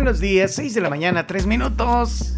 [0.00, 0.54] buenos días.
[0.54, 2.37] 6 de la mañana, 3 minutos.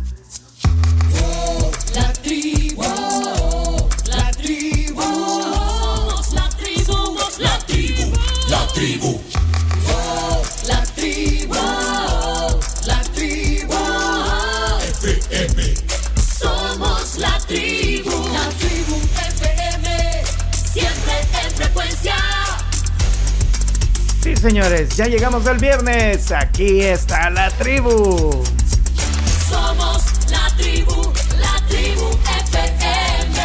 [24.40, 26.32] Señores, ya llegamos al viernes.
[26.32, 28.42] Aquí está la tribu.
[29.48, 32.08] Somos la tribu, la tribu
[32.46, 33.38] FM.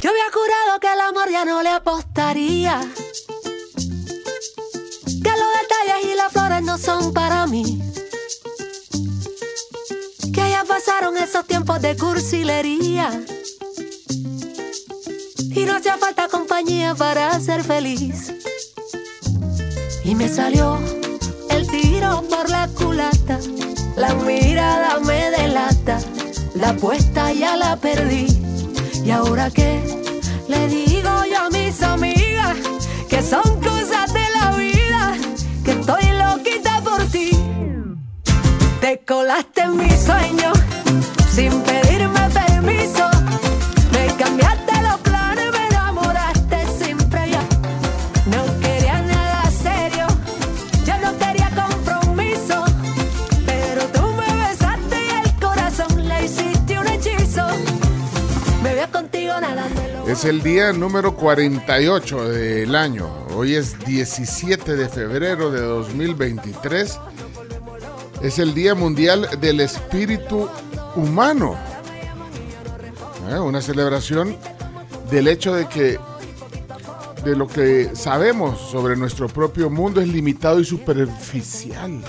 [0.00, 2.80] Yo había jurado que el amor ya no le apostaría.
[5.22, 7.82] Que los detalles y las flores no son para mí.
[10.32, 13.10] Que ya pasaron esos tiempos de cursilería.
[15.54, 18.32] Y no hacía falta compañía para ser feliz.
[20.04, 20.78] Y me salió
[21.50, 23.38] el tiro por la culata.
[23.96, 25.98] La mirada me delata.
[26.54, 28.26] La apuesta ya la perdí.
[29.04, 29.80] ¿Y ahora qué?
[30.48, 32.56] Le digo yo a mis amigas
[33.08, 35.14] que son cosas de la vida,
[35.64, 37.30] que estoy loquita por ti.
[38.80, 40.58] Te colaste en mis sueños
[41.34, 41.81] sin pedirme
[60.12, 63.08] Es el día número 48 del año.
[63.34, 67.00] Hoy es 17 de febrero de 2023.
[68.20, 70.50] Es el Día Mundial del Espíritu
[70.96, 71.56] Humano.
[73.30, 73.38] ¿Eh?
[73.38, 74.36] Una celebración
[75.10, 75.98] del hecho de que
[77.24, 82.02] de lo que sabemos sobre nuestro propio mundo es limitado y superficial.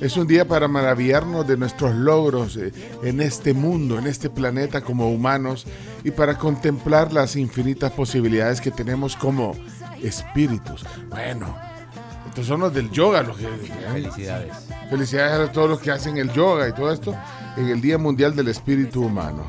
[0.00, 2.72] Es un día para maravillarnos de nuestros logros eh,
[3.02, 5.66] en este mundo, en este planeta como humanos
[6.04, 9.56] y para contemplar las infinitas posibilidades que tenemos como
[10.00, 10.84] espíritus.
[11.10, 11.56] Bueno,
[12.28, 13.48] estos son los del yoga, los que...
[13.48, 14.52] Felicidades.
[14.88, 17.16] Felicidades a todos los que hacen el yoga y todo esto
[17.56, 19.46] en el Día Mundial del Espíritu Humano.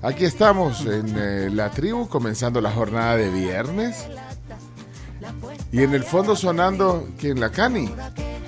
[0.00, 4.06] Aquí estamos en eh, la tribu comenzando la jornada de viernes.
[5.70, 7.38] Y en el fondo sonando, ¿quién?
[7.38, 7.90] La Cani.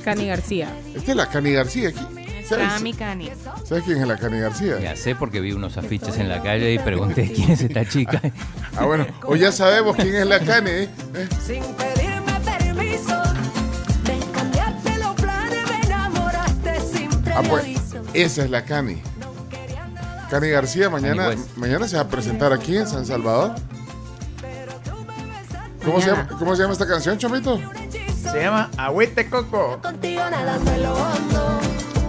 [0.04, 0.68] Cani García.
[0.94, 2.06] Esta es la Cani García aquí.
[2.46, 3.30] ¿Sabes, Cami Cani.
[3.64, 4.78] ¿Sabes quién es la Cani García?
[4.78, 8.20] Ya sé porque vi unos afiches en la calle y pregunté quién es esta chica.
[8.76, 10.70] Ah, bueno, hoy ya sabemos quién es la Cani.
[10.70, 10.88] ¿eh?
[11.14, 11.28] ¿Eh?
[11.44, 13.22] Sin pedirme permiso,
[14.06, 17.64] me cambiaste los planes, me enamoraste sin Ah, pues,
[18.12, 19.00] esa es la Cani.
[20.28, 23.54] Cani García, mañana, Cani mañana se va a presentar aquí en San Salvador.
[25.82, 27.58] ¿Cómo se, llama, ¿Cómo se llama esta canción, Chomito?
[28.30, 29.78] Se llama Agüete Coco.
[29.82, 31.60] Contigo nadando en lo hondo,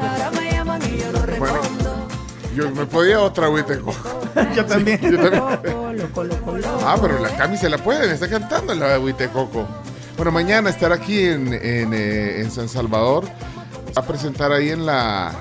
[0.02, 2.08] ahora me llaman y yo no respondo.
[2.56, 3.94] Yo me podía otra Huiteco.
[4.56, 5.00] Yo también.
[5.02, 5.98] Yo también.
[5.98, 6.80] Loco, loco, loco, loco.
[6.86, 9.68] Ah, pero la Cami se la puede, está cantando la de Huitecoco.
[10.16, 13.26] Bueno, mañana estará aquí en, en, eh, en San Salvador.
[13.26, 15.34] Va a presentar ahí en la.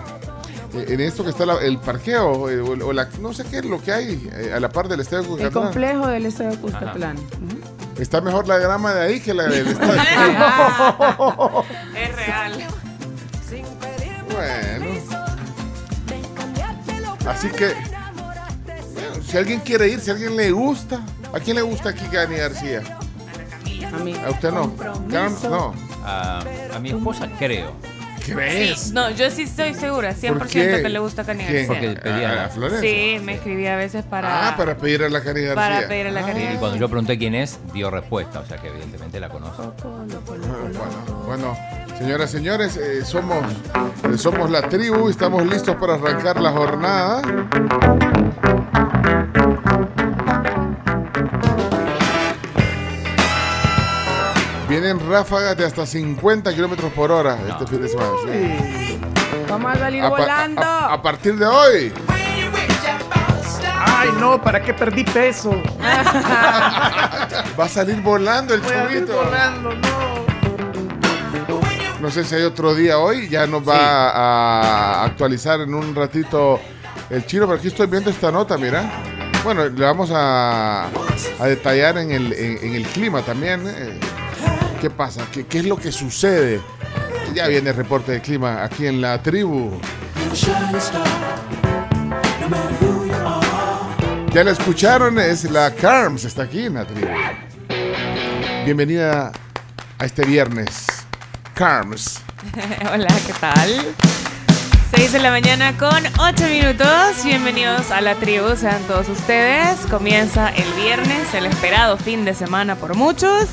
[0.75, 3.59] eh, En esto que está la- el parqueo, eh, o, o la, no sé qué
[3.59, 6.59] es lo que hay, a la par del estadio de El complejo del Estadio de
[6.59, 7.17] Cuscatlán.
[7.17, 7.59] Ujú.
[7.99, 11.65] Está mejor la grama de ahí que la del estadio.
[11.95, 12.53] Es real.
[13.49, 14.87] Sin pedirme bueno,
[17.29, 21.01] así que, bueno, si alguien quiere ir, si alguien le gusta,
[21.33, 22.83] ¿a quién le gusta aquí Cani García?
[23.93, 24.15] A mí.
[24.27, 24.75] ¿A usted no?
[25.11, 25.75] Carmen, no.
[26.05, 26.43] A,
[26.75, 27.73] a mi esposa creo.
[28.27, 28.93] ¿Crees?
[28.93, 30.81] No, yo sí estoy segura, 100% ¿Por qué?
[30.83, 31.67] que le gusta Cani ¿Quién?
[31.69, 31.91] García.
[31.91, 32.89] Porque pedía- ¿A, a Florencia?
[32.91, 34.49] Sí, me escribía a veces para...
[34.49, 35.55] Ah, para pedir a la Cani García.
[35.55, 38.47] Para pedir a la Cani Ah, Y cuando yo pregunté quién es, dio respuesta, o
[38.47, 39.63] sea que evidentemente la conoce.
[39.83, 40.97] Bueno,
[41.27, 41.57] bueno,
[41.99, 43.45] señoras, señores, eh, somos,
[44.13, 47.23] eh, somos la tribu y estamos listos para arrancar la jornada.
[54.81, 58.11] Vienen ráfagas de hasta 50 kilómetros por hora este fin de semana.
[58.27, 58.99] sí.
[59.49, 60.63] Vamos a salir A, volando.
[60.63, 61.93] a- a partir de hoy.
[63.87, 65.53] Ay, no, ¿para qué perdí peso?
[65.81, 69.15] Va a salir volando el Voy a chubito.
[69.17, 70.25] volando, no.
[72.01, 73.29] No sé si hay otro día hoy.
[73.29, 76.59] Ya nos va a actualizar en un ratito
[77.11, 77.47] el chino.
[77.47, 78.91] Pero aquí estoy viendo esta nota, mira.
[79.45, 80.87] Bueno, le vamos a,
[81.39, 83.63] a detallar en el, en, en el clima también.
[83.69, 84.01] eh.
[84.85, 85.27] ¿Qué pasa?
[85.33, 86.61] ¿Qué, ¿Qué es lo que sucede?
[87.33, 89.81] Ya viene el reporte de clima aquí en la tribu.
[94.35, 97.09] Ya la escucharon, es la Carms, está aquí en la tribu.
[98.67, 99.33] Bienvenida
[99.99, 100.85] a este viernes
[101.55, 102.21] Carms.
[102.93, 103.95] Hola, ¿qué tal?
[104.95, 107.25] 6 de la mañana con 8 minutos.
[107.25, 109.79] Bienvenidos a la tribu, sean todos ustedes.
[109.91, 113.49] Comienza el viernes, el esperado fin de semana por muchos.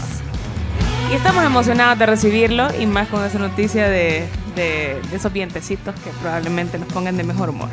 [1.12, 4.26] Y estamos emocionados de recibirlo y más con esa noticia de,
[4.56, 7.68] de- de esos vientecitos que probablemente nos pongan de mejor humor.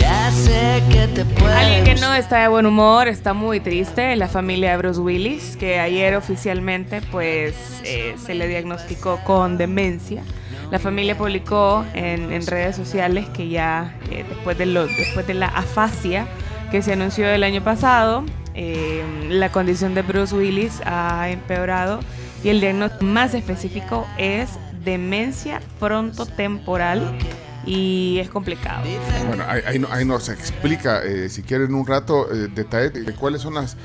[0.00, 1.54] Ya sé que te puedes.
[1.56, 5.56] Alguien que no está de buen humor, está muy triste, la familia de Bruce Willis,
[5.58, 10.22] que ayer oficialmente pues eh, se le diagnosticó con demencia.
[10.70, 15.34] La familia publicó en, en redes sociales que ya eh, después, de lo- después de
[15.34, 16.26] la afasia
[16.70, 18.24] que se anunció el año pasado,
[18.54, 22.00] eh, la condición de Bruce Willis ha empeorado
[22.44, 24.48] y el diagnóstico más específico es
[24.84, 27.16] demencia frontotemporal
[27.64, 28.82] y es complicado.
[29.28, 33.42] Bueno, ahí, ahí ahí nos explica, eh, si quieren un rato, eh, detalles de cuáles
[33.42, 33.76] son las,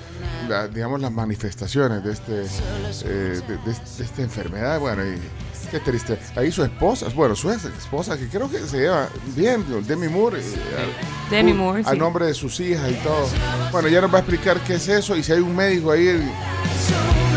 [0.50, 2.42] la- digamos, las manifestaciones de, este,
[3.06, 4.80] eh, de, de- de esta enfermedad.
[4.80, 5.19] Bueno, y
[5.69, 6.18] qué triste.
[6.36, 10.39] Ahí su esposa, bueno, su ex esposa, que creo que se lleva bien, Demi Moore.
[10.39, 10.44] eh,
[10.75, 11.98] a- Demi Moore, A sí.
[12.00, 13.27] nombre de sus hijas y todo.
[13.71, 16.19] Bueno, ya nos va a explicar qué es eso y si hay un médico ahí.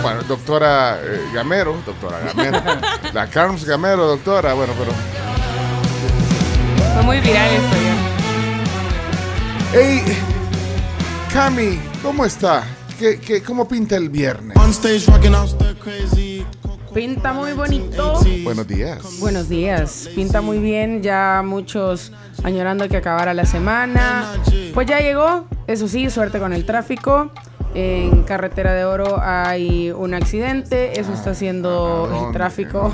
[0.02, 2.62] Bueno, doctora eh, Gamero, doctora Gamero,
[3.12, 4.92] la Carms Gamero, doctora, bueno, pero
[6.94, 7.94] Fue muy viral esto ya.
[9.72, 10.02] Hey,
[11.32, 12.64] Cami, ¿cómo está?
[12.98, 14.56] ¿Qué, qué, cómo pinta el viernes?
[16.94, 18.20] Pinta muy bonito.
[18.42, 19.20] Buenos días.
[19.20, 20.08] Buenos días.
[20.14, 21.02] Pinta muy bien.
[21.02, 22.10] Ya muchos
[22.42, 24.26] añorando que acabara la semana.
[24.74, 25.46] Pues ya llegó.
[25.68, 27.30] Eso sí, suerte con el tráfico.
[27.74, 30.98] En Carretera de Oro hay un accidente.
[30.98, 32.92] Eso está haciendo el tráfico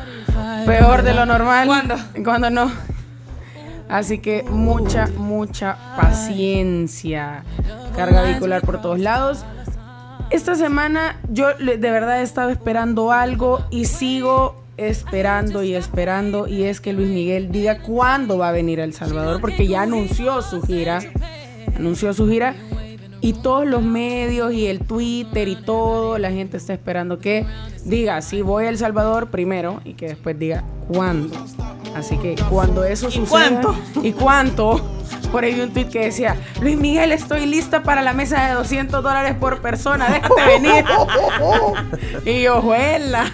[0.66, 1.66] peor de lo normal.
[1.66, 1.96] ¿Cuándo?
[2.24, 2.70] Cuando no.
[3.88, 7.44] Así que mucha, mucha paciencia.
[7.96, 9.44] Carga vehicular por todos lados.
[10.30, 16.64] Esta semana yo de verdad he estado esperando algo y sigo esperando y esperando y
[16.64, 20.40] es que Luis Miguel diga cuándo va a venir a El Salvador porque ya anunció
[20.40, 21.00] su gira,
[21.76, 22.54] anunció su gira
[23.22, 27.46] y todos los medios y el Twitter y todo, la gente está esperando que
[27.84, 31.36] diga si voy a El Salvador primero y que después diga cuándo.
[31.94, 33.74] Así que cuando eso suceda cuánto?
[34.02, 34.80] y cuánto
[35.30, 38.54] por ahí vi un tweet que decía, Luis Miguel, estoy lista para la mesa de
[38.54, 40.84] 200 dólares por persona, déjate venir.
[42.26, 43.32] y yo, juela.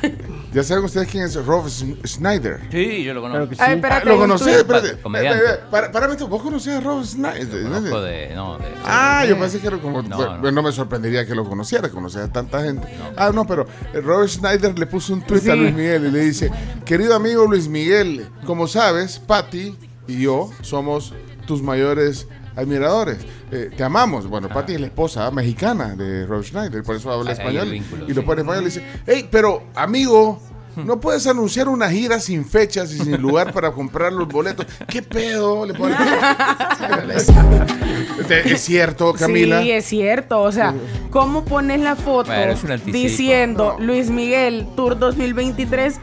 [0.52, 2.60] ¿Ya saben ustedes quién es Rob Schneider?
[2.70, 3.54] Sí, yo lo conozco.
[3.58, 4.56] Ay, espérate, ¿Lo hay un conocés?
[4.56, 4.98] Espérate.
[5.02, 5.44] Comediante.
[5.70, 7.62] Para- Párame tú, ¿vos conocés a Rob Schneider?
[7.64, 10.02] Conozco de, no, de- Ah, yo pensé que era como.
[10.02, 10.50] No, bueno, no.
[10.52, 10.62] no.
[10.62, 12.88] me sorprendería que lo conociera, conocer a tanta gente.
[13.16, 13.66] Ah, no, pero
[14.02, 15.56] Robert Schneider le puso un tweet a Sí.
[15.56, 16.50] Luis Miguel y le dice:
[16.86, 21.12] Querido amigo Luis Miguel, como sabes, Patty y yo somos
[21.46, 22.26] tus mayores
[22.58, 23.19] admiradores.
[23.50, 24.26] Eh, te amamos.
[24.28, 27.70] Bueno, Patty es la esposa mexicana de Robert Schneider, por eso habla Ahí español.
[27.70, 28.26] vínculo, y lo sí.
[28.26, 30.40] pone en español y dice: Hey, pero amigo.
[30.76, 34.64] No puedes anunciar una gira sin fechas y sin lugar para comprar los boletos.
[34.87, 35.66] ¿Qué pedo?
[35.66, 35.96] Le pone-
[38.44, 39.61] es cierto, Camila.
[39.61, 40.40] Sí, es cierto.
[40.40, 40.72] O sea,
[41.11, 42.54] ¿cómo pones la foto Bueno,
[42.87, 45.99] diciendo Luis Miguel Tour 2023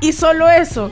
[0.00, 0.90] y solo eso?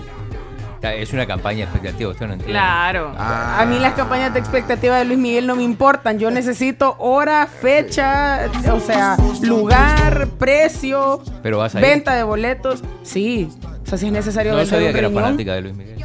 [0.82, 2.52] Es una campaña expectativa, usted no entiende.
[2.52, 3.12] Claro.
[3.18, 3.60] Ah.
[3.60, 6.18] A mí las campañas de expectativa de Luis Miguel no me importan.
[6.18, 11.86] Yo necesito hora, fecha, o sea, lugar, precio, Pero vas a ir.
[11.86, 12.82] venta de boletos.
[13.02, 13.48] Sí.
[13.84, 15.22] O sea, si es necesario No vender sabía un que era riñón.
[15.24, 15.98] fanática de Luis Miguel.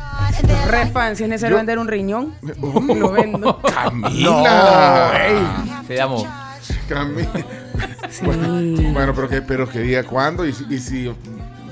[0.69, 2.33] Re fan, si es necesario Yo- vender un riñón,
[2.97, 3.59] lo vendo.
[3.61, 5.11] Camila.
[5.87, 6.25] Se llamó.
[6.87, 7.29] Camila.
[8.09, 8.25] Sí.
[8.93, 11.13] Bueno, pero que, pero que diga cuándo y, si- y si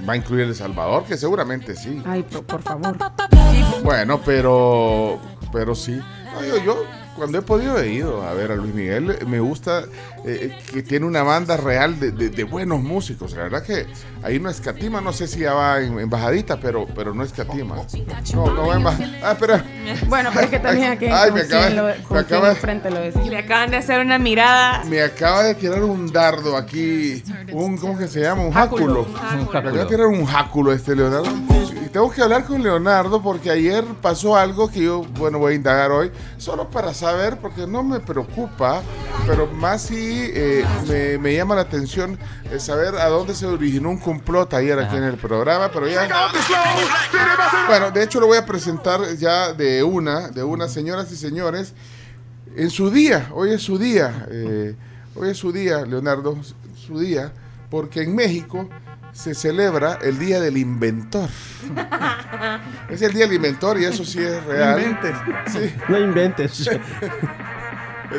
[0.07, 2.01] va a incluir El Salvador, que seguramente sí.
[2.05, 2.97] Ay, por, por favor.
[3.83, 5.19] Bueno, pero
[5.51, 5.99] pero sí.
[6.33, 6.83] No, yo, yo
[7.15, 9.17] cuando he podido he ido a ver a Luis Miguel.
[9.27, 9.83] Me gusta
[10.25, 13.33] eh, que tiene una banda real de, de- de buenos músicos.
[13.33, 13.85] La verdad que
[14.23, 15.01] ahí no escatima.
[15.01, 17.75] No sé si ya va en, en bajadita, pero, pero no escatima.
[18.33, 19.17] No, no va en bajadita.
[19.29, 19.65] Ah, espera.
[20.07, 23.25] Bueno, pero es que también aquí Ay, me acaba- lo- me acaba- enfrente lo decís.
[23.27, 24.83] Le acaban de hacer una mirada.
[24.85, 28.43] Me acaba de tirar un dardo aquí, un, ¿cómo que se llama?
[28.43, 29.05] Un jáculo.
[29.35, 31.29] Me acaba de tirar un jáculo este Leonardo.
[31.83, 35.55] Y tengo que hablar con Leonardo porque ayer pasó algo que yo, bueno, voy a
[35.55, 38.81] indagar hoy, solo para saber, porque no me preocupa,
[39.27, 42.17] pero más sí eh, me, me llama la atención
[42.51, 46.07] eh, saber a dónde se originó un complot ayer aquí en el programa, pero ya...
[47.67, 51.73] Bueno, de hecho lo voy a presentar ya de una, de una, señoras y señores,
[52.55, 54.75] en su día, hoy es su día, eh,
[55.15, 56.37] hoy es su día, Leonardo,
[56.75, 57.31] su día,
[57.69, 58.67] porque en México
[59.13, 61.29] se celebra el Día del Inventor.
[62.89, 64.81] es el Día del Inventor y eso sí es real.
[64.81, 65.15] inventes.
[65.53, 65.75] Sí.
[65.87, 66.69] No inventes.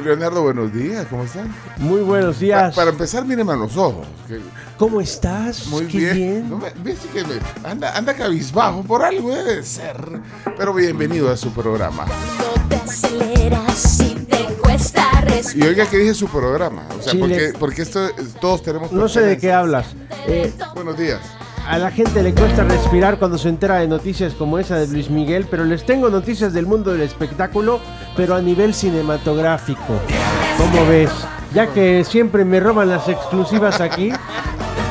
[0.04, 1.54] Leonardo, buenos días, ¿cómo están?
[1.76, 2.74] Muy buenos Pa- días.
[2.74, 4.06] para empezar, míreme a los ojos.
[4.26, 4.40] que-
[4.78, 5.66] ¿Cómo estás?
[5.68, 6.14] muy Qué bien.
[6.16, 6.50] bien.
[6.50, 8.82] No me- ¿Viste que me- anda, anda cabizbajo?
[8.82, 9.96] Por algo debe de ser.
[10.56, 12.06] Pero bienvenido a su programa.
[12.68, 15.08] te aceleras y te cuesta
[15.54, 16.82] Y oiga que dije su programa.
[16.98, 18.08] O sea, Sí, porque, les- porque esto,
[18.40, 18.90] todos tenemos.
[18.92, 19.86] No sé de qué hablas.
[20.26, 21.20] Eh, Buenos días.
[21.68, 25.10] a la gente le cuesta respirar cuando se entera de noticias como esa de Luis
[25.10, 27.80] Miguel, pero les tengo noticias del mundo del espectáculo,
[28.16, 29.94] pero a nivel cinematográfico.
[30.58, 31.10] ¿Cómo ves?
[31.54, 34.10] Ya que siempre me roban las exclusivas aquí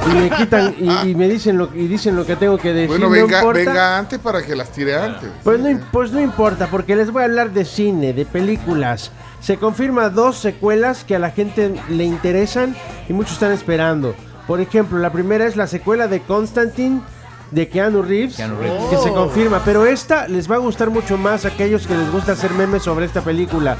[0.10, 2.88] y me quitan y, y me dicen lo y dicen lo que tengo que decir.
[2.90, 3.60] Bueno, no venga, importa.
[3.60, 5.30] venga antes para que las tire antes.
[5.44, 9.12] Pues no, pues no importa, porque les voy a hablar de cine, de películas.
[9.42, 12.76] Se confirma dos secuelas que a la gente le interesan
[13.10, 14.16] y muchos están esperando.
[14.48, 17.02] Por ejemplo, la primera es la secuela de Constantine
[17.52, 18.84] de Keanu Reeves, Keanu Reeves.
[18.90, 19.62] que se confirma.
[19.66, 22.84] Pero esta les va a gustar mucho más a aquellos que les gusta hacer memes
[22.84, 23.78] sobre esta película.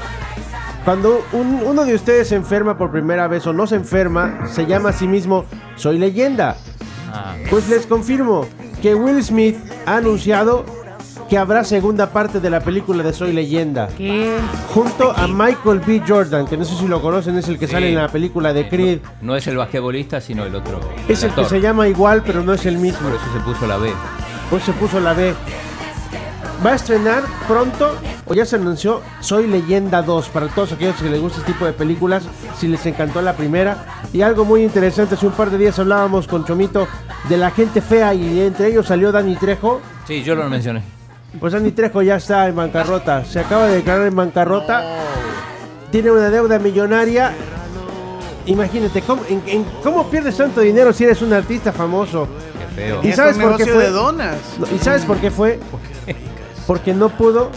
[0.84, 4.66] Cuando un- uno de ustedes se enferma por primera vez o no se enferma, se
[4.66, 5.44] llama a sí mismo
[5.76, 6.56] Soy leyenda.
[7.12, 8.46] Ah, Pues les confirmo
[8.80, 10.64] que Will Smith ha anunciado
[11.28, 13.88] que habrá segunda parte de la película de Soy Leyenda.
[13.96, 14.36] ¿Qué?
[14.74, 16.02] Junto a Michael B.
[16.06, 17.72] Jordan, que no sé si lo conocen, es el que Sí.
[17.72, 18.98] sale en la película de Creed.
[19.22, 20.78] no es el basquetbolista, sino el otro.
[21.08, 23.08] Es el que se llama igual, pero no es el mismo.
[23.08, 23.92] Por eso se puso la B.
[24.50, 25.32] Pues se puso la B.
[26.64, 31.10] Va a estrenar pronto, o ya se anunció, Soy Leyenda 2, para todos aquellos que
[31.10, 32.22] les gusta este tipo de películas,
[32.56, 33.84] si les encantó la primera.
[34.12, 36.86] Y algo muy interesante, hace un par de días hablábamos con Chomito
[37.28, 39.80] de la gente fea y entre ellos salió Dani Trejo.
[40.06, 40.82] Sí, yo lo mencioné.
[41.40, 43.24] Pues Dani Trejo ya está en bancarrota.
[43.24, 44.84] Se acaba de declarar en bancarrota.
[45.90, 47.32] Tiene una deuda millonaria.
[48.46, 52.28] Imagínate, ¿cómo, en- en- ¿cómo pierdes tanto dinero si eres un artista famoso?
[52.58, 53.00] Qué feo.
[53.02, 53.84] ¿Y Es sabes por qué fue?
[53.84, 54.36] de donas.
[54.74, 55.58] ¿Y sabes por qué fue?
[55.70, 55.91] Porque
[56.94, 57.50] no pudo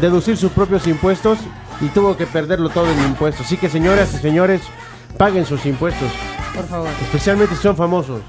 [0.00, 1.38] deducir sus propios impuestos
[1.80, 3.46] y tuvo que perderlo todo en impuestos.
[3.46, 4.62] Así que señoras y señores,
[5.18, 6.10] paguen sus impuestos,
[6.54, 6.88] Por favor.
[7.02, 8.20] especialmente si son famosos.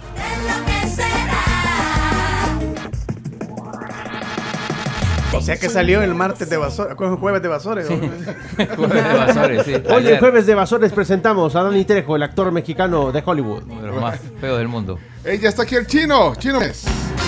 [5.34, 7.90] O sea que salió el martes de Basores, jueves de Basores.
[7.90, 7.98] ¿no?
[8.78, 9.74] Jueves de Basores, sí.
[9.74, 13.64] Hoy el Ayer, jueves de Basores presentamos a Dani Trejo, el actor mexicano de Hollywood.
[13.68, 14.98] Uno de los más feos del mundo.
[15.24, 16.34] Ey, ya está aquí el chino.
[16.36, 16.60] Chino.
[16.62, 17.25] Siempre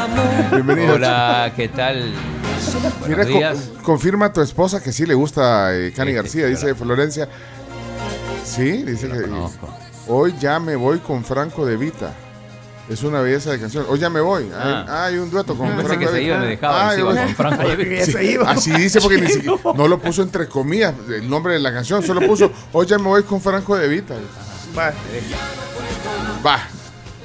[0.00, 0.50] Amor.
[0.52, 0.94] Bienvenido.
[0.94, 2.12] Hola, ¿qué tal?
[3.06, 3.70] Mira, co- días.
[3.82, 7.28] confirma a tu esposa que sí le gusta eh, Cani Sí, García, sí, dice Florencia.
[8.44, 9.68] Sí, dice que conozco.
[10.08, 12.12] hoy ya me voy con Franco de Vita.
[12.88, 13.86] Es una belleza de canción.
[13.88, 14.44] Hoy ya me voy.
[14.44, 14.50] Hay,
[14.88, 15.04] Ah.
[15.06, 16.26] hay un dueto con Pensé Franco que de se Vita.
[16.32, 16.88] iba me dejaba.
[16.88, 18.50] Ah, se iba con Franco de se iba.
[18.50, 22.02] Así dice porque ni siquiera, no lo puso entre comillas el nombre de la canción,
[22.02, 24.14] solo puso hoy ya me voy con Franco de Vita.
[24.76, 24.92] Va.
[26.46, 26.60] Va,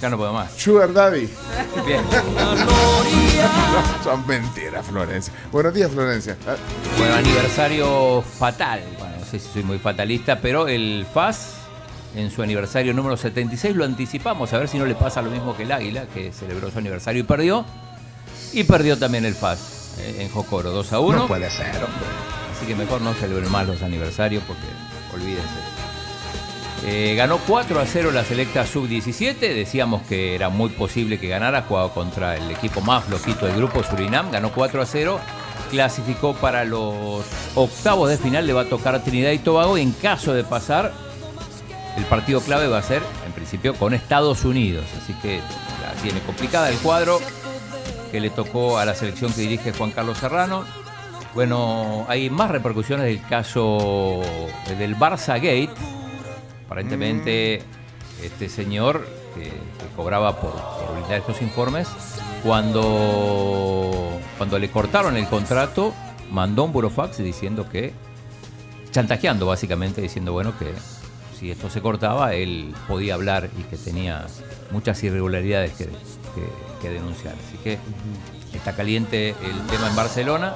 [0.01, 0.51] Ya no puedo más.
[0.53, 1.29] Sugar Daddy.
[1.85, 2.01] Bien.
[4.03, 5.33] Son mentiras, Florencia.
[5.51, 6.37] Buenos días, Florencia.
[6.97, 8.81] Bueno, aniversario fatal.
[8.99, 11.53] Bueno, no sé si soy muy fatalista, pero el FAS
[12.15, 15.55] en su aniversario número 76 lo anticipamos, a ver si no le pasa lo mismo
[15.55, 17.65] que el Águila, que celebró su aniversario y perdió.
[18.53, 21.17] Y perdió también el FAS eh, en Jocoro, 2 a 1.
[21.17, 21.67] No puede ser,
[22.55, 24.63] Así que mejor no celebren más los aniversarios porque
[25.13, 25.84] olvídense.
[26.87, 29.39] Eh, ganó 4 a 0 la selecta sub-17.
[29.39, 31.63] Decíamos que era muy posible que ganara.
[31.63, 34.29] Jugaba contra el equipo más flojito del grupo, Surinam.
[34.29, 35.19] Ganó 4 a 0.
[35.71, 37.25] Clasificó para los
[37.55, 38.45] octavos de final.
[38.45, 39.79] Le va a tocar a Trinidad y Tobago.
[39.79, 40.93] Y en caso de pasar,
[41.97, 44.85] el partido clave va a ser, en principio, con Estados Unidos.
[45.01, 45.39] Así que
[45.81, 47.19] la tiene complicada el cuadro
[48.11, 50.63] que le tocó a la selección que dirige Juan Carlos Serrano.
[51.33, 54.21] Bueno, hay más repercusiones del caso
[54.77, 55.73] del Barça Gate.
[56.79, 57.61] Aparentemente,
[58.21, 59.49] este señor que,
[59.95, 61.87] cobraba por, por brindar estos informes,
[62.43, 65.93] cuando, cuando le cortaron el contrato,
[66.31, 67.93] mandó un burofax diciendo que,
[68.91, 70.73] chantajeando básicamente, diciendo, bueno, que
[71.39, 74.25] si esto se cortaba, él podía hablar y que tenía
[74.71, 75.87] muchas irregularidades que-
[76.81, 77.35] que denunciar.
[77.47, 77.79] Así que
[78.57, 80.53] está caliente el tema en Barcelona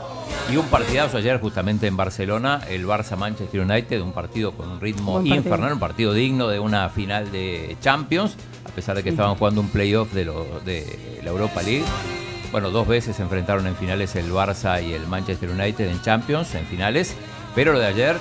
[0.52, 4.80] y un partidazo ayer justamente en Barcelona, el Barça Manchester United, un partido con un
[4.82, 5.36] ritmo partido.
[5.36, 9.62] infernal, un partido digno de una final de Champions, a pesar de que estaban jugando
[9.62, 11.84] un playoff de, lo- de la Europa League.
[12.52, 16.56] Bueno, dos veces se enfrentaron en finales el Barça y el Manchester United en Champions,
[16.56, 17.14] en finales,
[17.54, 18.18] pero lo de ayer,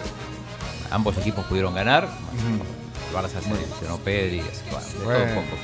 [0.90, 2.08] ambos equipos pudieron ganar.
[3.10, 5.34] El Barça se lesionó Pedri, así bueno, todo un Bueno.
[5.34, 5.56] poco.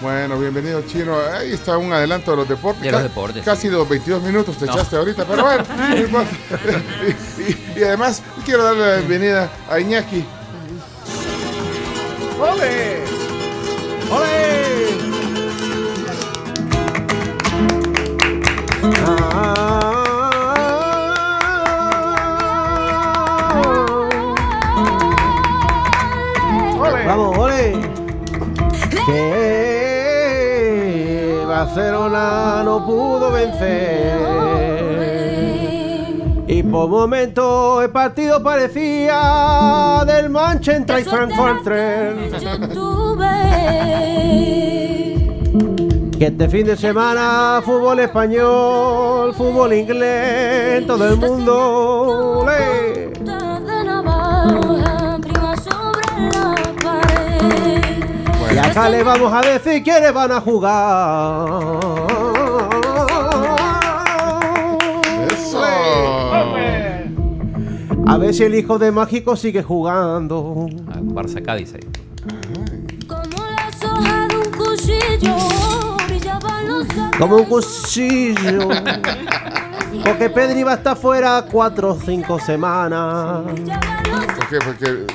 [0.00, 1.14] Bueno, bienvenido Chino.
[1.20, 2.82] Ahí está un adelanto de los deportes.
[2.82, 4.72] De los deportes, Casi los 22 minutos te No.
[4.72, 5.64] echaste ahorita, pero bueno.
[7.38, 10.24] y, y- y además quiero darle la bienvenida a Iñaki.
[12.40, 13.04] ¡Ole!
[14.10, 14.59] ¡Ole!
[31.72, 34.18] Barcelona no pudo vencer.
[36.48, 41.64] Y por momentos el partido parecía del Manchester y Frankfurt.
[46.18, 52.44] Que este fin de semana fútbol español, fútbol inglés, todo el mundo.
[58.70, 61.48] Acá le vamos a decir quiénes van a jugar.
[65.30, 65.62] Eso.
[68.06, 70.66] A ver si el hijo de Mágico sigue jugando.
[70.88, 71.80] Ah, Barça Cádiz ahí.
[77.18, 78.68] Como un cuchillo.
[80.04, 84.58] Porque Pedri va a estar fuera cuatro o cinco semanas ¿Por qué?
[84.64, 85.06] Porque,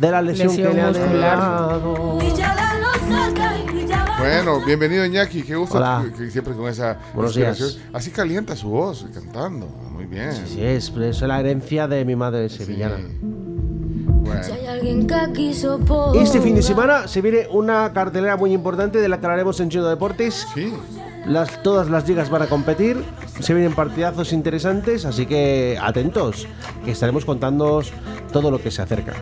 [0.00, 2.18] de la lesión, Lesión que le han dado.
[4.26, 5.42] Bueno, bienvenido Iñaki.
[5.42, 6.04] Qué gusto Hola.
[6.04, 7.68] que, que siempre con esa Buenos inspiración.
[7.70, 7.80] días.
[7.92, 9.66] Así calienta su voz cantando.
[9.66, 10.32] Muy bien.
[10.46, 12.96] Sí, es, eso es la herencia de mi madre sevillana.
[13.20, 14.40] Bueno.
[16.14, 19.68] Este fin de semana se viene una cartelera muy importante de la que hablaremos en
[19.70, 20.46] Chino Deportes.
[20.52, 20.72] Sí.
[21.26, 23.02] Las, todas las ligas van a competir,
[23.40, 26.46] se vienen partidazos interesantes, así que atentos,
[26.84, 27.92] que estaremos contándoos
[28.32, 29.14] todo lo que se acerca.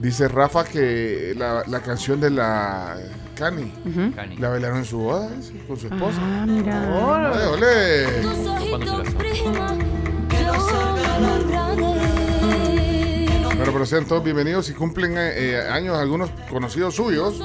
[0.00, 2.96] Dice Rafa que la, la canción de la
[3.38, 3.72] Cani
[4.16, 4.36] Cani.
[4.36, 5.62] la bailaron en su boda ¿sí?
[5.68, 6.18] con su esposa.
[6.20, 6.82] Ah, mira.
[6.92, 8.06] Ole, ole.
[8.68, 9.12] ¿Cuándo se
[13.56, 17.40] Bueno, pero sean todos bienvenidos y cumplen eh, eh, años algunos conocidos suyos.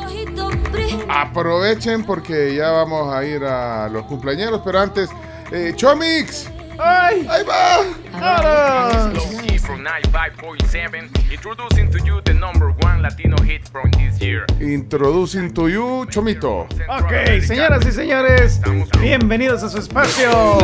[1.08, 5.12] Aprovechen porque ya vamos a ir a los cumpleaños, pero antes,
[5.52, 6.50] eh, Chomix.
[6.80, 7.28] ¡Ay!
[7.30, 7.84] Ahí va.
[9.84, 14.46] 95.7, introducing to you the number one Latino hit from this year.
[14.60, 16.68] Introducing to you, Chomito.
[16.88, 18.62] Ok, señoras y señores,
[19.00, 20.58] bienvenidos a su espacio.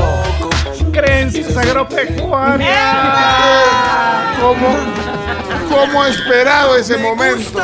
[0.91, 2.69] Creencias agropecuarias.
[4.39, 4.77] ¿Cómo,
[5.69, 7.61] cómo ha esperado ese momento?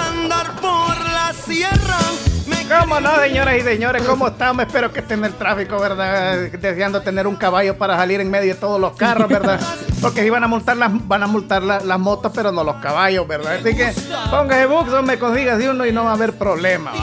[2.67, 4.01] ¿Cómo no, señoras y señores?
[4.03, 4.65] ¿Cómo estamos?
[4.65, 6.35] Espero que estén en el tráfico, ¿verdad?
[6.51, 9.59] Deseando tener un caballo para salir en medio de todos los carros, ¿verdad?
[10.01, 12.75] Porque si van a multar las, van a multar la- las motos, pero no los
[12.77, 13.55] caballos, ¿verdad?
[13.61, 13.91] Así que
[14.31, 16.91] póngase buxo, me consigas de uno y no va a haber problema.
[16.91, 16.97] ¿va?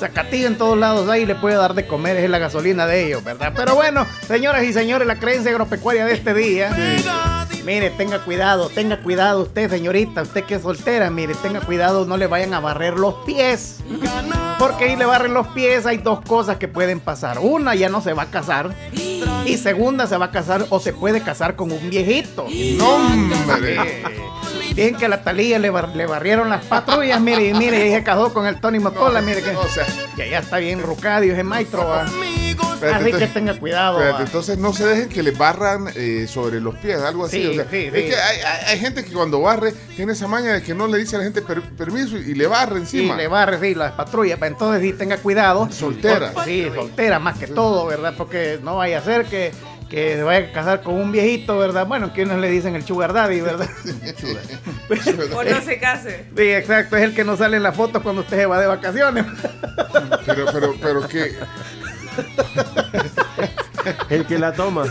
[0.00, 3.22] Zacatilla en todos lados ahí le puede dar de comer, es la gasolina de ellos,
[3.22, 3.52] ¿verdad?
[3.54, 6.70] Pero bueno, señoras y señores, la creencia agropecuaria de este día.
[7.64, 12.16] Mire, tenga cuidado, tenga cuidado usted, señorita, usted que es soltera, mire, tenga cuidado, no
[12.16, 13.76] le vayan a barrer los pies.
[14.58, 17.38] Porque ahí le barren los pies, hay dos cosas que pueden pasar.
[17.38, 18.74] Una, ya no se va a casar.
[19.44, 22.46] Y segunda, se va a casar o se puede casar con un viejito.
[22.76, 24.02] No, hombre.
[24.74, 27.92] Bien que a la Talía le, bar- le barrieron las patrullas, mire, y mire, y
[27.92, 31.32] se casó con el Tony Motola, mire que O sea, ya, ya está bien rucadio
[31.34, 31.86] ese maestro,
[32.52, 33.98] espérate, Así que entonces- tenga cuidado.
[33.98, 37.42] espérate, entonces no se dejen que le barran eh, sobre los pies, algo así.
[37.42, 38.08] Sí, o sea, sí, es sí.
[38.10, 40.98] que hay, hay- hay gente que cuando barre tiene esa maña de que no le
[40.98, 43.16] dice a la gente per- permiso y le barra Sí, encima.
[43.16, 45.68] le va a recibir las patrullas, pero entonces sí tenga cuidado.
[45.70, 46.32] Soltera.
[46.32, 48.14] Por- Sí, soltera más que todo, ¿verdad?
[48.16, 49.52] Porque no vaya a ser que,
[49.88, 51.86] que se vaya a casar con un viejito, ¿verdad?
[51.86, 53.68] Bueno, que unos le dicen el sugar daddy, ¿verdad?
[55.36, 56.26] O no se case.
[56.36, 58.66] Sí, exacto, es el que no sale en la foto cuando usted se va de
[58.66, 59.24] vacaciones.
[60.26, 61.34] Pero, pero, pero que
[64.10, 64.84] El que la toma.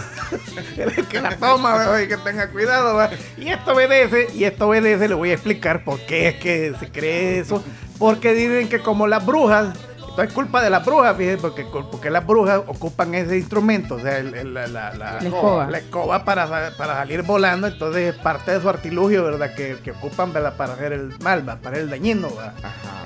[0.77, 2.97] el que la toma, y que tenga cuidado.
[2.97, 3.17] ¿verdad?
[3.37, 6.89] Y esto obedece, y esto obedece, le voy a explicar por qué es que se
[6.91, 7.63] cree eso.
[7.97, 9.77] Porque dicen que como las brujas,
[10.11, 13.99] esto es culpa de las brujas, fíjense, porque, porque las brujas ocupan ese instrumento, o
[13.99, 15.67] sea, el- el- la, la- la- La escoba.
[15.71, 19.53] la escoba para, para salir volando, entonces es parte de su artilugio, ¿verdad?
[19.55, 20.55] Que, que ocupan, ¿verdad?
[20.55, 21.55] Para hacer el mal, ¿va?
[21.55, 22.53] para el dañino, ¿va?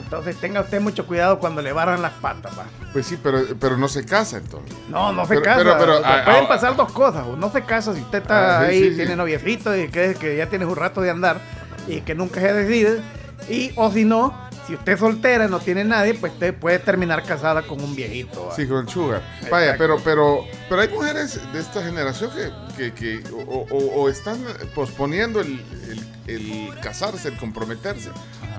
[0.04, 2.66] Entonces tenga usted mucho cuidado cuando le barran las patas, ¿va?
[2.94, 4.76] Pues sí, pero, pero no se casa entonces.
[4.90, 5.58] No, no se Pero- casa.
[5.58, 7.26] pero- pero, O sea, ah, pueden ah, pasar dos cosas.
[7.28, 8.96] o No se casa si usted está Ah, sí, ahí, sí, sí.
[8.98, 11.40] tiene noviecito y cree que ya tienes un rato de andar
[11.88, 13.02] y que nunca se decide.
[13.50, 14.34] Y, o si no,
[14.68, 18.48] si usted es soltera, no tiene nadie, pues usted puede terminar casada con un viejito.
[18.48, 18.56] ¿va?
[18.56, 19.22] Sí, con sugar.
[19.52, 19.84] Vaya, Exacto.
[19.84, 22.32] pero, pero, pero hay mujeres de esta generación
[22.78, 24.38] que, que, que o, o- o están
[24.74, 28.10] posponiendo el, el- el casarse, el comprometerse,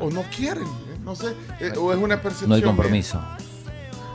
[0.01, 0.99] o no quieren, ¿eh?
[1.05, 2.51] no sé, eh, o es una percepción.
[2.51, 3.21] No hay compromiso.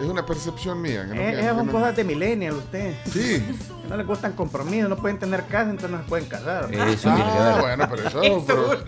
[0.01, 1.05] Es una percepción mía.
[1.07, 2.95] que no- Eh, que- esas que son no- cosas de millennial, usted.
[3.05, 3.19] Sí.
[3.19, 3.53] Que
[3.91, 6.73] No les gustan compromisos, no pueden tener casa, entonces no se pueden casar.
[6.73, 6.79] Eso
[7.13, 7.61] tiene que Ah, ver.
[7.61, 8.21] bueno, pero eso...
[8.21, 8.83] Eso, pero-.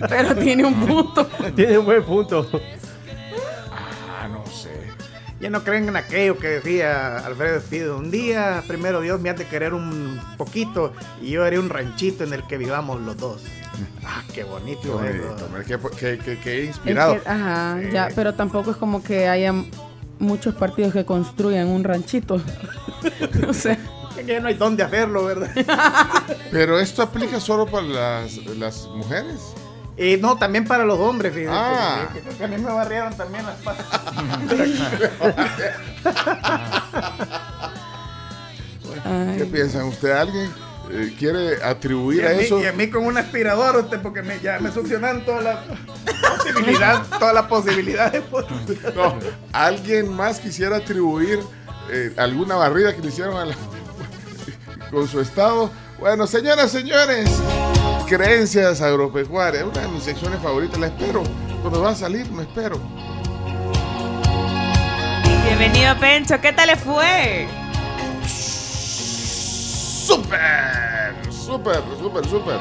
[0.08, 1.26] Pero tiene un punto.
[1.54, 2.48] Tiene un buen punto.
[5.40, 7.96] Ya no creen en aquello que decía Alfredo Espido.
[7.96, 12.24] Un día, primero Dios me ha de querer un poquito y yo haré un ranchito
[12.24, 13.42] en el que vivamos los dos.
[14.04, 15.00] Ah, qué bonito.
[15.00, 15.26] Qué eso.
[15.28, 17.22] bonito, hombre, qué, qué, qué- qué Es inspirado.
[17.22, 17.88] que, ajá, Sí.
[17.92, 19.54] ya, pero tampoco es como que haya
[20.18, 22.42] muchos partidos que construyan un ranchito.
[23.40, 23.78] no sé.
[24.16, 25.50] Que ya no hay dónde hacerlo, ¿verdad?
[26.50, 29.54] Pero esto aplica solo para las, las mujeres.
[30.02, 31.54] Y no, también para los hombres, fíjate.
[31.58, 32.08] Ah.
[32.14, 33.84] que- que- que a mí me barrieron también las patas.
[39.38, 39.84] ¿Qué piensan?
[39.84, 40.50] ¿Usted alguien
[40.90, 42.60] eh, quiere atribuir Y a a, mí, eso?
[42.60, 45.58] y a mí con un aspirador, usted, porque me, ya me succionaron todas las
[46.38, 48.22] posibilidades, todas las posibilidades.
[48.94, 49.14] No,
[49.52, 51.40] alguien más quisiera atribuir
[51.90, 53.54] eh, alguna barrida que le hicieron a la-
[54.90, 55.70] con su estado.
[55.98, 57.30] Bueno, señoras, señores,
[58.10, 61.22] creencias agropecuarias, una de mis secciones favoritas, la espero.
[61.62, 62.76] Cuando va a salir, me espero.
[65.44, 66.40] Bienvenido, Pencho.
[66.40, 67.46] ¿Qué tal le fue?
[70.06, 70.40] ¡Súper!
[71.30, 72.56] ¡Súper, súper, súper!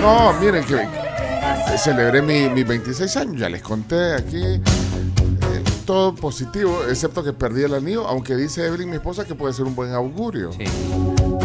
[0.00, 0.88] No, miren que
[1.76, 4.42] celebré mi- mis 26 años, ya les conté aquí.
[4.42, 4.60] eh,
[5.84, 9.66] todo positivo, excepto que perdí el anillo, aunque dice Evelyn, mi esposa, que puede ser
[9.66, 10.64] un buen augurio Sí.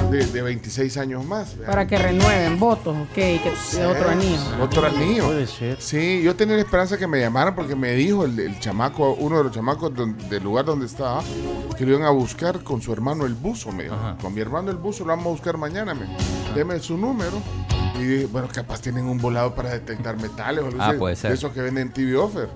[0.09, 1.49] De, de 26 años más.
[1.65, 4.39] para que renueven votos, ok, que de otro anillo.
[4.61, 5.25] Otro anillo.
[5.25, 5.81] Puede ser.
[5.81, 9.37] Sí, yo tenía la esperanza que me llamaran porque me dijo el, el chamaco, uno
[9.37, 9.91] de los chamacos
[10.29, 11.21] del lugar donde estaba,
[11.77, 13.95] que lo iban a buscar con su hermano el buzo, me dijo.
[13.95, 14.17] Ajá.
[14.21, 16.05] Con mi hermano el buzo lo vamos a buscar mañana, me.
[16.55, 17.41] Deme su número.
[17.99, 21.15] Y dije, bueno, capaz tienen un volado para detectar metales o algo Ah, así, puede
[21.17, 21.31] ser.
[21.31, 22.47] De esos que venden TV Offer.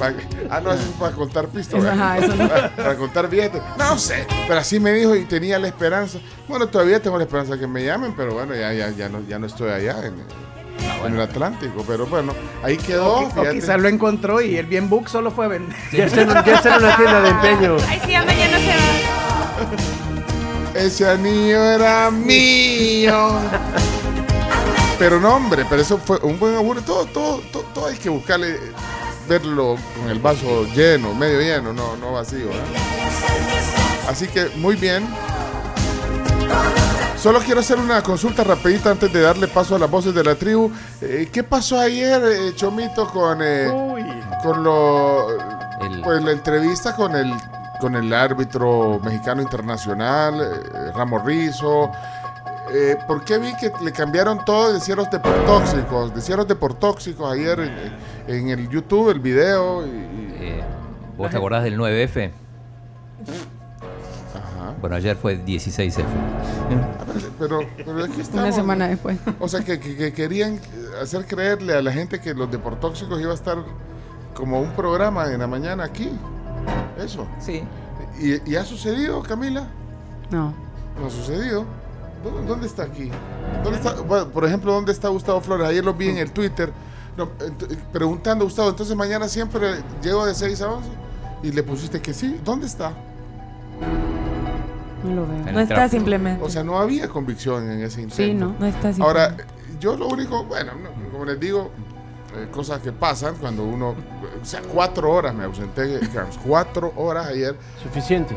[0.00, 0.14] Para
[0.48, 1.84] ah, no, eso es para contar pistas.
[1.84, 2.48] Ajá, eso no.
[2.48, 3.60] para, para contar billetes.
[3.76, 6.18] No sé, pero así me dijo y tenía la esperanza.
[6.48, 9.38] Bueno, todavía tengo la esperanza que me llamen, pero bueno, ya, ya, ya, no, ya
[9.38, 10.14] no estoy allá en,
[11.04, 11.84] en el Atlántico.
[11.86, 12.32] Pero bueno,
[12.62, 13.28] ahí quedó.
[13.52, 15.76] Quizás lo encontró y el bien book solo fue a vender.
[15.92, 17.76] Ya está, en, una tienda de empeño.
[17.86, 20.80] Ay, sí, ya mañana se va.
[20.80, 23.38] Ese anillo era mío.
[24.98, 26.82] Pero no, hombre, pero eso fue un buen augurio.
[26.82, 28.58] Todo, todo, todo, todo hay que buscarle,
[29.30, 32.50] verlo con el vaso lleno, medio lleno, no, no vacío.
[32.50, 34.08] ¿eh?
[34.08, 35.06] Así que muy bien.
[37.16, 40.34] Solo quiero hacer una consulta rapidita antes de darle paso a las voces de la
[40.34, 40.72] tribu.
[41.00, 43.68] Eh, ¿Qué pasó ayer, eh, Chomito, con, eh,
[44.42, 45.30] con lo,
[45.80, 47.32] El- pues la entrevista con el
[47.80, 51.90] con el árbitro mexicano internacional eh, Ramos Rizo
[52.74, 57.58] eh, ¿por qué vi que le cambiaron todo de cierros deportóxicos de cierros deportóxicos ayer
[58.38, 60.60] en, el YouTube el video y, y- Eh,
[61.16, 62.30] ¿Vos te acordás del 9F?
[64.34, 66.04] ajá Bueno, ayer fue 16F.
[67.38, 69.18] pero pero aquí estamos Una semana después.
[69.38, 70.58] o sea que, que- que querían
[71.02, 73.58] hacer creerle a la gente que los deportóxicos iba a estar
[74.34, 76.10] como un programa en la mañana aquí
[76.98, 77.62] eso Sí.
[78.20, 79.66] ¿Y, y ha sucedido, Camila?
[80.30, 80.52] No.
[81.00, 81.64] No ha sucedido.
[82.22, 83.10] ¿Dónde, dónde está aquí?
[83.64, 85.66] ¿Dónde está, bueno, por ejemplo, ¿dónde está Gustavo Flores?
[85.66, 86.70] Ayer lo vi en el Twitter
[87.24, 90.88] no, ent- preguntando, Gustavo, entonces mañana siempre llego de 6 a 11
[91.42, 92.40] y le pusiste que sí.
[92.44, 92.92] ¿Dónde está?
[95.04, 95.52] No lo veo.
[95.52, 96.44] No está simplemente.
[96.44, 98.16] O sea, no había convicción en ese intento.
[98.22, 98.54] Sí, no.
[98.58, 99.02] no está simplemente.
[99.02, 99.36] Ahora,
[99.80, 101.70] yo lo único, bueno, no, como les digo,
[102.36, 107.26] eh, cosas que pasan cuando uno, o sea, cuatro horas me ausenté, digamos, cuatro horas
[107.28, 108.36] ayer Suficiente.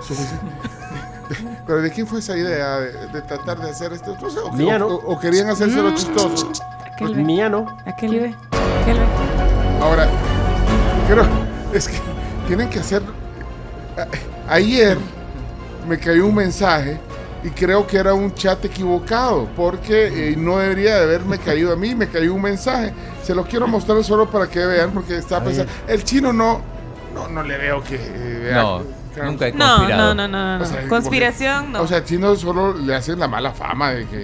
[0.00, 0.46] Su- suficiente.
[1.66, 4.16] Pero ¿de quién fue esa idea de, de tratar de hacer esto?
[4.20, 4.86] No sé, o, Mía, ¿no?
[4.86, 6.52] o- o querían hacérselo chistoso.
[6.94, 7.22] Aquel ve.
[7.24, 7.66] Mía no.
[7.86, 8.34] Aquel ve.
[8.82, 9.04] Aquel ve.
[9.82, 10.08] Ahora,
[11.08, 11.26] creo,
[11.72, 11.98] es que
[12.46, 13.02] tienen que hacer...
[13.98, 14.98] a- Ayer
[15.88, 16.98] me cayó un mensaje
[17.42, 21.76] y creo que era un chat equivocado porque eh, no debería de haberme caído a
[21.76, 22.92] mí, me cayó un mensaje.
[23.22, 25.44] Se los quiero mostrar solo para que vean porque ver.
[25.48, 25.72] pensando...
[25.88, 26.60] El chino no,
[27.14, 27.96] no, no le veo que...
[27.96, 28.82] eh, vea- No,
[29.14, 30.14] claro, nunca he No, conspirado.
[30.14, 30.64] no, no, no, no.
[30.64, 31.82] O sea, Conspiración, no.
[31.82, 34.16] O sea, al chino solo le hacen la mala fama de que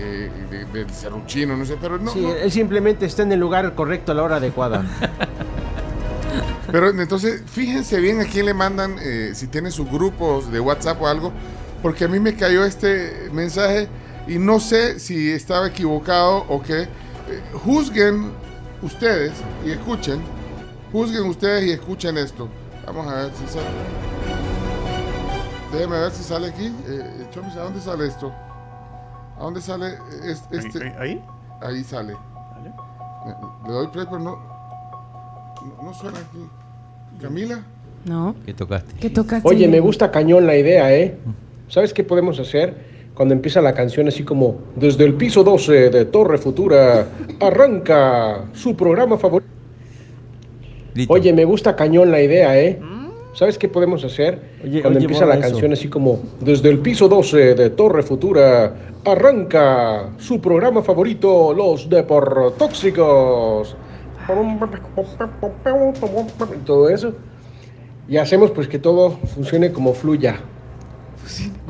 [0.51, 2.35] de, de ser un chino, no sé, pero no, Sí, no.
[2.35, 4.85] él simplemente está en el lugar correcto a la hora adecuada.
[6.71, 11.03] Pero entonces, fíjense bien a quién le mandan, eh, si tienen sus grupos de WhatsApp
[11.03, 11.33] o algo,
[11.83, 13.89] porque a mí me cayó este mensaje
[14.29, 16.83] y no sé si estaba equivocado o qué.
[16.83, 16.89] Eh,
[17.65, 18.31] juzguen
[18.83, 19.33] ustedes
[19.67, 20.21] y escuchen,
[20.93, 22.49] juzguen ustedes y escuchen esto.
[22.87, 23.67] Vamos a ver si sale.
[25.73, 26.67] Déjeme ver si sale aquí.
[26.89, 28.33] Eh, Chomis, ¿a dónde sale esto?
[29.39, 30.85] ¿A dónde sale es- este?
[30.85, 31.25] Ahí, ahí.
[31.63, 32.15] Ahí sale.
[32.15, 32.73] Vale.
[33.67, 34.39] Le doy play, pero no.
[35.83, 36.39] No suena aquí.
[37.21, 37.61] ¿Camila?
[38.05, 38.35] No.
[38.47, 38.95] ¿Qué tocaste?
[38.99, 39.47] ¿Qué tocaste?
[39.49, 41.19] Oye, me gusta cañón la idea, ¿eh?
[41.69, 42.91] ¿Sabes qué podemos hacer?
[43.15, 47.07] Cuando empieza la canción así como, desde el piso 12 de Torre Futura,
[47.41, 49.51] arranca su programa favorito.
[51.09, 52.81] Oye, me gusta cañón la idea, ¿eh?
[53.33, 54.41] ¿Sabes qué podemos hacer?
[54.61, 55.43] Cuando oye, empieza la eso.
[55.43, 61.89] canción así como, desde el piso 12 de Torre Futura, arranca su programa favorito, Los
[61.89, 63.77] Deportóxicos.
[66.55, 67.13] Y todo eso.
[68.09, 70.41] Y hacemos pues que todo funcione como fluya.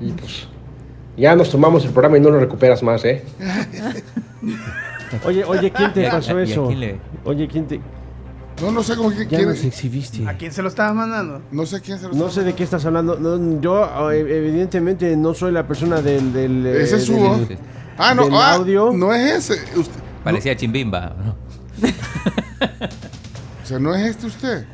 [0.01, 0.49] Y pues
[1.17, 3.23] ya nos tomamos el programa y no lo recuperas más, ¿eh?
[5.27, 6.71] Oye, oye, ¿quién te ¿Y a- pasó eso?
[7.25, 7.81] Oye, ¿quién te...?
[8.61, 9.29] No, no sé con quién.
[9.29, 10.27] Ya quién- nos exhibiste.
[10.29, 11.41] ¿A quién se lo estabas mandando?
[11.51, 13.17] No sé quién se lo No sé de qué estás hablando.
[13.19, 16.33] No, yo, eh, evidentemente, no soy la persona del...
[16.33, 17.41] del eh, Ese es su del- voz.
[17.97, 18.93] Ah, no, del ah, audio.
[18.93, 19.79] no es ese.
[19.79, 21.15] Usted- Parecía chimbimba.
[21.25, 21.37] ¿no?
[23.63, 24.65] o sea, no es este usted.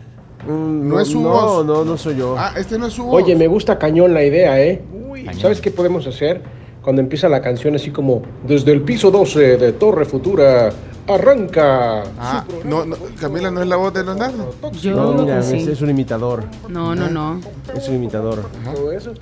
[0.49, 1.67] Mm, No es su no, voz.
[1.67, 2.37] No, no soy yo.
[2.39, 3.23] Ah, este no es su voz.
[3.23, 4.83] Oye, me gusta cañón la idea, ¿eh?
[5.25, 5.41] Cañón.
[5.41, 6.43] ¿Sabes qué podemos hacer?
[6.83, 10.71] Cuando empieza la canción así como, desde el piso 12 de Torre Futura,
[11.09, 12.03] arranca.
[12.19, 14.55] Ah, no, no, Camila no es la voz de Leonardo.
[14.81, 15.57] Yo no, mira, sí.
[15.59, 16.45] es, es un imitador.
[16.69, 17.41] No, no, no.
[17.75, 18.49] Es un imitador.
[18.65, 19.13] Todo eso.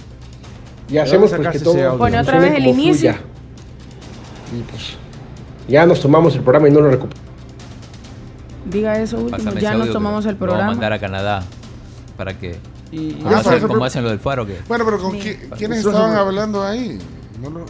[0.88, 1.96] Y hacemos pues que todo?
[1.98, 3.12] Pone otra vez el como inicio.
[3.14, 3.20] fluya.
[4.58, 4.96] Y pues
[5.68, 7.24] ya nos tomamos el programa y no lo recuperamos.
[8.66, 9.36] Diga eso último.
[9.38, 10.96] Pásame Ya nos tomamos el lo Vamos a mandar programa.
[10.96, 11.42] a Canadá
[12.16, 12.56] para que.
[12.92, 14.46] Y- ¿Cómo, Ah, hacen, pero- cómo hacen lo del faro?
[14.46, 15.18] que Bueno, pero ¿con Sí.
[15.18, 16.98] qui- quiénes estaban hablando ahí?
[17.42, 17.64] No lo-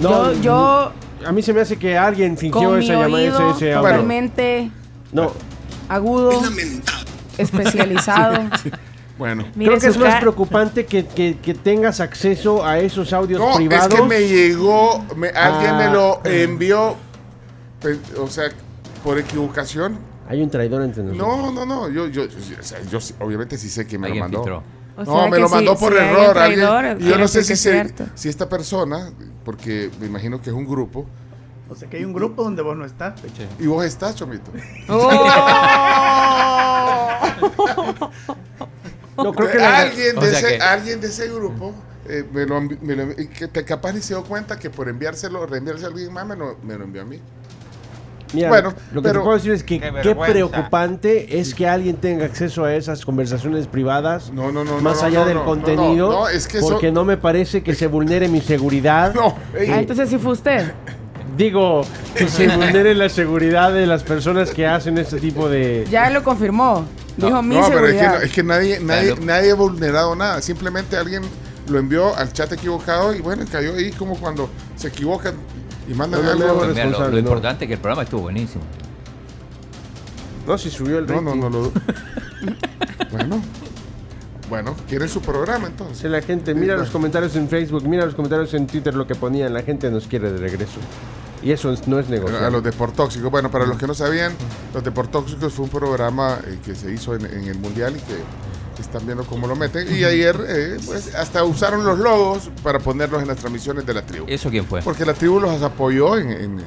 [0.00, 0.92] No, yo, yo
[1.26, 3.90] A mí se me hace que alguien fingió esa llamada, ese, ese audio.
[3.90, 4.70] totalmente
[5.12, 5.32] No,
[5.88, 6.30] agudo,
[7.38, 8.38] especializado.
[9.18, 9.44] Bueno.
[9.54, 13.54] Mire creo que es más preocupante que, que- que tengas acceso a esos audios No,
[13.56, 13.92] privados.
[13.92, 15.76] es que me llegó, me- alguien Ah.
[15.76, 16.96] me lo envió,
[17.82, 18.44] pe- o sea,
[19.04, 19.98] por equivocación.
[20.26, 21.28] Hay un traidor entre nosotros.
[21.28, 24.08] No, no, no, yo, yo, yo, o sea, yo sí- obviamente sí sé que me
[24.08, 24.38] lo mandó.
[24.38, 24.62] filtró.
[25.00, 26.38] O no, sea me que lo si- mandó por si error.
[26.38, 29.12] alguien- traidor, y yo no sé si, se- si esta persona,
[29.44, 31.06] porque me imagino que es un grupo,
[31.68, 33.46] O sea que hay un grupo donde vos no estás, peche.
[33.60, 34.50] y vos estás, Chomito.
[39.16, 41.74] No, creo que alguien, de ese, que- alguien de ese grupo
[42.08, 45.44] eh, me lo, me lo que te- capaz ni se dio cuenta que por enviárselo,
[45.46, 47.20] reenviárselo a alguien más, me lo, me lo envió a mí.
[48.32, 51.96] Mira, Bueno, lo que pero- te puedo decir es que Qué preocupante es que alguien
[51.96, 54.80] tenga acceso a esas conversaciones privadas No, no, no.
[54.80, 56.68] más no, allá no, del no, no, contenido, No, es que eso.
[56.68, 59.14] porque no me parece que se vulnere mi seguridad.
[59.14, 60.72] No, ey, Ah, entonces sí fue usted.
[61.36, 61.82] Digo,
[62.14, 65.86] que se vulnere la seguridad de las personas que hacen este tipo de...
[65.90, 66.84] Ya lo confirmó.
[67.16, 68.18] Dijo mi no, pero es que, seguridad.
[68.18, 69.22] no- es que nadie, nadie, Claro.
[69.24, 70.40] nadie ha vulnerado nada.
[70.42, 71.22] Simplemente alguien
[71.68, 75.34] lo envió al chat equivocado y bueno, cayó ahí como cuando se equivocan
[75.88, 76.46] y mandan No, no, algo.
[76.46, 77.18] no, lo, responsable, lo no.
[77.18, 78.62] importante es que el programa estuvo buenísimo.
[80.46, 81.26] No, si subió el No, rating.
[81.26, 81.72] no, no lo.
[83.12, 83.42] bueno,
[84.48, 86.10] bueno, quieren su programa entonces.
[86.10, 89.52] La gente, mira los comentarios en Facebook, mira los comentarios en Twitter, lo que ponían,
[89.54, 90.80] la gente nos quiere de regreso.
[91.42, 92.38] Y eso es- no es negocio.
[92.44, 93.30] A los Deportóxicos.
[93.30, 94.32] Bueno, para los que no sabían,
[94.74, 98.14] los Deportóxicos fue un programa eh, que se hizo en, en el Mundial y que
[98.80, 99.86] están viendo cómo lo meten.
[99.94, 104.02] Y ayer, eh, pues, hasta usaron los logos para ponerlos en las transmisiones de la
[104.02, 104.26] tribu.
[104.28, 104.82] ¿Eso quién fue?
[104.82, 106.30] Porque la tribu los apoyó en.
[106.30, 106.64] en, eh,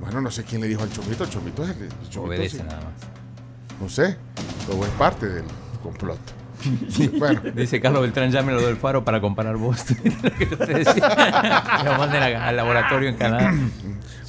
[0.00, 1.24] bueno, no sé quién le dijo al Chomito.
[1.24, 1.82] El Chomito es el.
[1.82, 2.62] el Chomito, Obedece sí.
[2.62, 3.80] nada más.
[3.80, 4.16] No sé.
[4.66, 5.44] Todo es parte del
[5.82, 6.18] complot.
[7.18, 9.84] bueno, Dice Carlos Beltrán, llámelo del faro para comparar vos.
[10.22, 11.62] Lo que te decía.
[11.84, 13.52] Lo manden a- al laboratorio en Canadá.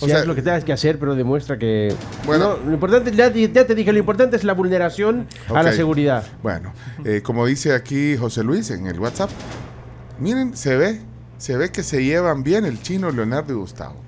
[0.02, 1.94] Sí, o sea- haz lo que tengas que hacer, pero demuestra que...
[2.26, 2.58] Bueno.
[2.58, 5.76] No, lo importante, ya, ya te dije, lo importante es la vulneración a la Ok.
[5.76, 6.24] seguridad.
[6.42, 6.74] Bueno,
[7.06, 9.30] eh, como dice aquí José Luis en el WhatsApp,
[10.18, 11.02] miren, se ve,
[11.38, 14.02] se ve que se llevan bien el chino Leonardo y Gustavo.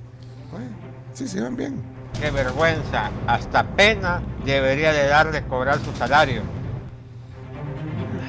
[0.52, 0.66] Bueno,
[1.14, 1.76] sí, se llevan bien.
[2.20, 3.12] Qué vergüenza.
[3.28, 6.42] Hasta pena debería de darle cobrar su salario.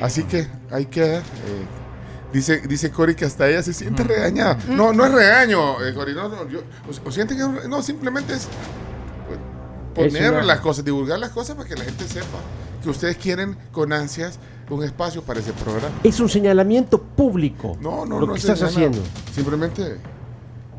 [0.00, 1.16] Así que hay que...
[1.16, 1.22] eh,
[2.32, 4.58] dice, dice Cori que hasta ella se siente regañada.
[4.68, 8.34] No, no es regaño, eh, Cori, no, no, yo, o, o siente que no, simplemente
[8.34, 8.48] es
[9.94, 12.38] pues, poner una- las cosas, divulgar las cosas para que la gente sepa
[12.82, 15.94] que ustedes quieren con ansias un espacio para ese programa.
[16.02, 18.98] Es un señalamiento público No, no, lo no que es estás haciendo.
[19.34, 19.98] Simplemente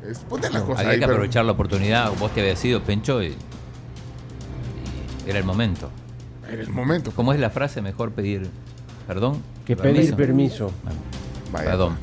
[0.08, 0.95] es poner las cosas Había ahí.
[0.99, 2.12] que pero- aprovechar la oportunidad.
[2.19, 3.28] Vos te habías sido Pencho y,
[5.25, 5.89] y era el momento.
[6.51, 7.12] En el momento.
[7.15, 7.82] ¿Cómo es la frase?
[7.82, 8.49] Mejor pedir
[9.08, 9.41] perdón.
[9.65, 10.72] Que pedir permiso.
[10.84, 11.00] Bueno,
[11.52, 11.65] Vaya.
[11.72, 11.98] perdón.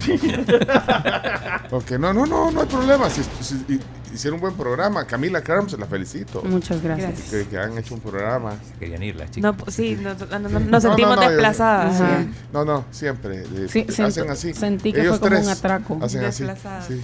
[1.72, 3.08] Ok, no, no, no, no hay problema.
[3.10, 3.80] Si, si- hi-
[4.12, 6.42] hicieron un buen programa, Camila Carms, la felicito.
[6.42, 7.30] Muchas gracias.
[7.30, 8.54] Que, que han hecho un programa.
[8.78, 9.54] Querían ir las chicas.
[9.56, 11.96] No, sí, nos, no- no- nos No, sentimos no, no, yo- desplazadas.
[11.98, 12.30] sí.
[12.52, 13.42] No, no, siempre.
[13.42, 14.52] eh, Sí, hacen siento- así.
[14.54, 15.98] sentí que Ellos fue como un atraco.
[16.02, 16.44] Hacen así.
[16.86, 17.00] Sí,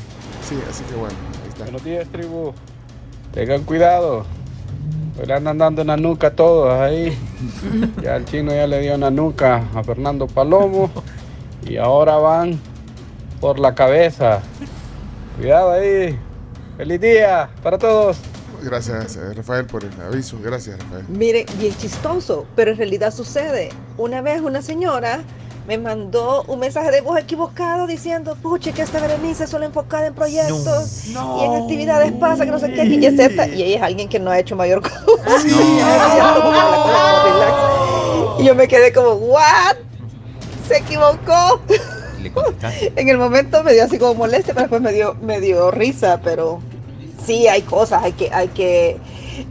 [0.48, 1.62] sí, así que bueno, ahí está.
[1.64, 2.52] Buenos días, tribu.
[3.32, 4.26] Tengan cuidado.
[5.24, 7.16] Le andan dando una nuca a todos ahí.
[8.02, 10.90] Ya el chino ya le dio una nuca a Fernando Palomo.
[11.64, 12.58] Y ahora van
[13.40, 14.40] por la cabeza.
[15.36, 16.18] Cuidado ahí.
[16.76, 18.18] Feliz día para todos.
[18.62, 20.38] Gracias, eh, Rafael, por el aviso.
[20.42, 21.04] Gracias, Rafael.
[21.08, 23.70] Mire, bien chistoso, pero en realidad sucede.
[23.96, 25.20] Una vez una señora
[25.66, 30.06] me mandó un mensaje de voz equivocado diciendo, puche, que esta Berenice es solo enfocada
[30.06, 33.48] en proyectos y en actividades pasa, que no sé qué, aquí y Z.
[33.48, 35.02] Y ella es alguien que no ha hecho mayor cosa.
[38.38, 39.76] Y yo me quedé como, ¿what?
[40.68, 41.58] Se equivocó.
[42.20, 42.30] Le.
[42.96, 46.20] En el momento me dio así como molestia, pero después me dio, me dio risa,
[46.22, 46.60] pero
[47.24, 48.98] sí hay cosas, hay que, hay que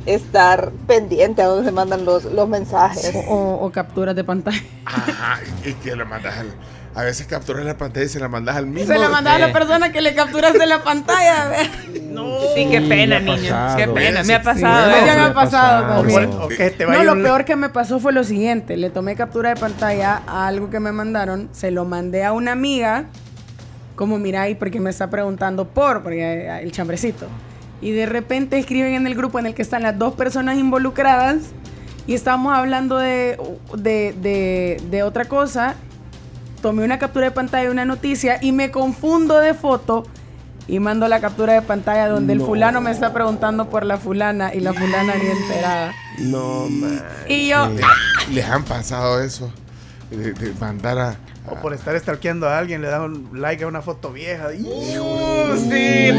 [0.05, 3.13] estar pendiente a donde se mandan los, los mensajes.
[3.27, 4.61] O, o capturas de pantalla.
[4.85, 6.47] Ajá, y que le mandas al.
[6.95, 8.93] A veces capturas la pantalla y se la mandas al mismo.
[8.93, 11.51] Se la mandaba a la persona que le capturaste la pantalla.
[12.09, 12.37] No.
[12.55, 13.49] Sí, qué pena, Me ha niño.
[13.51, 13.77] pasado.
[13.77, 14.21] Qué pena.
[14.21, 14.85] Sí, Me ha pasado.
[14.91, 15.03] sí, ¿eh?
[15.05, 16.03] Ya me me ha pasado
[16.77, 18.77] te vaya No, lo un- peor que me pasó fue lo siguiente.
[18.77, 22.53] Le tomé captura de pantalla a algo que me mandaron, se lo mandé a una
[22.53, 23.07] amiga,
[23.97, 27.27] como mira ahí, porque me está preguntando por, porque eh, el chambrecito.
[27.81, 31.37] Y de repente escriben en el grupo en el que están las dos personas involucradas
[32.07, 33.37] y estábamos hablando de,
[33.77, 35.75] de, de- de otra cosa.
[36.61, 40.05] Tomé una captura de pantalla de una noticia y me confundo de foto
[40.67, 42.45] y mando la captura de pantalla donde el No.
[42.45, 45.91] fulano me está preguntando por la fulana y la fulana ni enterada.
[46.19, 47.03] No, man.
[47.27, 49.51] Y yo, Le- les han pasado eso.
[50.09, 51.15] De, de mandar a.
[51.49, 54.53] O por estar stalkeando a alguien, le dan un like a una foto vieja.
[54.53, 55.55] ¡Hijo!
[55.69, 56.09] Sí.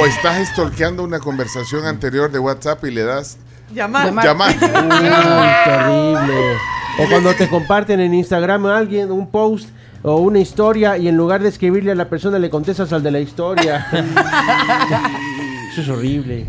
[0.00, 3.38] O estás stalkeando una conversación anterior de WhatsApp y le das.
[3.74, 4.12] Llamar.
[4.22, 4.50] Llamar.
[4.60, 6.54] Uy, terrible.
[7.00, 9.70] O cuando te comparten en Instagram a alguien un post
[10.02, 13.10] o una historia y en lugar de escribirle a la persona le contestas al de
[13.10, 13.86] la historia.
[15.72, 16.46] Eso es horrible.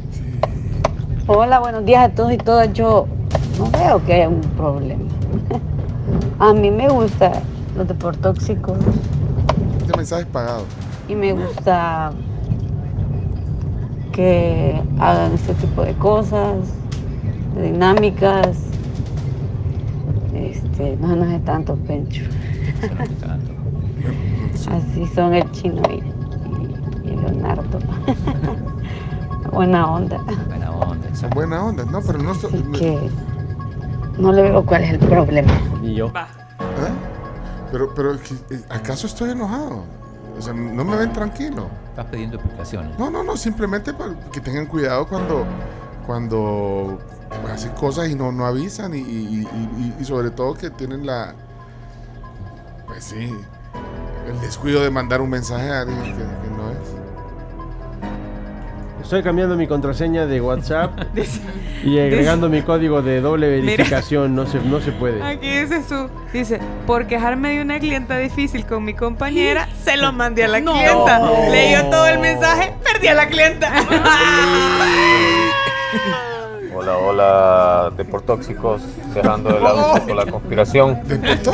[1.28, 2.72] Hola, buenos días a todos y todas.
[2.74, 3.08] Yo
[3.58, 5.04] no veo que haya un problema.
[6.40, 7.44] A mí me gusta
[7.76, 8.78] los deportóxicos
[9.82, 10.64] Este mensaje es pagado.
[11.08, 12.12] y me gusta
[14.12, 16.56] que hagan este tipo de cosas,
[17.56, 18.50] de dinámicas.
[20.34, 22.24] Este, no no hace tanto pencho.
[24.72, 27.80] Así son el chino y, y- y Leonardo.
[29.54, 30.18] Buena onda.
[30.48, 31.16] Buena onda.
[31.16, 31.86] Son buena onda.
[31.86, 32.34] No, pero no.
[32.36, 32.98] so- no- Que
[34.20, 35.52] no le veo cuál es el problema.
[35.82, 36.08] Y yo.
[36.08, 36.12] ¿Eh?
[37.72, 38.20] Pero, pero, eh,
[38.70, 39.84] ¿acaso estoy enojado?
[40.38, 41.68] O sea, no me ven tranquilo.
[41.90, 42.98] Estás pidiendo explicaciones.
[42.98, 45.46] No, no, no, simplemente para que tengan cuidado cuando,
[46.06, 46.98] cuando
[47.52, 51.06] hacen cosas y no, no avisan y, y- y- y- y sobre todo que tienen
[51.06, 51.34] la,
[52.88, 53.36] pues sí,
[54.28, 56.50] el descuido de mandar un mensaje a alguien que, que.
[59.10, 60.92] Estoy cambiando mi contraseña de WhatsApp
[61.84, 64.36] y agregando mi código de doble verificación.
[64.36, 65.24] No se, no se puede.
[65.24, 70.14] Aquí dice su, dice, por quejarme de una clienta difícil con mi compañera, se lo
[70.14, 70.74] mandé a la No.
[70.74, 71.22] clienta.
[71.50, 73.74] Leyó todo el mensaje, perdí a la clienta.
[76.76, 78.82] Hola, hola, deportóxicos,
[79.14, 81.00] cerrando de lado un poco la conspiración.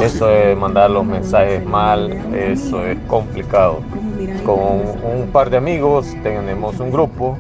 [0.02, 3.80] Eso de mandar los mensajes mal, eso es complicado.
[4.45, 7.38] Con un par de amigos tenemos un grupo,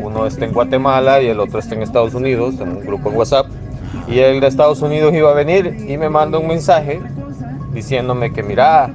[0.00, 3.16] uno está en Guatemala y el otro está en Estados Unidos, en un grupo en
[3.16, 3.46] WhatsApp.
[4.06, 7.00] Y el de Estados Unidos iba a venir y me manda un mensaje
[7.72, 8.90] diciéndome que mira,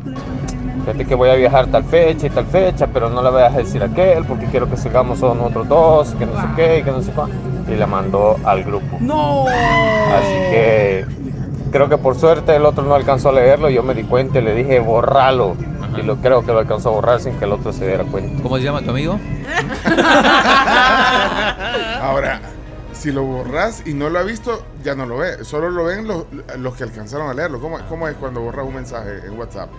[0.82, 3.50] fíjate que voy a viajar tal fecha y tal fecha, pero no le voy a
[3.50, 6.92] decir a aquel porque quiero que sigamos solo nosotros dos, que no sé qué, que
[6.92, 7.36] no sé cuánto.
[7.70, 8.98] Y le mandó al grupo.
[9.00, 9.46] no.
[9.48, 11.06] Así que
[11.72, 13.70] creo que por suerte el otro no alcanzó a leerlo.
[13.70, 15.56] Yo me di cuenta y le dije borralo.
[15.98, 18.42] Y lo creo que lo alcanzó a borrar sin que el otro se diera cuenta.
[18.42, 19.20] ¿Cómo se llama tu amigo?
[22.02, 22.40] Ahora,
[22.94, 25.44] si lo borras y no lo ha visto, ya no lo ve.
[25.44, 26.26] Solo lo ven los,
[26.58, 27.60] los que alcanzaron a leerlo.
[27.60, 29.70] ¿Cómo, cómo es cuando borras un mensaje en WhatsApp?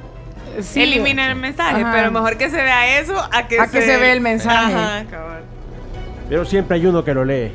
[0.61, 0.83] Sí.
[0.83, 1.93] Elimina el mensaje, Ajá.
[1.93, 4.75] pero mejor que se vea eso a que, A que se vea el mensaje.
[4.75, 5.05] Ajá.
[6.29, 7.53] Pero siempre hay uno que lo lee.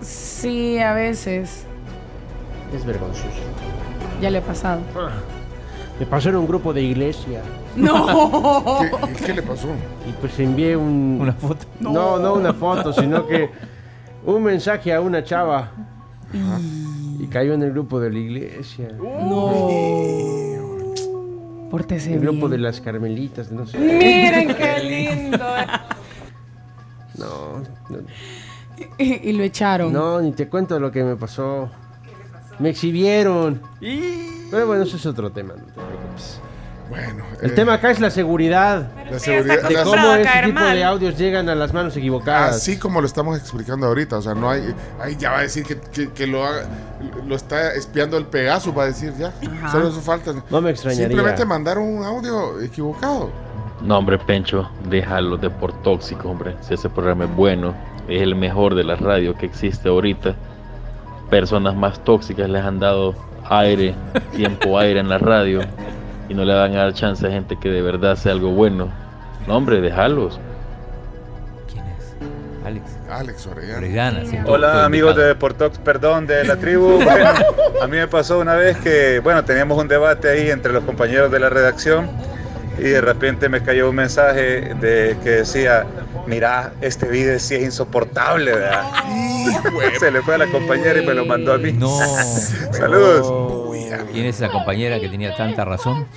[0.00, 1.64] Sí, a veces.
[2.74, 3.28] Es vergonzoso.
[4.20, 4.80] Ya le ha pasado.
[6.00, 7.42] Me pasó en un grupo de iglesia.
[7.76, 8.80] No.
[9.16, 9.68] ¿Qué, qué le pasó?
[10.08, 11.18] Y pues envié un...
[11.20, 11.66] Una foto.
[11.78, 13.50] No, no una foto, sino que
[14.24, 15.70] un mensaje a una chava.
[17.18, 18.88] Y cayó en el grupo de la iglesia.
[18.98, 19.68] No.
[21.70, 22.50] Pórtese El grupo bien.
[22.52, 23.78] de las carmelitas, no sé.
[23.78, 25.38] Miren qué lindo.
[27.18, 27.58] No,
[27.90, 27.98] no,
[28.98, 29.92] Y, y lo echaron.
[29.92, 31.68] no, ni te cuento lo que me pasó.
[32.58, 33.60] Me exhibieron.
[34.50, 35.64] Pero bueno, eso es otro tema, no.
[36.90, 38.88] Bueno, El eh, tema acá es la seguridad.
[39.10, 40.74] La seguridad- De cómo este tipo mal.
[40.76, 42.56] de audios llegan a las manos equivocadas.
[42.56, 45.64] Así como lo estamos explicando ahorita, o sea, no hay, ahí ya va a decir
[45.64, 46.64] que, que- que lo haga,
[47.26, 49.32] lo está espiando el Pegaso, va a decir ya.
[49.58, 49.70] Ajá.
[49.70, 50.32] Solo eso falta.
[50.50, 51.06] No me extrañaría.
[51.06, 53.30] Simplemente mandar un audio equivocado.
[53.80, 56.56] No, hombre, Pencho, déjalo de por tóxico, hombre.
[56.60, 57.72] Si ese programa es bueno,
[58.08, 60.34] es el mejor de la radio que existe ahorita.
[61.30, 63.14] Personas más tóxicas les han dado
[63.48, 63.94] aire,
[64.34, 65.60] tiempo aire en la radio
[66.30, 68.88] y no le van a dar chance a gente que de verdad sea algo bueno.
[69.48, 70.38] No, hombre, déjalos.
[72.64, 72.84] Alex.
[73.10, 73.78] Alex Orellana.
[73.78, 74.38] Orellana, sí.
[74.46, 77.00] Hola amigos de Portox, perdón, de la tribu.
[77.04, 77.30] Bueno,
[77.82, 81.32] a mí me pasó una vez que, bueno, teníamos un debate ahí entre los compañeros
[81.32, 82.08] de la redacción
[82.80, 85.84] y de repente me cayó un mensaje de que decía,
[86.26, 88.90] mira, este video sí es insoportable, ¿verdad?
[90.00, 91.72] Se le fue a la compañera y me lo mandó a mí.
[91.72, 91.96] No.
[92.72, 93.68] Saludos.
[94.12, 96.06] ¿Quién es esa compañera que tenía tanta razón?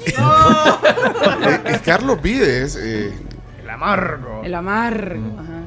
[1.45, 2.77] Eh, eh, Carlos Vides.
[2.81, 3.11] eh,
[3.61, 4.41] El amargo.
[4.45, 5.39] El amargo.
[5.39, 5.63] Ajá.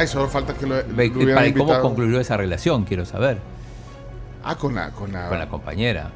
[0.00, 1.82] ay, solo falta que lo, lo ¿Cómo invitado.
[1.82, 2.84] concluyó esa relación?
[2.84, 3.38] Quiero saber.
[4.42, 6.10] Ah, con la, con la, Con la compañera.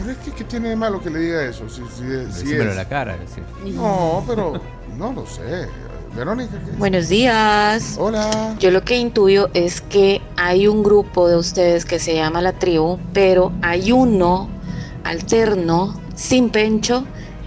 [0.00, 1.68] Pero es que, ¿qué tiene de malo que le diga eso?
[1.68, 3.14] Si, si, si Decímelo es- la cara.
[3.14, 3.44] es decir.
[3.74, 4.60] No, pero
[4.96, 5.68] no lo sé.
[6.16, 6.52] Verónica.
[6.64, 6.72] ¿qué?
[6.76, 7.96] Buenos días.
[7.98, 8.56] Hola.
[8.58, 12.52] Yo lo que intuyo es que hay un grupo de ustedes que se llama la
[12.54, 14.48] tribu, pero hay uno
[15.04, 17.04] alterno, sin pencho,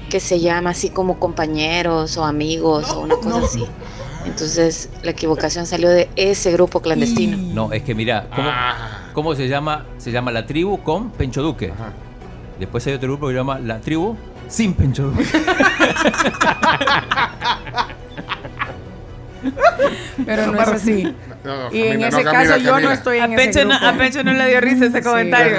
[0.09, 3.65] que se llama así como compañeros o amigos o una cosa así.
[4.25, 7.35] Entonces la equivocación salió de ese grupo clandestino.
[7.53, 8.49] No, es que mira, ¿cómo,
[9.13, 9.85] cómo se llama?
[9.97, 11.73] Se llama La Tribu con Pencho Duque.
[12.63, 14.15] Después hay otro grupo que se llama La Tribu
[14.47, 15.25] sin Pencho Duque.
[20.25, 21.03] Pero no es así.
[21.43, 23.71] No, no, Y en ese no, caso Camila, yo no estoy en A ese no,
[23.71, 23.85] grupo.
[23.85, 25.57] a Pencho no le dio risa ese comentario.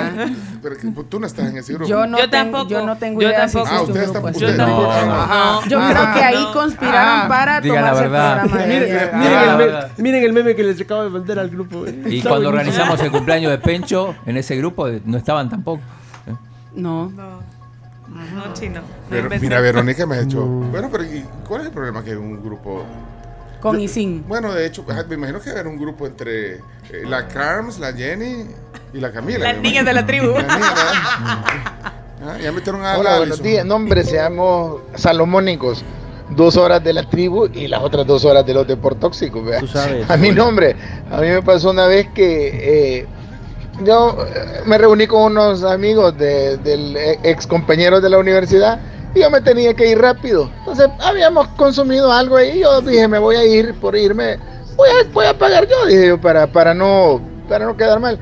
[0.62, 1.86] Pero que tú no estás en ese grupo.
[1.90, 2.68] Yo no, Yo tampoco.
[2.70, 3.74] yo no tengo Yo idea si tampoco.
[3.74, 3.90] Ah, así.
[3.90, 4.40] ustedes No, tampoco.
[4.40, 5.68] no.
[5.68, 8.40] Yo Ah, creo que ahí conspiraron Ah, para diga la tomarse el verdad.
[8.40, 9.90] programa Miren, Ah, el la me- verdad.
[9.98, 11.86] miren el meme que les acabo de mandar al grupo.
[11.86, 12.02] eh.
[12.06, 15.82] Y cuando organizamos el cumpleaños de Pencho, en ese grupo no estaban tampoco.
[16.74, 17.10] No.
[17.10, 18.80] No, chino.
[18.80, 19.42] No Pero, inventes.
[19.42, 20.44] mira, Verónica me ha hecho.
[20.44, 22.84] Bueno, pero ¿y ¿cuál es el problema que un grupo.
[23.60, 24.26] Con y sin.
[24.28, 26.60] Bueno, de hecho, ajá, me imagino que era un grupo entre eh,
[27.06, 28.44] la Carms, la Jenny
[28.92, 29.52] y la Camila.
[29.52, 30.32] Las niñas de la tribu.
[30.34, 31.94] Las niñas, ¿verdad?
[32.26, 33.66] Ah, ya metieron a Hola, la buenos días.
[33.66, 35.84] No, hombre, seamos salomónicos.
[36.30, 39.44] Dos horas de la tribu y las otras dos horas de los deportóxicos.
[39.44, 39.60] ¿vea?
[39.60, 40.08] Tú sabes.
[40.10, 40.74] A mí no, hombre.
[41.10, 43.06] A mí me pasó una vez que eh,
[43.82, 48.78] yo eh, me reuní con unos amigos de- del eh, ex compañeros de la universidad
[49.14, 50.50] y yo me tenía que ir rápido.
[50.60, 52.60] Entonces habíamos consumido algo ahí.
[52.60, 54.38] Yo dije, me voy a ir por irme.
[54.76, 58.18] Voy a, voy a pagar yo, dije yo, para, para, no, para no quedar mal.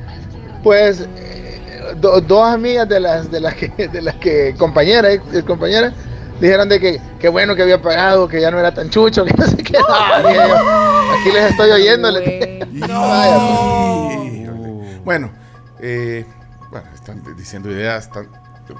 [0.63, 1.59] Pues eh,
[1.99, 5.93] do- dos amigas de las de las que de las que compañeras ex compañeras
[6.39, 9.33] dijeron de que qué bueno que había pagado que ya no era tan chucho que
[9.33, 9.79] no sé qué yo,
[11.19, 12.09] aquí les estoy oyendo.
[15.03, 15.31] Bueno,
[15.83, 16.25] eh,
[16.71, 18.27] bueno, están diciendo ideas tan,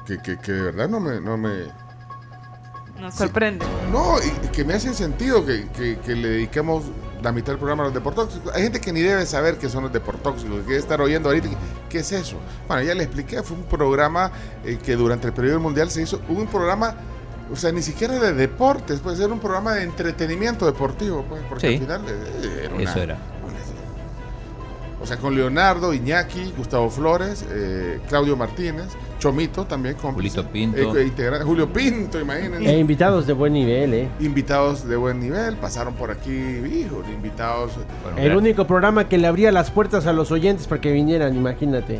[0.07, 1.65] que, que, que de verdad no me, no me,
[2.99, 3.65] Nos sorprende.
[3.91, 6.85] No, y que me hacen sentido que, que- que le dediquemos
[7.21, 8.53] la mitad del programa a los deportóxicos.
[8.53, 11.49] Hay gente que ni debe saber qué son los deportóxicos, que debe estar oyendo ahorita.
[11.89, 12.37] ¿Qué es eso?
[12.67, 14.31] Bueno, ya le expliqué, fue un programa
[14.65, 16.95] eh, que durante el periodo mundial se hizo, hubo un programa,
[17.51, 21.67] o sea, ni siquiera de deportes, puede ser un programa de entretenimiento deportivo, pues, porque
[21.67, 21.73] Sí.
[21.75, 23.17] al final eh, era una- Eso era.
[25.03, 28.85] O sea, con Leonardo, Iñaki, Gustavo Flores, eh, Claudio Martínez,
[29.19, 30.77] Chomito también, con Julito Pinto.
[31.43, 32.73] Julio Pinto, imagínense.
[32.73, 34.09] E invitados de buen nivel, ¿eh?
[34.21, 37.73] Invitados de buen nivel, pasaron por aquí, hijos, invitados.
[38.15, 41.99] El único programa que le abría las puertas a los oyentes para que vinieran, imagínate.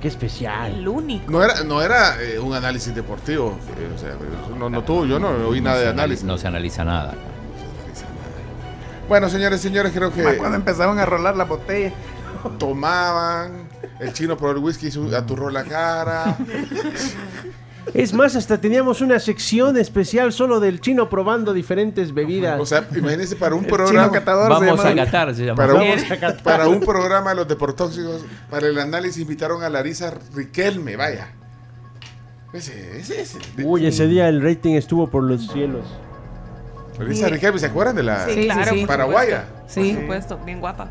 [0.00, 0.76] Qué especial.
[0.76, 1.30] El único.
[1.30, 4.14] No era, no era eh, un análisis deportivo, eh, o sea,
[4.58, 6.24] no, no tuvo, yo no oí nada No de se análisis.
[6.24, 7.14] No se analiza nada.
[9.08, 11.92] Bueno, señores, señores, creo que cuando empezaron a rolar la botella.
[12.58, 13.68] tomaban,
[14.00, 16.36] el chino probó el whisky aturró la cara.
[17.92, 22.58] Es más, hasta teníamos una sección especial solo del chino probando diferentes bebidas.
[22.58, 24.00] O sea, imagínense para un El programa.
[24.04, 25.02] chino catador se Vamos llama.
[25.02, 25.56] a Qatar, se llama.
[25.56, 30.96] Para un, para un programa de los deportóxicos, para el análisis invitaron a Larisa Riquelme,
[30.96, 31.28] vaya.
[32.54, 33.38] Ese, ese, ese.
[33.62, 35.84] Uy, ese día el rating estuvo por los cielos.
[36.98, 38.74] Larisa Riquelme, ¿se acuerdan de la Sí, claro.
[38.76, 39.44] por paraguaya?
[39.68, 39.80] supuesto.
[39.92, 40.90] Por supuesto, bien guapa.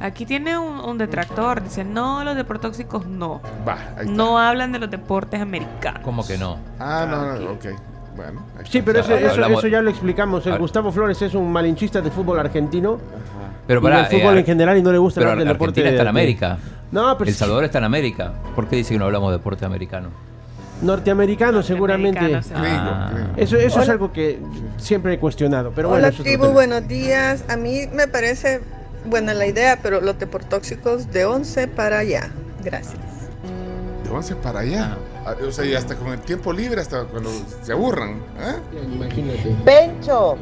[0.00, 1.62] Aquí tiene un, un detractor.
[1.62, 3.40] Dice, no, los deportóxicos no.
[3.66, 4.04] Va, ahí está.
[4.12, 6.00] No hablan de los deportes americanos.
[6.04, 6.58] ¿Cómo que no?
[6.78, 7.64] Ah, no, no, ok.
[8.16, 8.42] Bueno.
[8.58, 8.86] ahí Sí, está.
[8.92, 10.46] pero eso, eso- Hablamos- eso ya lo explicamos.
[10.46, 12.98] El Hab- Gustavo Flores es un malinchista de fútbol argentino
[13.66, 15.52] Pero y pará, del fútbol eh, en general y no le gusta Pero hablar del
[15.54, 15.80] deporte.
[15.80, 16.58] Argentina está en de- América.
[16.90, 18.32] No, pero El Salvador está en América.
[18.54, 20.08] ¿Por qué dice que no hablamos de deporte americano?
[20.82, 22.40] Norteamericano, seguramente.
[22.54, 23.10] Ah.
[23.36, 24.38] Eso, eso es algo que
[24.76, 25.72] siempre he cuestionado.
[25.74, 26.54] Pero bueno, Hola eso es otro tribu, tema.
[26.54, 27.44] buenos días.
[27.48, 28.60] A mí me parece
[29.08, 32.28] buena la idea, pero los deportóxicos de 11 para allá.
[32.62, 32.98] Gracias.
[34.04, 34.96] De 11 para allá.
[35.26, 37.30] Ah, O sea, y hasta con el tiempo libre, hasta cuando
[37.62, 38.22] se aburran.
[38.40, 38.56] ¿eh?
[38.94, 39.54] Imagínate.
[39.64, 40.36] Pencho,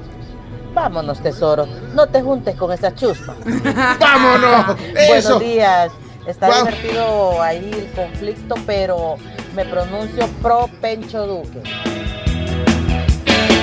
[0.75, 3.35] vámonos tesoro, no te juntes con esa chusma.
[4.01, 4.77] ¡Vámonos!
[4.95, 5.39] ¡Eso!
[5.39, 5.93] Buenos días,
[6.27, 6.67] está Guau.
[6.67, 9.17] divertido ahí el conflicto, pero
[9.55, 11.63] me pronuncio pro Pencho Duque.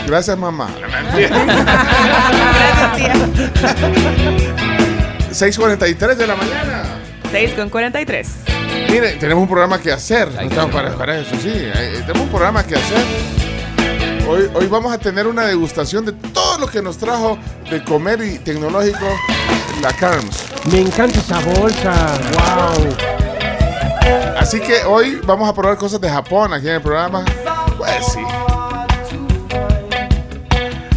[0.08, 0.70] Gracias, mamá.
[0.80, 1.22] Gracias,
[2.98, 3.14] tía.
[5.34, 6.84] 6.43 de la mañana.
[7.32, 8.28] 6 con 43.
[8.90, 10.32] Mire, tenemos un programa que hacer.
[10.32, 11.52] No estamos para, para eso, sí.
[11.54, 13.04] eh, tenemos un programa que hacer.
[14.28, 17.38] Hoy, hoy vamos a tener una degustación de todo lo que nos trajo
[17.70, 19.06] de comer y tecnológico
[19.82, 20.46] la Carms.
[20.72, 22.18] Me encanta esa bolsa.
[22.34, 22.96] ¡Wow!
[24.38, 27.26] Así que hoy vamos a probar cosas de Japón aquí en el programa.
[27.78, 28.20] Pues sí.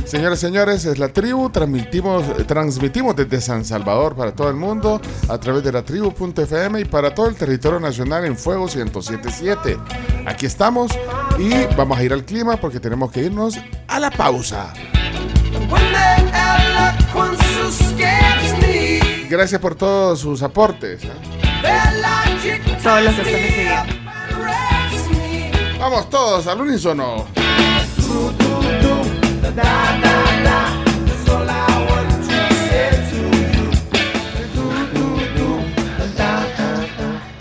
[0.06, 1.50] Señores, señores, es la tribu.
[1.50, 6.84] Transmitimos, transmitimos desde San Salvador para todo el mundo a través de la tribu.fm y
[6.84, 9.76] para todo el territorio nacional en Fuego 1077.
[10.24, 10.92] Aquí estamos
[11.38, 14.72] y vamos a ir al clima porque tenemos que irnos a la pausa.
[19.28, 21.02] Gracias por todos sus aportes.
[21.02, 21.08] ¿eh?
[22.80, 23.86] Todos los que están.
[25.80, 27.26] Vamos todos al unísono.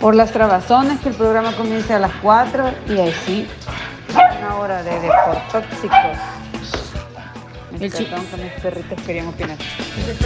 [0.00, 3.48] Por las trabazones que el programa comienza a las 4 y así
[4.38, 5.98] una hora de deportóxicos.
[7.80, 9.58] El Perdón que mis perritos querían opinar.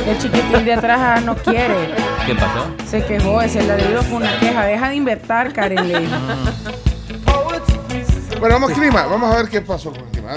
[0.07, 1.95] El chiquitín de atrás ah, no quiere.
[2.26, 2.70] ¿Qué pasó?
[2.86, 4.64] Se quejó, ese ladrido fue una queja.
[4.66, 5.88] Deja de invertir, Karen.
[5.88, 6.16] dijo.
[8.38, 9.07] Bueno, vamos clima.
[9.07, 10.30] Vamos a ver qué pasó con el clima.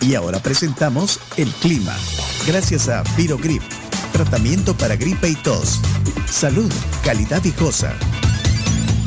[0.00, 1.96] Y ahora presentamos el clima.
[2.46, 3.62] Gracias a Virogrip,
[4.12, 5.80] tratamiento para gripe y tos.
[6.26, 6.72] Salud,
[7.04, 7.94] calidad viejosa.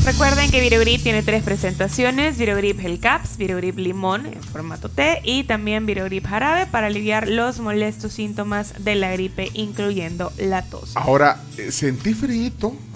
[0.06, 5.46] Recuerden que Virogrip tiene tres presentaciones: Virogrip Gel Caps, Virogrip Limón en formato té y
[5.46, 10.98] también Virogrip Jarabe para aliviar los molestos síntomas de la gripe, incluyendo la tos.
[10.98, 12.34] Ahora, eh, sentí frío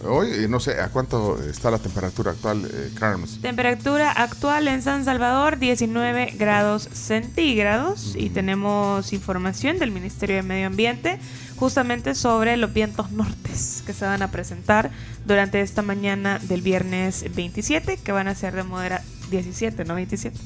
[0.04, 0.32] hoy.
[0.32, 3.40] eh, No sé a cuánto está la temperatura actual, eh, Carms.
[3.42, 10.68] Temperatura actual en San Salvador 19 grados centígrados y tenemos información del Ministerio de Medio
[10.68, 11.20] Ambiente
[11.58, 14.92] justamente sobre los vientos nortes que se van a presentar
[15.26, 19.02] durante esta mañana del viernes 27 que van a ser de modera
[19.32, 20.38] 17, no 27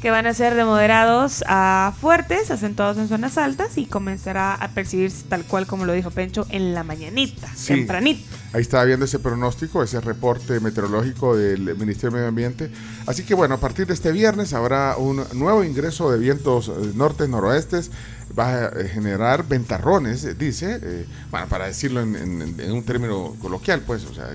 [0.00, 4.68] que van a ser de moderados a fuertes, acentuados en zonas altas y comenzará a
[4.68, 7.68] percibirse tal cual como lo dijo Pencho en la mañanita, Sí.
[7.74, 8.22] tempranito.
[8.52, 12.70] Ahí estaba viendo ese pronóstico, ese reporte meteorológico del Ministerio de Medio Ambiente.
[13.06, 16.92] Así que bueno, a partir de este viernes habrá un nuevo ingreso de vientos eh,
[16.94, 17.90] nortes, noroestes.
[18.38, 22.82] Va a eh, generar ventarrones, eh, dice, eh, bueno, para decirlo en, en- en un
[22.84, 24.28] término coloquial, pues, o sea,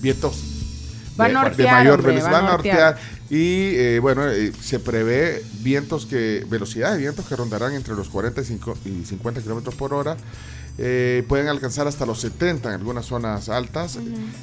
[0.00, 0.42] vientos
[1.28, 2.98] de, nortear, de mayor hombre, velocidad, van a nortear.
[3.30, 8.08] Y eh, bueno, eh, se prevé vientos que, velocidad de vientos que rondarán entre los
[8.08, 10.16] 40 y, cinco- y 50 kilómetros por hora.
[10.78, 13.98] Eh, pueden alcanzar hasta los 70 en algunas zonas altas.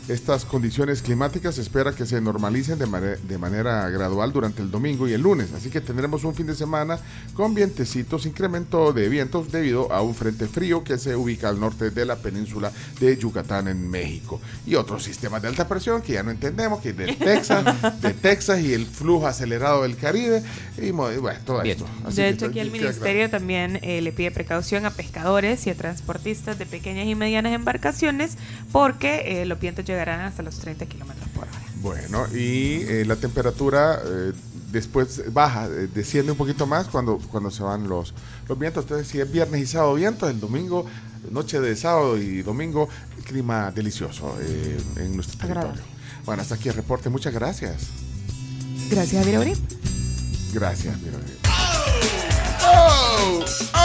[0.08, 5.08] Estas condiciones climáticas se espera que se normalicen de, de manera gradual durante el domingo
[5.08, 5.54] y el lunes.
[5.54, 7.00] Así que tendremos un fin de semana
[7.36, 11.92] con vientecitos, incremento de vientos debido a un frente frío que se ubica al norte
[11.92, 14.42] de la península de Yucatán en México.
[14.66, 17.64] Y otros sistemas de alta presión que ya no entendemos, que es de Texas,
[18.02, 20.42] de Texas y el flujo acelerado del Caribe.
[20.82, 21.86] Y bueno, todo esto.
[22.06, 22.94] Así de que hecho, aquí el queda claro.
[22.94, 27.54] ministerio también eh, le pide precaución a pescadores y a transportistas de pequeñas y medianas
[27.54, 28.38] embarcaciones
[28.72, 31.60] porque eh, los vientos llegarán hasta los 30 kilómetros por hora.
[31.82, 34.32] Bueno, y eh, la temperatura eh,
[34.74, 38.14] después baja, eh, desciende un poquito más cuando, cuando se van los,
[38.50, 38.84] los vientos.
[38.84, 40.86] Entonces, si es viernes y sábado vientos, el domingo,
[41.30, 42.90] noche de sábado y domingo,
[43.26, 45.70] clima delicioso eh, en nuestro territorio.
[45.70, 45.94] Agradable.
[46.26, 47.10] Bueno, hasta aquí el reporte.
[47.10, 47.88] Muchas gracias.
[48.90, 49.58] Gracias Virogrip.
[50.54, 51.18] Gracias, mira.
[52.66, 53.46] ¡Oh!
[53.76, 53.83] ¡Oh!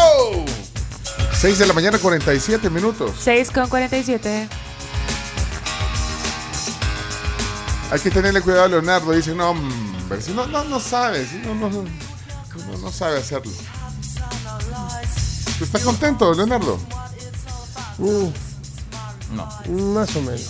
[1.40, 3.12] 6 de la mañana, 47 minutos.
[3.22, 4.48] 6 con 47.
[7.90, 9.12] Hay que tenerle cuidado a Leonardo.
[9.12, 11.84] Dice, no, hombre, si no, no, no sabe, si no, no, no,
[12.82, 13.52] no- sabe hacerlo.
[15.58, 16.78] ¿Tú estás contento, Leonardo?
[17.98, 18.32] No.
[19.94, 20.48] Más o menos.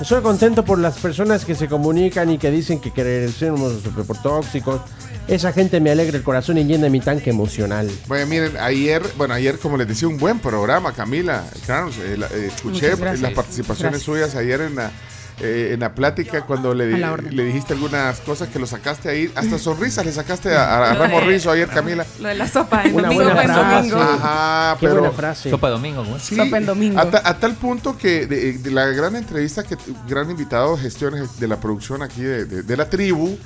[0.00, 4.82] Estoy contento por las personas que se comunican y que dicen que queremos super tóxicos,
[5.28, 7.90] Esa gente me alegra el corazón y llena mi tanque emocional.
[8.06, 11.44] Bueno, miren, ayer, bueno, ayer, como les decía, un buen programa, Camila.
[11.66, 14.02] Carlos, eh, la- eh, escuché las participaciones Gracias.
[14.02, 14.92] suyas ayer en la,
[15.40, 19.30] eh, en la plática cuando le, le dijiste algunas cosas que lo sacaste ahí.
[19.34, 22.06] Hasta sonrisas le sacaste a, a Ramos Rizo ayer, Camila.
[22.20, 23.24] Lo de la sopa en Una domingo.
[23.24, 23.76] buena en frase.
[23.90, 23.96] domingo.
[24.00, 25.00] Ajá, Qué pero...
[25.00, 25.50] buena frase.
[25.50, 26.04] Sopa de domingo.
[26.18, 26.98] Sí, Sopa en domingo.
[27.00, 29.76] A, ta- a tal punto que de, de la gran entrevista que
[30.08, 33.38] gran invitado gestiones de la producción aquí de, de- de la tribu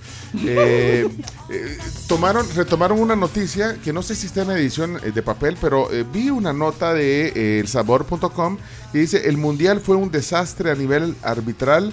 [0.47, 1.09] eh,
[1.51, 5.57] eh, tomaron retomaron una noticia que no sé si está en edición eh, de papel
[5.61, 8.57] pero eh, vi una nota de eh, elsabor.com
[8.93, 11.93] que dice el mundial fue un desastre a nivel arbitral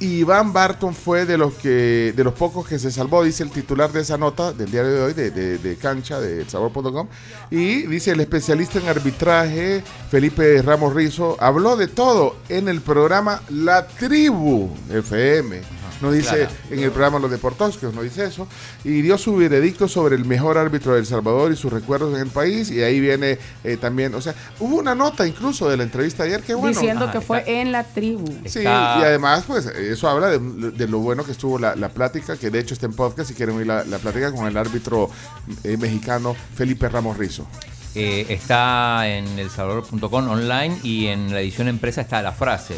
[0.00, 3.50] y Iván Barton fue de los que de los pocos que se salvó, dice el
[3.50, 7.08] titular de esa nota del diario de hoy, de, de- de cancha, de elsabor.com.
[7.50, 13.42] Y dice el especialista en arbitraje, Felipe Ramos Rizo, habló de todo en el programa
[13.48, 15.77] La Tribu FM.
[16.00, 16.50] No dice claro.
[16.70, 18.46] en el programa Los Deportóxicos, no dice eso.
[18.84, 22.20] Y dio su veredicto sobre el mejor árbitro de El Salvador y sus recuerdos en
[22.20, 22.70] el país.
[22.70, 26.42] Y ahí viene eh, también, o sea, hubo una nota incluso de la entrevista ayer
[26.42, 26.78] que bueno.
[26.78, 28.26] Diciendo Ajá, que fue está- en la tribu.
[28.46, 31.88] Sí, Está- y además, pues, eso habla de, de lo bueno que estuvo la, la
[31.88, 34.56] plática, que de hecho está en podcast, si quieren oír la, la plática con el
[34.56, 35.10] árbitro
[35.64, 37.46] eh, mexicano Felipe Ramos Rizo.
[37.94, 42.74] Eh, está en elsalvador.com online y en la edición empresa está la frase.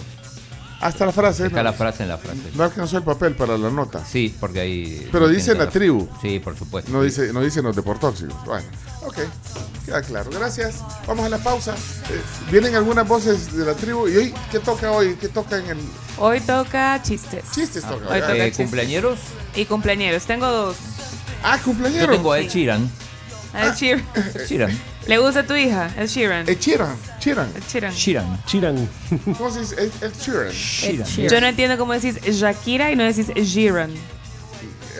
[0.80, 1.46] Hasta la frase.
[1.46, 1.64] Está ¿no?
[1.64, 2.38] la frase en la frase.
[2.54, 4.02] No alcanzó el papel para la nota.
[4.04, 5.08] Sí, porque ahí.
[5.12, 5.72] Pero dice la razón.
[5.74, 6.08] tribu.
[6.22, 6.90] Sí, por supuesto.
[6.90, 7.06] No sí.
[7.08, 8.34] dice, no dicen los deportóxicos.
[8.46, 8.66] Bueno,
[9.02, 9.16] ok,
[9.84, 10.30] queda claro.
[10.30, 10.76] Gracias.
[11.06, 11.74] Vamos a la pausa.
[11.74, 12.20] Eh,
[12.50, 14.08] vienen algunas voces de la tribu.
[14.08, 15.16] ¿Y hoy qué toca hoy?
[15.20, 15.78] ¿Qué toca en el
[16.18, 17.44] Hoy toca chistes.
[17.54, 17.82] chistes?
[17.82, 18.56] Toca, Hoy toca Eh, chistes.
[18.56, 19.18] ¿Cumpleañeros?
[19.54, 20.22] Y cumpleaños.
[20.24, 20.76] Tengo dos.
[21.42, 22.08] Ah, Yo cumpleaños.
[22.10, 22.90] tengo a Ed Sheeran.
[23.54, 24.04] Ed Sheeran.
[24.34, 24.78] Ed Sheeran.
[25.06, 25.90] ¿Le gusta a tu hija?
[25.96, 26.48] Ed Sheeran.
[26.48, 27.48] Eh, Chiran, Chiran.
[27.56, 27.92] Ed Sheeran.
[27.94, 28.44] Sheeran.
[28.46, 28.88] Chiran.
[29.38, 29.74] ¿Cómo se dice?
[29.78, 30.52] El, el Sheeran.
[30.52, 31.28] Sheeran.
[31.30, 33.90] Yo no entiendo cómo decís Shakira y no decís Sheeran.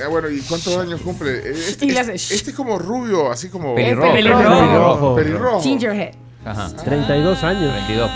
[0.02, 1.30] Ah, bueno, ¿y cuántos años cumple?
[1.38, 3.74] Eh, Este, Y este- hace este es como rubio, así como...
[3.74, 4.12] Pelirrojo.
[4.14, 5.16] Pelirrojo.
[5.16, 5.60] Pelirrojo.
[5.62, 6.14] Gingerhead.
[6.44, 6.70] Ajá.
[6.84, 7.74] 32 años.
[7.74, 8.10] 22.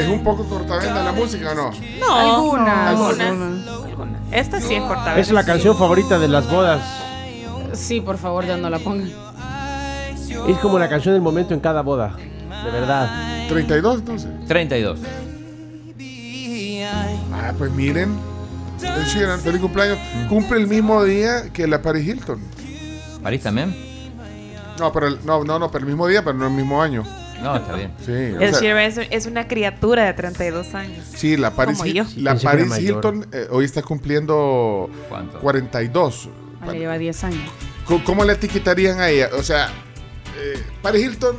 [0.00, 1.70] ¿Es un poco cortavenda la música o no?
[2.00, 2.88] No, Algunas.
[2.88, 3.20] algunas.
[3.30, 4.20] Algunas.
[4.32, 5.16] Esta sí es cortada.
[5.20, 6.82] Es la canción favorita de las bodas.
[7.74, 9.12] Sí, por favor, ya no la pongan.
[10.48, 12.16] Es como la canción del momento en cada boda.
[12.16, 13.46] De verdad.
[13.48, 14.30] 32 entonces.
[14.48, 15.00] 32.
[17.32, 18.16] Ah, pues miren.
[18.82, 19.98] El Sheeran, feliz cumpleaños.
[20.28, 22.40] Cumple el mismo día que la Paris Hilton.
[23.22, 23.74] ¿París también?
[24.78, 27.04] No, pero el- no, no, no, pero el mismo día, pero no el mismo año.
[27.42, 27.92] No, está bien.
[27.98, 28.06] Sí,
[28.38, 31.04] sea, Sheeran es, es una criatura de 32 años.
[31.14, 32.04] sí, la Paris, Como yo.
[32.16, 32.78] la Paris.
[32.78, 35.38] Hilton eh, hoy está cumpliendo ¿Cuánto?
[35.40, 36.28] 42.
[36.60, 37.50] Ah, Le lleva 10 años.
[37.86, 39.28] ¿Cómo, cómo le etiquetarían a ella?
[39.38, 39.68] O sea,
[40.36, 41.36] eh, Paris Hilton,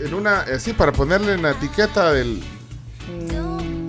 [0.00, 2.40] en una, así para ponerle en la etiqueta del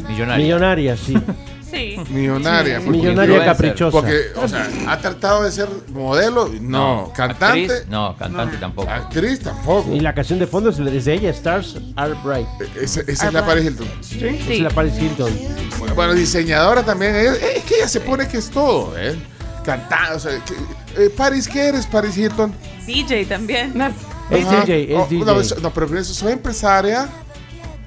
[0.08, 0.44] Millonario.
[0.44, 1.14] Millonaria, sí.
[1.70, 1.98] Sí.
[2.10, 2.78] millonaria.
[2.84, 3.92] porque- Millonaria caprichosa.
[3.92, 8.90] Porque, o sea, ha tratado de ser modelo, no, cantante, Actriz, no, cantante tampoco.
[8.90, 9.94] actriz tampoco.
[9.94, 12.48] Y la canción de fondo es de ella, Stars Are Bright.
[12.82, 13.88] Esa, esa es la Paris Hilton.
[14.02, 15.32] Es la Paris Hilton.
[15.78, 17.16] Bueno, bueno, diseñadora también.
[17.16, 19.16] Es, es que ella se pone que es todo, ¿eh?
[19.64, 22.52] Cantando, o sea, que- eh, Paris, ¿qué eres, Paris Hilton?
[22.88, 23.74] DJ también.
[24.30, 24.62] Es Ajá.
[24.62, 25.26] DJ, es Oh, DJ.
[25.26, 27.08] No, no, pero eso, soy empresaria.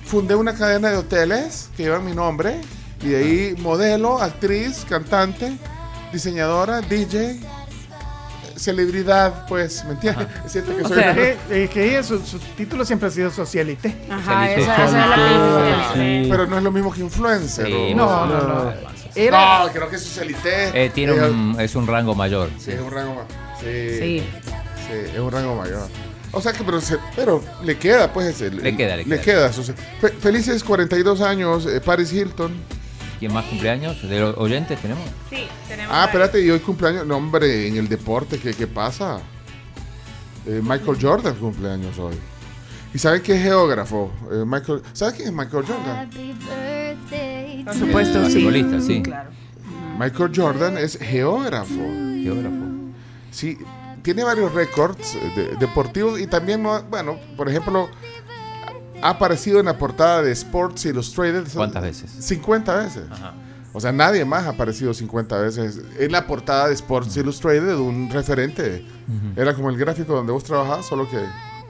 [0.04, 2.60] Fundé una cadena de hoteles que llevan mi nombre.
[3.02, 5.52] Y de ahí modelo, actriz, cantante,
[6.12, 7.40] diseñadora, DJ,
[8.56, 10.26] celebridad, pues, ¿me entiendes?
[10.46, 13.10] Siento que O soy sea, una- eh, eh, que ella, su, su título siempre ha
[13.10, 13.96] sido socialite.
[14.10, 14.60] Ajá, Socialite.
[14.62, 16.30] esa, esa es la que Sí.
[16.30, 17.68] Pero no es lo mismo que influencer.
[17.96, 18.64] No, no, no.
[18.64, 18.72] no.
[19.14, 20.70] Era, No, creo que socialité.
[20.84, 22.50] Eh, tiene es- un, es un rango mayor.
[22.58, 23.24] Sí, es un rango.
[23.60, 24.24] Sí, Sí.
[24.86, 25.88] sí, es un rango mayor.
[26.32, 28.40] O sea que, pero, se- pero le queda, pues.
[28.40, 29.50] el- Le queda, le Le queda.
[29.50, 29.52] queda.
[29.52, 32.52] su- fe- felices 42 años, eh, Paris Hilton.
[33.18, 34.02] ¿Quién más cumpleaños?
[34.08, 35.04] ¿De los oyentes tenemos?
[35.30, 35.94] Sí, tenemos.
[35.94, 37.06] Ah, espérate, y hoy cumpleaños.
[37.06, 39.20] No, hombre, en el deporte, ¿qué, qué pasa?
[40.46, 42.14] Eh, Michael Jordan cumpleaños hoy.
[42.94, 44.10] ¿Y saben qué es geógrafo?
[44.32, 46.10] Eh, Michael, ¿Sabes quién es Michael Jordan?
[47.64, 48.44] Por supuesto, sí.
[48.44, 49.02] Basquetbolista, sí.
[49.02, 49.30] Claro.
[49.98, 51.74] Michael Jordan es geógrafo.
[52.22, 52.56] Geógrafo.
[53.30, 53.56] Sí,
[54.02, 57.88] tiene varios récords eh, de- deportivos y también, no- bueno, por ejemplo,
[59.02, 61.44] ha aparecido en la portada de Sports Illustrated.
[61.54, 62.10] ¿Cuántas veces?
[62.20, 63.04] 50 veces.
[63.10, 63.34] Ajá.
[63.74, 68.10] O sea, nadie más ha aparecido 50 veces en la portada de Sports Illustrated un
[68.10, 68.84] referente.
[69.34, 71.18] Era como el gráfico donde vos trabajás, solo que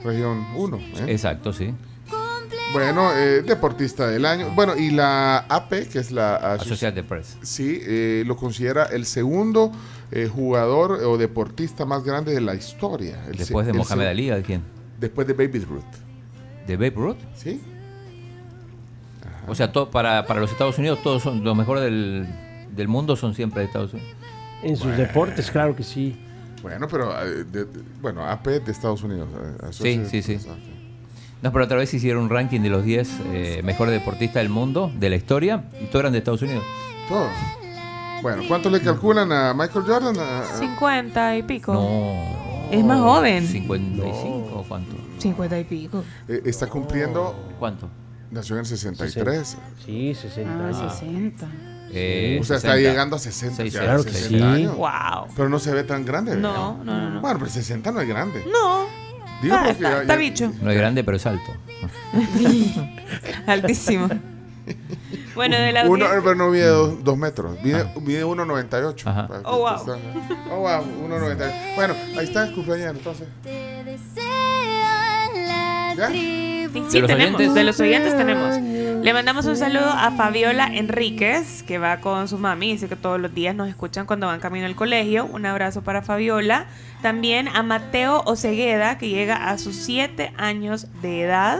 [0.03, 0.79] región 1.
[1.07, 1.73] Exacto, sí.
[2.73, 4.49] Bueno, eh, deportista del año.
[4.55, 7.37] Bueno, y la AP, que es la Associated Press.
[7.43, 9.71] Sí, eh, lo considera el segundo
[10.15, 13.17] eh, jugador o deportista más grande de la historia.
[13.29, 14.61] El Después de Mohamed Ali, ¿de quién?
[14.99, 15.83] Después de Baby Ruth.
[16.67, 17.17] ¿De Babe Ruth?
[17.35, 17.61] Sí.
[19.47, 22.27] O sea, to- para, para los Estados Unidos, todos son los mejores del,
[22.75, 24.11] del mundo son siempre de Estados Unidos.
[24.61, 26.17] En sus deportes, claro que sí.
[26.61, 29.27] Bueno, pero eh, de- de- bueno, AP de Estados Unidos.
[29.61, 30.39] eh, Sí, sí, sí.
[31.41, 34.89] No, pero otra vez hicieron un ranking de los 10 eh, mejores deportistas del mundo,
[34.97, 36.63] de la historia, y todos eran de Estados Unidos.
[37.09, 37.29] Todos.
[38.23, 40.17] Bueno, ¿cuánto le calculan a Michael Jordan?
[40.17, 41.73] A- a- 50 y pico.
[41.73, 42.71] No.
[42.71, 43.45] Es más joven.
[43.45, 44.95] 55 o cuánto.
[45.19, 46.03] 50 y pico.
[46.27, 47.35] eh, está cumpliendo.
[47.59, 47.89] ¿Cuánto?
[48.31, 49.57] Nació en el 63.
[49.85, 50.69] Sí, 60.
[50.69, 51.47] Ah, 60.
[51.91, 52.89] Eh, o sea, está 60.
[52.89, 53.55] llegando a 60.
[53.57, 53.81] Seis ya.
[53.81, 54.41] Claro que 60 sí.
[54.43, 54.75] años.
[54.77, 55.27] Wow.
[55.35, 56.35] Pero no se ve tan grande.
[56.37, 57.21] No, no, no, no.
[57.21, 58.43] Bueno, pero 60 no es grande.
[58.51, 58.85] No.
[59.43, 60.51] Digo Ah, porque está, ya- está ya- bicho.
[60.61, 61.51] No es grande, pero es alto.
[63.45, 64.09] Altísimo.
[65.35, 69.07] Bueno, de la Uno, audiencia- pero no mide dos, dos metros, mide, mide 1,98.
[69.07, 69.27] Ajá.
[69.27, 69.97] Para que Oh, wow.
[70.51, 71.51] Oh, wow, 1,98.
[71.75, 73.27] Bueno, ahí está el cumpleaños entonces.
[75.97, 76.07] ¿Ya?
[76.09, 77.35] Sí, ¿De los tenemos.
[77.35, 77.53] oyentes?
[77.53, 78.57] De los oyentes tenemos.
[79.03, 82.71] Le mandamos un saludo a Fabiola Enríquez, que va con su mami.
[82.71, 85.25] Dice que todos los días nos escuchan cuando van camino al colegio.
[85.25, 86.65] Un abrazo para Fabiola.
[87.01, 91.59] También a Mateo Ocegueda, que llega a sus 7 años de edad.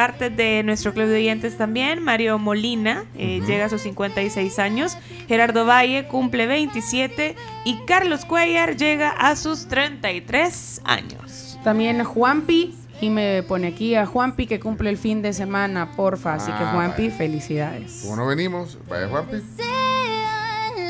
[0.00, 2.02] Parte de nuestro club de oyentes también.
[2.02, 4.96] Mario Molina eh, llega a sus 56 años.
[5.28, 7.36] Gerardo Valle cumple 27.
[7.66, 11.58] Y Carlos Cuellar llega a sus 33 años.
[11.64, 16.32] También Juanpi, y me pone aquí a Juanpi que cumple el fin de semana, porfa.
[16.36, 17.18] Así que Ah, Juanpi, vaya.
[17.18, 18.00] felicidades.
[18.02, 19.36] Como no venimos, vaya Juanpi.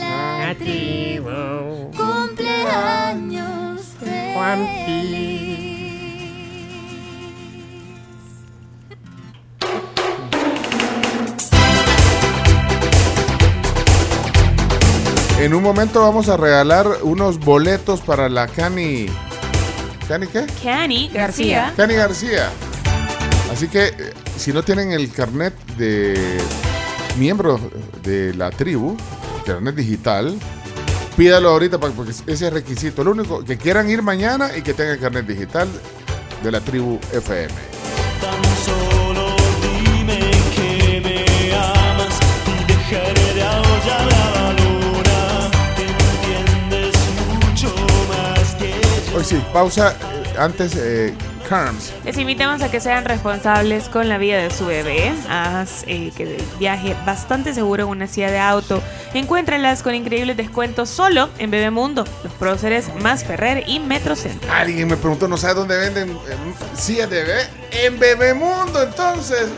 [0.04, 0.54] Ah,
[1.96, 3.80] Cumpleaños
[15.40, 19.06] En un momento vamos a regalar unos boletos para la Cani.
[20.06, 20.44] ¿Cani qué?
[20.62, 21.72] Cani García.
[21.74, 22.50] Cani García.
[23.50, 23.92] Así que eh,
[24.36, 26.36] si no tienen el carnet de
[27.18, 27.58] miembros
[28.02, 28.98] de la tribu,
[29.46, 30.38] carnet digital,
[31.16, 33.02] pídalo ahorita porque ese es requisito.
[33.02, 35.68] Lo único que quieran ir mañana y que tengan carnet digital
[36.42, 37.54] de la tribu FM.
[38.66, 39.34] Solo
[39.86, 40.20] dime
[40.54, 44.29] que me amas y dejaré de
[49.14, 49.92] Hoy sí, pausa.
[49.92, 51.14] eh, Antes, eh,
[51.48, 51.92] Carms.
[52.04, 55.12] Les invitamos a que sean responsables con la vida de su bebé.
[55.28, 58.80] Haz eh, que viaje bastante seguro en una silla de auto.
[59.14, 64.50] Encuéntralas con increíbles descuentos solo en Bebemundo, los próceres más Ferrer y Metrocentro.
[64.52, 66.36] Alguien me preguntó, ¿no sabe dónde venden eh,
[66.78, 67.48] sillas de bebé?
[67.72, 69.48] En Bebemundo, entonces.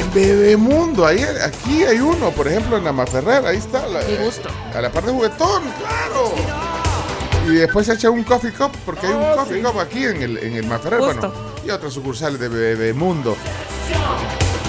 [0.00, 3.86] En Bebemundo, ahí, aquí hay uno, por ejemplo, en la Maferrer, ahí está.
[3.86, 4.48] La, gusto.
[4.74, 6.32] A la parte de juguetón, claro.
[7.48, 10.38] Y después se echa un coffee cup, porque hay un coffee cup aquí en el,
[10.38, 11.32] en el Maferrer, bueno,
[11.64, 13.36] y otras sucursales de Bebemundo.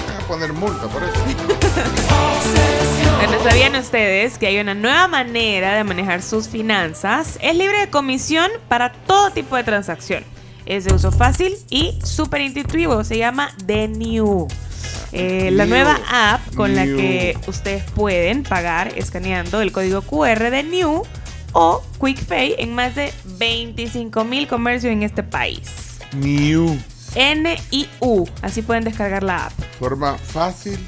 [0.06, 1.12] Voy a poner multa por eso.
[3.16, 7.38] Bueno, ¿sabían ustedes que hay una nueva manera de manejar sus finanzas?
[7.42, 10.24] Es libre de comisión para todo tipo de transacción.
[10.64, 13.04] Es de uso fácil y súper intuitivo.
[13.04, 14.48] Se llama The New.
[15.12, 15.74] Eh, la New.
[15.74, 21.02] nueva app con la que ustedes pueden pagar escaneando el código QR de New
[21.52, 25.98] o QuickPay en más de 25 mil comercios en este país.
[26.14, 26.78] New.
[27.14, 28.28] N-I-U.
[28.42, 29.52] Así pueden descargar la app.
[29.78, 30.78] Forma fácil.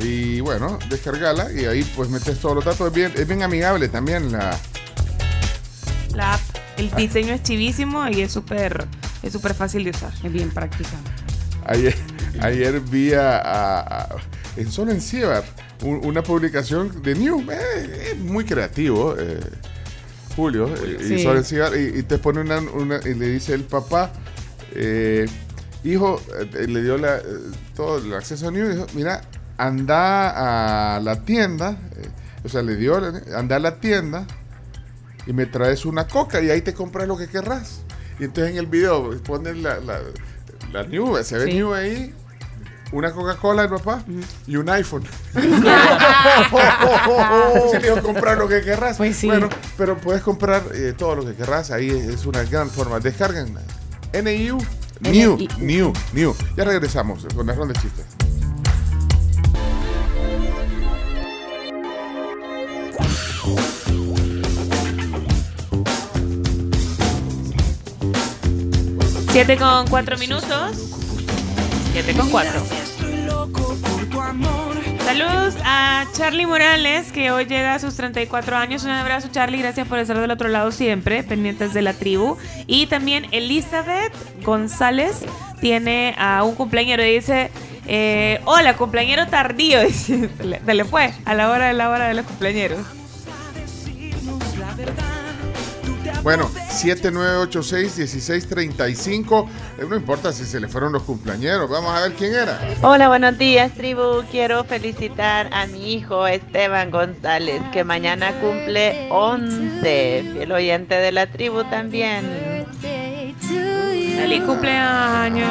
[0.00, 2.88] Y bueno, descargala y ahí pues metes todos los datos.
[2.88, 4.56] Es bien, es bien amigable también la.
[6.14, 6.40] La app.
[6.78, 8.86] El diseño es chivísimo y es súper
[9.22, 10.12] es súper fácil de usar.
[10.22, 10.90] Es bien práctica.
[11.66, 11.94] Ayer,
[12.40, 14.08] ayer vi a, a- a-
[14.56, 15.44] en solo en Cibar
[15.82, 17.44] un- una publicación de New.
[17.50, 19.40] eh, es muy creativo, eh,
[20.36, 20.68] Julio.
[20.74, 21.14] eh, Sí.
[21.14, 24.12] Y solo en Cibar y, y te pone una, una- y le dice el papá,
[24.74, 25.26] eh,
[25.84, 26.20] hijo,
[26.52, 27.20] le dio la,
[27.76, 29.22] todo el acceso a New y dijo, mira,
[29.58, 31.76] anda a la tienda,
[32.44, 32.96] o sea, le dio,
[33.36, 34.26] anda a la tienda
[35.26, 37.80] y me traes una coca y ahí te compras lo que querrás.
[38.18, 40.00] Y entonces en el video ponen la, la,
[40.72, 41.54] la New, se ve Sí.
[41.54, 42.14] New ahí,
[42.92, 44.04] una Coca-Cola del papá
[44.46, 45.02] y un iPhone.
[47.70, 48.98] Se le dijo comprar lo que querrás.
[48.98, 53.00] Bueno, pero puedes comprar eh, todo lo que querrás, ahí es, una gran forma.
[53.00, 53.58] Descargan
[54.12, 54.58] NIU,
[55.00, 55.38] New.
[55.58, 56.36] New, New.
[56.56, 58.06] Ya regresamos con la ronda de chistes.
[69.32, 70.91] Siete con cuatro minutos.
[71.92, 72.58] Siete con cuatro.
[75.04, 78.84] Saludos a Charlie Morales, que hoy llega a sus 34 años.
[78.84, 79.58] Un abrazo, Charlie.
[79.58, 82.38] Gracias por estar del otro lado siempre, pendientes de la tribu.
[82.66, 85.24] Y también Elizabeth González
[85.60, 87.50] tiene a un cumpleañero y dice:
[87.86, 89.80] eh, Hola, cumpleañero tardío.
[89.90, 93.01] Se, le, se fue a la hora de la hora de los cumpleañeros.
[96.22, 99.48] Bueno, 7986-1635.
[99.78, 101.68] Eh, no importa si se le fueron los cumpleañeros.
[101.68, 102.60] Vamos a ver quién era.
[102.82, 104.22] Hola, buenos días, tribu.
[104.30, 110.24] Quiero felicitar a mi hijo Esteban González, que mañana cumple 11.
[110.32, 112.24] Fiel oyente de la tribu también.
[114.16, 115.50] Feliz cumpleaños.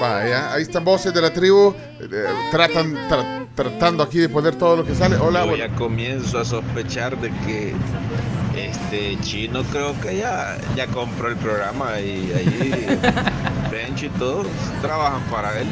[0.00, 1.74] Vaya, ahí están voces de la tribu.
[2.00, 2.06] eh,
[2.52, 5.16] tratan, tra- tratando aquí de poner todo lo que sale.
[5.16, 7.74] Hola, Yo ya comienzo a sospechar de que
[8.66, 13.00] este chino creo que ya, ya compró el programa y ahí
[13.70, 14.46] Bench y todos
[14.82, 15.66] trabajan para él.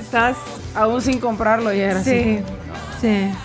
[0.00, 0.36] Estás.
[0.74, 2.44] Aún sin comprarlo ya era Sí, así.
[3.00, 3.30] sí.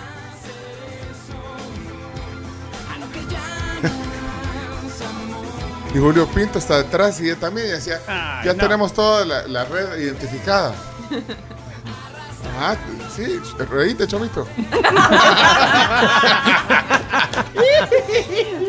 [5.93, 8.01] Y Julio Pinto está detrás y él también decía,
[8.43, 8.59] ya no.
[8.59, 10.73] tenemos toda la, la red identificada.
[12.57, 12.75] Ah,
[13.13, 13.39] sí,
[13.69, 14.47] reíte, chomito.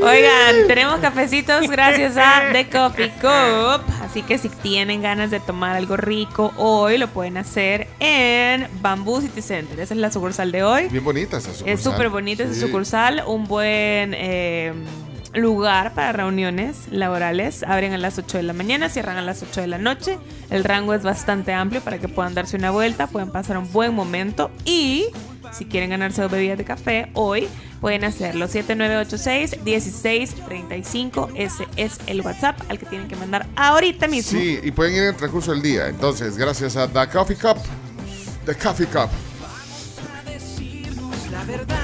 [0.02, 3.82] Oigan, tenemos cafecitos gracias a The Coffee Cup.
[4.02, 9.20] Así que si tienen ganas de tomar algo rico hoy, lo pueden hacer en Bamboo
[9.20, 9.78] City Center.
[9.78, 10.88] Esa es la sucursal de hoy.
[10.88, 11.68] Bien bonita esa sucursal.
[11.68, 13.22] Es súper bonita esa sucursal.
[13.26, 14.72] Un buen eh,
[15.36, 17.62] lugar para reuniones laborales.
[17.62, 20.18] Abren a las 8 de la mañana, cierran a las 8 de la noche.
[20.50, 23.94] El rango es bastante amplio para que puedan darse una vuelta, pueden pasar un buen
[23.94, 24.50] momento.
[24.64, 25.06] Y
[25.52, 27.48] si quieren ganarse dos bebidas de café hoy,
[27.80, 28.48] pueden hacerlo.
[28.48, 31.32] 7986-1635.
[31.36, 34.38] Ese es el WhatsApp al que tienen que mandar ahorita mismo.
[34.38, 35.88] Sí, y pueden ir en el transcurso del día.
[35.88, 37.56] Entonces, gracias a The Coffee Cup.
[38.44, 39.08] The Coffee Cup.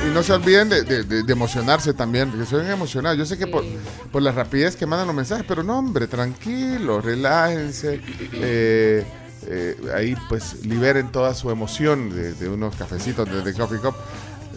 [0.06, 3.16] Y no se olviden de, de- de- de emocionarse también, que se ven emocionados.
[3.18, 3.64] Yo sé que por,
[4.10, 8.00] por la rapidez que mandan los mensajes, pero no, hombre, tranquilos, relájense.
[8.32, 9.04] eh,
[9.46, 13.94] eh, ahí pues liberen toda su emoción de, de unos cafecitos de The Coffee Cup.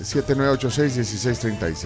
[0.02, 1.86] 7986-1635.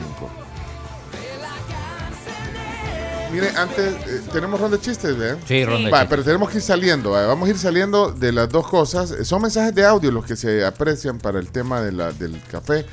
[3.31, 5.37] Mire, antes eh, tenemos ronda de chistes, ¿verdad?
[5.45, 6.09] Sí, ronda de Va, chistes.
[6.09, 7.11] pero tenemos que ir saliendo.
[7.11, 7.27] ¿va?
[7.27, 9.11] Vamos a ir saliendo de las dos cosas.
[9.11, 12.41] Eh, Son mensajes de audio los que se aprecian para el tema de la, del
[12.51, 12.85] café.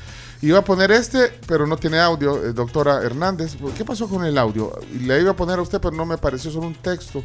[0.43, 3.57] Iba a poner este, pero no tiene audio, eh, doctora Hernández.
[3.76, 4.78] ¿Qué pasó con el audio?
[5.01, 7.24] Le iba a poner a usted, pero no me pareció solo un texto.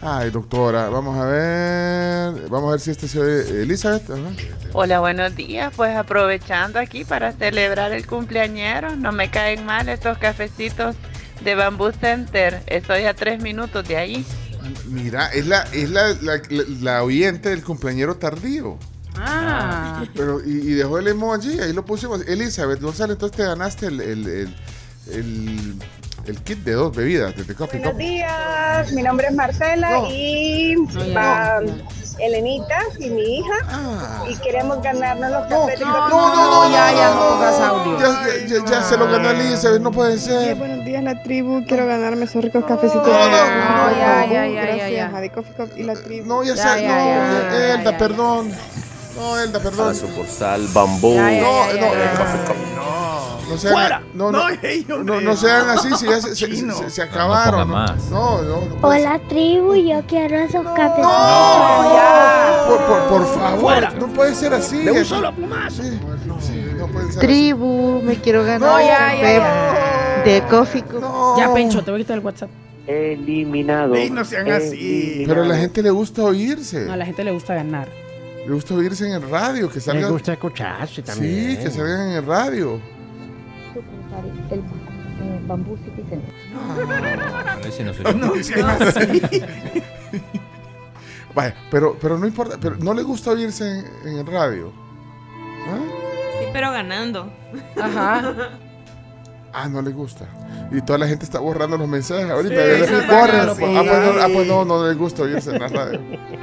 [0.00, 2.48] Ay, doctora, vamos a ver.
[2.48, 3.62] Vamos a ver si este se oye.
[3.62, 4.08] Elizabeth.
[4.08, 4.20] ajá.
[4.72, 5.72] Hola, buenos días.
[5.76, 10.94] Pues aprovechando aquí para celebrar el cumpleañero, no me caen mal estos cafecitos
[11.48, 12.62] de Bamboo Center.
[12.66, 14.24] Estoy a tres minutos de ahí.
[14.86, 18.78] Mira, es la, es la, la, la- la oyente del cumpleañero tardío.
[19.16, 20.04] Ah.
[20.14, 22.20] Pero, y, y dejó el emoji, ahí lo pusimos.
[22.28, 24.54] Elizabeth González, entonces te ganaste el, el, el,
[25.10, 25.74] el-
[26.28, 28.00] el kit de dos bebidas de The Coffee Buenos Cup.
[28.00, 30.74] días, mi nombre es Marcela y
[31.16, 31.60] va
[32.18, 33.54] Elenita y mi hija
[34.28, 37.98] y queremos ganarnos los cafés de No, no, no, ya, ya, no audio.
[37.98, 40.54] Ya, ya- ya- ya se lo ganó Elizabeth, no puede ser.
[40.56, 41.64] buenos días, la tribu.
[41.66, 43.06] Quiero ganarme esos ricos cafecitos.
[43.06, 45.16] No, no, no, ya, ya, ya, ya, Gracias ya.
[45.16, 46.26] a The Coffee Cup y la tribu.
[46.28, 48.50] No, ya, Ya, sé, ya, no, ya, ya, Elda, ya, perdón.
[49.16, 49.88] No, Elda, perdón.
[49.88, 51.14] la sucursal Bambú.
[51.14, 51.80] Ya, ya, No, ya,
[52.14, 53.07] no,
[53.48, 53.54] ya, ya.
[53.54, 54.02] No sean, ¡Fuera!
[54.14, 54.48] no, no, No,
[54.88, 55.22] no, hombre.
[55.24, 57.68] no sean así, si ya se, se- se- se acabaron.
[57.70, 58.68] No, no, ser.
[58.82, 61.02] Hola tribu, yo quiero esos cafés.
[61.02, 62.64] No, ya.
[62.66, 63.90] Por, por, por favor, Fuera.
[63.98, 64.78] no puede ser así.
[64.78, 65.82] De un solo plumazo.
[65.82, 65.98] Sí,
[66.40, 67.26] sí, no puede ser así.
[67.26, 70.84] Tribu, me quiero ganar ya, café ya, de Coffee.
[71.38, 72.50] Ya, Pencho, te voy a quitar el WhatsApp.
[72.86, 73.94] Eliminado.
[73.94, 75.24] Ey, no sean así.
[75.26, 76.86] Pero a la gente le gusta oírse.
[76.86, 77.88] No, a la gente le gusta ganar.
[78.46, 80.10] Le gusta oírse en el radio, que salgan.
[80.10, 81.56] gusta escucharse también.
[81.58, 82.80] Sí, que salgan en el radio.
[84.50, 86.34] El Bamboo City Center.
[87.66, 88.12] Ese no soy yo.
[88.14, 89.22] No así.
[91.34, 94.72] Vaya, pero, pero no importa, pero no le gusta oírse en, en el radio.
[95.68, 95.78] ¿Ah?
[96.40, 97.30] Sí, pero ganando.
[97.80, 98.50] Ajá.
[99.52, 100.26] Ah, no le gusta.
[100.70, 102.54] Y toda la gente está borrando los mensajes ahorita.
[102.54, 102.94] Sí, sí, sí.
[103.08, 103.78] Ah, pues no,
[104.20, 106.00] ah, pues no, no le gusta oírse en la radio.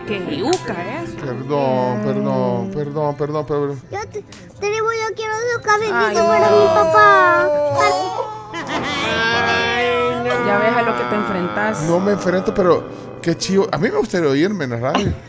[0.08, 1.05] Qué yuca es.
[1.20, 3.82] Perdón, perdón, perdón, perdón, perdón.
[3.92, 4.22] Yo te,
[4.60, 6.60] tribu, yo quiero esos cafecitos Ay, para no.
[6.60, 7.50] mi papá.
[10.46, 11.82] Ya ves a lo que te enfrentas.
[11.84, 12.84] No me enfrento, pero
[13.22, 13.68] qué chivo.
[13.72, 15.14] A mí me gustaría oírme en la radio.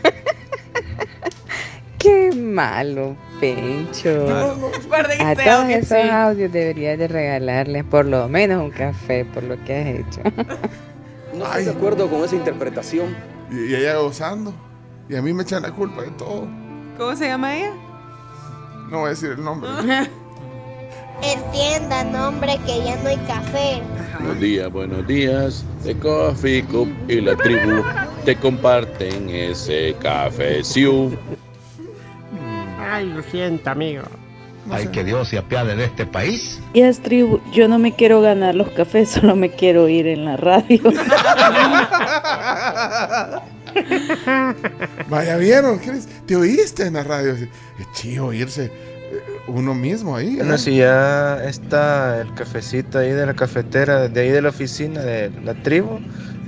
[1.99, 4.27] Qué malo, Pencho.
[5.19, 6.09] A este todos audio, esos sí.
[6.09, 10.21] audios deberías de regalarles por lo menos un café por lo que has hecho.
[11.33, 13.15] No estoy de acuerdo con esa interpretación.
[13.49, 14.53] Y, y ella gozando.
[15.09, 16.47] Y a mí me echan la culpa de todo.
[16.97, 17.73] ¿Cómo se llama ella?
[18.89, 19.69] No voy a decir el nombre.
[21.23, 23.81] Entiendan, hombre, que ya no hay café.
[24.19, 25.65] Buenos días, buenos días.
[25.83, 27.83] The Coffee Cup y la tribu
[28.25, 30.61] te comparten ese café.
[32.79, 34.03] Ay, lo siento, amigo.
[34.69, 36.59] Ay, que Dios se apiade de este país.
[36.73, 40.25] Y es tribu, yo no me quiero ganar los cafés, solo me quiero ir en
[40.25, 40.81] la radio.
[45.09, 45.79] Vaya, ¿vieron?
[46.25, 47.33] ¿Te oíste en la radio?
[47.33, 47.47] Es
[47.93, 48.71] chido oírse eh,
[49.47, 50.35] uno mismo ahí.
[50.35, 50.37] ¿eh?
[50.39, 55.01] Bueno, si ya está el cafecito ahí de la cafetera, de ahí de la oficina
[55.01, 55.99] de la tribu,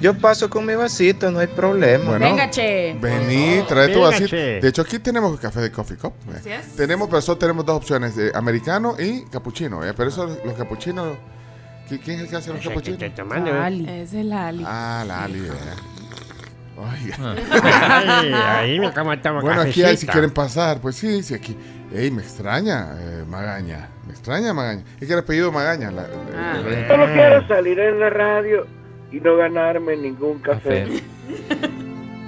[0.01, 2.05] yo paso con mi vasito, no hay problema.
[2.05, 2.95] Bueno, Venga, che.
[2.99, 4.29] Vení, trae tu Venga, vasito.
[4.29, 4.59] che.
[4.61, 6.13] De hecho, aquí tenemos café de Coffee Cup.
[6.45, 6.59] ¿eh?
[6.61, 6.75] Es.
[6.75, 9.83] Tenemos, pero solo tenemos dos opciones, eh, americano y capuchino.
[9.85, 9.93] ¿eh?
[9.95, 11.17] Pero eso, los capuchinos...
[11.89, 13.01] ¿qui- ¿Quién es el que hace los capuchinos?
[13.01, 14.63] Es el Ali.
[14.65, 15.39] Ah, la Ali.
[15.39, 15.49] ¿eh?
[16.79, 17.35] Oiga.
[17.89, 18.33] Ay,
[18.73, 20.79] ahí me como tomo Bueno, aquí hay si quieren pasar.
[20.79, 21.57] Pues sí, sí, aquí.
[21.93, 23.89] Ey, me extraña, eh, Magaña.
[24.07, 24.83] Me extraña, Magaña.
[24.99, 25.91] Es que era apellido Magaña.
[25.91, 28.65] la- la- la- Solo quiero salir en la radio
[29.11, 30.87] y no ganarme ningún café.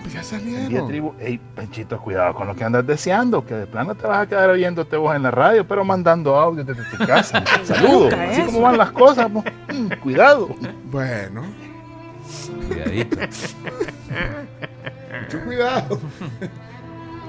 [0.02, 0.88] Pues ya salieron.
[0.90, 4.28] tribu, ey, Penchito, cuidado con lo que andas deseando, que de plano te vas a
[4.28, 7.42] quedar oyéndote vos en la radio, pero mandando audio desde tu casa.
[7.64, 8.14] Saludos.
[8.14, 10.50] Así como van las cosas, pues, mm, cuidado.
[10.86, 11.44] Bueno.
[12.68, 13.18] Cuidadito.
[15.22, 16.00] Mucho cuidado.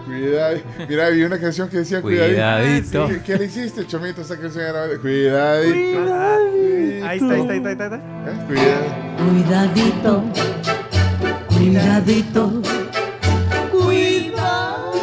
[0.07, 0.57] Cuidado.
[0.89, 3.07] Mira, vi una canción que decía Cuidadito.
[3.09, 4.23] ¿Qué, qué le hiciste, Chomito?
[4.23, 6.15] Esa canción era de Cuidadito.
[7.05, 7.97] Ahí está, ahí está, ahí está, ahí está.
[7.97, 8.01] Eh,
[8.49, 8.85] Cuidado.
[9.29, 10.23] Cuidadito,
[11.49, 12.63] cuidadito,
[13.71, 15.03] cuidadito.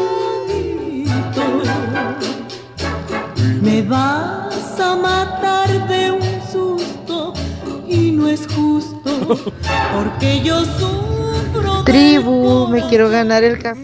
[3.62, 6.22] Me vas a matar de un
[6.52, 7.34] susto
[7.88, 8.89] y no es justo
[9.36, 11.84] porque yo sufro.
[11.84, 13.80] Tribu, me quiero ganar el café.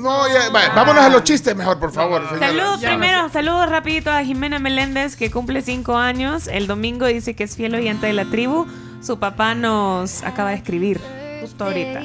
[0.00, 2.22] No, ya, va, vámonos a los chistes mejor, por favor.
[2.28, 2.46] señora.
[2.48, 6.48] Saludos Ya no primero, saludos rapidito a Jimena Meléndez que cumple cinco años.
[6.48, 8.66] El domingo dice que es fiel oyente de la tribu.
[9.00, 11.00] Su papá nos acaba de escribir
[11.40, 12.02] justo ahorita.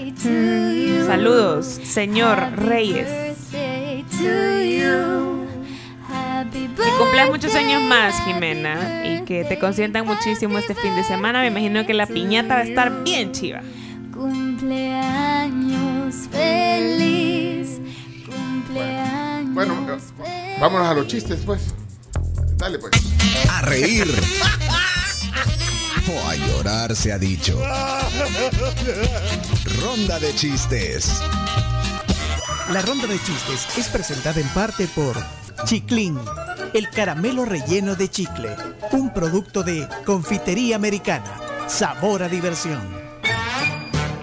[1.08, 3.08] Saludos, señor Reyes.
[6.52, 11.41] Que cumplas muchos años más, Jimena, y que te consientan muchísimo este fin de semana.
[11.41, 13.62] Me imagino que la piñata va a estar bien chiva.
[14.14, 17.80] Cumpleaños feliz,
[18.26, 19.54] cumpleaños.
[19.54, 19.76] Bueno,
[20.60, 21.62] vámonos a los chistes, pues.
[22.58, 22.91] Dale, pues.
[23.50, 24.08] A reír
[26.12, 27.60] o a llorar se ha dicho.
[29.82, 31.22] Ronda de chistes.
[32.72, 35.18] La ronda de chistes es presentada en parte por
[35.66, 36.18] Chiclin,
[36.74, 38.49] el caramelo relleno de chicle,
[38.91, 41.26] un producto de confitería americana.
[41.68, 42.80] Sabor a diversión.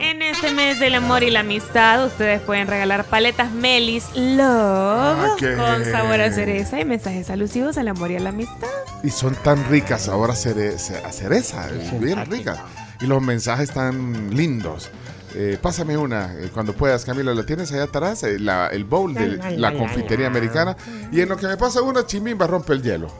[0.01, 5.55] En este mes del amor y la amistad, ustedes pueden regalar paletas Melis Love qué-
[5.57, 8.68] con sabor a cereza y mensajes alusivos al amor y a la amistad.
[9.03, 10.74] Y son tan ricas ahora cere-
[11.05, 11.68] a cereza,
[12.01, 12.59] bien ricas.
[13.01, 14.91] Y los mensajes tan lindos.
[15.39, 17.34] Eh, pásame una eh, cuando puedas, Camila.
[17.34, 18.22] ¿La tienes allá atrás?
[18.22, 20.76] Eh, la- el bowl de La, la, la la, confitería americana.
[21.12, 23.11] Y en lo que me pasa una, Chimimba rompe el hielo.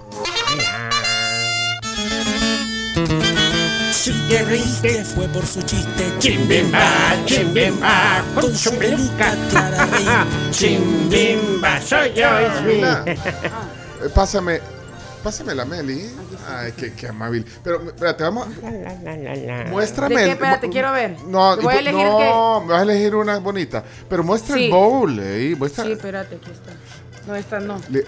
[3.93, 6.13] Si te reíste fue por su chiste.
[6.19, 6.89] Chimbimba,
[7.27, 9.35] chimbimba, con su peluca.
[10.51, 13.11] Chimbimba, soy yo, es Camila, mi.
[13.13, 13.19] eh,
[14.15, 14.61] pásame,
[15.27, 16.09] pásame la Meli.
[16.49, 17.45] Ay, qué, qué amable.
[17.65, 18.47] Pero, espérate, vamos.
[19.71, 20.15] Muéstrame.
[20.15, 20.31] ¿De qué?
[20.31, 21.17] Espérate, quiero ver.
[21.27, 23.83] No, Te voy a elegir no, me vas a elegir una bonita.
[24.09, 24.67] Pero muestra Sí.
[24.67, 25.57] el bowl, eh.
[25.59, 26.71] Muestra, Sí, espérate, aquí está.
[27.27, 27.81] No, esta no.
[27.91, 28.05] le-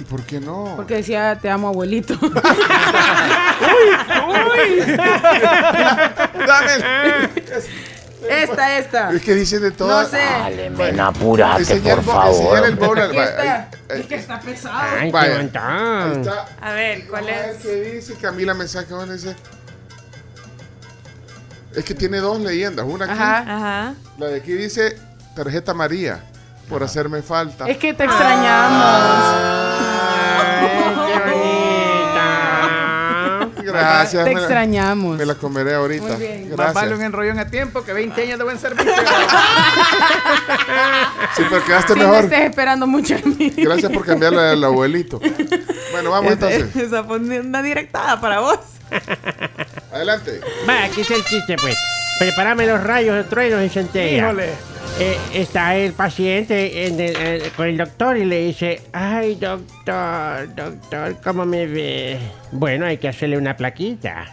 [0.00, 0.72] ¿Y por qué no?
[0.74, 2.14] Porque decía, te amo, abuelito.
[6.46, 6.84] Dame.
[8.28, 9.10] Esta, esta.
[9.12, 9.88] Es que dicen de todo.
[10.02, 10.18] No sé.
[10.18, 12.66] Dale, men, apúrate, por favor.
[12.66, 12.98] el bowl.
[12.98, 13.70] Aquí está.
[13.88, 14.74] Es que está pesado.
[14.76, 15.62] Ay, qué montón.
[15.62, 16.46] Ahí está.
[16.60, 17.56] A ver, ¿cuál A ver es?
[17.62, 19.36] qué dice Camila me saca una dice.
[21.74, 22.84] Es que tiene dos leyendas.
[22.86, 23.14] Una aquí.
[23.14, 23.38] Ajá.
[23.38, 23.94] Ajá.
[24.18, 24.98] La de aquí dice
[25.36, 26.20] tarjeta María
[26.68, 27.66] por hacerme falta.
[27.68, 29.77] Es que te extrañamos.
[33.80, 34.24] Gracias.
[34.24, 35.16] Te me la- extrañamos.
[35.18, 36.06] Me la comeré ahorita.
[36.06, 36.48] Muy bien.
[36.56, 37.00] Más vale un Gracias.
[37.00, 38.92] enrollón a tiempo que 20 años de buen servicio.
[41.36, 42.24] Sí, pero quedaste Sí, me mejor.
[42.24, 43.52] estés esperando mucho de mí.
[43.56, 45.20] Gracias por cambiarle al abuelito.
[45.90, 46.76] Bueno, vamos entonces.
[46.76, 48.58] Esa fue una directada para vos.
[49.90, 50.40] Adelante.
[50.68, 51.76] Va, aquí está el chiste, pues.
[52.18, 54.26] Prepárame los rayos, los truenos y centella.
[54.26, 54.48] Híjole.
[55.00, 60.52] Eh, está el paciente en el- eh, con el doctor y le dice, ay doctor,
[60.56, 62.18] doctor, ¿cómo me ve?
[62.50, 64.24] Bueno, hay que hacerle una plaquita.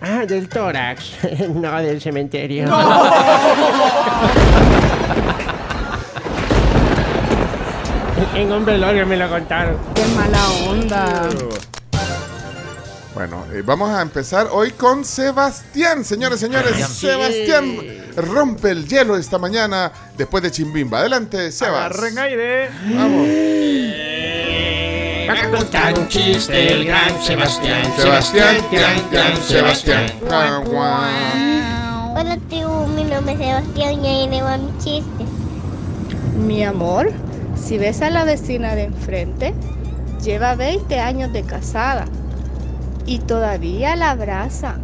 [0.00, 1.18] Ah, del tórax,
[1.54, 2.64] no del cementerio.
[8.34, 9.76] en hombre logro me lo contaron.
[9.94, 11.28] Qué mala onda.
[13.18, 16.04] Bueno, eh, vamos a empezar hoy con Sebastián.
[16.04, 17.76] Señores, señores, Sebastián
[18.14, 21.00] rompe el hielo esta mañana después de Chimbimba.
[21.00, 21.96] Adelante, Sebas.
[21.96, 22.70] Agarren aire.
[22.94, 23.26] Vamos.
[25.28, 27.92] va a contar un chiste el gran Sebastián.
[27.96, 30.12] Sebastián, Tian, Tian, Sebastián.
[30.24, 30.62] Hola,
[32.48, 32.86] tribu.
[32.86, 35.24] Mi nombre es Sebastián y ahí le va mi chiste.
[36.36, 37.10] Mi amor,
[37.60, 39.54] si ves a la vecina de enfrente,
[40.22, 42.04] lleva 20 años de casada
[43.08, 44.74] y todavía la abraza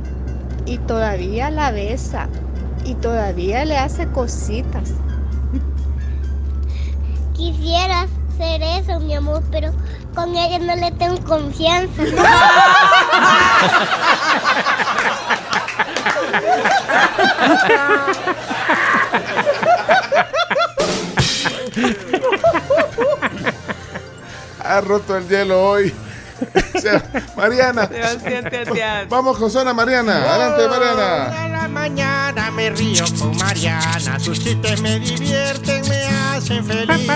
[0.64, 2.26] y todavía la besa
[2.82, 4.92] y todavía le hace cositas.
[7.34, 9.72] Quisiera hacer eso, mi amor, pero
[10.14, 12.02] con ella no le tengo confianza.
[24.66, 25.94] Ha roto el hielo hoy.
[26.74, 27.02] O sea,
[27.36, 27.88] Mariana.
[27.88, 29.06] Sebastián.
[29.08, 30.16] Vamos con zona Mariana.
[30.16, 31.26] Adelante, Mariana.
[31.30, 34.18] Toda la mañana me río con Mariana.
[34.20, 37.06] Sus chistes me divierten, me hacen feliz.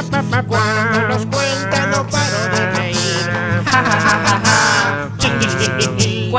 [0.47, 2.99] Cuando los cuenta no paro de reír.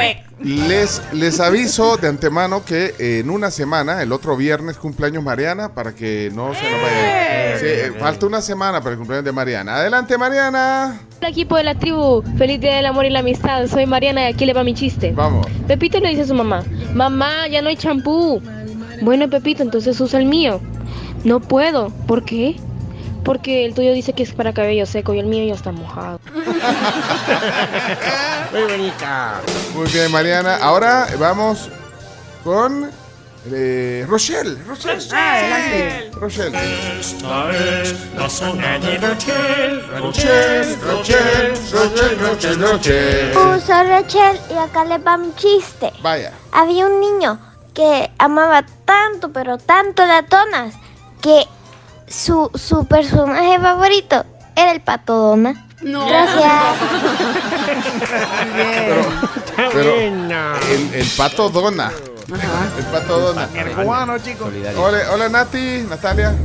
[0.41, 5.93] Les, les aviso de antemano que en una semana, el otro viernes, cumpleaños Mariana, para
[5.93, 7.59] que no se nos vaya.
[7.59, 9.75] Sí, eh, falta una semana para el cumpleaños de Mariana.
[9.75, 11.01] Adelante, Mariana.
[11.17, 13.67] Hola equipo de la tribu, feliz día del amor y la amistad.
[13.67, 15.11] Soy Mariana y aquí le va mi chiste.
[15.11, 15.45] Vamos.
[15.67, 16.63] Pepito le dice a su mamá,
[16.93, 18.41] mamá, ya no hay champú.
[19.01, 20.61] Bueno, Pepito, entonces usa el mío.
[21.25, 21.89] No puedo.
[22.07, 22.55] ¿Por qué?
[23.25, 26.21] Porque el tuyo dice que es para cabello seco y el mío ya está mojado.
[28.51, 29.41] Muy bonita.
[29.73, 30.55] Muy bien, Mariana.
[30.57, 31.69] Ahora vamos
[32.43, 32.89] con
[33.51, 34.57] eh, Rochelle.
[34.65, 35.03] Rochelle.
[35.15, 36.11] Adelante.
[36.13, 36.99] Rochelle.
[36.99, 39.81] Esta es la zona de Rochelle.
[39.99, 43.37] Rochelle, Rochelle, Rochelle, Rochelle, Rochelle.
[43.37, 45.93] Uh, soy Rachel y acá le va mi chiste.
[46.01, 46.33] Vaya.
[46.51, 47.39] Había un niño
[47.73, 50.73] que amaba tanto, pero tanto las donas,
[51.21, 51.45] que
[52.07, 54.25] su, su personaje favorito
[54.55, 55.68] era el pato Dona.
[55.81, 56.05] No.
[56.07, 56.43] Gracias.
[59.73, 61.91] Pero el, el pato dona.
[62.77, 63.47] El pato dona.
[63.75, 64.49] Cubano, chicos.
[64.77, 66.35] Hola, hola, Nati, Natalia.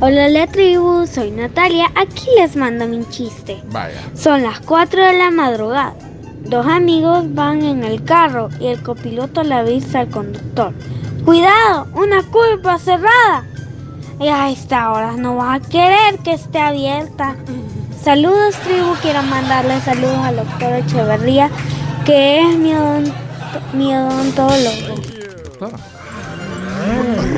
[0.00, 1.86] Hola la tribu, soy Natalia.
[1.94, 3.62] Aquí les mando mi chiste.
[3.66, 4.02] Vaya.
[4.14, 5.94] Son las 4 de la madrugada.
[6.44, 10.74] Dos amigos van en el carro y el copiloto le avisa al conductor.
[11.24, 13.44] Cuidado, una curva cerrada.
[14.20, 17.36] Y a esta hora no vas a querer que esté abierta.
[18.02, 21.50] Saludos tribu, quiero mandarle saludos al doctor Echeverría,
[22.04, 23.12] que es mi, odont-
[23.72, 24.94] mi odontólogo.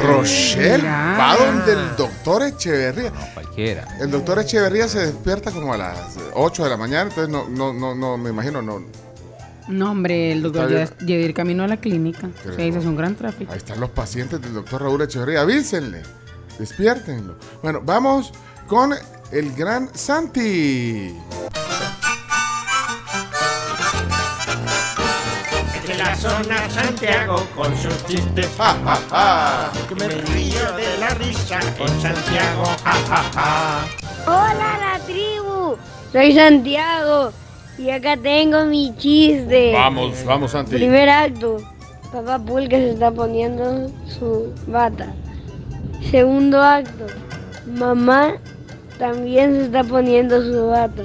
[0.03, 3.13] Rochelle va donde el doctor Echeverría.
[3.35, 3.85] Cualquiera.
[4.01, 7.73] El doctor Echeverría se despierta como a las 8 de la mañana, entonces no, no,
[7.73, 8.83] no, no me imagino, no.
[9.69, 12.29] No, hombre, el doctor ya, ir camino a la clínica.
[12.43, 13.51] Pero Se dice, es un gran tráfico.
[13.53, 15.41] Ahí están los pacientes del doctor Raúl Echeverría.
[15.41, 16.03] Avísenle,
[16.59, 17.37] despiértenlo.
[17.63, 18.33] Bueno, vamos
[18.67, 18.95] con
[19.33, 21.17] el gran Santi.
[25.87, 28.49] De la zona Santiago con sus chistes.
[29.89, 32.65] Que me río de la risa en Santiago.
[32.85, 33.87] Ja, ja, ja.
[34.27, 35.77] Hola la tribu,
[36.13, 37.33] soy Santiago
[37.79, 39.73] y acá tengo mi chiste.
[39.73, 40.75] Vamos, vamos, Santi.
[40.75, 41.59] Primer acto,
[42.13, 45.15] papá Pulga se está poniendo su bata.
[46.11, 47.07] Segundo acto,
[47.67, 48.35] mamá
[48.99, 51.03] también se está poniendo su bata.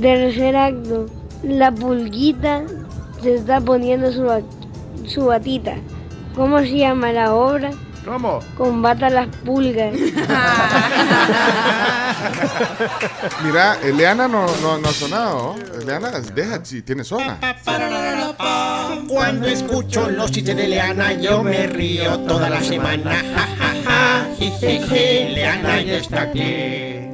[0.00, 1.06] Tercer acto,
[1.42, 2.62] la pulguita
[3.22, 4.28] se está poniendo su,
[5.06, 5.74] su batita.
[6.34, 7.70] ¿Cómo se llama la obra?
[8.04, 8.40] ¿Cómo?
[8.56, 9.92] Combata las pulgas.
[13.44, 15.56] Mira, Eliana no, no, no ha sonado.
[15.80, 17.38] Eliana, deja si tiene zona.
[19.08, 23.22] Cuando escucho los chistes de Leana, yo me río toda la semana.
[25.34, 27.06] Leana ya está aquí.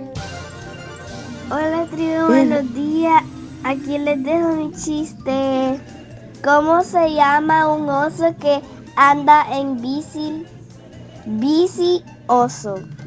[1.50, 3.22] Hola tribu, buenos días.
[3.64, 5.80] Aquí les dejo mi chiste.
[6.42, 8.60] ¿Cómo se llama un oso que
[8.96, 10.44] anda en bici?
[11.26, 12.76] Bici oso.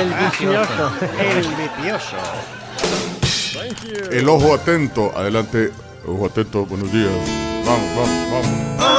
[0.00, 0.92] El vicioso.
[1.18, 2.16] El vicioso.
[4.10, 5.12] El ojo atento.
[5.16, 5.72] Adelante,
[6.06, 6.64] ojo atento.
[6.66, 7.10] Buenos días.
[7.64, 8.30] Vamos, vamos,
[8.78, 8.95] vamos.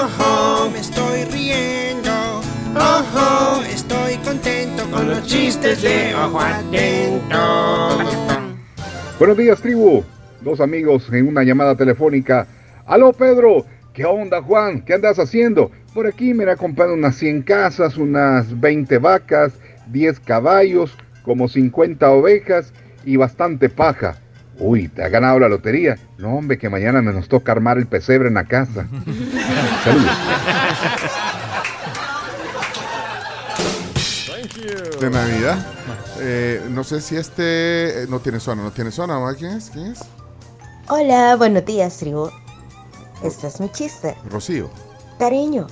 [2.79, 7.97] Ojo, estoy contento con los chistes de Ojo Atento.
[9.17, 10.03] Buenos días, tribu.
[10.41, 12.47] Dos amigos en una llamada telefónica.
[12.85, 13.65] Aló, Pedro.
[13.93, 14.81] ¿Qué onda, Juan?
[14.81, 15.71] ¿Qué andas haciendo?
[15.95, 19.53] Por aquí me he comprado unas 100 casas, unas 20 vacas,
[19.87, 22.73] 10 caballos, como 50 ovejas
[23.05, 24.17] y bastante paja.
[24.59, 25.97] Uy, ¿te ha ganado la lotería?
[26.17, 28.87] No, hombre, que mañana me nos toca armar el pesebre en la casa.
[29.83, 30.11] Saludos.
[34.99, 35.57] De Navidad.
[36.19, 39.19] Eh, no sé si este eh, no tiene zona, no tiene zona.
[39.19, 39.35] ¿verdad?
[39.37, 39.69] ¿Quién es?
[39.69, 39.99] ¿Quién es?
[40.89, 42.29] Hola, buenos días, tribu.
[43.23, 44.15] Este es mi chiste.
[44.29, 44.69] Rocío.
[45.19, 45.67] Cariño,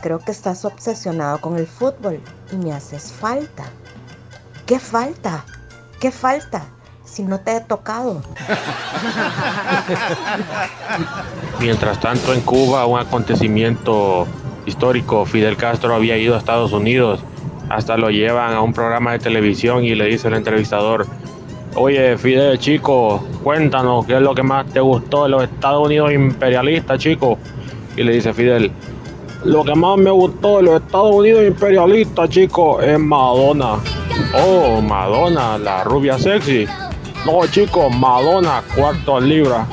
[0.00, 2.20] creo que estás obsesionado con el fútbol
[2.52, 3.64] y me haces falta.
[4.66, 5.44] ¿Qué falta?
[6.00, 6.64] ¿Qué falta?
[7.04, 8.22] Si no te he tocado.
[11.60, 14.26] Mientras tanto, en Cuba, un acontecimiento
[14.64, 17.20] histórico, Fidel Castro había ido a Estados Unidos.
[17.70, 21.06] Hasta lo llevan a un programa de televisión y le dice el entrevistador,
[21.76, 26.12] oye Fidel, chico, cuéntanos qué es lo que más te gustó de los Estados Unidos
[26.12, 27.38] imperialistas, chico.
[27.96, 28.72] Y le dice Fidel,
[29.44, 33.76] lo que más me gustó de los Estados Unidos imperialistas, chico, es Madonna.
[34.34, 36.66] Oh, Madonna, la rubia sexy.
[37.24, 39.64] No, chico, Madonna, cuarto libra.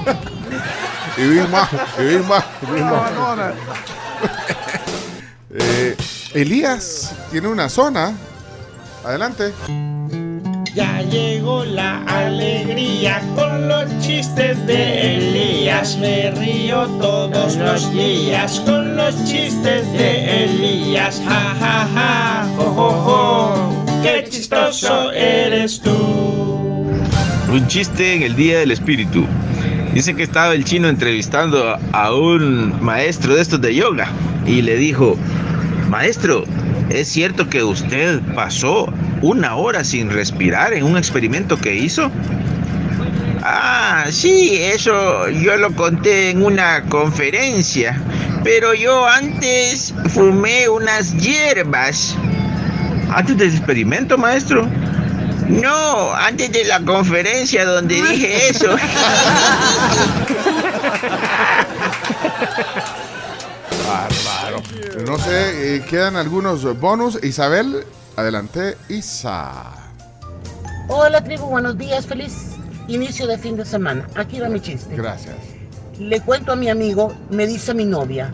[1.18, 1.68] Y Vilma,
[1.98, 3.54] y Vilma, y Vilma.
[5.60, 5.96] Eh,
[6.38, 8.14] Elías tiene una zona.
[9.04, 9.54] Adelante.
[10.76, 15.98] Ya llegó la alegría con los chistes de Elías.
[15.98, 21.20] Me río todos los días con los chistes de Elías.
[21.28, 23.86] Ja, ja, ja, jo, jo, jo.
[24.04, 25.90] Qué chistoso eres tú.
[27.52, 29.26] Un chiste en el Día del Espíritu.
[29.92, 34.12] Dice que estaba el chino entrevistando a un maestro de estos de yoga
[34.46, 35.18] y le dijo,
[35.88, 36.44] maestro,
[36.90, 38.92] ¿es cierto que usted pasó
[39.22, 42.12] una hora sin respirar en un experimento que hizo?
[43.44, 48.02] Ah, sí, eso yo lo conté en una conferencia,
[48.44, 52.16] pero yo antes fumé unas hierbas.
[53.10, 54.68] ¿Antes del experimento, maestro?
[55.48, 58.76] No, antes de la conferencia donde dije eso.
[65.06, 67.24] No sé, eh, quedan algunos bonus.
[67.24, 67.84] Isabel,
[68.16, 69.74] adelante, Isa.
[70.88, 72.56] Hola tribu, buenos días, feliz
[72.88, 74.08] inicio de fin de semana.
[74.16, 74.96] Aquí va mi chiste.
[74.96, 75.36] Gracias.
[76.00, 78.32] Le cuento a mi amigo, me dice mi novia,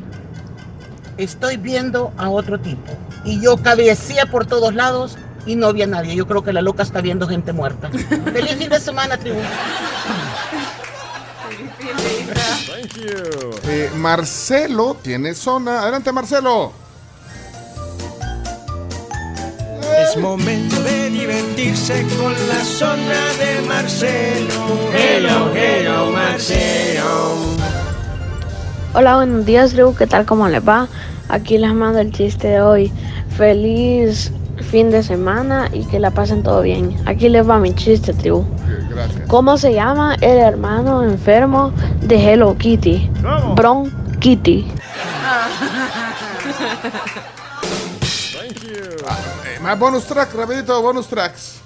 [1.17, 2.91] estoy viendo a otro tipo.
[3.23, 6.15] Y yo cabecía por todos lados y no vi a nadie.
[6.15, 7.89] Yo creo que la loca está viendo gente muerta.
[8.33, 9.39] feliz fin de semana, tribu.
[13.65, 15.81] Eh, Marcelo tiene zona.
[15.81, 16.71] Adelante, Marcelo.
[20.01, 24.53] Es momento de divertirse con la zona de Marcelo.
[24.93, 27.35] Hello, hello, Marcelo.
[28.93, 29.95] Hola, buenos días, tribu.
[29.95, 30.25] ¿Qué tal?
[30.25, 30.87] ¿Cómo les va?
[31.29, 32.91] Aquí les mando el chiste de hoy.
[33.37, 34.31] Feliz
[34.71, 36.95] fin de semana y que la pasen todo bien.
[37.05, 38.45] Aquí les va mi chiste, tribu.
[38.93, 39.27] Gracias.
[39.27, 43.09] ¿Cómo se llama el hermano enfermo de Hello Kitty?
[43.55, 44.67] Bron Kitty.
[49.45, 51.61] Eh, más bonus track, rapidito, bonus tracks.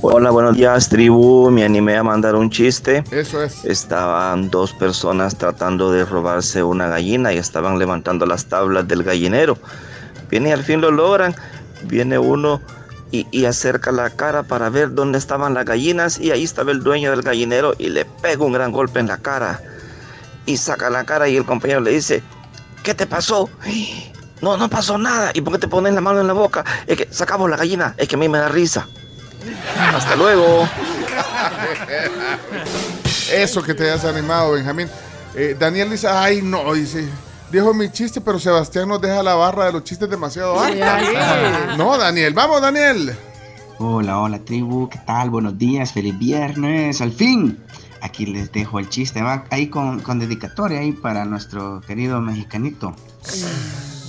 [0.00, 1.50] Hola, buenos días, tribu.
[1.50, 3.04] Me animé a mandar un chiste.
[3.10, 3.64] Eso es.
[3.64, 9.58] Estaban dos personas tratando de robarse una gallina y estaban levantando las tablas del gallinero.
[10.30, 11.34] Viene y al fin lo logran.
[11.84, 12.60] Viene uno
[13.10, 17.10] y, acerca la cara para ver dónde estaban las gallinas y ahí estaba el dueño
[17.10, 19.60] del gallinero y le pega un gran golpe en la cara.
[20.46, 22.22] Y saca la cara y el compañero le dice,
[22.82, 23.50] ¿qué te pasó?
[24.40, 25.30] No, no pasó nada.
[25.34, 26.64] ¿Y por qué te pones la mano en la boca?
[26.86, 27.94] Es que sacamos la gallina.
[27.96, 28.86] Es que a mí me da risa.
[29.94, 30.68] Hasta luego.
[33.32, 34.88] Eso que te has animado, Benjamín.
[35.34, 37.08] Eh, Daniel dice, ay, no, dice.
[37.50, 41.76] Dijo mi chiste, pero Sebastián nos deja la barra de los chistes demasiado alta.
[41.78, 43.16] No, Daniel, vamos, Daniel.
[43.78, 45.30] Hola, hola tribu, ¿qué tal?
[45.30, 47.58] Buenos días, feliz viernes, al fin.
[48.02, 52.94] Aquí les dejo el chiste, va ahí con, con dedicatoria ahí para nuestro querido mexicanito.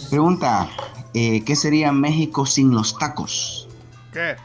[0.09, 0.67] Pregunta,
[1.13, 3.69] eh, ¿qué sería México sin los tacos?
[4.11, 4.35] ¿Qué?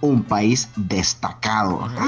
[0.00, 1.88] Un país destacado.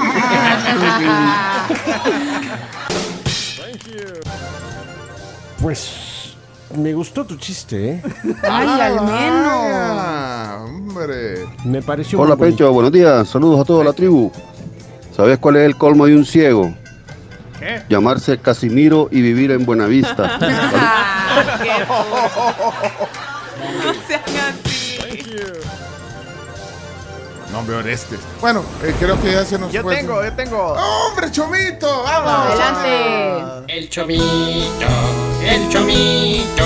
[5.61, 6.10] Pues
[6.77, 8.01] me gustó tu chiste, ¿eh?
[8.43, 9.11] Ay, al menos.
[9.13, 11.45] Ah, hombre.
[11.65, 12.51] Me pareció Hola muy.
[12.51, 14.31] Pecho, buenos días, saludos a toda la tribu.
[15.15, 16.73] ¿Sabes cuál es el colmo de un ciego?
[17.59, 17.81] ¿Qué?
[17.89, 20.39] Llamarse Casimiro y vivir en Buenavista.
[27.51, 28.19] No, hombre, Orestes.
[28.39, 29.95] Bueno, eh, creo que ya se nos Yo fue.
[29.97, 30.73] tengo, yo tengo.
[30.73, 32.03] ¡Hombre, Chomito!
[32.03, 32.59] ¡Vamos!
[32.59, 33.73] Adelante.
[33.77, 34.87] El chomito,
[35.43, 36.63] el chomito,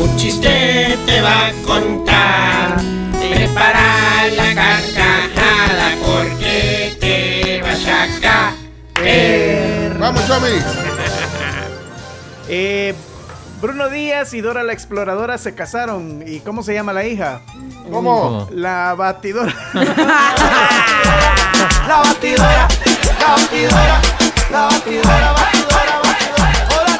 [0.00, 2.80] un chiste te va a contar.
[3.20, 9.96] Prepara la carcajada porque te vas a caer.
[9.98, 10.64] ¡Vamos, Chomis!
[12.54, 12.92] Eh,
[13.62, 16.24] Bruno Díaz y Dora la exploradora se casaron.
[16.26, 17.42] ¿Y cómo se llama la hija?
[17.92, 18.48] ¿Cómo?
[18.50, 19.54] La batidora.
[21.86, 22.66] La batidora,
[23.20, 24.00] la batidora,
[24.50, 26.98] la batidora, batidora,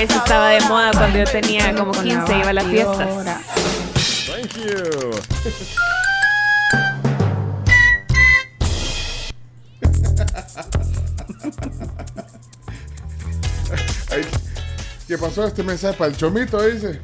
[0.00, 3.08] Eso estaba de moda cuando yo tenía como 15 iba a las fiestas.
[4.26, 5.10] Thank you.
[14.10, 14.26] Ay,
[15.06, 16.60] ¿Qué pasó este mensaje para el chomito?
[16.62, 17.00] Dice.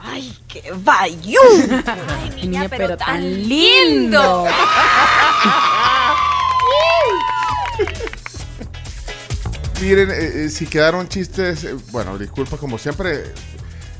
[0.00, 1.36] ¡Ay, qué bayún!
[1.86, 4.46] Ay, niña, pero, tan lindo.
[9.80, 13.24] Miren, eh, eh, si quedaron chistes, eh, bueno, disculpa como siempre.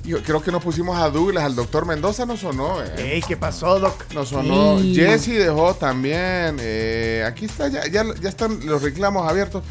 [0.05, 2.83] Yo creo que nos pusimos a Douglas, al doctor Mendoza nos sonó.
[2.83, 3.15] eh.
[3.15, 4.13] Ey, ¿qué pasó, Doc?
[4.13, 4.79] Nos sonó.
[4.81, 6.57] Jesse dejó también.
[6.61, 9.63] eh, aquí está, ya, ya, ya están los reclamos abiertos.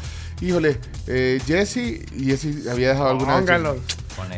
[0.42, 3.38] Híjole, eh, Jesse y Jesse había dejado alguna.
[3.38, 3.76] Póngalo.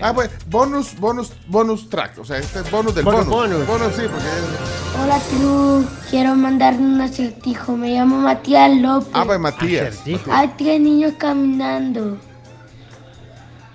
[0.02, 2.18] Ah, pues, bonus, bonus, bonus track.
[2.18, 3.66] O sea, este es bonus del Bonus, bonus.
[3.66, 3.94] bonus.
[3.96, 5.02] sí, porque.
[5.02, 5.84] Hola, True.
[6.10, 7.76] Quiero mandarle un acertijo.
[7.76, 9.08] Me llamo Matías López.
[9.14, 10.02] Ah, pues Matías.
[10.30, 12.18] Hay tres niños caminando.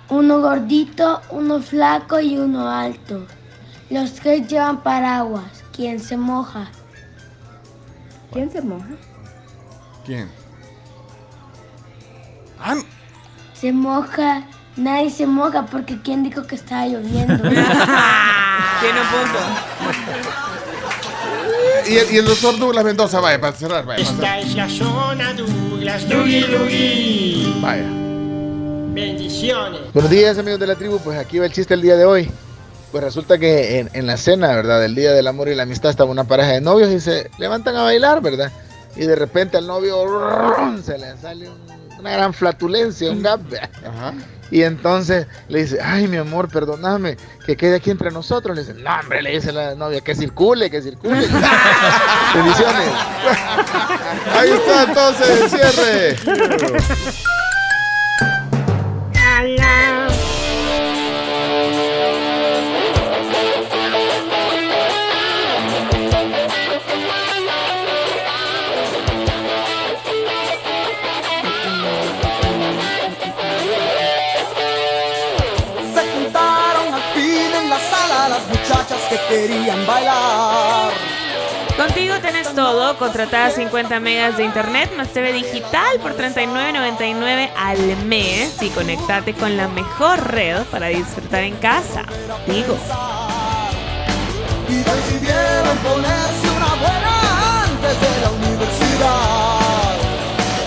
[0.08, 3.26] Uno gordito, uno flaco y uno alto.
[3.90, 5.64] Los tres llevan paraguas.
[5.72, 6.70] ¿Quién se moja?
[8.32, 8.86] ¿Quién se moja?
[10.06, 10.28] ¿Quién?
[12.62, 12.76] Ah,
[13.54, 14.44] Se moja.
[14.76, 17.36] Nadie se moja porque ¿quién dijo que estaba lloviendo?
[17.42, 19.38] Tiene un punto.
[21.88, 24.04] y, el, y el doctor Douglas Mendoza, vaya, para cerrar, vaya.
[24.04, 24.38] para cerrar.
[24.38, 27.54] Esta es la zona Douglas, Dougie Dougie.
[27.60, 27.84] Vaya.
[28.92, 29.80] Bendiciones.
[29.92, 32.30] Buenos días amigos de la tribu, pues aquí va el chiste el día de hoy.
[32.92, 34.80] Pues resulta que en, en la cena, ¿verdad?
[34.80, 37.76] Del Día del Amor y la Amistad estaba una pareja de novios y se levantan
[37.76, 38.50] a bailar, ¿verdad?
[38.96, 40.82] Y de repente al novio ¡rum!
[40.82, 43.40] se le sale un- una gran flatulencia, un gap.
[44.50, 47.16] Y entonces le dice, ay mi amor, perdóname,
[47.46, 48.56] que quede aquí entre nosotros.
[48.56, 51.20] Le dice, no hombre, le dice la novia, que circule, que circule.
[52.34, 52.88] Bendiciones.
[54.34, 56.16] Ahí está entonces el cierre.
[79.30, 80.90] querían bailar.
[81.76, 88.60] Contigo tenés todo, contratada 50 megas de internet más TV digital por 39.99 al mes
[88.60, 92.02] y conectate con la mejor red para disfrutar en casa.
[92.46, 92.76] Digo.
[94.68, 99.96] Y decidieron ponerse una buena antes de la universidad.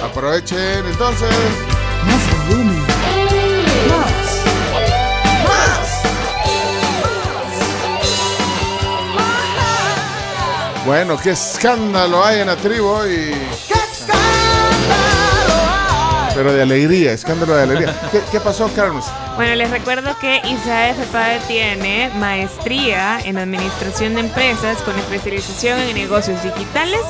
[0.06, 1.36] Aprovechen entonces.
[2.06, 2.84] Más volumen.
[10.86, 13.34] Bueno, qué escándalo hay en la tribu hoy.
[16.36, 17.96] Pero de alegría, escándalo de alegría.
[18.12, 19.06] ¿Qué, qué pasó, Carlos?
[19.36, 25.94] Bueno, les recuerdo que ISAE FEPADE tiene maestría en administración de empresas con especialización en
[25.94, 27.02] negocios digitales,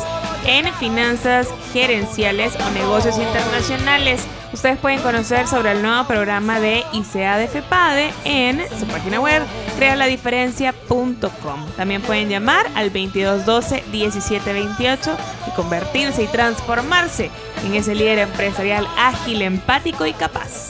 [0.45, 4.21] en finanzas gerenciales o negocios internacionales.
[4.53, 9.41] Ustedes pueden conocer sobre el nuevo programa de ICA de FEPADE en su página web
[9.77, 11.65] crealadiferencia.com.
[11.75, 15.17] También pueden llamar al 2212-1728
[15.47, 17.31] y convertirse y transformarse
[17.65, 20.69] en ese líder empresarial ágil, empático y capaz.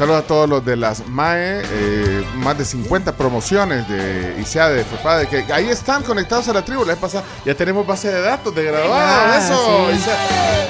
[0.00, 4.82] Saludos a todos los de las MAE, eh, más de 50 promociones de ICEA de
[4.82, 6.86] FEPADE, que ahí están conectados a la tribu.
[6.86, 9.88] La vez pasada ya tenemos base de datos de graduados, Ah, eso.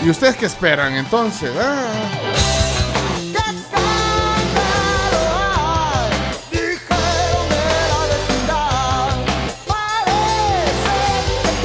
[0.00, 0.06] sí.
[0.06, 1.48] ¿Y ustedes qué esperan entonces?
[1.56, 1.84] Ah.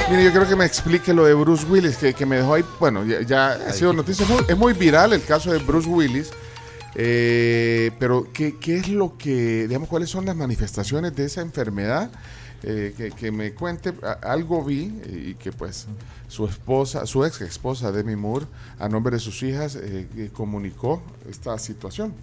[0.09, 2.63] Mire, yo creo que me explique lo de Bruce Willis, que, que me dejó ahí.
[2.79, 4.23] Bueno, ya, ya ha sido noticia.
[4.23, 6.29] Es muy, es muy viral el caso de Bruce Willis.
[6.95, 12.11] Eh, pero, ¿qué, ¿qué es lo que, digamos, cuáles son las manifestaciones de esa enfermedad?
[12.63, 13.93] Eh, que, que me cuente,
[14.23, 15.87] algo vi y que pues
[16.27, 18.47] su esposa, su ex esposa Demi Moore,
[18.79, 22.15] a nombre de sus hijas, eh, eh, comunicó esta situación.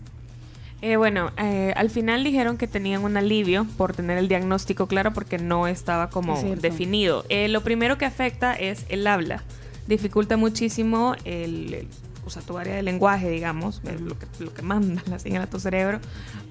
[0.81, 5.13] Eh, bueno, eh, al final dijeron que tenían un alivio por tener el diagnóstico claro
[5.13, 7.25] porque no estaba como Es definido.
[7.29, 9.45] Eh, lo primero que afecta es el habla.
[9.87, 11.87] Dificulta muchísimo el,
[12.23, 15.43] el usa tu área de lenguaje, digamos, eh, lo que, lo que manda la señal
[15.43, 16.01] a tu cerebro.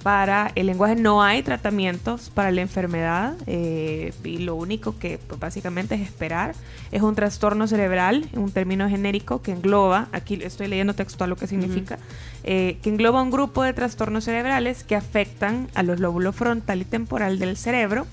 [0.03, 5.39] Para el lenguaje no hay tratamientos para la enfermedad eh, y lo único que pues,
[5.39, 6.55] básicamente es esperar.
[6.91, 11.47] Es un trastorno cerebral, un término genérico que engloba, aquí estoy leyendo textual lo que
[11.47, 11.99] significa,
[12.43, 16.85] eh, que engloba un grupo de trastornos cerebrales que afectan a los lóbulos frontal y
[16.85, 18.07] temporal del cerebro.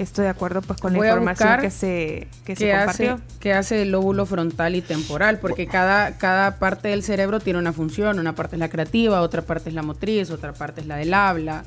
[0.00, 3.14] Estoy de acuerdo pues con la Voy información que se, que se ¿Qué compartió.
[3.14, 5.38] hace, qué hace el lóbulo frontal y temporal?
[5.40, 8.18] Porque cada, cada parte del cerebro tiene una función.
[8.18, 11.12] Una parte es la creativa, otra parte es la motriz, otra parte es la del
[11.14, 11.64] habla.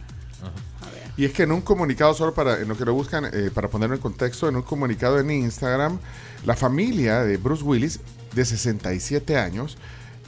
[1.17, 3.67] Y es que en un comunicado, solo para en lo que lo buscan, eh, para
[3.67, 5.99] ponerlo en contexto, en un comunicado en Instagram,
[6.45, 7.99] la familia de Bruce Willis,
[8.33, 9.77] de 67 años,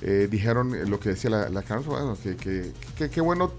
[0.02, 3.54] eh, dijeron lo que decía la, la Carlos, bueno, que, que, que- que bueno,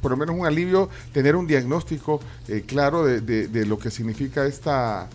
[0.00, 4.46] por lo menos un alivio, tener un diagnóstico eh, claro de, de- lo que significa
[4.46, 5.08] esta,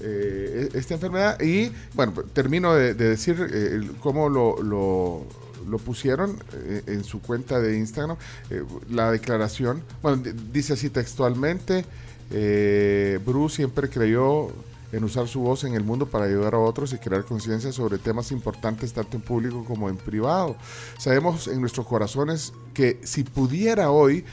[0.00, 1.40] eh, esta enfermedad.
[1.40, 5.26] Y bueno, termino de, de decir eh, cómo lo, lo-
[5.68, 8.16] lo pusieron eh, en su cuenta de Instagram,
[8.50, 9.82] eh, la declaración.
[10.02, 10.22] Bueno,
[10.52, 11.84] dice así textualmente,
[12.32, 14.50] eh, Bruce siempre creyó
[14.92, 17.98] en usar su voz en el mundo para ayudar a otros y crear conciencia sobre
[17.98, 20.56] temas importantes tanto en público como en privado.
[20.98, 24.24] Sabemos en nuestros corazones que si pudiera hoy,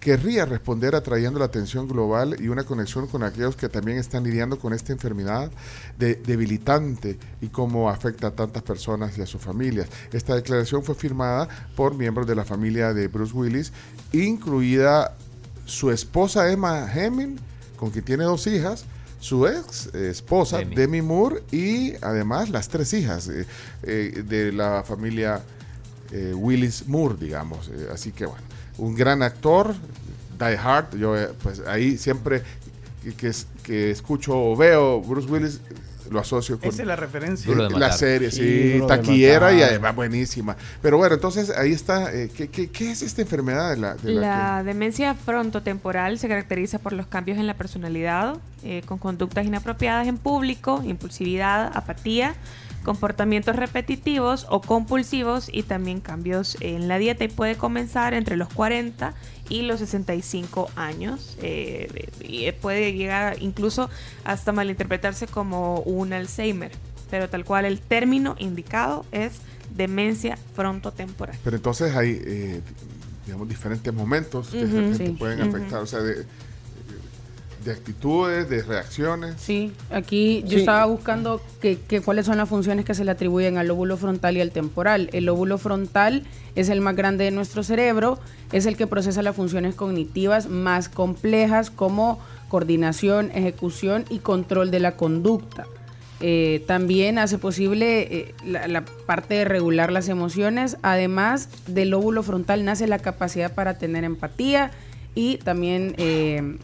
[0.00, 4.58] querría responder atrayendo la atención global y una conexión con aquellos que también están lidiando
[4.58, 5.50] con esta enfermedad
[5.98, 9.88] de- debilitante y cómo afecta a tantas personas y a sus familias.
[10.12, 13.72] Esta declaración fue firmada por miembros de la familia de Bruce Willis,
[14.12, 15.16] incluida
[15.64, 17.38] su esposa Emma Hemming,
[17.76, 18.84] con quien tiene dos hijas,
[19.24, 20.74] su ex esposa Demi.
[20.76, 23.46] Demi Moore y además las tres hijas eh,
[23.82, 25.40] eh, de la familia
[26.12, 27.70] eh, Willis Moore, digamos.
[27.90, 28.42] Así que bueno,
[28.76, 29.74] un gran actor,
[30.38, 32.42] Die Hard, yo pues ahí siempre
[33.16, 33.32] que,
[33.62, 35.60] que escucho o veo Bruce Willis
[36.10, 37.46] lo asocio con Esa es la referencia.
[37.46, 37.98] Duro de la matar.
[37.98, 40.56] serie, Sí, taquillera y además buenísima.
[40.82, 44.12] Pero bueno, entonces ahí está, eh, ¿qué, qué, qué es esta enfermedad de la, de
[44.12, 49.44] la La demencia frontotemporal se caracteriza por los cambios en la personalidad, eh, con conductas
[49.46, 52.34] inapropiadas en público, impulsividad, apatía,
[52.84, 58.48] comportamientos repetitivos o compulsivos y también cambios en la dieta y puede comenzar entre los
[58.50, 59.14] 40
[59.48, 63.90] y los 65 años eh, y puede llegar incluso
[64.24, 66.70] hasta malinterpretarse como un Alzheimer,
[67.10, 69.40] pero tal cual el término indicado es
[69.74, 71.36] demencia frontotemporal.
[71.42, 72.60] Pero entonces hay, eh,
[73.26, 75.16] digamos, diferentes momentos que sí.
[75.18, 76.24] pueden afectar, o sea, de,
[77.64, 79.34] de actitudes, de reacciones.
[79.38, 80.56] Sí, aquí yo Sí.
[80.56, 84.36] estaba buscando que, que cuáles son las funciones que se le atribuyen al lóbulo frontal
[84.36, 85.08] y al temporal.
[85.12, 86.24] El lóbulo frontal
[86.54, 88.18] es el más grande de nuestro cerebro,
[88.52, 94.80] es el que procesa las funciones cognitivas más complejas como coordinación, ejecución y control de
[94.80, 95.66] la conducta.
[96.20, 100.76] Eh, también hace posible eh, la, la parte de regular las emociones.
[100.82, 104.70] Además del lóbulo frontal nace la capacidad para tener empatía
[105.16, 106.56] y también eh,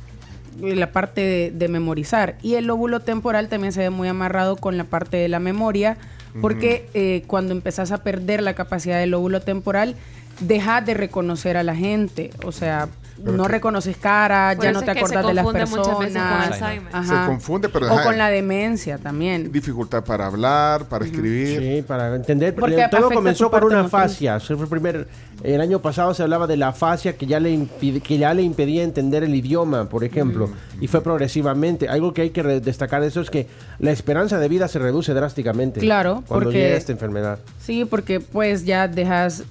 [0.61, 2.37] la parte de, de memorizar.
[2.43, 5.97] Y el lóbulo temporal también se ve muy amarrado con la parte de la memoria,
[6.41, 9.97] porque eh, cuando empezás a perder la capacidad del lóbulo temporal,
[10.41, 12.31] dejas de reconocer a la gente.
[12.45, 12.89] O sea,
[13.25, 16.23] Pero no que- reconoces cara, Por ya no te acuerdas de las confunde muchas veces
[16.23, 17.07] con personas.
[17.09, 19.51] Se confunde, pero O ajá, con la demencia también.
[19.53, 21.59] dificultad para hablar, para escribir.
[21.61, 22.55] Sí, para entender.
[22.55, 24.37] Porque Todo comenzó por una fascia.
[24.37, 25.09] Eso fue el, primer,
[25.43, 28.43] el año pasado se hablaba de la fascia que ya le, impide- que ya le
[28.43, 30.51] impedía entender el idioma, por ejemplo.
[30.81, 31.89] Y fue progresivamente.
[31.89, 33.47] Algo que hay que destacar de eso es que
[33.79, 35.81] la esperanza de vida se reduce drásticamente.
[35.81, 37.39] Claro, cuando porque- llega esta enfermedad.
[37.61, 39.45] Sí, porque pues ya dejas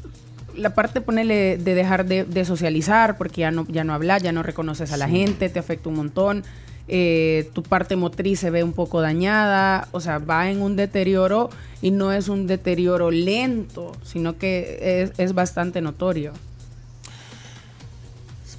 [0.59, 4.31] la parte ponele de dejar de, de socializar, porque ya no, ya no hablas, ya
[4.31, 6.43] no reconoces a la gente, te afecta un montón.
[6.89, 11.49] eh, tu parte motriz se ve un poco dañada, o sea, va en un deterioro
[11.81, 16.33] y no es un deterioro lento, sino que es, es bastante notorio.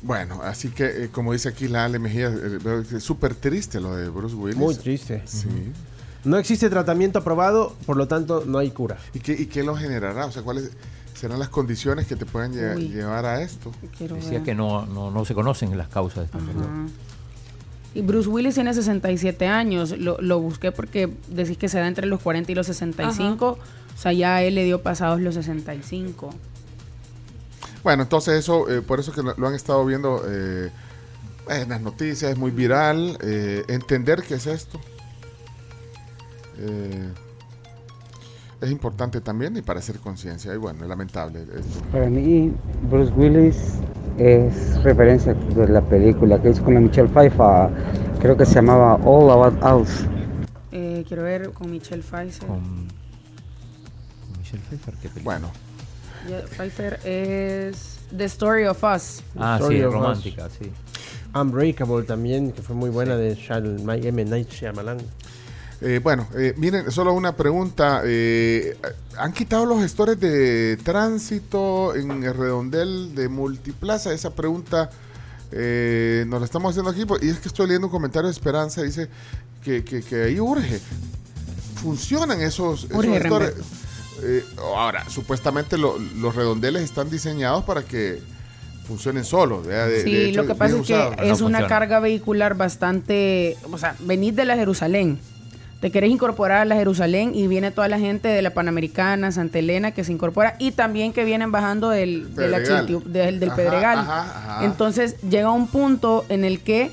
[0.02, 2.59] Bueno, así que, eh, como dice aquí la Ale Mejía, eh,
[2.97, 4.56] es súper triste lo de Bruce Willis.
[4.56, 5.22] Muy triste.
[5.27, 5.48] Sí.
[6.24, 8.97] No existe tratamiento aprobado, por lo tanto no hay cura.
[9.12, 10.27] ¿Y qué, ¿Y qué lo generará?
[10.27, 10.70] O sea, ¿cuáles
[11.20, 12.88] serán las condiciones que te puedan lle- Uy.
[12.88, 13.70] llevar a esto?
[13.98, 14.42] Decía ver.
[14.42, 16.68] que no, no, no se conocen las causas de esta enfermedad.
[16.70, 16.86] Ajá.
[17.94, 19.90] Y Bruce Willis tiene 67 años.
[19.98, 23.47] Lo, lo busqué porque decís que se da entre los 40 y los 65.
[23.48, 26.30] O sea, ya a él le dio pasados los 65.
[27.82, 30.70] Bueno, entonces eso, eh, por eso que lo, lo han estado viendo eh,
[31.48, 33.18] en las noticias, es muy viral.
[33.22, 34.80] eh, entender qué es esto
[36.59, 37.09] eh,
[38.61, 40.53] es importante también y para hacer conciencia.
[40.55, 41.81] Y bueno, es lamentable esto.
[41.93, 42.53] Para mí,
[42.91, 43.74] Bruce Willis
[44.19, 47.70] es referencia de la película que hizo con la Michelle Pfeiffer,
[48.20, 50.05] creo que se llamaba All About Us.
[50.73, 52.47] Eh, quiero ver con Michelle Pfizer.
[52.47, 52.89] Con
[54.39, 55.39] Michelle Pfeiffer, qué película.
[55.39, 55.51] Bueno.
[56.28, 59.23] Yeah, Pfeiffer es The Story of Us.
[59.39, 59.93] Ah, Story sí, Us.
[59.93, 60.70] romántica, sí.
[61.35, 64.24] Unbreakable también, que fue muy buena de Shal- My- M.
[64.27, 64.99] Night Shyamalan.
[65.82, 68.02] Eh, bueno, eh, miren, solo una pregunta.
[68.05, 68.77] eh,
[69.16, 74.12] ¿Han quitado los gestores de tránsito en el redondel de Multiplaza?
[74.12, 74.90] Esa pregunta
[75.52, 77.05] eh, nos la estamos haciendo aquí.
[77.07, 78.82] pues, Y es que estoy leyendo un comentario de Esperanza.
[78.82, 79.09] Dice
[79.65, 80.81] que, que, que ahí urge.
[81.77, 83.55] Funcionan esos, esos Urge, gestores.
[84.23, 88.20] Eh, ahora, supuestamente lo- los redondeles están diseñados para que
[88.86, 89.66] funcionen solos.
[89.66, 93.78] De- Sí, de hecho, lo que pasa es que es una carga vehicular bastante, o
[93.78, 95.19] sea, venís de la Jerusalén,
[95.81, 99.59] te querés incorporar a la Jerusalén y viene toda la gente de la Panamericana, Santa
[99.61, 102.52] Elena que se incorpora y también que vienen bajando del, del,
[103.12, 103.98] del Ajá, Pedregal.
[103.98, 104.65] ajá, ajá.
[104.66, 106.90] Entonces llega un punto en el que,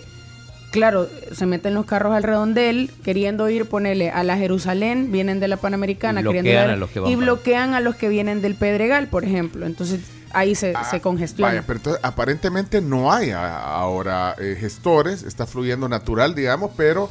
[0.71, 5.49] claro, se meten los carros al redondel queriendo ir, ponerle a la Jerusalén, vienen de
[5.49, 8.07] la Panamericana Y queriendo bloquean ir- a los que van y bloquean a los que
[8.07, 9.65] vienen del Pedregal, por ejemplo.
[9.65, 9.99] Entonces
[10.31, 11.49] ahí se, se congestiona.
[11.49, 17.09] Ah, Vaya, pero entonces, aparentemente no hay ahora eh, gestores, está fluyendo natural, digamos, pero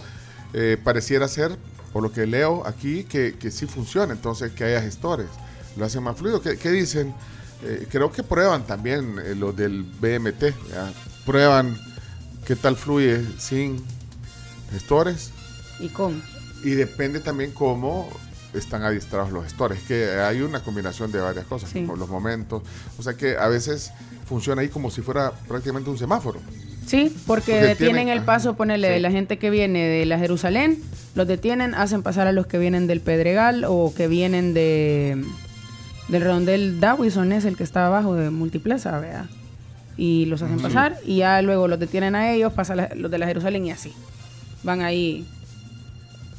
[0.53, 1.57] eh, pareciera ser,
[1.93, 5.29] por lo que leo aquí, que, que sí funciona, entonces que haya gestores,
[5.77, 6.41] lo hacen más fluido.
[6.43, 7.15] ¿Qué, qué dicen?
[7.63, 10.93] Eh, creo que prueban también eh, los del BMT, ¿ya?
[11.25, 11.77] prueban
[12.45, 13.83] qué tal fluye sin
[14.71, 15.31] gestores
[15.81, 16.23] Y con.
[16.63, 18.09] y depende también cómo
[18.53, 21.81] están adiestrados los gestores, que hay una combinación de varias cosas, Sí.
[21.81, 22.63] como los momentos,
[22.99, 23.91] o sea que a veces
[24.29, 26.41] funciona ahí como si fuera prácticamente un semáforo.
[26.87, 30.19] Sí, porque, Porque detienen tienen- el paso, ponele de la gente que viene de la
[30.19, 30.79] Jerusalén,
[31.17, 35.25] los detienen, hacen pasar a los que vienen del Pedregal o que vienen de
[36.09, 39.25] del redondel Dawison es el que está abajo de Multiplaza, ¿verdad?
[39.97, 43.19] Y los hacen pasar y ya luego los detienen a ellos, pasan la- los de
[43.19, 43.93] la Jerusalén y así.
[44.63, 45.27] Van ahí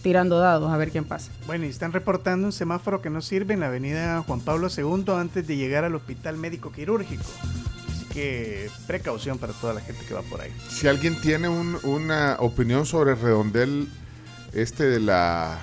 [0.03, 1.31] tirando dados a ver quién pasa.
[1.47, 5.03] Bueno, y están reportando un semáforo que no sirve en la avenida Juan Pablo II
[5.17, 7.23] antes de llegar al hospital médico quirúrgico.
[8.17, 10.51] Que precaución para toda la gente que va por ahí.
[10.69, 13.87] Si alguien tiene un- una opinión sobre el redondel
[14.53, 15.59] este de la...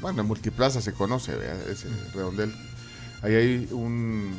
[0.00, 1.68] Bueno, en Multiplaza se conoce, ¿verdad?
[1.68, 2.54] ese redondel.
[3.22, 4.32] Ahí hay un...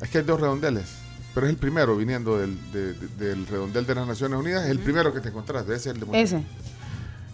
[0.00, 0.86] Es que hay dos redondeles,
[1.34, 4.70] pero es el primero viniendo del, de- de- del redondel de las Naciones Unidas, es
[4.70, 6.38] el primero que te encontraste, ese es el de Multiplaza.
[6.38, 6.46] Ese.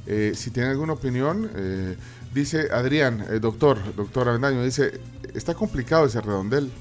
[0.09, 1.97] Eh, si tiene alguna opinión, eh,
[2.35, 5.01] dice Adrián, eh, doctor, doctor Avendaño, dice,
[5.33, 6.73] está complicado ese redondel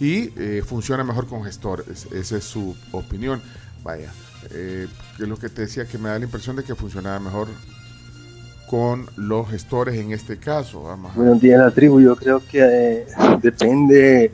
[0.00, 2.06] y eh, funciona mejor con gestores.
[2.12, 3.42] Esa es su opinión.
[3.82, 4.12] Vaya,
[4.50, 7.18] eh, que es lo que te decía, que me da la impresión de que funcionaba
[7.20, 7.48] mejor
[8.68, 10.82] con los gestores en este caso.
[10.82, 12.00] Vamos Buenos días, la tribu.
[12.00, 13.06] Yo creo que eh,
[13.40, 14.32] depende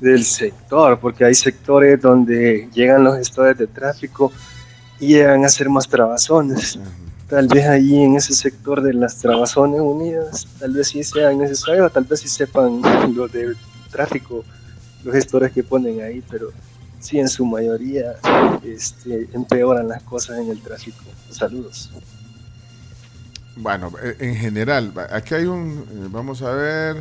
[0.00, 4.32] del sector, porque hay sectores donde llegan los gestores de tráfico
[4.98, 6.78] y llegan a ser más trabazones.
[7.28, 11.92] Tal vez allí en ese sector de las trabazones unidas, tal vez sí sean necesarios,
[11.92, 12.82] tal vez sí sepan
[13.14, 13.54] los de
[13.90, 14.44] tráfico,
[15.04, 16.50] los gestores que ponen ahí, pero
[17.00, 18.14] sí en su mayoría
[18.64, 21.02] este, empeoran las cosas en el tráfico.
[21.30, 21.90] Saludos.
[23.56, 26.96] Bueno, eh, en general, aquí hay un, eh, vamos a ver,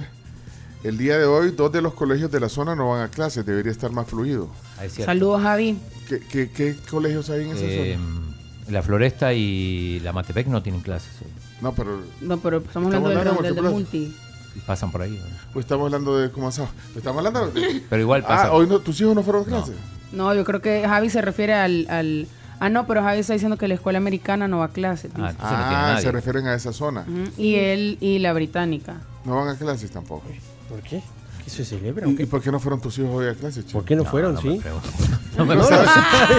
[0.83, 3.45] el día de hoy dos de los colegios de la zona no van a clases,
[3.45, 4.49] debería estar más fluido.
[4.83, 4.93] Es.
[4.93, 5.77] Saludos, Javi.
[6.09, 8.35] ¿Qué, qué, qué colegios hay en esa Eh, zona?
[8.69, 11.27] la Floresta y la Matepec no tienen clases hoy.
[11.61, 13.69] No, pero No, pero estamos hablando de del Multiplaza.
[13.69, 14.15] multi.
[14.55, 15.11] Y pasan por ahí.
[15.17, 15.37] ¿no?
[15.53, 16.69] Pues estamos hablando de cómo asado.
[16.95, 17.83] Estamos hablando de...
[17.89, 18.47] Pero igual pasa.
[18.47, 19.73] Ah, hoy no, tus hijos no fueron a clase.
[20.11, 22.27] No, yo creo que Javi se refiere al, al-
[22.59, 25.11] Ah, no, pero Javi está diciendo que la escuela americana no va a clases.
[25.13, 25.35] dice.
[25.39, 27.05] Ah, se refieren a esa zona.
[27.37, 28.97] Y él y la británica.
[29.25, 30.23] No van a clases tampoco.
[30.69, 31.01] ¿Por qué?
[31.43, 32.07] ¿Qué se celebra?
[32.07, 33.65] ¿Y, y por qué no fueron tus hijos hoy a clases?
[33.65, 34.61] ¿Por qué no fueron, sí?
[35.37, 35.87] No me No, sabes.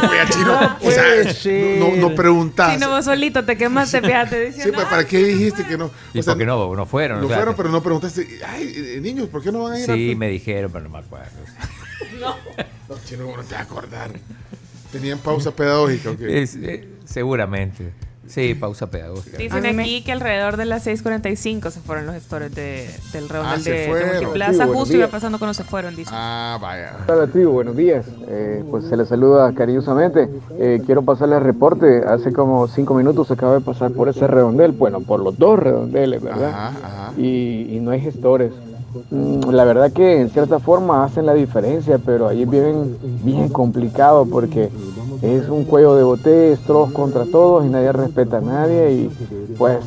[0.03, 0.11] no.
[0.11, 1.79] Oye, chino, o Puede sea, ser.
[1.79, 2.75] no, no preguntas.
[2.75, 4.53] Si no, vos solito te quemaste, fíjate.
[4.53, 5.91] Sí, pero ¿para qué dijiste que no?
[6.13, 7.19] ¿Y O sea, por qué no, no fueron?
[7.21, 8.41] No O sea, fueron, pero no preguntaste.
[8.47, 10.91] Ay, eh, niños, ¿por qué no van a ir a Sí, me dijeron, pero no
[10.91, 11.31] me acuerdo.
[12.21, 12.37] No,
[13.07, 14.11] chino, ¿cómo no te vas a acordar?
[14.93, 16.43] ¿Tenían pausa pedagógica o qué?
[16.43, 17.93] Eh, seguramente.
[18.29, 19.37] Sí, pausa pedagógica.
[19.37, 23.63] Dicen aquí que alrededor de las 6.45 se fueron los gestores de, del redondel Ah,
[23.63, 24.21] de, de.
[24.21, 24.67] Multiplaza.
[24.69, 26.11] Justo iba pasando cuando se fueron, dice.
[26.15, 26.93] Ah, vaya.
[27.09, 28.07] Hola tribu, buenos días.
[28.29, 30.29] Eh, pues se les saluda cariñosamente.
[30.59, 32.03] Eh, quiero pasarle el reporte.
[32.07, 36.23] Hace como cinco minutos acabo de pasar por ese redondel, bueno, por los dos redondeles,
[36.23, 36.73] ¿verdad?
[37.19, 38.53] Y, y no hay gestores.
[39.11, 43.49] Mm, La verdad que en cierta forma hacen la diferencia, pero ahí es bien, bien
[43.49, 44.71] complicado porque
[45.23, 49.11] es un cuello de botella, todos contra todos y nadie respeta a nadie y
[49.57, 49.79] pues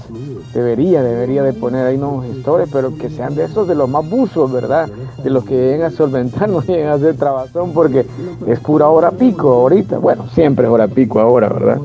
[0.53, 4.09] debería, debería de poner ahí unos gestores, pero que sean de esos de los más
[4.09, 4.89] buzos, ¿verdad?
[5.23, 8.05] De los que lleguen a solventar, no lleguen a hacer trabazón porque
[8.47, 9.97] es pura hora pico ahorita.
[9.97, 11.79] Bueno, siempre es hora pico ahora, ¿verdad?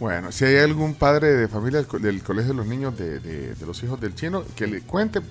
[0.00, 3.18] Bueno, si hay algún padre de familia del, co- del colegio de los niños de,
[3.18, 5.22] de- de los hijos del chino, que le cuente eh,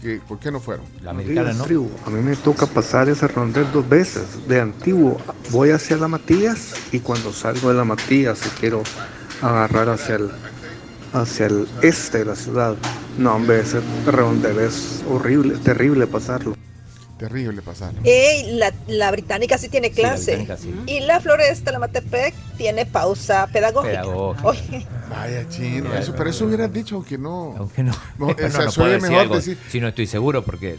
[0.00, 0.86] que, por qué no fueron.
[1.02, 1.90] La Días, tribu.
[2.06, 4.48] A mí me toca pasar ese rondel dos veces.
[4.48, 5.20] De antiguo
[5.50, 8.82] voy hacia la Matías y cuando salgo de la Matías y quiero
[9.42, 10.30] agarrar hacia el,
[11.12, 12.76] hacia el este de la ciudad.
[13.18, 16.54] No, hombre, ese rondel es horrible, terrible pasarlo.
[17.18, 18.00] Terrible pasarlo.
[18.02, 20.46] Ey, la, la británica sí tiene Sí, la clase.
[20.60, 20.74] sí.
[20.86, 24.02] Y la floresta, la Matepec, tiene pausa pedagógica.
[24.02, 24.48] Pedagógica.
[24.48, 27.54] Oye, Vaya chino, eso, pero eso hubieras dicho que no.
[27.56, 27.92] Aunque no.
[28.18, 29.58] No, o sea, no soy puedo decir mejor algo decir.
[29.70, 30.76] Si no estoy seguro, porque.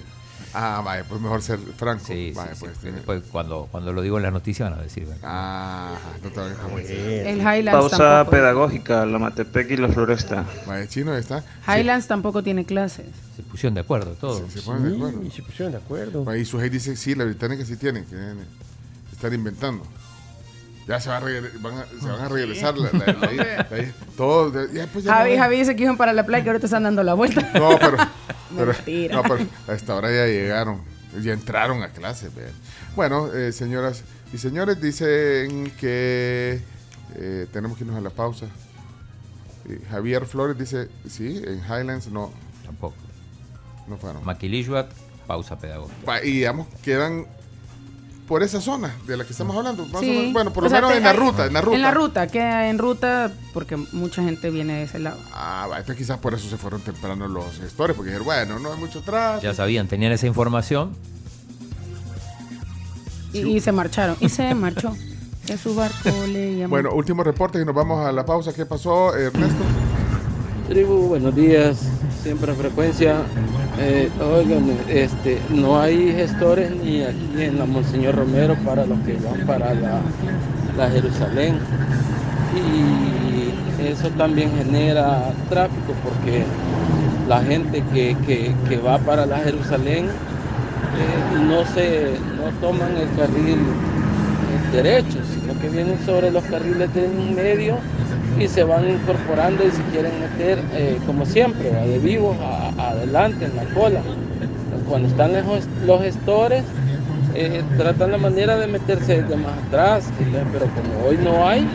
[0.58, 2.06] Ah, vaya, pues mejor ser franco.
[2.06, 2.66] Sí, sí, Vaya, sí.
[2.66, 5.06] pues, Después, cuando, cuando lo digo en la noticia, van a decir.
[5.22, 8.32] Ah, no te vayas a El Highlands Pausa tampoco.
[8.32, 10.46] pedagógica, la Matepec y la Floresta.
[10.66, 11.44] Vaya, chino está.
[11.68, 13.08] Highlands tampoco tiene clases.
[13.36, 14.50] Se pusieron de acuerdo todos.
[14.52, 15.32] Se, se ponen de acuerdo.
[15.32, 16.30] se pusieron de acuerdo.
[16.30, 18.16] Ahí Suhey dice, sí, la británica sí tiene, que
[19.12, 19.84] estar inventando.
[20.88, 23.92] Ya se, va a van a, se van a regresar la, la- la- la- la-
[24.16, 26.84] todo, ya, pues, ya Javi, Javi dice que iban para la playa que ahorita están
[26.84, 27.42] dando la vuelta.
[27.56, 27.98] No, pero,
[28.56, 29.16] pero, Mentira.
[29.16, 30.82] no, pero a esta hora ya llegaron,
[31.22, 32.30] ya entraron a clase.
[32.30, 32.52] vean.
[32.96, 36.62] Bueno, eh, señoras y señores, dicen que
[37.16, 38.46] eh, tenemos que irnos a la pausa.
[39.68, 42.32] Eh, Javier Flores dice, sí, en Highlands no.
[42.64, 42.96] Tampoco.
[43.88, 44.24] No fueron.
[44.24, 44.88] Maquilishuac,
[45.26, 46.24] pausa pedagógica.
[46.24, 47.26] Y digamos, quedan
[48.28, 49.86] por esa zona de la que estamos hablando.
[49.86, 50.34] más o menos.
[50.34, 51.76] bueno, por lo O sea, menos te- en la hay- ruta, en la ruta.
[51.76, 55.20] En la ruta, queda en ruta porque mucha gente viene de ese lado.
[55.32, 58.74] Ah, va, entonces quizás por eso se fueron temprano los gestores, porque dijeron, bueno, no
[58.74, 59.44] hay mucho tráfico.
[59.44, 60.96] Ya sabían, tenían esa información.
[63.34, 64.16] Y, y se marcharon.
[64.20, 64.94] Y se marchó.
[65.48, 66.70] En su barco le llamó.
[66.72, 68.52] Bueno, último reporte y nos vamos a la pausa.
[68.54, 69.64] ¿Qué pasó, Ernesto?
[70.68, 71.78] Tribu, buenos días,
[72.26, 73.16] siempre en frecuencia.
[73.80, 79.14] Eh, óigame, este, no hay gestores ni aquí en la Monseñor Romero para los que
[79.14, 80.00] van para la,
[80.76, 81.60] la Jerusalén.
[82.56, 86.44] Y eso también genera tráfico porque
[87.30, 93.10] la gente que, que- que va para la Jerusalén eh, no, se, no toman el
[93.20, 97.76] carril eh, derecho, sino que vienen sobre los carriles de en medio
[98.40, 101.82] y se van incorporando y se quieren meter, eh, como siempre, ¿va?
[101.86, 102.36] de vivos
[102.78, 104.02] adelante en la cola.
[104.90, 106.64] Cuando están lejos los gestores,
[107.34, 110.10] eh, tratan la manera de meterse de más atrás,
[110.52, 111.68] pero como hoy no hay,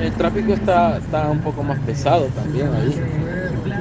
[0.00, 3.00] el tráfico está, está un poco más pesado también ahí.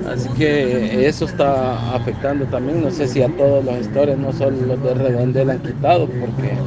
[0.07, 2.83] Así que eso está afectando también.
[2.83, 6.57] No sé si a todos los gestores, no solo los de Redondel han quitado, porque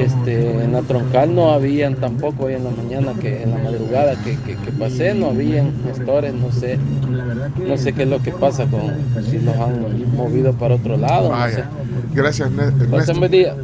[0.00, 4.14] este, en la troncal no habían tampoco hoy en la mañana, que en la madrugada
[4.24, 6.32] que, que- que pasé, no habían gestores.
[6.34, 6.78] No sé,
[7.66, 8.80] no sé qué es lo que pasa con
[9.24, 9.82] si los han
[10.16, 11.28] movido para otro lado.
[11.30, 11.64] no sé.
[12.14, 13.12] Gracias, Ne- Ernesto.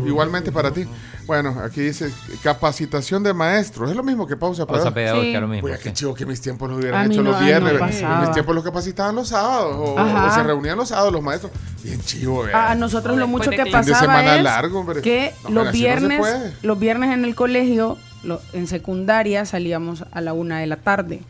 [0.06, 0.84] Igualmente para ti.
[1.28, 2.10] Bueno, aquí dice
[2.42, 3.90] capacitación de maestros.
[3.90, 4.94] Es lo mismo que pausa Pausa pedagógica.
[4.94, 5.40] pedagógica, Sí.
[5.42, 7.80] lo mismo, Oye, qué chivo que mis tiempos los hubieran hecho no- los no viernes.
[8.20, 9.76] Mis tiempos los capacitaban los sábados.
[9.78, 11.52] O, se reunían los sábados los maestros.
[11.84, 12.56] Bien chivo, vea.
[12.68, 15.02] A, a nosotros lo mucho que pasaba semana es largo, hombre.
[15.02, 16.22] que No, los viernes,
[16.62, 21.20] los viernes en el colegio, lo- en secundaria salíamos a la una de la tarde.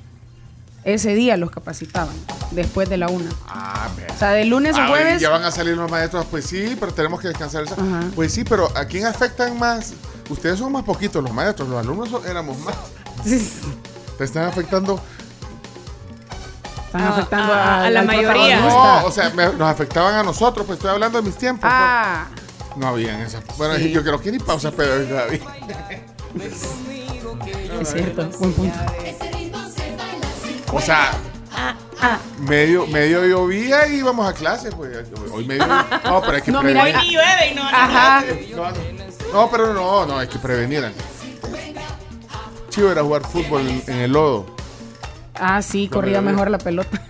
[0.85, 2.15] Ese día los capacitaban,
[2.51, 3.31] después de la una.
[3.47, 4.07] Ah, vea.
[4.15, 5.21] O sea, de lunes a Ah, jueves.
[5.21, 7.65] Ya van a salir los maestros, pues sí, pero tenemos que descansar.
[7.65, 8.01] Ajá.
[8.15, 9.93] Pues sí, pero ¿a quién afectan más?
[10.31, 12.75] Ustedes son más poquitos los maestros, los alumnos son- éramos más.
[14.19, 15.01] Te están afectando.
[16.87, 18.61] Están Ah, afectando a- a, a la mayoría.
[18.61, 21.69] No, o sea, me- nos afectaban a nosotros, pues estoy hablando de mis tiempos.
[21.71, 22.77] Ah, pues.
[22.77, 23.43] No habían esas.
[23.57, 23.91] Bueno, Sí.
[23.91, 25.41] yo creo que ni pausa, pero David.
[27.81, 28.79] es cierto, buen punto.
[30.73, 31.13] O sea,
[32.01, 34.97] Ah, medio, medio llovía y íbamos a clase, pues.
[35.33, 35.67] Hoy medio.
[35.67, 36.97] No, pero hay que No, mira, prevenir.
[37.01, 38.25] Hoy ni llueve y no Ajá.
[38.55, 38.77] No, no.
[39.33, 40.91] No, pero no, no, hay que prevenir.
[42.71, 44.47] Chivo era jugar fútbol en, en el lodo.
[45.35, 47.03] ah, sí, No, corría mejor la pelota.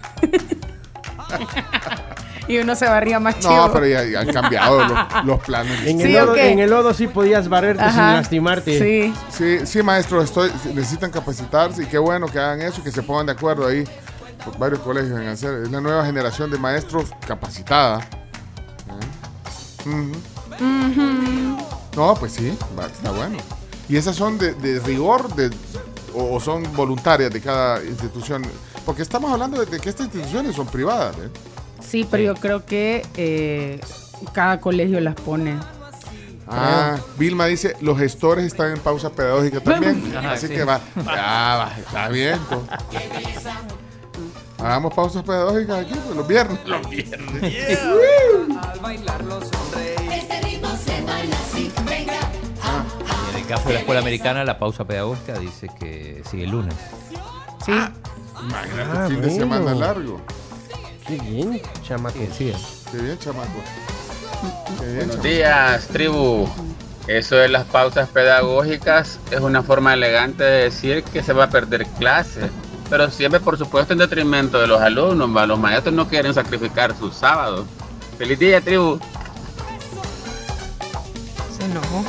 [2.49, 3.55] y uno se barría más chido.
[3.55, 5.81] No, pero ya, ya han cambiado los, los planes.
[5.87, 8.79] En, el Sí, lodo, en el lodo sí podías barrerte sin lastimarte.
[8.79, 9.15] Sí.
[9.31, 13.03] Sí, sí, maestro, estoy, necesitan capacitarse y qué bueno que hagan eso y que se
[13.03, 13.85] pongan de acuerdo ahí.
[14.45, 15.63] Por varios colegios en hacer.
[15.65, 18.01] Es la nueva generación de maestros capacitada.
[19.87, 20.13] ¿Eh?
[21.97, 23.37] No, pues sí, va, está bueno.
[23.89, 25.51] ¿Y esas son de, de rigor de,
[26.15, 28.43] o, o son voluntarias de cada institución?
[28.85, 31.17] Porque estamos hablando de, de que estas instituciones son privadas.
[31.17, 31.31] ¿eh?
[31.81, 33.81] Sí, pero yo creo que eh,
[34.33, 35.59] cada colegio las pone.
[36.51, 40.13] Ah, Vilma dice, los gestores están en pausa pedagógica también.
[40.17, 40.55] Ajá, Así sí.
[40.55, 42.39] que va, ya va, está bien.
[42.49, 42.61] pues.
[44.59, 46.59] Hagamos pausas pedagógicas aquí pues, los viernes.
[46.67, 47.79] Los viernes.
[48.63, 50.13] Al bailarlo sonreír.
[50.13, 51.73] Este ritmo se baila así.
[51.87, 52.19] Venga.
[53.27, 56.51] Y en el caso de la escuela americana, la pausa pedagógica dice que sigue el
[56.51, 56.75] lunes.
[57.65, 57.73] Sí.
[58.43, 59.43] Imagínate, Ah, fin de bueno.
[59.43, 60.21] semana largo.
[61.07, 62.19] Qué bien, chamaco.
[62.37, 62.53] Sí,
[62.91, 63.49] Qué bien, chamaco.
[64.79, 65.29] Qué bien, Buenos chamaco.
[65.29, 66.49] días, tribu.
[67.07, 71.51] Eso de las pausas pedagógicas es una forma elegante de decir que se va a
[71.51, 72.51] perder clase,
[72.91, 75.47] pero siempre por supuesto en detrimento de los alumnos, ¿va?
[75.47, 77.67] los maestros no quieren sacrificar sus sábados.
[78.17, 78.99] Feliz día, tribu.
[81.57, 82.05] Se enojó.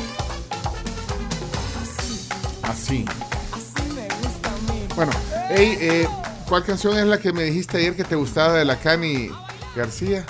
[2.63, 3.05] Así.
[4.95, 5.11] Bueno,
[5.49, 6.07] hey, eh,
[6.47, 9.29] ¿cuál canción es la que me dijiste ayer que te gustaba de la Cani
[9.75, 10.25] García?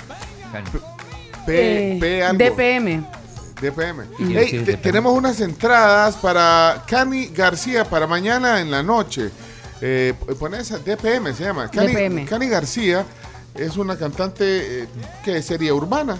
[1.46, 2.38] P, Eh, P algo.
[2.38, 3.04] DPM.
[3.60, 4.04] DPM.
[4.18, 4.76] Hey, Sí, te- DPM.
[4.82, 9.30] tenemos unas entradas para Cani García para mañana en la noche.
[9.80, 11.68] Eh, pon esa, DPM se llama.
[11.70, 12.24] Cani, DPM.
[12.26, 13.04] Cani García
[13.54, 14.88] es una cantante eh,
[15.24, 16.16] que sería urbana.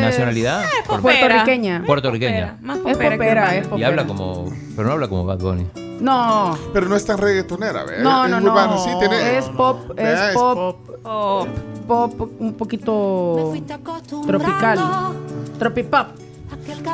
[0.00, 0.64] ¿Nacionalidad?
[0.64, 1.84] Eh, Por- puertorriqueña.
[1.86, 2.58] Puertorriqueña.
[2.60, 3.88] Más Es popera que popera, es Y popera.
[3.88, 4.52] habla como.
[4.74, 5.66] Pero no habla como Bad Bunny.
[6.00, 6.58] No.
[6.72, 7.98] Pero no es tan reggaetonera, ¿ve?
[8.02, 8.84] No, Es no, urbana, no.
[8.84, 10.86] sí, tiene- es pop, es es pop,
[11.86, 13.52] pop, un poquito
[14.26, 14.78] tropical.
[15.58, 16.06] Tropipop.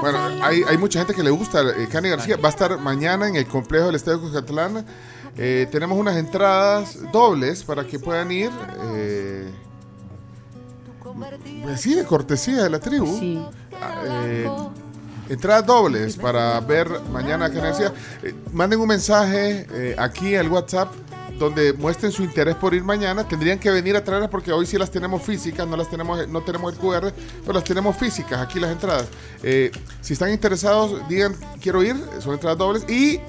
[0.01, 2.37] Bueno, hay, hay mucha gente que le gusta eh, Cani García.
[2.37, 4.85] Va a estar mañana en el complejo del Estadio Cuscatlán.
[5.37, 8.51] Eh, tenemos unas entradas dobles para que puedan ir.
[8.95, 9.51] eh,
[11.63, 13.49] pues sí, de cortesía de la tribu.
[13.81, 14.49] Ah, eh,
[15.29, 17.93] entradas dobles para ver mañana a Cani García.
[18.23, 20.93] Eh, manden un mensaje eh, aquí al WhatsApp
[21.39, 23.27] donde muestren su interés por ir mañana.
[23.27, 26.43] Tendrían que venir a traerlas porque hoy sí las tenemos físicas, no las tenemos, no
[26.43, 29.07] tenemos el QR, pero las tenemos físicas aquí las entradas.
[29.43, 29.71] Eh,
[30.01, 33.21] si están interesados, digan quiero ir, son entradas dobles y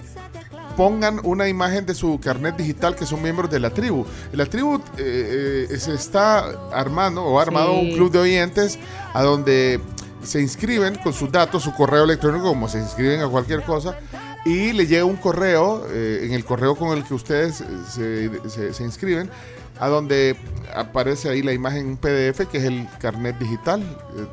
[0.76, 4.06] pongan una imagen de su carnet digital que son miembros de la tribu.
[4.34, 7.90] La tribu eh, eh, se está armando o ha armado Sí.
[7.90, 8.78] un club de oyentes
[9.14, 9.80] a donde
[10.24, 13.98] se inscriben con sus datos, su correo electrónico, como se inscriben a cualquier cosa,
[14.44, 18.74] y le llega un correo, eh, en el correo con el que ustedes se, se-
[18.74, 19.30] se inscriben,
[19.80, 20.36] a donde
[20.74, 23.84] aparece ahí la imagen, un PDF, que es el carnet digital,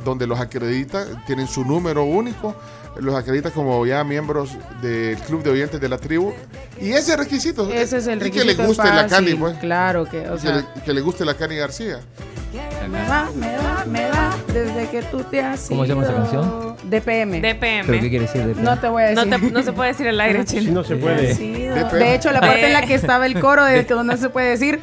[0.05, 2.55] donde los acredita, tienen su número único,
[3.01, 4.51] los acredita como ya miembros
[4.83, 6.33] del club de oyentes de la tribu,
[6.81, 8.45] y ese requisito, Ese es el y que requisito.
[8.47, 9.57] le es guste la fácil, Cani, pues.
[9.59, 12.01] Claro que, o Y que, sea, le, que le guste la Cani García.
[12.91, 16.15] me va, me va, me va, desde que tú te has ¿Cómo se llama esa
[16.15, 16.77] canción?
[16.85, 17.41] DPM.
[17.41, 17.87] DPM.
[17.87, 18.63] ¿Pero qué quiere decir DPM?
[18.63, 19.27] No te voy a decir.
[19.27, 20.73] No, te- no se puede decir al aire, chino.
[20.73, 21.35] No se puede.
[21.35, 24.51] De hecho, la parte en la que estaba el coro de que no se puede
[24.51, 24.81] decir,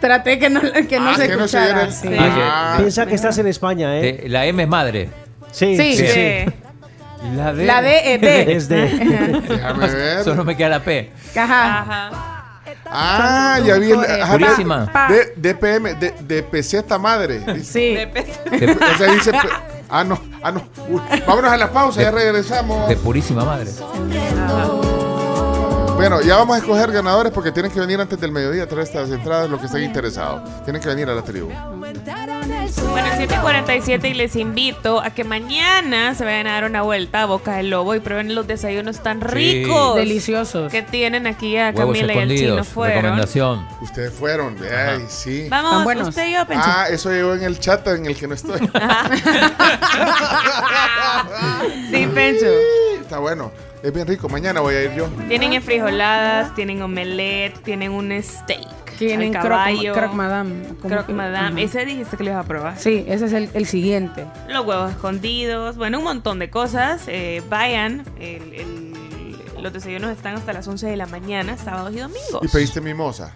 [0.00, 1.82] traté que no, que no Ah, se que no se escuchara.
[1.82, 2.08] el- sí.
[2.18, 4.22] Ah, Piensa que estás en España, ¿eh?
[4.24, 5.10] Eh, la M es madre.
[5.52, 6.44] Sí, Sí, sí, sí.
[7.34, 7.64] La D.
[7.66, 8.52] La D es D.
[8.56, 9.40] Es de.
[9.48, 10.24] Déjame ver.
[10.24, 11.12] Solo me queda la P.
[11.36, 11.80] Ajá.
[11.80, 12.10] Ajá.
[12.96, 14.00] Ah, ya vi el.
[14.04, 14.90] ajá, de- Purísima.
[15.08, 17.40] De, DPM, de, de peseta madre.
[17.64, 17.94] Sí.
[17.94, 18.06] De,
[18.94, 19.32] O sea, dice.
[19.32, 19.38] pe-
[19.88, 20.66] Ah, no, ah, no.
[20.88, 22.88] Uy, vámonos a la pausa, ya regresamos.
[22.88, 23.70] de purísima madre.
[25.94, 28.82] Bueno, ya vamos a escoger ganadores porque tienen que venir antes del mediodía a traer
[28.82, 30.42] estas entradas, los que estén interesados.
[30.64, 31.50] Tienen que venir a la tribu.
[31.78, 37.26] Bueno, 7:47 y les invito a que mañana se vayan a dar una vuelta a
[37.26, 39.96] Boca del Lobo y prueben los desayunos tan ricos.
[39.96, 40.70] Deliciosos.
[40.70, 42.96] Que tienen aquí a Huevos Camila y al chino fueron.
[43.02, 43.66] Recomendación.
[43.80, 45.46] Ustedes fueron, ay, sí.
[45.48, 46.08] Vamos, buenos.
[46.08, 46.64] usted y yo, Pencho.
[46.66, 48.60] Ah, eso llegó en el chat en el que no estoy.
[51.90, 52.46] Sí, Pencho.
[53.00, 53.52] Está bueno.
[53.84, 54.28] Es bien rico.
[54.30, 55.06] Mañana voy a ir yo.
[55.28, 58.96] Tienen enfrijoladas, tienen omelette, tienen un steak.
[58.98, 59.92] Tienen al caballo.
[59.92, 60.62] croque madame.
[60.80, 61.12] ¿Cómo Croque que?
[61.12, 61.62] madame.
[61.62, 62.78] Ese dijiste que lo ibas a probar.
[62.78, 64.24] Sí, ese es el, el siguiente.
[64.48, 65.76] Los huevos escondidos.
[65.76, 67.02] Bueno, un montón de cosas.
[67.08, 68.04] Eh, vayan.
[68.18, 68.94] el- el-
[69.62, 72.40] los desayunos están hasta las 11 de la mañana, sábados y domingos.
[72.42, 73.32] Y pediste mimosa.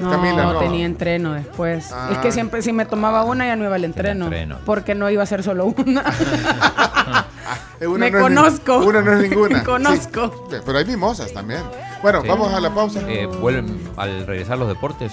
[0.00, 0.58] No, Camila, no.
[0.60, 1.90] tenía entreno después.
[1.92, 2.10] Ah.
[2.12, 4.26] Es que siempre si me tomaba una ya no iba al entreno.
[4.26, 4.58] entreno.
[4.64, 6.04] Porque no iba a ser solo una.
[7.80, 8.22] Una Me no es
[8.60, 8.76] conozco.
[8.78, 9.58] una no es ninguna.
[9.58, 10.46] Me conozco.
[10.50, 11.62] Sí, pero hay mimosas también.
[12.02, 12.28] Bueno, Sí.
[12.28, 13.00] vamos a la pausa.
[13.08, 15.12] Eh, ¿Vuelven al regresar los deportes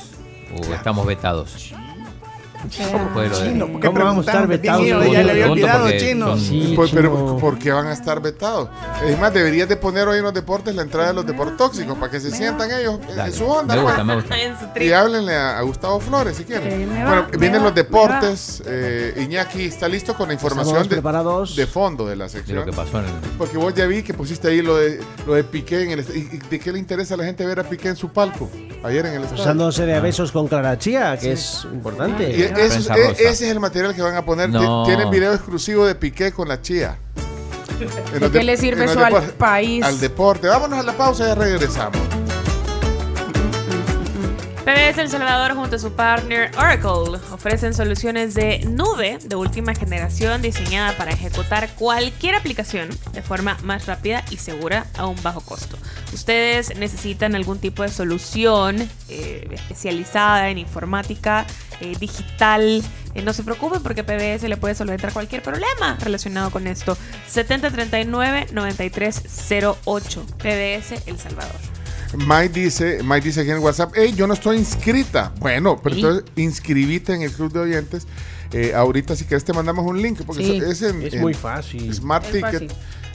[0.58, 1.74] o estamos vetados?
[2.92, 4.86] ¿Cómo fue lo de- Chino, ¿por qué ¿Cómo vamos a estar vetados?
[4.88, 6.36] Ya le había olvidado, porque chino.
[6.76, 7.38] Pues, pero, chino.
[7.38, 8.70] ¿por qué van a estar vetados?
[9.06, 11.98] Es más, deberías de poner hoy en los deportes la entrada de los deportes tóxicos
[11.98, 13.76] para que se sientan ellos en su onda.
[13.76, 13.94] Me pues.
[13.96, 14.38] gusta, me gusta.
[14.42, 16.68] En su Y háblenle a, a Gustavo Flores si quieren.
[16.92, 18.64] Eh, va, bueno, vienen va, los deportes.
[18.66, 22.58] eh, Iñaki está listo con la información de, fondo de la de sección.
[22.60, 23.12] lo que pasó en el.
[23.38, 26.36] Porque vos ya vi que pusiste ahí lo de, lo de Piqué en el ¿Y,
[26.36, 28.50] y de qué le interesa a la gente ver a Piqué en su palco?
[28.84, 29.42] Ayer en el estadio.
[29.42, 32.30] Usándose de besos con Clara Chía, que es importante.
[32.38, 33.22] Y eso es- Prensa e- rosa.
[33.22, 34.50] ese es el material que van a poner.
[34.50, 34.84] No.
[34.86, 36.98] Tienen video exclusivo de Piqué con la chía.
[38.20, 39.84] ¿De qué le sirve eso al país?
[39.84, 40.48] Al deporte.
[40.48, 41.98] Vámonos a la pausa y ya regresamos.
[44.66, 50.42] PBS El Salvador junto a su partner Oracle ofrecen soluciones de nube de última generación
[50.42, 55.78] diseñada para ejecutar cualquier aplicación de forma más rápida y segura a un bajo costo.
[56.16, 61.46] Ustedes necesitan algún tipo de solución eh, especializada en informática
[61.80, 62.82] eh, digital.
[63.14, 66.98] eh, no se preocupen porque PBS le puede solventar cualquier problema relacionado con esto.
[67.32, 70.26] 7039-9308.
[70.40, 71.85] PBS El Salvador.
[72.18, 75.32] Mike dice, Mike dice aquí en WhatsApp, hey, yo no estoy inscrita.
[75.40, 76.00] Bueno, pero ¿Y?
[76.00, 78.08] entonces inscribite en el club de oyentes.
[78.54, 80.22] Eh, ahorita si quieres te mandamos un link.
[80.26, 81.94] Porque Sí, es, en- es en muy fácil.
[81.94, 82.52] Smart Es Ticket.
[82.52, 82.72] fácil.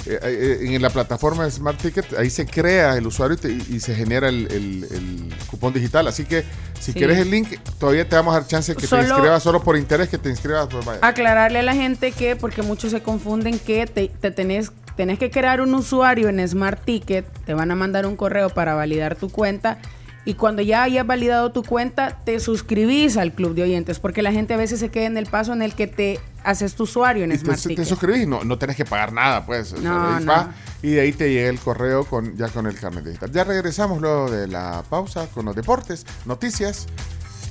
[0.06, 3.74] eh, eh, en la plataforma de Smart Ticket, ahí se crea el usuario y, te-
[3.74, 6.08] y se genera el, el- el cupón digital.
[6.08, 6.42] Así que
[6.80, 6.98] si Sí.
[6.98, 7.48] quieres el link,
[7.78, 10.30] todavía te vamos a dar chance que Solo- te inscribas solo por interés, que te
[10.30, 10.68] inscribas.
[10.70, 11.00] Pues vaya.
[11.02, 15.30] Aclararle a la gente que, porque muchos se confunden, que te, te tenés, tenés que
[15.30, 19.30] crear un usuario en Smart Ticket, te van a mandar un correo para validar tu
[19.30, 19.78] cuenta.
[20.26, 24.30] Y cuando ya hayas validado tu cuenta, te suscribís al club de oyentes, porque la
[24.32, 27.24] gente a veces se queda en el paso en el que te haces tu usuario
[27.24, 27.84] en Y te, Smart te Ticket.
[27.86, 29.72] suscribís y no, no tenés que pagar nada, pues.
[29.72, 30.26] O sea, No, no.
[30.30, 33.32] va, y de ahí te llega el correo con, ya con el carnet digital.
[33.32, 36.86] Ya regresamos luego de la pausa con los deportes, noticias.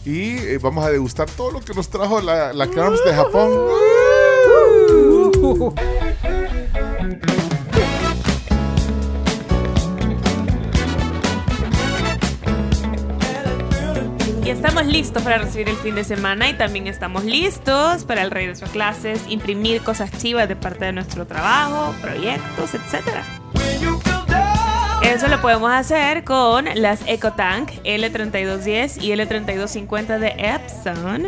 [0.05, 3.51] Y eh, vamos a degustar todo lo que nos trajo la, la de Japón.
[14.43, 18.31] Y estamos listos para recibir el fin de semana y también estamos listos para el
[18.31, 23.07] regreso a clases, imprimir cosas chivas de parte de nuestro trabajo, proyectos, etc.
[25.03, 31.27] Eso lo podemos hacer con las EcoTank L3210 y L3250 de Epson.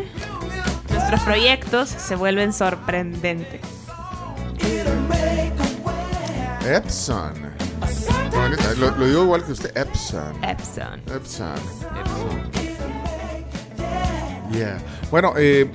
[0.90, 3.81] Nuestros proyectos se vuelven sorprendentes.
[6.66, 7.34] Epson.
[8.34, 10.44] Bonita, Lo, lo digo igual que usted, Epson.
[10.44, 11.02] Epson.
[11.14, 11.56] Epson.
[14.52, 14.78] Yeah.
[15.10, 15.70] Bueno, eh,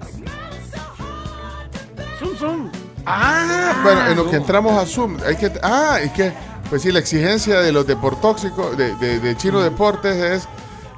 [2.18, 2.70] Zoom, zoom.
[3.06, 6.32] Ah, bueno, en lo que entramos a Zoom, hay que, ah, es que,
[6.68, 10.48] pues sí, la exigencia de los deportóxicos, de, de, de Chino Deportes es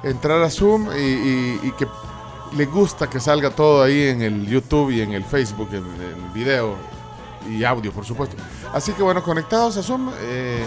[0.03, 1.87] entrar a Zoom y, y- y que
[2.57, 6.33] les gusta que salga todo ahí en el YouTube y en el Facebook, en, en
[6.33, 6.75] video
[7.47, 8.35] y audio, por supuesto.
[8.73, 10.65] Así que bueno, conectados a Zoom, eh,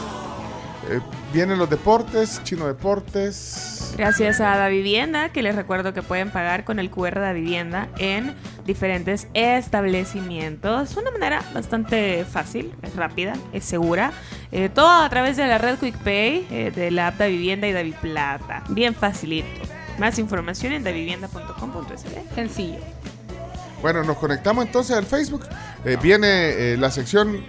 [0.88, 1.00] eh,
[1.32, 3.94] vienen los deportes, Chino Deportes.
[3.96, 7.88] Gracias a Da Vivienda, que les recuerdo que pueden pagar con el QR Da Vivienda
[7.98, 8.34] en
[8.64, 10.96] diferentes establecimientos.
[10.96, 14.12] Una manera bastante fácil, es rápida, es segura.
[14.50, 17.72] Eh, todo a través de la red QuickPay, eh, de la app Da Vivienda y
[17.72, 18.64] Da Plata.
[18.68, 19.48] Bien facilito.
[19.98, 22.34] Más información en davivienda.com.sb.
[22.34, 22.78] Sencillo.
[23.82, 25.44] Bueno, nos conectamos entonces al Facebook.
[25.84, 26.28] Eh, viene
[26.72, 27.44] eh, la sección.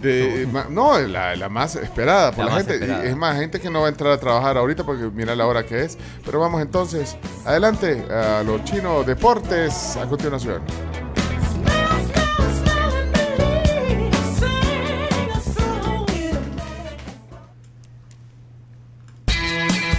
[0.00, 2.74] de- ma- no, la, la más esperada por La gente.
[2.74, 3.04] esperada.
[3.04, 5.64] Es más, gente que no va a entrar a trabajar ahorita porque mira la hora
[5.64, 5.96] que es.
[6.24, 10.62] Pero vamos entonces, adelante a los chinos deportes a continuación.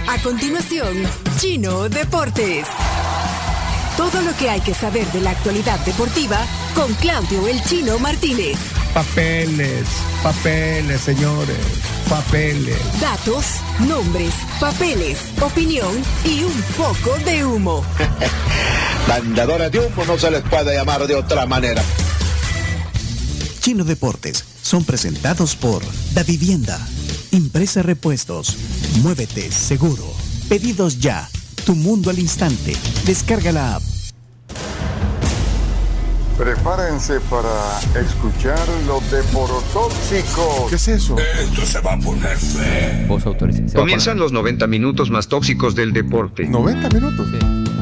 [0.08, 0.94] A continuación,
[1.38, 2.66] Chino Deportes.
[4.38, 6.38] Que hay que saber de la actualidad deportiva
[6.74, 8.58] con Claudio El Chino Martínez.
[8.92, 9.86] Papeles,
[10.22, 11.56] papeles, señores,
[12.08, 12.78] papeles.
[13.00, 13.46] Datos,
[13.88, 15.90] nombres, papeles, opinión
[16.24, 17.82] y un poco de humo.
[19.08, 21.82] Vendedores de humo no se les puede llamar de otra manera.
[23.60, 25.82] Chino Deportes son presentados por
[26.12, 26.78] Da Vivienda,
[27.30, 28.56] Impresa Repuestos,
[29.02, 30.04] Muévete Seguro,
[30.50, 31.28] Pedidos Ya,
[31.64, 32.76] Tu Mundo al Instante,
[33.06, 33.95] descarga la app.
[36.36, 40.68] Prepárense para escuchar los deporotóxicos.
[40.68, 41.16] ¿Qué es eso?
[41.18, 43.08] Esto se va a poner feo.
[43.08, 43.24] Vos.
[43.74, 46.46] Comienzan los 90 minutos más tóxicos del deporte.
[46.46, 47.26] 90 minutos.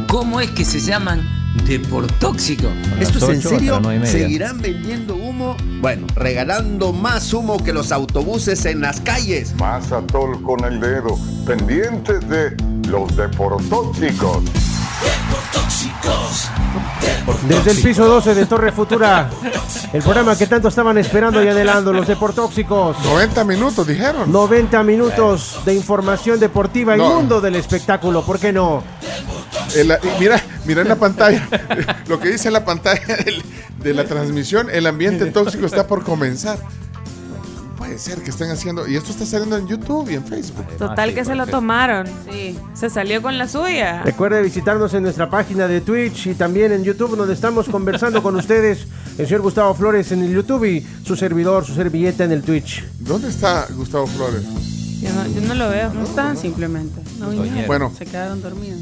[0.07, 1.29] ¿Cómo es que se llaman
[1.67, 2.71] deportóxicos?
[3.01, 3.81] ¿Esto es en serio?
[3.83, 4.07] ¿Seguirán?
[4.07, 5.57] ¿Seguirán vendiendo humo?
[5.81, 9.53] Bueno, regalando más humo que los autobuses en las calles.
[9.57, 12.57] Más atol con el dedo, pendientes de
[12.89, 14.45] los deporotóxicos.
[17.49, 19.29] Desde el piso 12 de Torre Futura,
[19.93, 22.97] el programa que tanto estaban esperando y anhelando, los Deportóxicos.
[23.05, 24.33] 90 minutos, dijeron.
[24.33, 27.15] 90 minutos de información deportiva y No.
[27.17, 28.83] mundo del espectáculo, ¿por qué no?
[30.19, 31.47] Mira, mira en la pantalla,
[32.09, 33.17] lo que dice en la pantalla
[33.79, 36.59] de la transmisión, el ambiente tóxico está por comenzar.
[37.85, 40.67] Puede ser que estén haciendo, y esto está saliendo en YouTube y en Facebook.
[40.79, 42.07] Total que se lo tomaron.
[42.31, 42.59] Sí.
[42.73, 44.03] Se salió con la suya.
[44.03, 48.37] Recuerde visitarnos en nuestra página de Twitch y también en YouTube, donde estamos conversando con
[48.37, 48.87] ustedes.
[49.19, 52.85] El señor Gustavo Flores en el YouTube y su servidor, su servilleta en el Twitch.
[53.01, 54.45] ¿Dónde está Gustavo Flores?
[55.03, 55.93] Yo no, yo no lo veo.
[55.93, 57.03] No están simplemente.
[57.19, 57.67] No vinieron.
[57.67, 57.93] Bueno.
[57.97, 58.81] Se quedaron dormidos.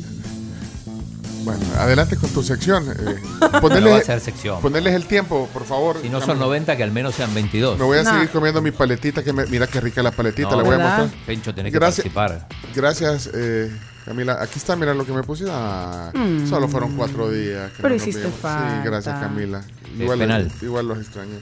[1.44, 2.85] Bueno, adelante con tu sección.
[2.90, 3.20] eh.
[3.40, 4.60] No va a Ponerle- ser sección.
[4.60, 5.98] Ponerles el tiempo, por favor.
[6.01, 6.47] Si no son Camila.
[6.47, 7.78] 90, que al menos sean 22.
[7.78, 8.10] Me voy a No.
[8.12, 10.78] seguir comiendo mi paletita, que me- mira qué rica la paletita, No, la voy a
[10.78, 11.10] mostrar.
[11.27, 12.06] Pencho, tenés que Gracias.
[12.12, 12.48] participar.
[12.74, 13.70] Gracias, eh,
[14.05, 14.39] Camila.
[14.40, 15.44] Aquí está, mira lo que me puse.
[15.51, 16.48] Ah, Mm.
[16.48, 17.70] Solo fueron cuatro días.
[17.73, 18.81] que Pero hiciste falta.
[18.82, 19.59] Sí, gracias, Camila.
[19.94, 20.51] Es Igual, penal.
[20.62, 21.39] igual los extrañé.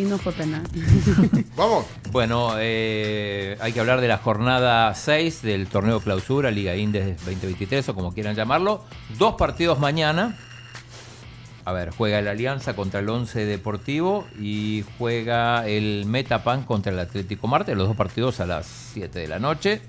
[0.00, 0.62] Y no fue penal.
[1.56, 1.84] Vamos.
[2.10, 7.86] Bueno, eh, hay que hablar de la jornada 6 del torneo clausura, Liga Indes 2023
[7.90, 8.82] o como quieran llamarlo.
[9.18, 10.38] Dos partidos mañana.
[11.66, 16.98] A ver, juega el Alianza contra el Once Deportivo y juega el Metapan contra el
[16.98, 17.74] Atlético Marte.
[17.74, 18.64] Los dos partidos a las
[18.94, 19.82] 7 de la noche.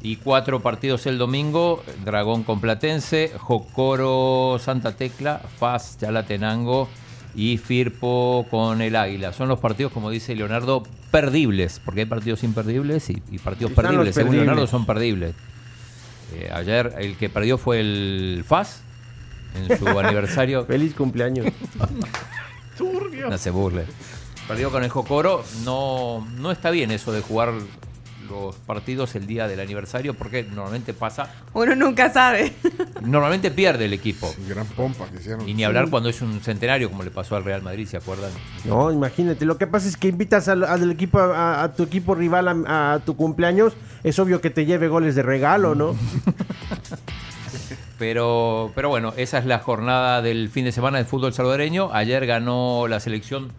[0.00, 6.88] Y cuatro partidos el domingo: Dragón con Platense, Jocoro Santa Tecla, FAS Chalatenango
[7.34, 9.32] y Firpo con el Águila.
[9.32, 13.86] Son los partidos, como dice Leonardo, perdibles, porque hay partidos imperdibles y, y partidos Están
[13.86, 14.14] perdibles.
[14.14, 14.46] Según perdibles.
[14.46, 15.34] Leonardo, son perdibles.
[16.34, 18.82] Eh, ayer el que perdió fue el FAS
[19.54, 20.64] en su aniversario.
[20.64, 21.46] Feliz cumpleaños.
[22.76, 23.84] No se burle.
[24.48, 25.44] Perdió con el Jocoro.
[25.64, 27.52] No, no está bien eso de jugar
[28.28, 32.52] los partidos el día del aniversario porque normalmente pasa, Uno nunca sabe.
[33.02, 34.32] normalmente pierde el equipo.
[34.48, 35.48] Gran pompa que hicieron.
[35.48, 38.30] Y ni hablar cuando es un centenario como le pasó al Real Madrid, ¿se acuerdan?
[38.64, 39.44] No, imagínate.
[39.44, 42.94] Lo que pasa es que invitas al, al equipo, a, a tu equipo rival a,
[42.94, 43.74] a tu cumpleaños.
[44.02, 45.94] Es obvio que te lleve goles de regalo, ¿no?
[47.98, 51.90] Pero, pero bueno, esa es la jornada del fin de semana del fútbol salvadoreño.
[51.92, 53.52] Ayer ganó la selección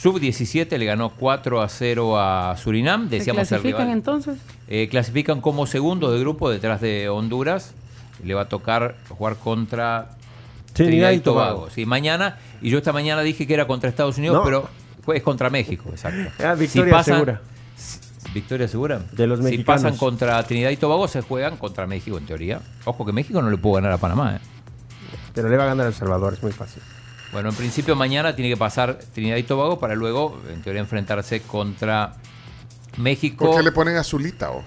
[0.00, 3.08] sub-17, le ganó 4 a 0 a Surinam.
[3.08, 3.96] ¿Se Decíamos el clasifican rival.
[3.96, 4.38] entonces?
[4.68, 7.74] Eh, clasifican como segundo de grupo detrás de Honduras.
[8.24, 10.10] Le va a tocar jugar contra
[10.72, 11.68] Trinidad y Tobago.
[11.70, 12.38] Sí, mañana.
[12.62, 14.44] Y yo esta mañana dije que era contra Estados Unidos, No.
[14.44, 14.68] pero
[15.02, 16.30] fue- es contra México, exacto.
[16.44, 17.40] Ah, victoria segura.
[18.34, 19.00] Victoria segura.
[19.12, 19.82] De los si mexicanos.
[19.82, 22.60] pasan contra Trinidad y Tobago, se juegan contra México, en teoría.
[22.84, 24.36] Ojo que México no le pudo ganar a Panamá.
[24.36, 24.40] ¿eh?
[25.34, 26.82] Pero le va a ganar a El Salvador, es muy fácil.
[27.32, 31.40] Bueno, en principio mañana tiene que pasar Trinidad y Tobago para luego, en teoría, enfrentarse
[31.42, 32.14] contra
[32.96, 33.46] México.
[33.46, 34.64] ¿Por qué le ponen azulita vos?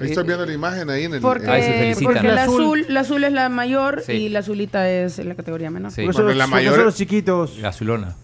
[0.00, 1.20] Ahí Estoy Eh, viendo la imagen ahí en el.
[1.20, 2.12] Porque, Ahí se felicitan.
[2.14, 4.12] porque el La azul, la azul es la mayor Sí.
[4.12, 5.92] y la azulita es la categoría menor.
[5.92, 6.02] Sí.
[6.02, 7.58] Por eso Bueno, los- la mayor- son los chiquitos.
[7.58, 8.16] La azulona.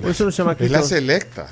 [0.00, 1.48] Por eso los Es la selecta.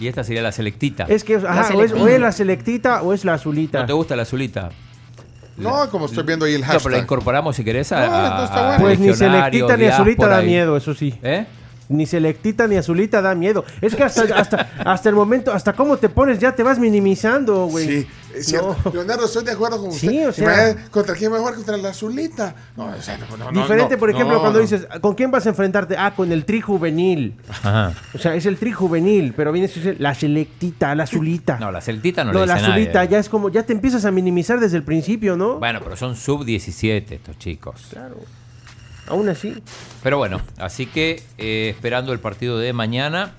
[0.00, 1.04] Y esta sería la selectita.
[1.04, 3.80] Es que, ajá, o es, o es la selectita o es la azulita.
[3.80, 4.70] ¿No te gusta la azulita?
[5.56, 7.02] No, como estoy viendo ahí el No, pero la hashtag.
[7.02, 8.74] incorporamos si querés a, No, no está a- bueno.
[8.74, 11.14] a Pues ni selectita ni azulita da miedo, eso sí.
[11.22, 11.46] ¿Eh?
[11.88, 13.64] Ni selectita ni azulita da miedo.
[13.80, 17.66] Es que hasta, hasta, hasta el momento, hasta cómo te pones, ya te vas minimizando,
[17.66, 17.86] güey.
[17.86, 18.76] Sí, es cierto.
[18.84, 18.92] No.
[18.92, 20.08] Leonardo, estoy de acuerdo con usted.
[20.08, 21.54] Sí, o sea- ¿Contra quién va a jugar?
[21.54, 22.54] Contra la azulita.
[22.76, 24.62] No, o sea, no, no, no, Diferente, no, por ejemplo, no, cuando no.
[24.62, 25.96] dices, ¿con quién vas a enfrentarte?
[25.96, 27.34] Ah, con el tri juvenil.
[27.48, 27.92] Ajá.
[28.14, 31.58] O sea, es el tri juvenil, pero viene la selectita, la azulita.
[31.58, 32.82] No, la selectita no, No, le la dice a nadie.
[32.82, 35.58] azulita ya es como, ya te empiezas a minimizar desde el principio, ¿no?
[35.58, 37.86] Bueno, pero son sub-17 estos chicos.
[37.90, 38.16] Claro.
[39.06, 39.62] Aún así.
[40.02, 43.32] Pero bueno, así que eh, esperando el partido de mañana.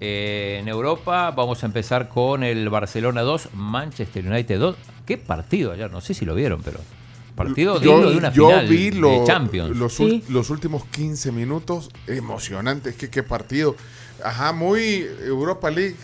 [0.00, 4.76] Eh, en Europa vamos a empezar con el Barcelona 2, Manchester United 2.
[5.06, 5.90] ¿Qué partido ayer?
[5.90, 6.78] No sé si lo vieron, pero
[7.34, 9.76] partido digno de una yo final vi lo- de Champions.
[9.76, 12.94] Los, ul- los últimos 15 minutos, emocionantes.
[12.96, 13.76] Que qué partido.
[14.24, 15.96] Ajá, muy Europa League.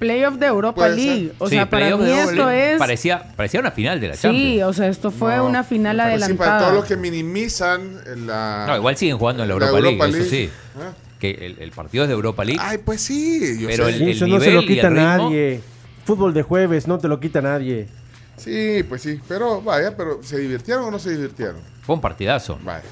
[0.00, 1.26] Playoff de Europa League.
[1.28, 1.34] ser.
[1.38, 2.72] O Sí, sea, para playoff mí de Europa esto League.
[2.72, 2.78] es...
[2.78, 4.62] Parecía, parecía una final de la Sí, Champions.
[4.64, 6.24] o sea, esto fue No, una final pero sí, para
[6.56, 6.60] adelantada.
[6.60, 8.64] todos los que minimizan la.
[8.66, 10.48] No, igual siguen jugando en la la Europa, Europa League, eso League.
[10.48, 10.52] sí.
[10.80, 10.92] Ah.
[11.34, 12.60] Que el, el partido es de Europa League.
[12.62, 13.58] Ay, pues sí.
[13.60, 13.90] yo Pero sé.
[13.92, 14.94] el- Sí, eso no se nivel lo el quita ritmo-
[15.30, 15.60] nadie.
[16.04, 17.88] Fútbol de jueves, no te lo quita nadie.
[18.36, 19.18] Sí, pues sí.
[19.26, 21.56] Pero vaya, pero ¿se divirtieron o no se divirtieron?
[21.82, 22.58] Fue un partidazo.
[22.64, 22.84] Vaya.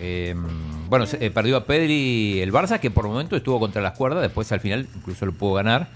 [0.00, 0.34] Eh,
[0.88, 3.92] bueno, se- eh, perdió a Pedri el Barça, que por el momento estuvo contra las
[3.96, 5.88] cuerdas, después al final incluso lo pudo ganar.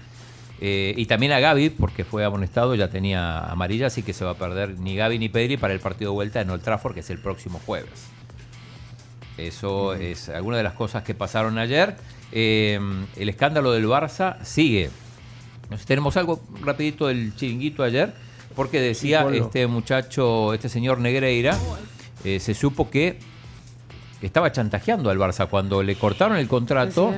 [0.59, 4.31] Eh, y también a Gaby, porque fue amonestado, ya tenía amarilla, así que se va
[4.31, 6.99] a perder ni Gaby ni Pedri para el partido de vuelta en Old Trafford, que
[7.01, 7.89] es el próximo jueves.
[9.37, 11.95] Eso es alguna de las cosas que pasaron ayer.
[12.31, 12.79] Eh,
[13.15, 14.89] el escándalo del Barça sigue.
[15.69, 18.13] Nos- Tenemos algo rapidito del chiringuito ayer,
[18.55, 21.57] porque decía Sí, este muchacho, este señor Negreira,
[22.23, 23.17] eh, se supo que
[24.21, 27.13] estaba chantajeando al Barça cuando le cortaron el contrato.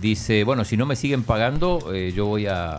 [0.00, 2.78] Dice, bueno, si no me siguen pagando, eh, yo voy a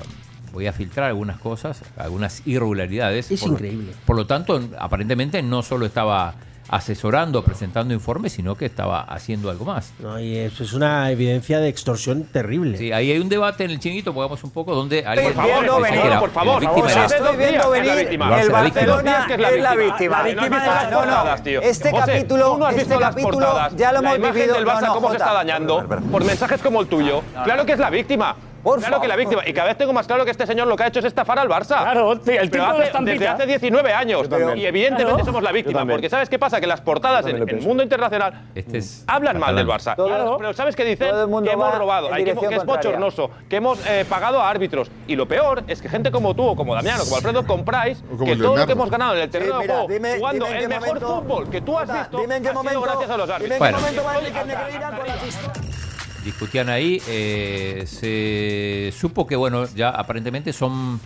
[0.52, 3.30] voy a filtrar algunas cosas, algunas irregularidades.
[3.30, 3.92] Es Por increíble.
[4.06, 6.34] Por lo tanto, aparentemente no solo estaba
[6.70, 9.92] asesorando, presentando informes, sino que estaba haciendo algo más.
[10.00, 12.78] No, y eso es una evidencia de extorsión terrible.
[12.78, 15.80] Sí, ahí hay un debate en el chinguito, pongamos un poco, donde alguien Estoy viendo
[15.82, 17.90] decía venir, por favor, el víctima era- Estoy viendo venir.
[17.90, 18.52] El Barça.
[18.52, 20.18] Barcelona es la es la víctima.
[20.20, 20.98] No, La no víctima es- las no, no.
[21.00, 21.62] portadas, tío.
[21.62, 23.76] Este José, capítulo, no este visto las capítulo portadas.
[23.76, 24.56] ya lo La hemos imagen vivido.
[24.56, 27.22] del Barça, No, no, cómo se está dañando por mensajes como el tuyo.
[27.44, 28.36] Claro que es la víctima.
[28.64, 29.42] Claro que la víctima.
[29.46, 31.40] Y cada vez tengo más claro que este señor lo que ha hecho es estafar
[31.40, 31.80] al Barça.
[31.82, 34.28] Claro, sí, el Pero de desde hace 19 años.
[34.56, 35.26] Y evidentemente Claro.
[35.26, 35.86] somos la víctima.
[35.86, 36.60] Porque ¿sabes qué pasa?
[36.60, 39.96] Que las portadas en, el mundo internacional Este es hablan mal del Barça.
[39.96, 41.10] Todo- pero ¿sabes qué dicen?
[41.10, 44.92] todo el mundo Que hemos robado, que, es bochornoso, que hemos eh, pagado a árbitros.
[45.08, 48.02] Y lo peor es que gente como tú, o como Damián, o como Alfredo compráis,
[48.10, 50.18] como que todo lo que hemos ganado en el terreno Sí, de mira, juego, dime-
[50.18, 52.52] jugando dime en el mejor momento- fútbol que tú has visto, dime en qué ha
[52.52, 53.54] sido momento- gracias a los dime árbitros.
[53.56, 53.78] en Bueno.
[53.78, 55.89] qué momento va Enrique
[56.30, 61.00] Discutían ahí, eh, se supo que, bueno, ya aparentemente son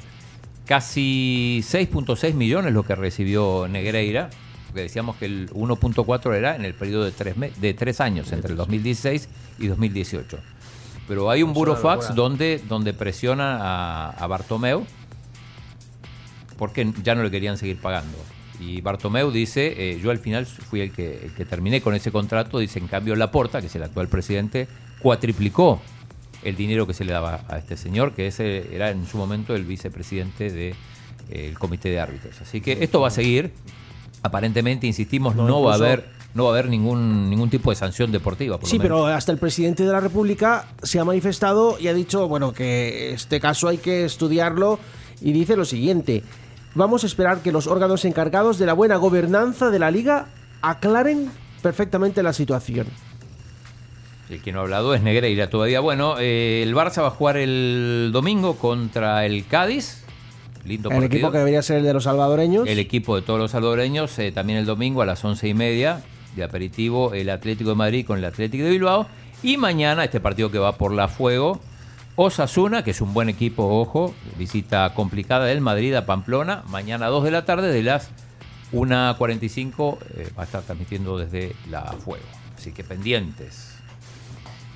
[0.66, 4.30] casi 6.6 millones lo que recibió Negreira,
[4.68, 8.52] porque decíamos que el 1.4 era en el periodo de tres, de tres años, entre
[8.52, 9.30] el 2016
[9.60, 10.40] y 2018.
[11.08, 14.86] Pero hay un burofax donde, donde presiona a, a Bartomeu
[16.58, 18.18] porque ya no le querían seguir pagando.
[18.60, 22.12] Y Bartomeu dice, eh, yo al final fui el que, el que terminé con ese
[22.12, 24.68] contrato, dice, en cambio Laporta, que es el actual presidente,
[25.04, 25.80] cuatriplicó
[26.44, 29.54] el dinero que se le daba a este señor, que ese era en su momento
[29.56, 30.50] el vicepresidente
[31.30, 32.42] del comité de árbitros.
[32.42, 33.54] Así que esto va a seguir.
[34.24, 37.76] Aparentemente, insistimos, no, No, va a haber, no va a haber ningún, ningún tipo de
[37.76, 38.58] sanción deportiva.
[38.58, 38.86] Por lo Sí, menos.
[38.86, 43.12] pero hasta el presidente de la República se ha manifestado y ha dicho, bueno, que
[43.14, 44.80] este caso hay que estudiarlo
[45.22, 46.24] y dice lo siguiente,
[46.76, 50.28] vamos a esperar que los órganos encargados de la buena gobernanza de la liga
[50.62, 51.30] aclaren
[51.62, 52.88] perfectamente la situación.
[54.34, 55.80] El que no ha hablado es Negreira todavía.
[55.80, 60.04] Bueno, eh, el Barça va a jugar el domingo contra el Cádiz.
[60.66, 61.18] Lindo El partido.
[61.18, 62.68] equipo que debería ser el de los salvadoreños.
[62.68, 66.02] El equipo de todos los salvadoreños, eh, también el domingo a las once y media
[66.36, 69.06] de aperitivo, el Atlético de Madrid con el Atlético de Bilbao.
[69.44, 71.60] Y mañana este partido que va por la fuego,
[72.16, 77.10] Osasuna, que es un buen equipo, ojo, visita complicada del Madrid a Pamplona, mañana a
[77.10, 78.10] 2 de la tarde, de las
[78.72, 82.26] 1.45 eh, va a estar transmitiendo desde la fuego.
[82.58, 83.73] Así que pendientes.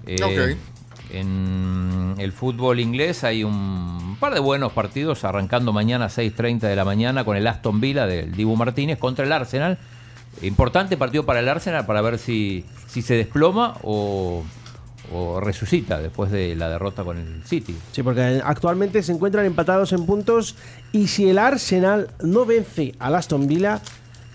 [0.08, 0.58] Eh.
[1.10, 6.76] En el fútbol inglés hay un par de buenos partidos, arrancando mañana a 6.30 de
[6.76, 9.78] la mañana con el Aston Villa del Dibu Martínez contra el Arsenal.
[10.42, 14.44] Importante partido para el Arsenal para ver si, si se desploma o,
[15.14, 17.76] o resucita después de la derrota con el City.
[17.92, 20.56] Sí, porque actualmente se encuentran empatados en puntos
[20.92, 23.82] y si el Arsenal no vence al Aston Villa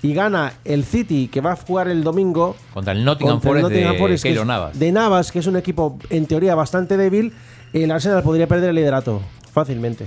[0.03, 3.63] y gana el City, que va a jugar el domingo Contra el Nottingham contra el
[3.99, 4.79] Forest de Forest, Navas.
[4.79, 7.33] de Navas, que es un equipo en teoría bastante débil,
[7.73, 9.23] el Arsenal podría perder el liderato
[9.53, 10.07] fácilmente.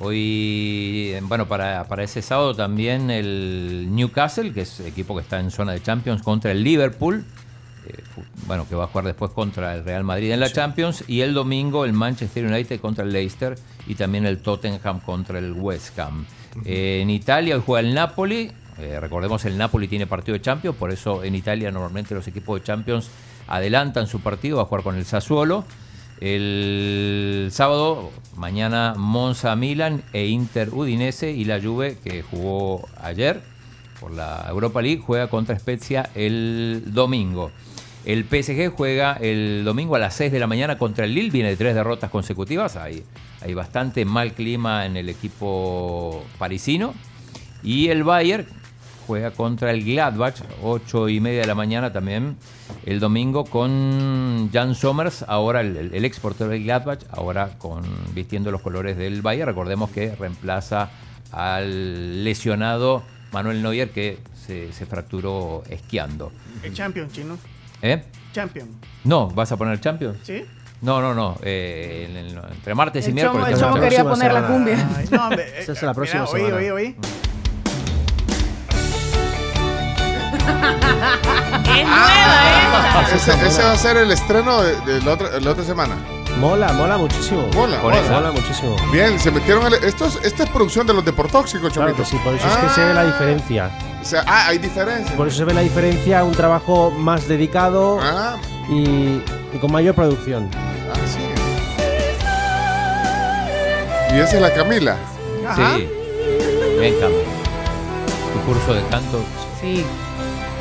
[0.00, 5.50] Hoy, bueno, para, para ese sábado también el Newcastle, que es equipo que está en
[5.50, 7.24] zona de Champions, contra el Liverpool,
[7.86, 8.02] eh,
[8.46, 11.32] bueno, que va a jugar después contra el Real Madrid en la Champions, y el
[11.34, 13.56] domingo el Manchester United contra el Leicester
[13.86, 16.26] y también el Tottenham contra el West Ham.
[16.64, 20.76] Eh, en Italia hoy juega el Napoli, eh, recordemos el Napoli tiene partido de Champions,
[20.76, 23.08] por eso en Italia normalmente los equipos de Champions
[23.46, 25.64] adelantan su partido, va a jugar con el Sassuolo.
[26.20, 33.42] El sábado, mañana Monza Milan e Inter Udinese y la Juve que jugó ayer
[34.00, 37.50] por la Europa League juega contra Spezia el domingo.
[38.04, 41.48] El PSG juega el domingo a las 6 de la mañana contra el Lille, viene
[41.48, 43.02] de tres derrotas consecutivas, hay,
[43.40, 46.94] hay bastante mal clima en el equipo parisino.
[47.62, 48.46] Y el Bayern
[49.06, 52.36] juega contra el Gladbach, 8 y media de la mañana también,
[52.84, 57.82] el domingo con Jan Somers, ahora el, el, ex portero del Gladbach, ahora con
[58.14, 59.48] vistiendo los colores del Bayern.
[59.48, 60.90] Recordemos que reemplaza
[61.32, 63.02] al lesionado
[63.32, 66.32] Manuel Neuer que se, se fracturó esquiando.
[66.62, 67.36] El champion chino.
[67.82, 68.02] ¿Eh?
[68.32, 68.68] Champion.
[69.04, 70.18] No, ¿vas a poner Champions?
[70.22, 70.44] ¿Sí?
[70.82, 71.38] No, no, no.
[71.42, 73.46] eh, en entre martes y miércoles.
[73.46, 74.18] chomo- el chomo quería Champions.
[74.18, 74.88] poner la cumbia.
[74.96, 76.96] Ay, no, hombre, Esa es eh, la próxima mira, oí, oí, oí.
[81.74, 83.16] Es nueva esa.
[83.16, 85.94] Ese, ese va a ser el estreno de, de la, otra, la otra semana.
[86.38, 87.48] Mola, mola muchísimo.
[87.54, 88.02] Mola, mola.
[88.10, 88.76] Mola muchísimo.
[88.92, 89.64] Bien, se metieron.
[89.66, 92.04] al- esto es, esta es producción de los deportóxicos, Chomito.
[92.04, 93.70] sí, por eso es que se ve la diferencia.
[94.02, 95.16] O sea, ah, hay diferencia.
[95.16, 98.36] Por eso se ve la diferencia, un trabajo más dedicado Ah,
[98.68, 99.20] y,
[99.52, 100.50] y con mayor producción.
[100.90, 101.20] ah, sí.
[104.14, 104.96] Y esa es la Camila.
[105.48, 105.76] Ajá.
[105.76, 105.88] Sí.
[106.78, 107.14] Bien, Cami.
[108.32, 109.20] Tu curso de canto.
[109.60, 109.84] Sí,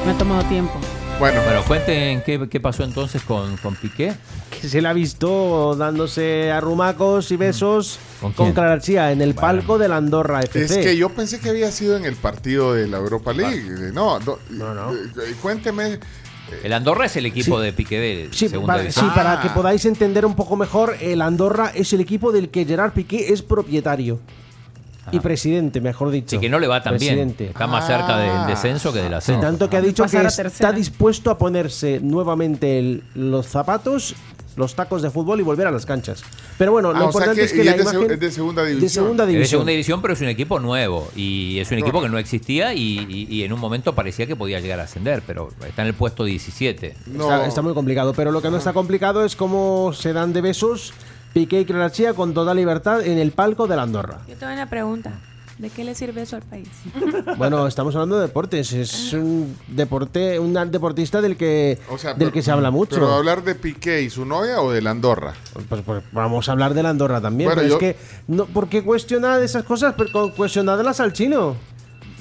[0.06, 0.74] me ha tomado tiempo.
[1.20, 4.14] Bueno, Bueno, cuenten qué, qué pasó entonces con, con Piqué.
[4.62, 8.98] Que se le ha visto dándose arrumacos y besos ¿Con con, quién?
[9.00, 10.80] En el palco del Andorra FC.
[10.80, 13.92] es que yo pensé que había sido en el partido de la Europa League.
[13.94, 14.34] No, no.
[14.94, 14.98] eh,
[15.28, 16.00] eh, Cuénteme.
[16.64, 17.66] El Andorra es el equipo Sí.
[17.66, 19.14] de Piqué de Sí, segunda para, sí, división.
[19.14, 19.42] para Ah.
[19.42, 23.32] que podáis entender un poco mejor, el Andorra es el equipo del que Gerard Piqué
[23.34, 24.20] es propietario.
[25.12, 26.30] Y presidente, mejor dicho.
[26.30, 27.16] Sí, que no le va tan bien.
[27.16, 27.46] Presidente.
[27.48, 29.42] Está más cerca del descenso que del ascenso.
[29.42, 34.16] tanto que ha dicho que está dispuesto a ponerse nuevamente el- los zapatos
[34.56, 36.22] los tacos de fútbol y volver a las canchas.
[36.60, 38.12] Pero bueno, lo Ah, o sea importante que- es que y la es de imagen
[38.12, 38.90] es de segunda de división.
[38.92, 39.50] segunda Es de división.
[39.50, 41.08] segunda división, pero es un equipo nuevo.
[41.16, 42.04] Y es un equipo No.
[42.04, 45.24] que no existía y, y- y en un momento parecía que podía llegar a ascender,
[45.26, 46.96] pero está en el puesto 17.
[47.12, 50.42] Está, está muy complicado, pero lo que no está complicado es cómo se dan de
[50.42, 50.94] besos
[51.34, 54.20] Piqué y Clarachía con toda libertad en el palco de la Andorra.
[54.28, 55.12] Yo tengo una pregunta.
[55.58, 56.68] ¿De qué le sirve eso al país?
[57.38, 62.20] Bueno, estamos hablando de deportes, es un deporte, un deportista del que O sea, del
[62.20, 62.96] pero- que se habla mucho.
[62.96, 65.34] ¿Pero hablar de Piqué y su novia o de la Andorra?
[65.70, 68.46] Pues, pues, vamos a hablar de la Andorra también, Bueno, pero yo- es que no,
[68.46, 69.94] ¿por qué cuestionar esas cosas?
[69.98, 71.56] Pero cuestionadas al chino.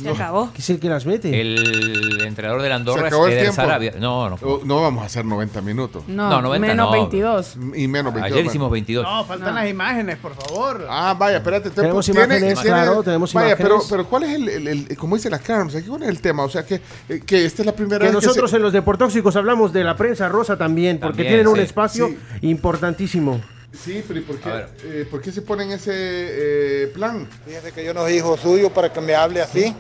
[0.01, 0.53] Se acabó.
[0.53, 1.41] Que es el que las mete.
[1.41, 3.55] El entrenador de la ¿Se Andorra es Eder tiempo?
[3.57, 3.95] Sarabia.
[3.99, 4.37] No, no.
[4.43, 6.05] O- No vamos a hacer 90 minutos.
[6.07, 6.93] No, No, 90 menos no.
[6.93, 7.57] 22.
[7.75, 8.33] Y menos 22.
[8.39, 9.05] Ayer hicimos 22.
[9.05, 10.87] No, faltan las imágenes, por favor.
[10.89, 11.71] Ah, vaya, espérate.
[11.71, 13.69] te- Tenemos tiene- imágenes, tiene- claro, tenemos Vaya, imágenes.
[13.73, 16.21] pero, pero ¿cuál es el, el- el- como dice las Carms, aquí cuál es el
[16.21, 16.45] tema?
[16.45, 18.63] O sea, que, eh, que esta es la primera Que vez nosotros que se- en
[18.63, 22.17] los deportóxicos hablamos de la prensa rosa también, porque También, tienen un espacio Sí.
[22.49, 23.41] importantísimo.
[23.73, 27.27] Sí, pero ¿y por qué, eh, ¿por qué se ponen ese eh, plan?
[27.47, 29.75] Fíjese que yo no soy hijo suyo para que me hable así.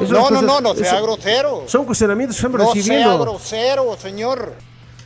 [0.00, 1.64] No, no, cosas- no, no sea eso- grosero.
[1.66, 3.18] Son cuestionamientos que estamos No sea recibiendo.
[3.20, 4.54] grosero, señor.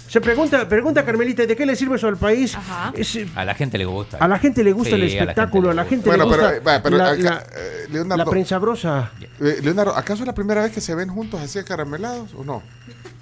[0.08, 2.54] Se pregunta, pregunta Carmelita, ¿de qué le sirve eso al país?
[2.54, 2.92] Ajá.
[2.96, 4.18] Es, A la gente le gusta.
[4.18, 6.24] a la gente le gusta Sí, el a la gente espectáculo, a la gente, Bueno,
[6.24, 9.10] le gusta pero la, acá, prensa brosa.
[9.40, 12.62] eh, Leonardo, ¿acaso es la primera vez que se ven juntos así acaramelados o no?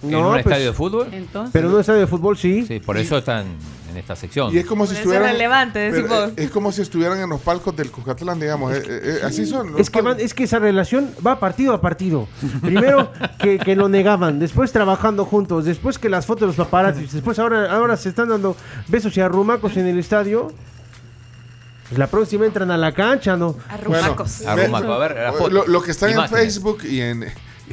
[0.02, 1.08] ¿En No, un pues, estadio de fútbol?
[1.12, 2.64] Entonces, Pero en un estadio de fútbol sí.
[2.66, 3.46] Sí, por eso están
[3.90, 4.52] en esta sección.
[4.54, 5.30] Y es como si estuvieran.
[5.32, 8.72] relevante, pero, eh, es como si estuvieran en los palcos del Cucatlán, digamos.
[8.74, 9.72] eh, eh, eh, así son.
[9.72, 12.26] los Es que, es que esa relación va partido a partido.
[12.62, 17.12] Primero que, que lo negaban, después trabajando juntos, después que las fotos de los paparazzis,
[17.12, 18.56] después ahora, ahora se están dando
[18.88, 20.50] besos y arrumacos en el estadio.
[21.88, 23.54] Pues la próxima entran a la cancha, ¿no?
[23.68, 24.38] Arrumacos.
[24.40, 25.50] Ve- Arrumaco, a ver, la foto.
[25.50, 27.26] Lo, lo que está en Facebook y en,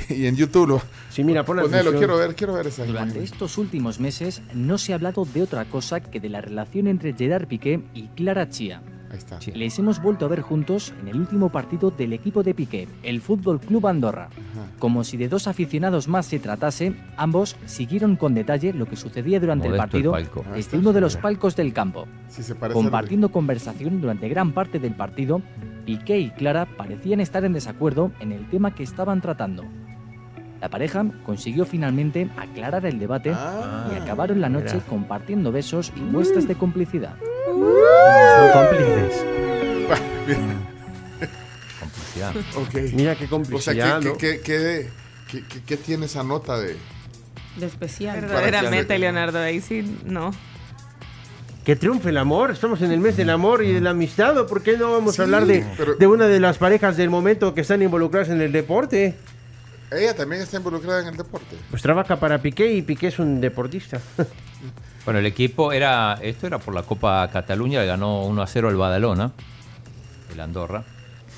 [0.09, 0.67] y en YouTube.
[0.67, 3.23] Lo, Sí, mira, pon la ponelo, quiero ver, quiero ver esa Durante imagen.
[3.33, 7.13] estos últimos meses no se ha hablado de otra cosa que de la relación entre
[7.13, 8.81] Gerard Piqué y Clara Chia.
[9.11, 9.41] Ahí está.
[9.41, 9.51] Sí.
[9.53, 13.21] Les hemos vuelto a ver juntos en el último partido del equipo de Piqué, el
[13.21, 14.29] Fútbol Club Andorra.
[14.77, 19.39] Como si de dos aficionados más se tratase, ambos siguieron con detalle lo que sucedía
[19.39, 20.45] durante el Modesto el partido palco.
[20.55, 22.07] desde uno de los palcos del campo.
[22.27, 25.41] Sí, se parece al- Compartiendo conversación durante gran parte del partido,
[25.87, 29.65] Piqué y Clara parecían estar en desacuerdo en el tema que estaban tratando.
[30.61, 34.85] La pareja consiguió finalmente aclarar el debate Ah, y acabaron la noche mira.
[34.87, 37.15] compartiendo besos y muestras de complicidad.
[37.45, 39.25] Son cómplices.
[41.79, 42.33] Complicidad.
[42.55, 42.93] ok.
[42.93, 44.89] Mira qué O sea, complicidad, ¿qué, qué, qué,
[45.31, 46.75] qué- qué- qué tiene esa nota de...?
[47.57, 48.21] de especial.
[48.21, 50.31] Verdaderamente, Leonardo, ahí sí, no.
[51.65, 52.51] Que triunfe el amor.
[52.51, 54.37] Estamos en el mes del amor y de la amistad.
[54.37, 56.95] ¿o ¿Por qué no vamos Sí, a hablar de, pero- de una de las parejas
[56.97, 59.15] del momento que están involucradas en el deporte?
[59.91, 61.55] Ella también está involucrada en el deporte.
[61.69, 63.99] Pues trabaja para Piqué y Piqué es un deportista.
[65.05, 66.19] Bueno, el equipo era.
[66.21, 69.31] Esto era por la Copa Cataluña, le ganó 1 a 0 el Badalona,
[70.31, 70.83] el Andorra.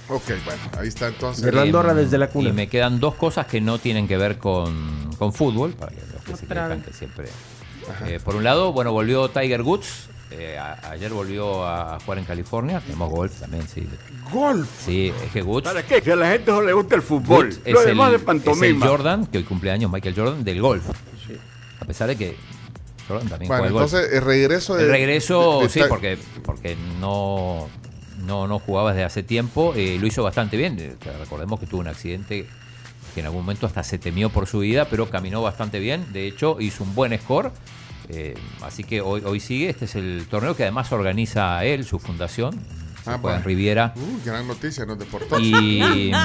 [0.10, 1.46] Ok, bueno, ahí está entonces.
[1.46, 2.50] De la Andorra desde la cuna.
[2.50, 6.02] Y me quedan dos cosas que no tienen que ver con, con fútbol, para que
[6.12, 6.88] los que se Otra quejan vez.
[6.88, 7.28] que siempre.
[8.08, 10.10] Eh, por un lado, bueno, volvió Tiger Woods.
[10.32, 12.80] Eh, a- ayer volvió a, jugar en California.
[12.80, 13.88] Tenemos golf también, sí.
[14.32, 14.68] Golf.
[14.86, 15.64] Sí, es que Woods.
[15.66, 16.02] ¿Para qué?
[16.02, 17.50] Si a la gente no le gusta el fútbol.
[17.66, 18.88] Lo es, demás el, de es el pantomima.
[18.88, 20.84] Jordan, que hoy cumpleaños Michael Jordan, del golf.
[21.80, 22.36] A pesar de que
[23.08, 23.94] Jordan también Bueno, juega al golf.
[23.94, 24.84] entonces el regreso de...
[24.84, 27.68] El regreso, de- de- sí, porque, porque no,
[28.26, 29.74] no, no jugaba desde hace tiempo.
[29.76, 30.78] eh, lo hizo bastante bien.
[30.80, 32.48] eh, recordemos que tuvo un accidente
[33.14, 36.06] que en algún momento hasta se temió por su vida, pero caminó bastante bien.
[36.14, 37.52] De hecho, hizo un buen score.
[38.14, 39.70] Eh, así que hoy, hoy sigue.
[39.70, 42.60] Este es el torneo que además organiza él, su fundación.
[43.06, 43.44] Ah, en.
[43.44, 43.94] Riviera.
[43.96, 45.40] Uh, gran noticia, no deportes.
[45.40, 46.12] Y.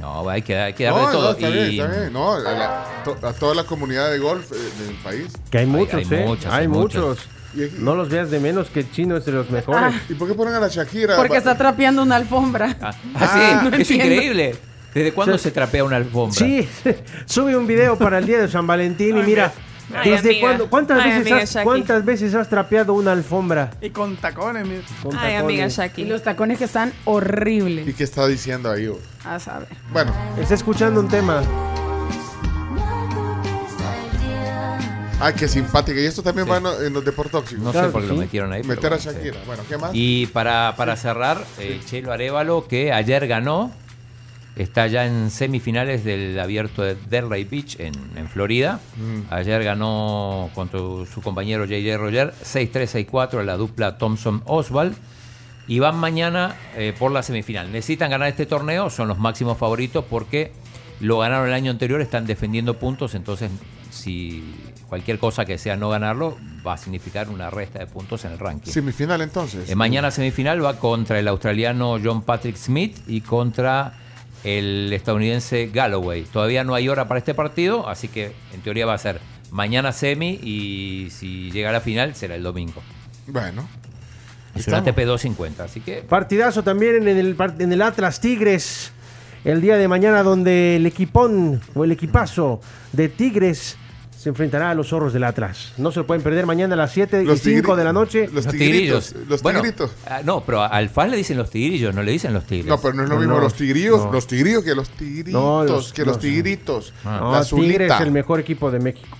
[0.00, 1.22] No, hay que, hay que dar No, todo.
[1.22, 2.12] no, está bien, y, está bien.
[2.12, 5.28] No, a, la- to- a toda la comunidad de golf eh, del país.
[5.50, 6.24] Que hay muchos, hay ¿eh?
[6.26, 7.18] muchos, hay hay muchos.
[7.54, 7.72] muchos.
[7.78, 9.94] No los veas de menos que el chino es de los mejores.
[10.08, 11.16] ¿Y por qué ponen a la Shakira?
[11.16, 12.76] Porque está trapeando una alfombra.
[12.82, 12.98] Ah, sí,
[13.62, 14.04] no es entiendo.
[14.14, 14.56] increíble.
[14.92, 16.34] ¿Desde cuándo se trapea una alfombra?
[16.36, 16.68] Sí,
[17.26, 19.52] sube un video para el día de San Valentín y mira,
[19.94, 20.46] Ay, ¿desde amiga.
[20.46, 20.70] cuándo?
[20.70, 21.64] ¿Cuántas, Ay, veces has, Shaki.
[21.64, 23.70] ¿Cuántas veces has trapeado una alfombra?
[23.80, 24.82] Y con tacones, mira.
[25.02, 25.72] Con Ay, amiga tacones?
[25.74, 26.04] Y Shaki.
[26.06, 27.86] los tacones que están horribles.
[27.86, 28.86] ¿Y qué está diciendo ahí?
[28.86, 28.98] oh?
[29.24, 29.68] A saber.
[29.92, 31.42] Bueno, Está escuchando un tema.
[35.20, 36.00] ah, qué simpática.
[36.00, 37.62] Y esto también va en, lo- en los deportóxicos.
[37.64, 38.62] No Claro sé por qué lo metieron ahí.
[38.62, 39.08] Meter a bueno, sí.
[39.16, 39.36] Shakira.
[39.46, 39.90] Bueno, ¿qué más?
[39.92, 43.72] Y para, para cerrar, eh, Chelo Arevalo, que ayer ganó,
[44.56, 48.80] está ya en semifinales del abierto de Delray Beach en, en Florida.
[48.96, 49.32] Mm.
[49.32, 54.94] Ayer ganó contra su compañero JJ Roger 6-3, 6-4 en la dupla Thompson-Oswald.
[55.66, 57.72] Y van mañana eh, por la semifinal.
[57.72, 60.52] Necesitan ganar este torneo, son los máximos favoritos porque
[61.00, 63.50] lo ganaron el año anterior, están defendiendo puntos, entonces
[63.90, 64.44] si
[64.88, 66.36] cualquier cosa que sea no ganarlo,
[66.66, 68.70] va a significar una resta de puntos en el ranking.
[68.70, 69.70] Semifinal entonces.
[69.70, 73.94] Eh, mañana semifinal va contra el australiano John Patrick Smith y contra
[74.44, 76.24] el estadounidense Galloway.
[76.24, 79.92] Todavía no hay hora para este partido, así que en teoría va a ser mañana
[79.92, 82.82] semi y si llega a la final será el domingo.
[83.26, 83.68] Bueno.
[84.54, 88.92] Es una ATP 250, así que Partidazo también en el, en el Atlas Tigres
[89.44, 92.60] el día de mañana donde el equipón o el equipazo
[92.92, 93.76] de Tigres
[94.24, 95.74] se enfrentará a los zorros del Atlas.
[95.76, 97.92] No se lo pueden perder mañana a las 7 y Los 5 tigri- de la
[97.92, 98.26] noche.
[98.32, 99.90] los tigrillos, los Bueno, tigritos.
[100.06, 102.64] ah, no, pero al FAS le dicen los tigrillos, no le dicen los tigres.
[102.66, 104.10] No, pero no es lo No, mismo no, los tigrillos, no.
[104.12, 106.94] los tigrillos que los tigritos, No, los- que los tigritos.
[107.04, 107.18] Ah.
[107.20, 107.94] No, La Tigres azulita.
[107.96, 109.14] es el mejor equipo de México.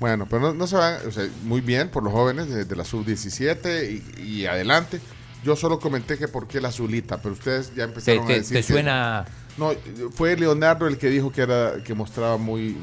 [0.00, 2.76] Bueno, pero no, no se van, o sea, muy bien por los jóvenes de, de
[2.76, 5.00] la sub-17 y, y adelante.
[5.44, 8.36] Yo solo comenté que por qué la azulita, pero ustedes ya ¿Te, empezaron te- a
[8.36, 9.24] decir te que- suena?
[9.58, 9.72] No,
[10.12, 12.76] fue Leonardo el que dijo que era que mostraba muy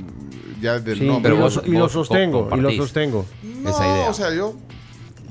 [0.62, 1.34] ya del Sí, nombre.
[1.34, 3.26] y, lo, vos- y lo vos sostengo, y lo sostengo.
[3.44, 4.10] No, esa idea.
[4.10, 4.56] o sea, yo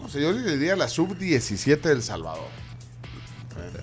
[0.01, 2.47] no sé, yo le diría la sub-17 del Salvador.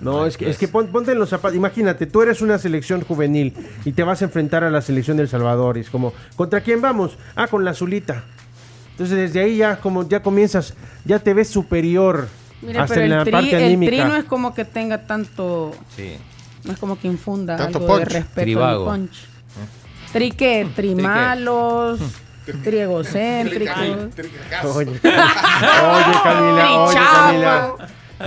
[0.01, 1.57] No, es que, es que pon- ponte en los zapatos.
[1.57, 3.53] Imagínate, tú eres una selección juvenil
[3.83, 5.77] y te vas a enfrentar a la selección del Salvador.
[5.77, 7.17] Y es como, ¿contra quién vamos?
[7.35, 8.23] Ah, con la azulita.
[8.91, 10.73] Entonces desde ahí ya como ya comienzas,
[11.05, 12.27] ya te ves superior
[12.61, 15.05] Mira, hasta pero en el la tri, parte el tri no es como que tenga
[15.05, 15.71] tanto.
[15.95, 16.15] Sí.
[16.69, 18.91] No es como que infunda Tanto algo de respeto Trivago.
[18.91, 19.25] al punch.
[20.13, 20.67] Tri qué?
[20.75, 21.99] Tri malos,
[22.63, 23.75] tri egocéntricos.
[24.75, 24.99] Oye, oye,
[26.23, 27.73] Camila, oye, Camila.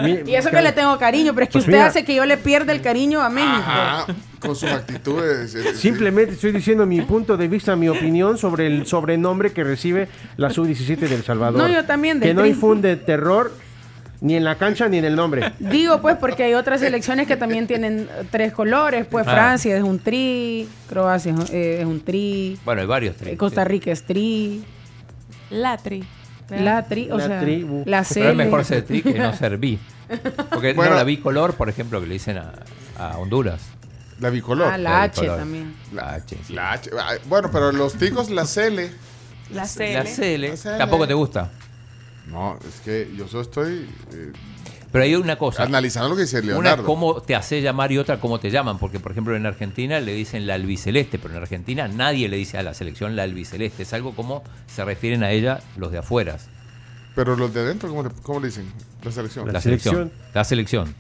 [0.02, 1.86] Mi- Y eso que le tengo cariño, pero es que Pues usted mira.
[1.86, 3.52] hace que yo le pierda el cariño a México.
[3.64, 4.06] Ajá,
[4.40, 5.54] con sus actitudes.
[5.54, 10.08] eh, Simplemente estoy diciendo mi punto de vista, mi opinión sobre el sobrenombre que recibe
[10.36, 11.60] la sub-17 del Salvador.
[11.62, 13.52] No, yo también, del Que no infunde terror
[14.22, 15.52] ni en la cancha ni en el nombre.
[15.58, 19.04] Digo, pues, porque hay otras selecciones que también tienen eh, tres colores.
[19.04, 19.32] Pues Ah.
[19.32, 23.38] Francia es un tri, Croacia es, eh, es un tri, Bueno, hay varios eh, tris.
[23.38, 24.64] Costa Rica es tri,
[25.50, 26.04] La tri.
[26.48, 27.82] la tri, o La sea, tribu.
[27.84, 29.78] la Pero es mejor ser tri que no ser bi.
[30.50, 30.92] Porque Bueno.
[30.92, 32.52] no, la bicolor, por ejemplo, que le dicen a,
[32.98, 33.60] a Honduras.
[34.20, 34.68] La bicolor.
[34.72, 35.38] Ah, la H bicolor.
[35.40, 35.74] también.
[35.92, 36.36] La H.
[36.46, 36.52] sí.
[36.52, 36.90] La H.
[37.28, 38.90] Bueno, pero los ticos, la Cele.
[39.50, 39.66] La La.
[39.66, 39.94] Cele.
[39.94, 40.78] La Cele.
[40.78, 41.50] Tampoco te gusta.
[42.26, 44.32] No, es que yo solo estoy eh,
[44.92, 45.64] Pero hay una cosa.
[45.64, 46.84] analizando lo que dice Una Leonardo.
[46.84, 48.78] cómo te hace llamar y otra cómo te llaman.
[48.78, 52.58] Porque, por ejemplo, en Argentina le dicen la albiceleste, pero en Argentina nadie le dice
[52.58, 53.82] a la selección la albiceleste.
[53.82, 56.36] Es algo como se refieren a ella los de afuera.
[57.14, 58.72] Pero los de adentro, ¿cómo, le- cómo le dicen?
[59.02, 59.52] La selección.
[59.52, 59.94] La, selección.
[59.94, 60.20] selección.
[60.34, 60.94] La selección.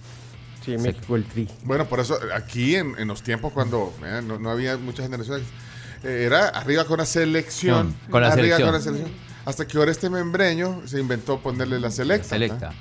[0.64, 1.48] Sí, México el tri.
[1.64, 5.44] Bueno, por eso aquí en, en los tiempos cuando eh, no, no había muchas generaciones,
[6.04, 7.94] eh, era arriba con la selección.
[8.10, 8.68] Con la arriba selección.
[8.68, 9.31] con la selección.
[9.44, 12.28] Hasta que ahora este membreño se inventó ponerle la selecta.
[12.28, 12.72] Selecta.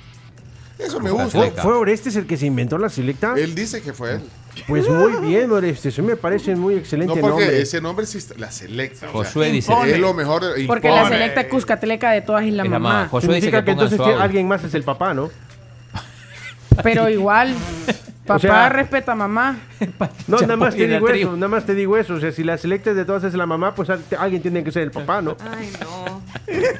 [0.78, 1.30] Eso me gusta.
[1.38, 3.34] ¿Fue, fue Orestes el que se inventó la selecta?
[3.36, 4.20] Él dice que fue él.
[4.68, 5.94] Pues muy bien, Orestes.
[5.94, 7.62] Eso me parece muy excelente No porque nombre.
[7.62, 9.06] ese nombre sí está- la selecta.
[9.08, 9.72] o sea, Josué dice.
[9.86, 10.42] es lo mejor.
[10.66, 11.02] Porque impone.
[11.02, 12.94] la selecta cuscatleca de todas es la Es la mamá.
[12.94, 13.08] mamá.
[13.08, 15.30] Josué dice que que, entonces alguien más es el papá, ¿no?
[16.82, 17.54] Pero igual,
[18.26, 19.58] papá sea- respeta a mamá.
[20.28, 22.14] No, nada más te digo eso, nada más te digo eso.
[22.14, 24.70] O sea, si la selecta de todas es la mamá, pues al- alguien tiene que
[24.72, 25.36] ser el papá, ¿no?
[25.40, 26.22] Ay, no.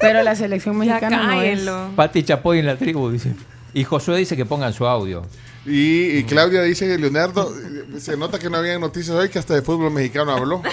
[0.01, 1.69] Pero la selección mexicana no es.
[1.97, 3.35] Pati Chapoy en la tribu, dice.
[3.74, 5.23] Y Josué dice que pongan su audio.
[5.64, 7.52] Y, y Claudia dice que Leonardo,
[7.98, 10.62] se nota que no había noticias hoy que hasta de fútbol mexicano habló.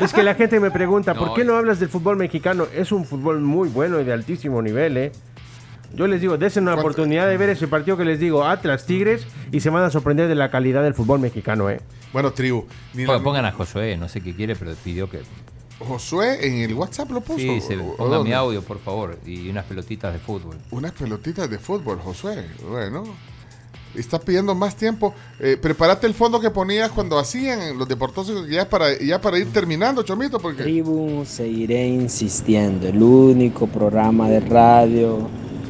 [0.00, 2.66] Es que la gente me pregunta, No, ¿por qué no hablas del fútbol mexicano?
[2.74, 5.12] Es un fútbol muy bueno y de altísimo nivel, ¿eh?
[5.94, 6.88] Yo les digo, desen una ¿Cuánto?
[6.88, 10.28] oportunidad de ver ese partido que les digo, Atlas Tigres, y se van a sorprender
[10.28, 11.80] de la calidad del fútbol mexicano, ¿eh?
[12.12, 12.64] Bueno, tribu.
[12.94, 15.20] Ni Pongan, a Josué, no sé qué quiere, pero pidió que.
[15.78, 17.38] Josué en el WhatsApp lo puso.
[17.40, 19.18] Sí, se ¿O- o ponga mi audio, por favor.
[19.26, 20.56] Y unas pelotitas de fútbol.
[20.70, 22.44] Unas pelotitas de fútbol, Josué.
[22.68, 23.02] Bueno.
[23.94, 25.14] Está pidiendo más tiempo.
[25.38, 29.52] Eh, prepárate el fondo que ponías cuando hacían los deportosos ya para, ya para ir
[29.52, 30.64] terminando, Chomito, porque...
[30.64, 32.88] Tribu, seguiré insistiendo.
[32.88, 35.28] El único programa de radio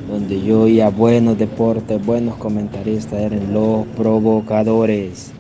[0.09, 5.32] donde yo oía buenos deportes, buenos comentaristas eran los provocadores.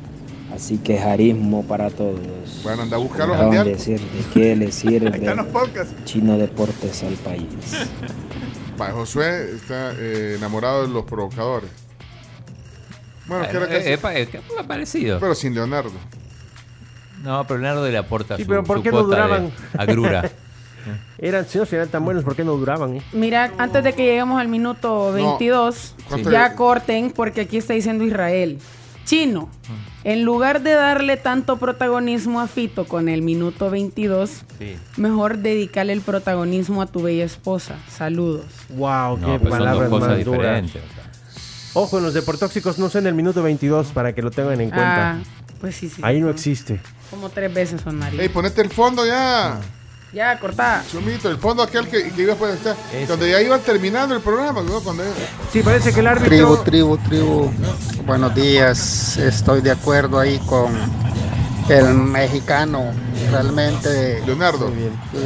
[0.54, 2.20] Así que jarismo para todos.
[2.62, 5.92] Bueno, anda a buscarlos al decir de qué le sirve están los podcasts.
[6.04, 7.44] Chino Deportes al país.
[8.80, 11.70] Va, Josué está eh, enamorado de los provocadores.
[13.26, 15.18] Bueno, que Bueno, era casi- eh, eh, pa- que- parecido.
[15.20, 15.92] pero sin Leonardo.
[17.22, 19.52] No, pero Leonardo le aporta Sí, su, pero ¿por su qué no cuota de duraban?
[19.78, 20.30] agrura.
[21.24, 23.02] Eran, si no eran tan buenos, ¿por qué no duraban, eh?
[23.14, 28.04] Mira, antes de que lleguemos al minuto 22, ¿Cuánto ya corten porque aquí está diciendo
[28.04, 28.58] Israel.
[29.06, 29.48] Chino,
[30.04, 34.76] en lugar de darle tanto protagonismo a Fito con el minuto 22, Sí.
[34.98, 37.76] mejor dedicarle el protagonismo a tu bella esposa.
[37.88, 38.44] Saludos.
[38.68, 40.64] Wow, No, qué pero son dos palabras cosas más duras.
[41.72, 44.68] Ojo, en los deportóxicos no sé en el minuto 22 para que lo tengan en
[44.68, 45.12] cuenta.
[45.12, 45.18] Ah,
[45.58, 46.02] pues sí, sí.
[46.04, 46.80] Ahí no existe.
[47.10, 48.20] Como tres veces sonaría.
[48.20, 49.58] Ey, ponete el fondo ya.
[50.14, 50.84] Ya, cortá.
[50.92, 52.76] Chumito, el fondo aquel que, que iba a poder estar.
[53.08, 54.80] Cuando ya iban terminando el programa, ¿no?
[54.80, 55.02] Cuando
[55.52, 56.28] Sí, parece que el árbitro.
[56.28, 57.50] Tribu, tribu, tribu.
[58.06, 59.16] Buenos días.
[59.16, 60.72] Estoy de acuerdo ahí con
[61.68, 62.92] el mexicano.
[63.32, 64.22] Realmente.
[64.24, 64.70] Leonardo.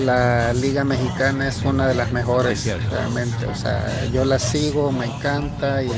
[0.07, 2.65] La Liga Mexicana es una de las mejores.
[2.91, 3.45] Realmente.
[3.45, 5.91] O sea, yo la sigo, me encanta y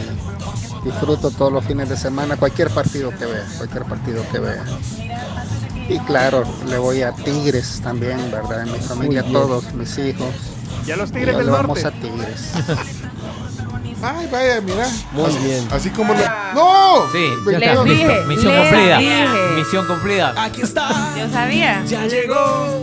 [0.84, 2.36] disfruto todos los fines de semana.
[2.36, 3.46] Cualquier partido que vea.
[3.56, 4.64] Cualquier partido que vea.
[5.90, 8.62] Y claro, le voy a Tigres también, ¿verdad?
[8.66, 10.28] En mi familia, todos mis hijos.
[10.86, 11.98] Ya los Tigres ya del le vamos Norte.
[11.98, 12.52] a Tigres.
[14.02, 14.88] Ay, vaya, mira.
[15.12, 15.68] Muy así, bien.
[15.70, 16.20] Así como lo.
[16.54, 17.10] ¡No!
[17.12, 18.20] Sí, ya está, dije.
[18.28, 18.98] Misión cumplida.
[18.98, 19.24] dije.
[19.56, 20.34] Misión cumplida.
[20.44, 21.84] Aquí está, Yo sabía.
[21.84, 22.82] ya llegó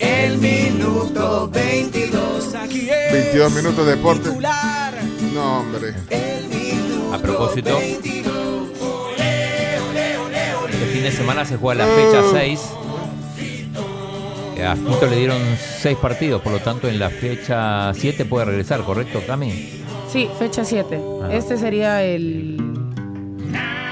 [0.00, 2.54] el minuto 22.
[2.54, 4.28] Aquí es 22 minutos de deporte.
[4.30, 4.94] titular.
[5.34, 5.94] No, hombre.
[7.12, 7.78] A propósito,
[10.82, 12.60] este fin de semana se juega la fecha 6.
[14.66, 15.38] A Fito le dieron
[15.80, 19.82] 6 partidos, por lo tanto en la fecha 7 puede regresar, ¿correcto, Cami?
[20.10, 21.00] Sí, fecha 7.
[21.22, 21.28] Ah.
[21.32, 22.56] Este sería el.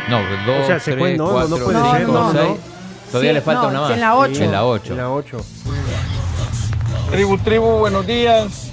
[0.08, 2.44] No, 2, O sea, se 3, puede- no, no 4, puede 5, ser, no, 6.
[2.44, 2.58] no.
[3.10, 3.90] Todavía Sí, le falta no, una más.
[3.92, 4.44] en la ocho.
[4.44, 4.92] En la 8.
[4.92, 5.44] En la 8.
[7.10, 8.70] Tribu, tribu, buenos días.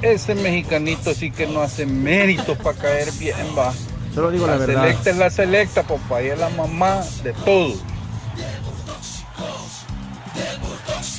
[0.00, 3.72] Ese mexicanito sí que no hace méritos para caer bien, va.
[4.14, 4.82] Solo digo la, La verdad.
[4.82, 7.74] selecta es la selecta, papá, y es la mamá de todo.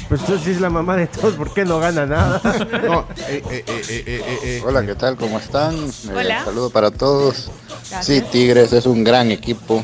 [0.10, 2.42] Pues entonces si es la mamá de todos, ¿por qué no gana nada?
[2.84, 4.62] No, eh, eh, eh, eh, eh, eh.
[4.66, 5.16] Hola, ¿qué tal?
[5.16, 5.74] ¿Cómo están?
[5.76, 6.44] Eh, Hola.
[6.44, 7.50] saludo para todos.
[7.90, 8.06] Gracias.
[8.06, 9.82] Sí, Tigres es un gran equipo.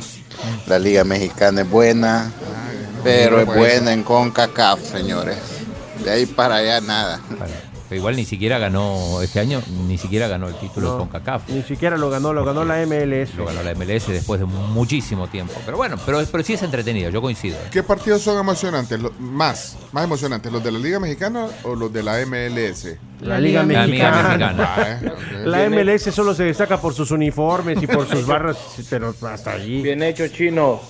[0.67, 2.31] La Liga Mexicana es buena,
[3.03, 5.38] pero es buena en CONCACAF, señores.
[6.03, 7.21] De ahí para allá nada.
[7.89, 10.97] Pero igual ni siquiera ganó este año, ni siquiera ganó el título No.
[10.99, 11.47] con CACAF.
[11.49, 13.34] Ni siquiera lo ganó, lo ganó la MLS.
[13.38, 15.53] Lo ganó la MLS después de muchísimo tiempo.
[15.65, 17.57] Pero bueno, pero, pero sí es entretenido, yo coincido.
[17.72, 18.99] ¿Qué partidos son emocionantes?
[19.01, 22.97] Lo- más, más emocionantes, los de la Liga Mexicana o los de la MLS?
[23.22, 24.23] La Liga La Liga Mexicana.
[24.27, 24.73] Mexicana.
[24.76, 25.11] Ah, eh.
[25.45, 28.57] La MLS solo se destaca por sus uniformes y por sus barras,
[28.89, 29.81] pero hasta allí.
[29.81, 30.81] Bien hecho, chino.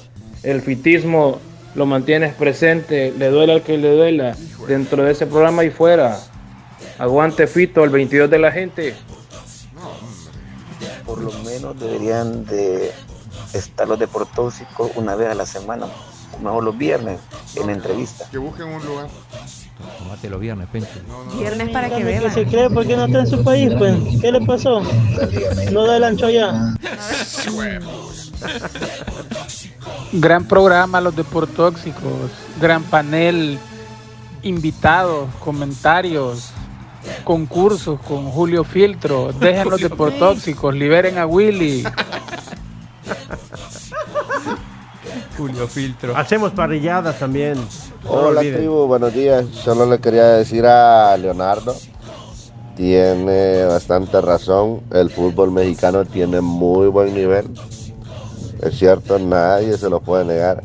[0.43, 1.39] El fitismo
[1.75, 4.35] lo mantienes presente, le duela al que le duela,
[4.67, 6.17] dentro de ese programa y fuera.
[6.99, 8.95] Aguante Fito, el 22 de la gente.
[11.05, 12.91] Por lo menos deberían de
[13.53, 15.87] estar los deportóxicos una vez a la semana,
[16.43, 17.19] mejor los viernes,
[17.55, 18.27] en entrevista.
[18.29, 19.07] Que busquen un lugar.
[19.99, 20.89] Tomate los viernes, Pencho.
[21.37, 22.33] Viernes para que ¿Qué vean.
[22.33, 22.69] se cree?
[22.69, 23.71] ¿Por qué no está en su país?
[23.77, 23.95] Pues?
[24.19, 24.81] ¿Qué le pasó?
[25.71, 26.75] Lo del ancho ya.
[30.13, 32.31] Gran programa, los deportóxicos.
[32.59, 33.59] Gran panel,
[34.41, 36.51] invitados, comentarios,
[37.23, 39.31] concursos con Julio Filtro.
[39.33, 41.83] Dejen los deportóxicos, liberen a Willy.
[45.37, 46.17] Julio Filtro.
[46.17, 47.55] Hacemos parrilladas también.
[48.03, 49.45] No Hola tribu, buenos días.
[49.51, 51.75] Solo le quería decir a Leonardo,
[52.75, 54.81] tiene bastante razón.
[54.91, 57.49] El fútbol mexicano tiene muy buen nivel.
[58.61, 60.63] Es cierto, nadie se lo puede negar.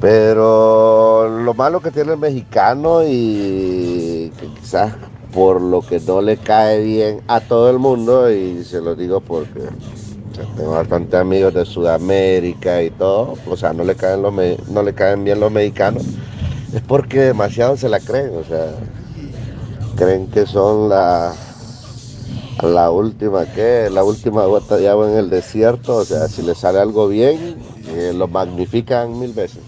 [0.00, 4.94] Pero lo malo que tiene el mexicano y que quizás
[5.32, 9.20] por lo que no le cae bien a todo el mundo, y se lo digo
[9.20, 9.60] porque
[10.56, 14.32] tengo bastantes amigos de Sudamérica y todo, o sea, no le caen, los
[14.68, 16.04] no le caen bien los mexicanos,
[16.74, 18.74] es porque demasiado se la creen, o sea,
[19.96, 21.34] creen que son la,
[22.62, 23.88] la última, ¿qué?
[23.90, 27.56] La última gota de agua en el desierto, o sea, si le sale algo bien,
[27.88, 29.62] eh, lo magnifican mil veces,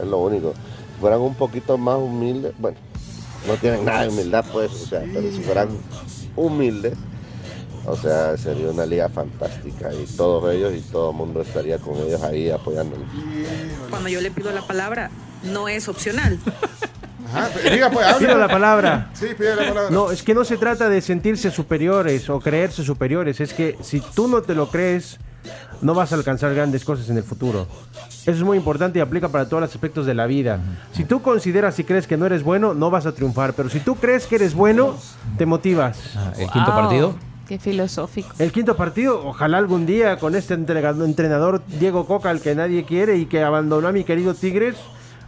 [0.00, 0.52] es lo único.
[0.94, 2.78] Si fueran un poquito más humildes, bueno,
[3.46, 5.68] no tienen nada de humildad pues, o sea, pero si fueran
[6.34, 6.94] humildes,
[7.86, 11.96] o sea, sería una liga fantástica y todos ellos y todo el mundo estaría con
[11.96, 13.06] ellos ahí apoyándolos.
[13.90, 15.10] Cuando yo le pido la palabra,
[15.44, 16.38] no es opcional.
[17.26, 18.26] Ajá, diga pues, hable.
[18.26, 19.10] Pido la palabra.
[19.14, 19.90] Sí, pide la palabra.
[19.90, 23.40] No, es que no se trata de sentirse superiores o creerse superiores.
[23.40, 25.18] Es que si tú no te lo crees,
[25.80, 27.66] no vas a alcanzar grandes cosas en el futuro.
[28.22, 30.58] Eso es muy importante y aplica para todos los aspectos de la vida.
[30.92, 33.52] Si tú consideras y crees que no eres bueno, no vas a triunfar.
[33.54, 34.96] Pero si tú crees que eres bueno,
[35.38, 35.98] te motivas.
[36.38, 37.14] ¿El quinto Wow, partido?
[37.46, 38.30] Qué filosófico.
[38.40, 43.18] El quinto partido, ojalá algún día con este entrenador Diego Coca, al que nadie quiere
[43.18, 44.74] y que abandonó a mi querido Tigres,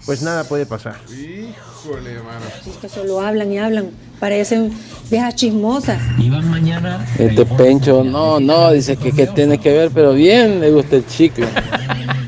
[0.06, 0.96] pues nada puede pasar.
[1.08, 2.40] Híjole, hermano.
[2.66, 4.72] Es que solo hablan y hablan, parecen
[5.10, 6.00] viejas chismosas.
[6.18, 7.04] Iban mañana.
[7.18, 11.06] Este Pencho, no, no, dice que, que tiene que ver, pero bien le gusta el
[11.06, 11.48] chicle.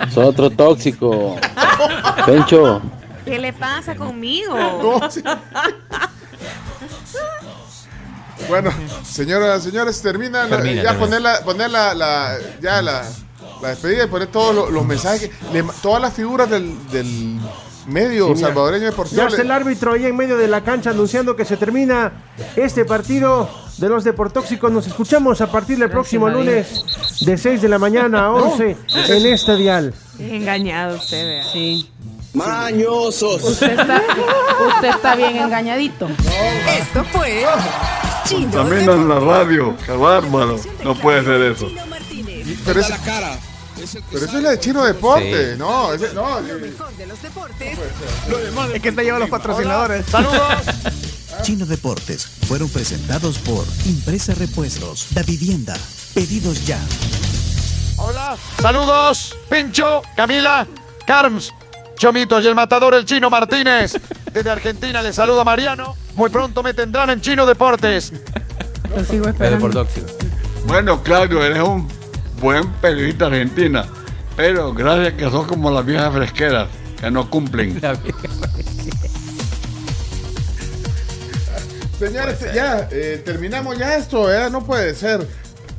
[0.09, 1.37] Es otro tóxico.
[2.27, 2.81] Pencho,
[3.25, 4.55] ¿Qué le pasa conmigo?
[8.49, 8.71] Bueno,
[9.05, 10.99] señoras, señores, termina, la- Termina, ya termina.
[10.99, 13.03] poner la, poner la, la- ya la,
[13.63, 17.39] la despedida y poner todos los, los mensajes, que- le- todas las figuras del, del,
[17.87, 19.21] medio Sí, salvadoreño deportivo.
[19.23, 22.13] Ya está el árbitro ahí en medio de la cancha anunciando que se termina
[22.57, 24.71] este partido de los deportóxicos.
[24.71, 26.39] Nos escuchamos a partir del próximo María.
[26.39, 26.85] lunes
[27.23, 28.77] de 6 de la mañana a 11
[29.09, 29.95] en este dial.
[30.19, 31.45] Engañado usted, vea.
[31.53, 31.91] Sí.
[32.33, 33.43] Mañosos.
[33.43, 34.03] Usted está,
[34.77, 36.09] usted está bien engañadito.
[36.79, 37.45] Esto fue
[38.25, 39.75] Chino Contaminan la radio.
[39.85, 40.57] Qué bárbaro.
[40.85, 41.67] No puede ser eso.
[42.65, 42.87] Pero, es-
[44.11, 45.59] pero eso es la de Chino Deporte, Sí.
[45.59, 46.41] no, ese- no.
[46.41, 47.79] Lo mejor de los deportes.
[48.75, 50.05] Es que te lleva los patrocinadores.
[51.43, 55.77] Chino Deportes fueron presentados por Impresa Repuestos, Da Vivienda,
[56.15, 56.79] Pedidos Ya.
[57.97, 60.67] Hola, saludos, Pincho, Camila,
[61.07, 61.53] Carms,
[61.97, 63.93] Chomito y el matador el Chino Martínez.
[64.33, 65.97] Desde Argentina les saluda Mariano.
[66.15, 68.13] Muy pronto me tendrán en Chino Deportes.
[68.95, 69.87] Lo sigo esperando.
[70.67, 71.89] Bueno, Claudio, eres un
[72.41, 73.85] buen periodista argentina.
[74.37, 76.69] Pero gracias que son como las viejas fresqueras,
[77.01, 77.79] que no cumplen.
[77.83, 78.19] La vieja.
[81.99, 84.49] Señores, ya, eh, terminamos ya esto, ¿eh?
[84.51, 85.29] No puede ser.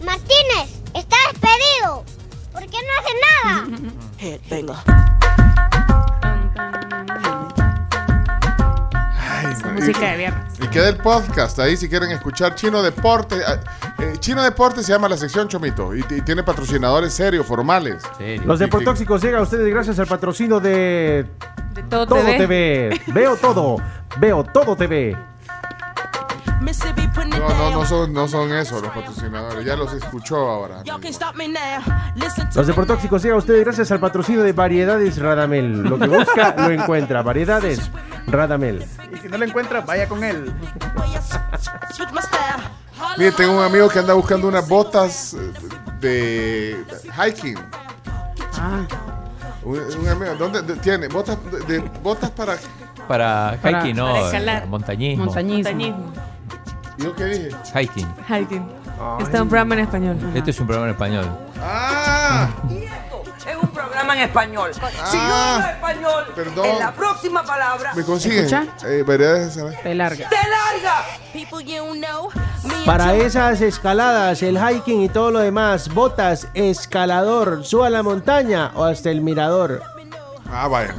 [0.05, 2.05] Martínez, está despedido.
[2.53, 4.37] ¿Por qué no hace nada?
[4.49, 4.83] Venga.
[9.71, 10.53] Música y- de viernes.
[10.61, 13.37] Y queda el podcast ahí si quieren escuchar Chino Deporte.
[13.45, 13.59] Ah,
[13.99, 18.03] eh, Chino Deporte se llama la sección Chomito y, y tiene patrocinadores serios, formales.
[18.45, 21.25] Los deportóxicos llegan a ustedes gracias al patrocinio de
[21.73, 22.37] De todo, Todo TV.
[22.37, 23.01] TV.
[23.07, 23.77] Veo todo.
[24.19, 25.17] Veo todo TV.
[27.71, 29.65] No, son, no son esos los patrocinadores.
[29.65, 30.83] Ya los escuchó ahora.
[32.55, 35.83] Los deportóxicos llegan a ustedes gracias al patrocinio de Variedades Radamel.
[35.83, 37.21] Lo que busca lo encuentra.
[37.21, 37.89] Variedades
[38.27, 38.85] Radamel.
[39.13, 40.53] Y si no lo encuentras, vaya con él.
[43.17, 46.85] Mire, tengo un amigo que anda buscando unas botas eh, de
[47.27, 47.57] hiking.
[48.59, 48.81] Ah,
[49.63, 51.07] Un, un amigo, ¿dónde de- tiene?
[51.07, 52.57] Botas, de, de- botas para.
[53.07, 54.05] Para Para- hiking, no.
[54.11, 54.67] para escalar.
[54.67, 55.25] Montañismo.
[55.25, 56.13] montañismo.
[57.01, 57.49] ¿Yo qué dije?
[57.73, 58.07] Hiking.
[58.27, 58.67] Hiking.
[59.19, 60.17] Está en un programa en español.
[60.35, 61.25] Este es un programa en español.
[61.59, 62.49] ¡Ah!
[62.69, 64.71] Es un programa en español.
[64.73, 64.87] Si yo
[65.23, 66.65] Ah, hablo español, perdón.
[66.67, 68.47] en la próxima palabra ¿Me consiguen?
[68.85, 69.81] Eh, variedades, ¿sabes?
[69.81, 70.29] Te larga.
[70.29, 71.03] te larga.
[72.85, 78.71] Para esas escaladas, el hiking y todo lo demás, botas, escalador, suba a la montaña
[78.75, 79.81] o hasta el mirador.
[80.51, 80.93] Ah, vaya.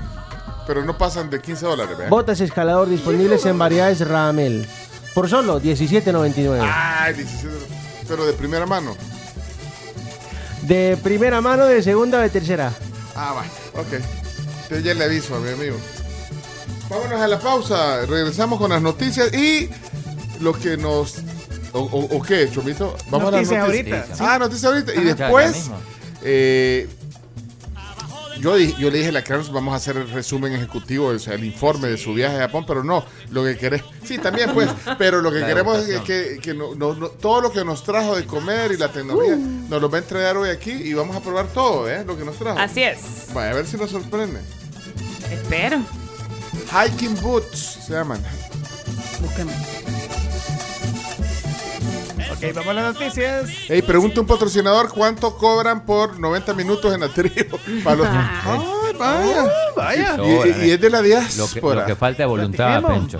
[0.66, 2.10] Pero no pasan de 15 dólares, ¿verdad?
[2.10, 4.68] Botas escalador disponibles en Variedades Radamel.
[5.14, 6.60] Por solo 17.99.
[6.72, 7.48] Ay, 17
[8.08, 8.96] Pero de primera mano.
[10.62, 12.72] De primera mano, de segunda o de tercera.
[13.14, 13.80] Ah, va.
[13.80, 13.92] Ok.
[14.62, 15.76] Entonces ya le aviso a mi amigo.
[16.88, 18.06] Vámonos a la pausa.
[18.06, 19.68] Regresamos con las noticias y
[20.40, 21.16] lo que nos.
[21.72, 22.96] ¿O, o- o qué, Chomito?
[23.10, 24.06] Vamos Noticias a las noticias.
[24.20, 24.34] ahorita.
[24.34, 24.94] Ah, noticias ahorita.
[24.94, 25.70] Y Ah, ya, después.
[26.22, 26.88] eh,
[28.42, 31.34] yo, yo le dije a la Carlos, vamos a hacer el resumen ejecutivo, o sea,
[31.34, 34.68] el informe de su viaje a Japón, pero no, lo que queremos, sí, también pues,
[34.98, 37.82] pero lo que La queremos es que, que no- no- no- todo lo que nos
[37.84, 39.68] trajo de comer y la tecnología, Uh.
[39.70, 42.04] nos lo va a entregar hoy aquí y vamos a probar todo, ¿eh?
[42.06, 42.58] Lo que nos trajo.
[42.58, 43.28] Así es.
[43.32, 44.40] Vaya, a ver si nos sorprende.
[45.30, 45.80] Espero.
[46.70, 48.22] Hiking Boots se llaman.
[49.20, 49.54] Busquemos.
[52.44, 53.50] Ok, vamos a las noticias.
[53.68, 57.56] Hey, pregunta un patrocinador cuánto cobran por 90 minutos en la tribu.
[57.84, 58.60] Para los- Ay,
[58.98, 59.44] vaya.
[59.76, 60.16] Vaya.
[60.64, 61.80] Y, es de la Lo que, diáspora.
[61.82, 62.82] lo que falta es voluntad.
[62.82, 63.18] Pencho.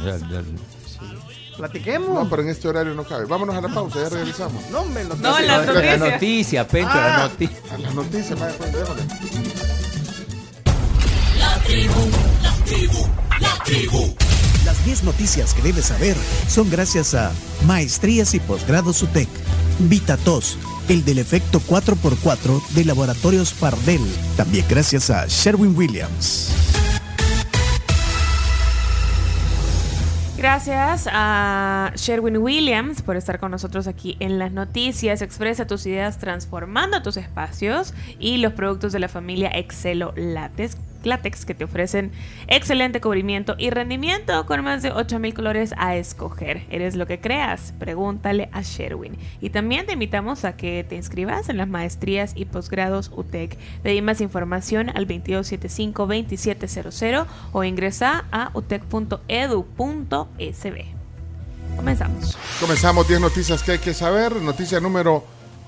[1.57, 2.09] Platiquemos.
[2.25, 3.27] No, pero en este horario no cabe.
[3.27, 4.69] Vámonos a la pausa, ya regresamos.
[4.71, 6.01] No, me lo No, la, las la noticias.
[6.01, 7.57] noticia, Pencho, Ah, la noticia.
[7.75, 9.03] a las noticias, vaya, pues, déjale.
[14.65, 16.17] Las 10 noticias que debes saber
[16.47, 17.33] son gracias a
[17.67, 19.29] Maestrías y Posgrados UTEC,
[19.81, 20.57] VitaTos,
[20.89, 24.01] el del efecto 4x4 de Laboratorios Pardel,
[24.37, 26.53] también gracias a Sherwin Williams.
[30.37, 35.23] Gracias a Sherwin Williams por estar con nosotros aquí en las noticias.
[35.23, 40.77] Expresa tus ideas transformando tus espacios y los productos de la familia Excelo Látex.
[41.07, 42.13] Látex que te ofrecen
[42.49, 46.65] excelente cubrimiento y rendimiento con más de 8000 colores a escoger.
[46.71, 47.75] ¿Eres lo que creas?
[47.79, 49.17] Pregúntale a Sherwin.
[49.41, 53.57] Y también te invitamos a que te inscribas en las maestrías y posgrados UTEC.
[53.83, 59.73] Pedí más información al 2275-2700 o ingresa a utec.edu.sb.
[61.77, 62.37] Comenzamos.
[62.61, 64.37] Comenzamos 10 noticias que hay que saber.
[64.37, 65.25] Noticia número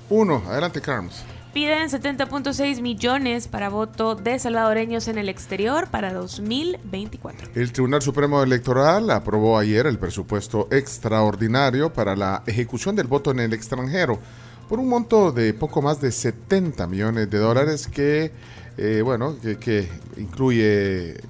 [0.09, 0.43] 1.
[0.47, 1.23] Adelante, Carms.
[1.55, 7.51] Piden 70.6 millones para voto de salvadoreños en el exterior para 2024.
[7.55, 13.39] El Tribunal Supremo Electoral aprobó ayer el presupuesto extraordinario para la ejecución del voto en
[13.39, 14.19] el extranjero
[14.67, 18.33] por un monto de poco más de 70 millones de dólares que,
[18.75, 19.87] eh, bueno, que, que
[20.17, 21.21] incluye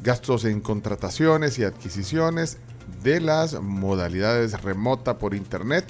[0.00, 2.58] gastos en contrataciones y adquisiciones
[3.02, 5.86] de las modalidades remota por internet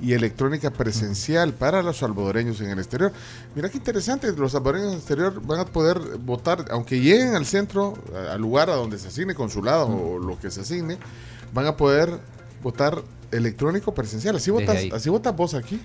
[0.00, 3.12] y electrónica presencial para los salvadoreños en el exterior.
[3.54, 7.46] Mira qué interesante, los salvadoreños en el exterior van a poder votar, aunque lleguen al
[7.46, 7.94] centro,
[8.30, 10.98] al lugar a donde se asigne, consulado o lo que se asigne,
[11.52, 12.10] van a poder
[12.62, 13.02] votar
[13.32, 14.36] electrónico presencial.
[14.36, 14.90] Así Desde votas, ahí.
[14.92, 15.80] así votas vos aquí.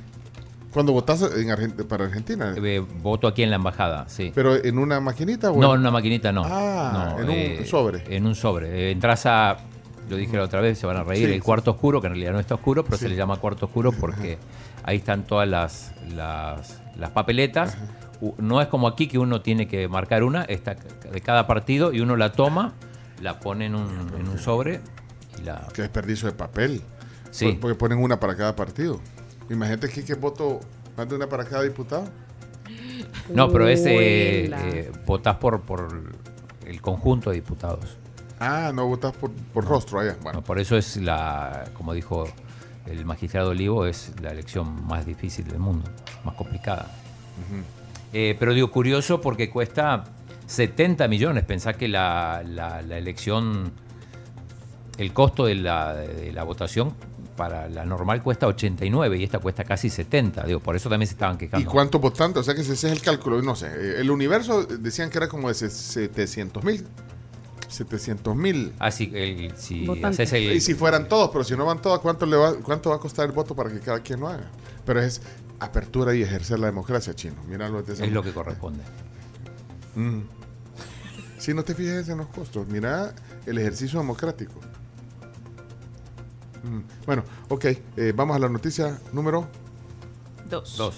[0.72, 2.56] Cuando votas en para Argentina.
[2.58, 4.32] Eh, voto aquí en la embajada, sí.
[4.34, 6.42] Pero en una maquinita o No, en una maquinita no.
[6.46, 8.04] Ah, No, en un sobre.
[8.16, 8.70] En un sobre.
[8.70, 9.58] Eh, entras a,
[10.10, 12.14] lo dije la otra vez, se van a reír, Sí, el cuarto oscuro, que en
[12.14, 13.04] realidad no está oscuro, pero Sí.
[13.04, 14.38] se le llama cuarto oscuro porque
[14.84, 17.78] ahí están todas las, las, las papeletas.
[18.38, 22.00] No es como aquí que uno tiene que marcar una, está de cada partido y
[22.02, 22.74] uno la toma,
[23.22, 24.82] la pone en un, en un sobre
[25.40, 25.68] y la...
[25.74, 26.82] Qué desperdicio de papel.
[27.32, 27.46] Sí.
[27.54, 29.00] Por- Porque ponen una para cada partido.
[29.50, 30.60] Imagínate aquí que voto
[30.96, 32.06] más de una para cada diputado.
[33.34, 36.04] No, pero es, eh, eh, votás por, por
[36.66, 37.98] el conjunto de diputados.
[38.46, 40.18] Ah, no votas por, por rostro allá.
[40.22, 42.28] Bueno, por eso es la, como dijo
[42.86, 45.90] el magistrado Olivo, es la elección más difícil del mundo,
[46.26, 46.92] más complicada.
[48.12, 50.04] Eh, pero digo, curioso porque cuesta
[50.46, 51.44] 70 millones.
[51.46, 53.72] Pensá que la, la- la elección,
[54.98, 56.94] el costo de la, de la votación
[57.36, 60.44] para la normal cuesta 89 y esta cuesta casi 70.
[60.44, 61.72] Digo, por eso también se estaban ¿y quejando.
[61.72, 62.42] cuántos votantes?
[62.42, 63.42] O sea que ese es el cálculo.
[63.42, 63.68] No sé.
[63.68, 66.86] eh, El universo decían que era como de 700 mil.
[67.74, 68.74] 700 mil.
[68.80, 72.00] Ah, sí, el- si haces el- Y si fueran todos, pero si no van todos,
[72.00, 74.50] ¿cuánto, le va, ¿cuánto va a costar el voto para que cada quien lo haga?
[74.86, 75.22] Pero es
[75.60, 77.36] apertura y ejercer la democracia, chino.
[77.48, 78.84] Míralo desde es lo que corresponde.
[79.96, 80.20] Mm.
[81.38, 83.14] Si no te fijas en los costos, mira
[83.46, 84.60] el ejercicio democrático.
[86.64, 86.80] Mm.
[87.06, 87.66] Bueno, ok,
[87.98, 89.48] eh, vamos a la noticia número
[90.50, 90.78] Dos.
[90.78, 90.96] Dos.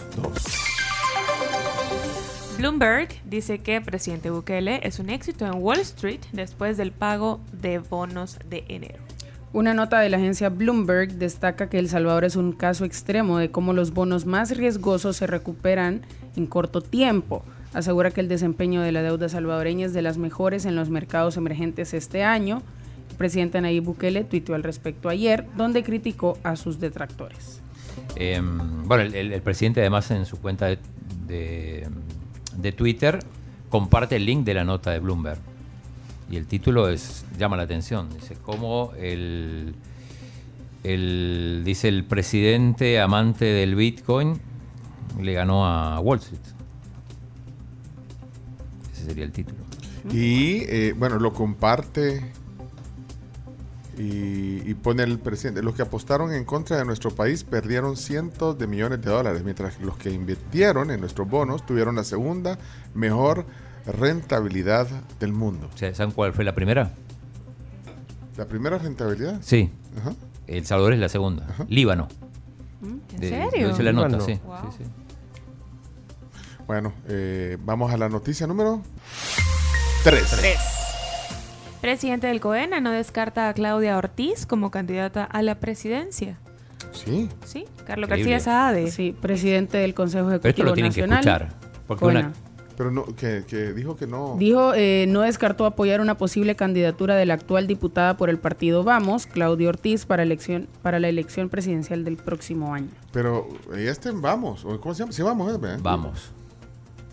[2.57, 7.79] Bloomberg dice que presidente Bukele es un éxito en Wall Street después del pago de
[7.79, 9.03] bonos de enero.
[9.53, 13.51] Una nota de la agencia Bloomberg destaca que El Salvador es un caso extremo de
[13.51, 16.01] cómo los bonos más riesgosos se recuperan
[16.35, 17.43] en corto tiempo.
[17.73, 21.37] Asegura que el desempeño de la deuda salvadoreña es de las mejores en los mercados
[21.37, 22.61] emergentes este año.
[23.11, 27.61] El presidente Nayib Bukele tuiteó al respecto ayer, donde criticó a sus detractores.
[28.15, 28.41] Eh,
[28.85, 30.79] bueno, el, el- el presidente además en su cuenta de,
[31.27, 31.87] de-
[32.57, 33.19] de Twitter
[33.69, 35.39] comparte el link de la nota de Bloomberg.
[36.29, 38.09] Y el título es llama la atención.
[38.13, 39.75] Dice, cómo el,
[40.83, 44.39] el- dice el presidente amante del Bitcoin
[45.21, 46.41] le ganó a Wall Street.
[48.93, 49.57] Ese sería el título.
[50.11, 52.31] Y eh, bueno, lo comparte
[53.97, 55.61] y, y pone el presidente.
[55.63, 59.75] Los que apostaron en contra de nuestro país perdieron cientos de millones de dólares, mientras
[59.77, 62.57] que los que invirtieron en nuestros bonos tuvieron la segunda
[62.93, 63.45] mejor
[63.85, 64.87] rentabilidad
[65.19, 65.69] del mundo.
[65.73, 66.91] O sea, ¿Saben cuál fue la primera?
[68.37, 69.39] La primera rentabilidad.
[69.41, 69.71] Sí.
[69.99, 70.13] Ajá.
[70.47, 71.47] El Salvador es la segunda.
[71.69, 72.07] Líbano.
[72.83, 73.69] ¿En De- serio?
[73.69, 74.25] dice la nota, Líbano.
[74.25, 74.39] sí.
[74.45, 74.57] Wow.
[74.77, 74.89] sí, sí.
[76.67, 78.81] Bueno, eh, vamos a la noticia número
[80.03, 80.23] 3.
[81.85, 86.39] Presidente del COENA no descarta a Claudia Ortiz como candidata a la presidencia.
[86.93, 87.29] Sí.
[87.45, 88.31] Sí, Carlos Increíble.
[88.31, 88.89] García Saade.
[88.89, 91.23] Sí, presidente del Consejo Pero esto Ejecutivo lo tienen Nacional.
[91.23, 91.83] que escuchar.
[91.85, 92.19] Porque Coena.
[92.21, 92.33] una,
[92.75, 94.35] Pero no, que, que dijo que no.
[94.39, 98.83] Dijo, eh, no descartó apoyar una posible candidatura de la actual diputada por el partido
[98.83, 102.89] Vamos, Claudio Ortiz, para, elección, para la elección presidencial del próximo año.
[103.11, 103.47] Pero
[103.77, 104.65] ella está en Vamos.
[104.65, 105.11] ¿o ¿Cómo se llama?
[105.11, 105.53] Sí, Vamos.
[105.53, 105.77] ¿eh?
[105.83, 106.31] Vamos.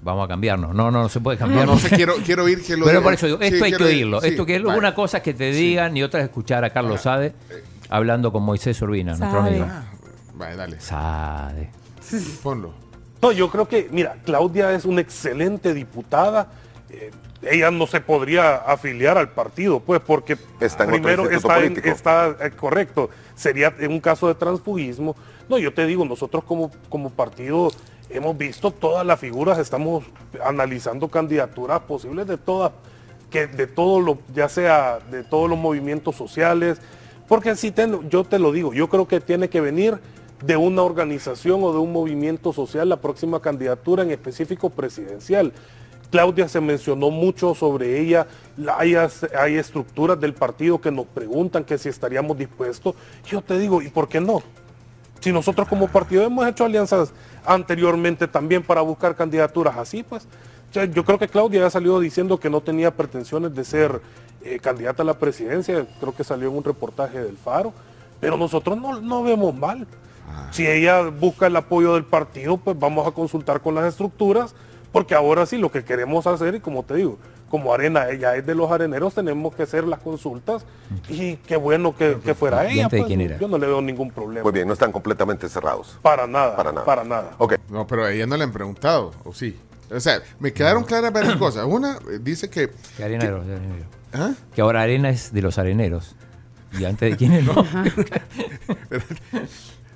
[0.02, 0.74] Vamos a cambiarnos.
[0.74, 1.66] No, no, no se puede No, cambiar.
[1.66, 3.02] no sé, quiero, quiero oír que lo Pero diga.
[3.04, 4.20] por eso digo, Sí, esto hay que oírlo.
[4.20, 4.78] sí, esto que es vale.
[4.78, 7.32] una cosa es que te digan y otra es escuchar a Carlos Sade
[7.88, 9.50] hablando con Moisés Urbina, nuestro Sade.
[9.50, 9.66] amigo.
[9.68, 9.84] Ah,
[10.34, 10.80] vale, dale.
[10.80, 11.70] Sade.
[12.42, 12.74] Ponlo.
[13.22, 16.48] No, yo creo que, mira, Claudia es una excelente diputada.
[16.90, 17.10] eh,
[17.44, 22.50] ella no se podría afiliar al partido, pues, porque Está primero está, en- está, eh,
[22.52, 23.10] correcto.
[23.34, 25.16] Sería en un caso de transfugismo.
[25.48, 27.70] No, yo te digo, nosotros como, como partido
[28.12, 30.04] hemos visto todas las figuras, estamos
[30.44, 32.72] analizando candidaturas posibles de todas,
[33.30, 36.78] que de todo lo, ya sea de todos los movimientos sociales,
[37.28, 39.98] porque si te, yo te lo digo, yo creo que tiene que venir
[40.44, 45.52] de una organización o de un movimiento social la próxima candidatura en específico presidencial.
[46.10, 48.26] Claudia se mencionó mucho sobre ella,
[48.58, 52.94] la- hay, hay estructuras del partido que nos preguntan que si estaríamos dispuestos.
[53.26, 54.42] Yo te digo, ¿y por qué no?
[55.22, 57.12] Si nosotros como partido hemos hecho alianzas
[57.46, 60.26] anteriormente también para buscar candidaturas así, pues
[60.92, 64.00] yo creo que Claudia ya salió diciendo que no tenía pretensiones de ser
[64.42, 67.72] eh, candidata a la presidencia, creo que salió en un reportaje del Faro,
[68.20, 69.86] pero nosotros no, no vemos mal.
[70.50, 74.56] Si ella busca el apoyo del partido, pues vamos a consultar con las estructuras,
[74.90, 77.18] porque ahora sí lo que queremos hacer, y como te digo,
[77.52, 80.64] como arena ella es de los areneros, tenemos que hacer las consultas
[81.06, 82.72] y qué bueno que, que fuera ella.
[82.88, 83.38] ¿Cliente de pues, quién era?
[83.38, 84.42] Yo no le veo ningún problema.
[84.42, 85.98] Muy bien, no están completamente cerrados.
[86.00, 86.86] Para nada, Para nada.
[86.86, 87.30] para nada.
[87.36, 87.56] Ok.
[87.68, 89.54] No, pero a ella no le han preguntado, ¿o sí?
[89.94, 91.66] O sea, me quedaron claras varias cosas.
[91.66, 92.70] Una, eh, dice que...
[92.96, 93.86] Que arena de los areneros.
[94.14, 94.32] ¿Ah?
[94.54, 96.16] Que ahora arena es de los areneros.
[96.78, 97.52] ¿Y antes de quién era?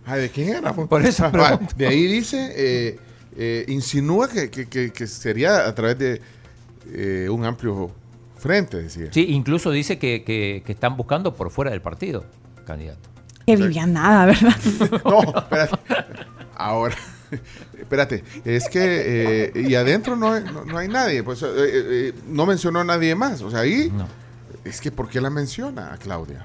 [0.05, 0.73] Ay, ¿de quién era?
[0.75, 2.99] Por eso Ah, De ahí dice, eh,
[3.37, 6.21] eh, insinúa que, que- que- que sería a través de
[6.93, 7.91] eh, un amplio
[8.37, 9.09] frente, decía.
[9.13, 12.25] Sí, incluso dice que, que- que están buscando por fuera del partido
[12.65, 13.09] candidato.
[13.47, 14.57] Que vivía nada, ¿verdad?
[15.05, 15.77] No, espérate.
[16.57, 16.97] Ahora,
[17.79, 22.13] espérate, es que, eh, y adentro no hay, no, no hay nadie, pues eh, eh,
[22.29, 23.93] no mencionó a nadie más, o sea, ahí,
[24.65, 26.45] es que ¿por qué la menciona a Claudia?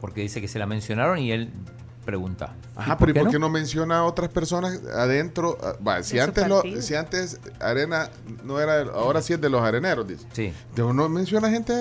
[0.00, 1.50] Porque dice que se la mencionaron y él
[2.04, 2.54] pregunta.
[2.76, 5.58] Ajá, ¿Y pero ¿y por qué no menciona a otras personas adentro?
[5.84, 8.10] Ah, si, antes lo- si antes Arena
[8.44, 10.26] no era, ahora sí es de los areneros, dice.
[10.32, 10.52] Sí.
[10.74, 11.72] Pero no menciona gente,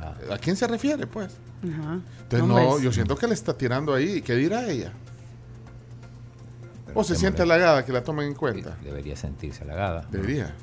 [0.00, 0.34] Ah.
[0.34, 1.32] ¿a quién se refiere, pues?
[1.62, 2.00] Ajá.
[2.22, 4.92] Entonces, no, yo siento que le está tirando ahí, ¿qué dirá ella?
[6.94, 8.76] ¿O se siente halagada que la tomen en cuenta?
[8.82, 10.06] Debería sentirse halagada.
[10.10, 10.54] Debería.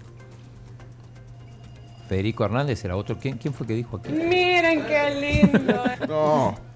[2.07, 3.17] Federico Hernández era otro.
[3.19, 4.11] ¿Quién, quién fue que dijo aquí?
[4.11, 5.83] Miren qué lindo.
[6.07, 6.68] No.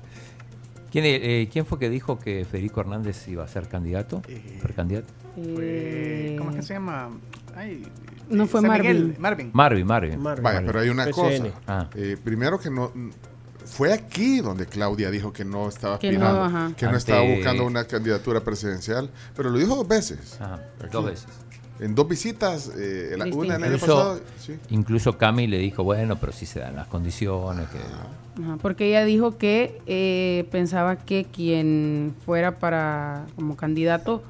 [0.94, 4.22] ¿Quién, eh, ¿Quién fue que dijo que Federico Hernández iba a ser candidato?
[4.62, 5.12] ¿Precandidato?
[5.38, 7.10] Eh, ¿Cómo es que se llama?
[7.56, 7.82] Ay,
[8.30, 8.92] No fue Marvin.
[8.92, 9.50] Miguel, Marvin.
[9.54, 10.22] Marvin, Marvin.
[10.22, 11.14] Vaya, pero hay una PCN.
[11.50, 11.62] cosa.
[11.66, 11.90] Ah.
[11.96, 12.92] Eh, primero que no...
[13.66, 17.66] Fue aquí donde Claudia dijo que no estaba Que no, aspirando, que no estaba buscando
[17.66, 20.38] una candidatura presidencial, pero lo dijo dos veces.
[20.40, 21.28] Ajá, dos veces.
[21.84, 24.22] En dos visitas, eh, la- una el año Incluso, pasado.
[24.40, 24.56] sí.
[24.70, 27.68] incluso Cami le dijo, bueno, pero si se dan las condiciones.
[27.70, 28.42] Que...
[28.44, 34.24] Ajá, porque ella dijo que eh, pensaba que quien fuera para como candidato,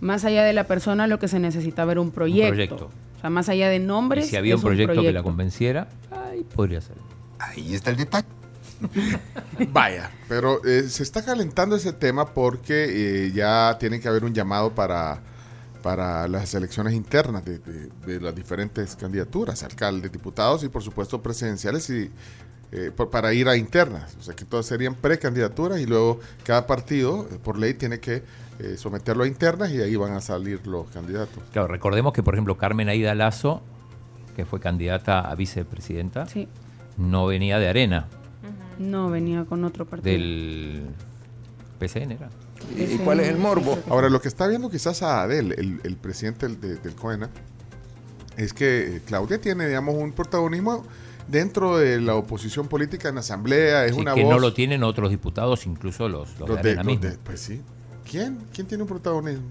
[0.00, 2.48] más allá de la persona, lo que se necesitaba era un proyecto.
[2.48, 2.90] proyecto.
[3.16, 4.26] O sea, más allá de Y nombres.
[4.28, 6.96] si había es un proyecto, que la convenciera, ahí podría ser.
[7.38, 8.26] Ahí está el detalle.
[9.72, 14.32] Vaya, pero eh, se está calentando ese tema porque eh, ya tiene que haber un
[14.32, 15.20] llamado para,
[15.82, 21.22] para las elecciones internas de, de- de las diferentes candidaturas, alcaldes, diputados y por supuesto
[21.22, 22.10] presidenciales y
[22.72, 24.16] eh, por- para ir a internas.
[24.18, 28.22] O sea que todas serían precandidaturas y luego cada partido eh, por ley tiene que
[28.60, 31.42] eh, someterlo a internas y de ahí van a salir los candidatos.
[31.52, 33.62] Claro, recordemos que, por ejemplo, Carmen Aida Lazo,
[34.36, 36.46] que fue candidata a vicepresidenta, Sí.
[36.98, 38.06] no venía de Arena,
[38.78, 40.12] No, venía con otro partido.
[40.12, 40.86] del
[41.78, 42.28] PCN, era.
[42.76, 43.78] ¿Y cuál es el morbo?
[43.88, 47.30] Ahora, lo que está viendo quizás a Adel, el, el presidente del, de- del COENA,
[48.36, 50.84] es que eh, Claudia tiene, digamos, un protagonismo
[51.28, 54.32] dentro de la oposición política en la asamblea, es Sí, una que voz...
[54.34, 57.60] no lo tienen otros diputados, incluso los, los, los de de- los de- pues sí.
[58.08, 58.38] ¿Quién?
[58.52, 59.44] ¿Quién tiene un protagonismo?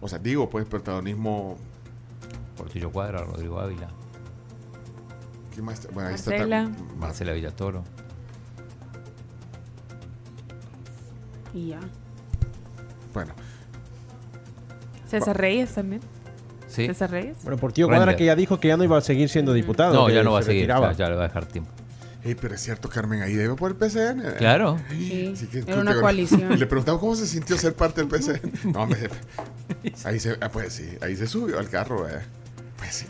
[0.00, 1.56] O sea, digo, pues, protagonismo...
[2.56, 3.88] Portillo Cuadra, Rodrigo Ávila,
[5.52, 5.86] ¿Quién más?
[5.92, 6.64] Bueno, ahí está Marcela.
[6.64, 7.84] tam- Marcela Villatoro.
[11.54, 11.80] Y ya.
[13.14, 13.32] Bueno,
[15.08, 16.02] César Reyes también.
[16.66, 16.86] Sí.
[16.86, 17.36] César Reyes.
[17.44, 18.16] Bueno, por tío Cuadra Render.
[18.18, 19.94] que ya dijo que ya no iba a seguir siendo diputado.
[19.94, 20.90] No, que ya no va a se seguir, retiraba.
[20.92, 21.70] ya, ya le va a dejar tiempo.
[22.24, 24.20] Ey, pero es cierto, Carmen, ahí debe por el PCN.
[24.26, 24.34] ¿eh?
[24.38, 24.78] Claro.
[24.90, 26.52] Sí, que- era una que- coalición.
[26.52, 28.40] Y le preguntamos cómo se sintió ser parte del PCN.
[28.72, 29.08] No, hombre.
[30.04, 32.22] Ahí se, ah, pues sí, ahí se subió al carro, eh.
[32.78, 33.06] Pues sí.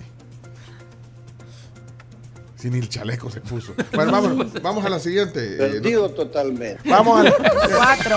[2.64, 3.74] Sí, ni el chaleco se puso.
[3.92, 5.56] Bueno, vamos, vamos a la siguiente.
[5.56, 6.80] eh, Perdido totalmente.
[6.88, 7.32] Vamos a la,
[7.76, 8.16] Cuatro.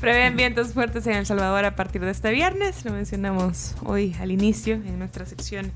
[0.00, 2.84] Prevén vientos fuertes en El Salvador a partir de este viernes.
[2.84, 5.70] Lo mencionamos hoy al inicio en nuestra sección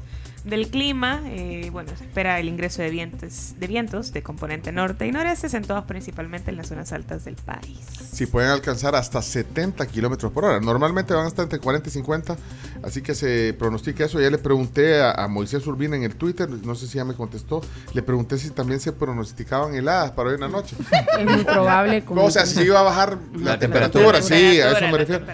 [0.45, 1.23] del clima.
[1.27, 5.47] Eh, bueno, se espera el ingreso de vientos, de vientos de componente norte y noreste,
[5.47, 7.79] acentuados principalmente en las zonas altas del país.
[8.13, 10.61] Sí, pueden alcanzar hasta 70 kilómetros por hora.
[10.61, 12.37] Normalmente van hasta entre 40 y 50,
[12.83, 14.21] así que se pronostica eso.
[14.21, 17.15] Ya le pregunté a, a Moisés Urbina en el Twitter, no sé si ya me
[17.15, 17.61] contestó.
[17.93, 20.77] Le pregunté si también se pronosticaban heladas para hoy en la noche.
[21.19, 22.05] Es muy probable.
[22.05, 24.23] como O sea, si iba a bajar la, La temperatura, temperatura.
[24.23, 25.25] sí, a eso me refiero.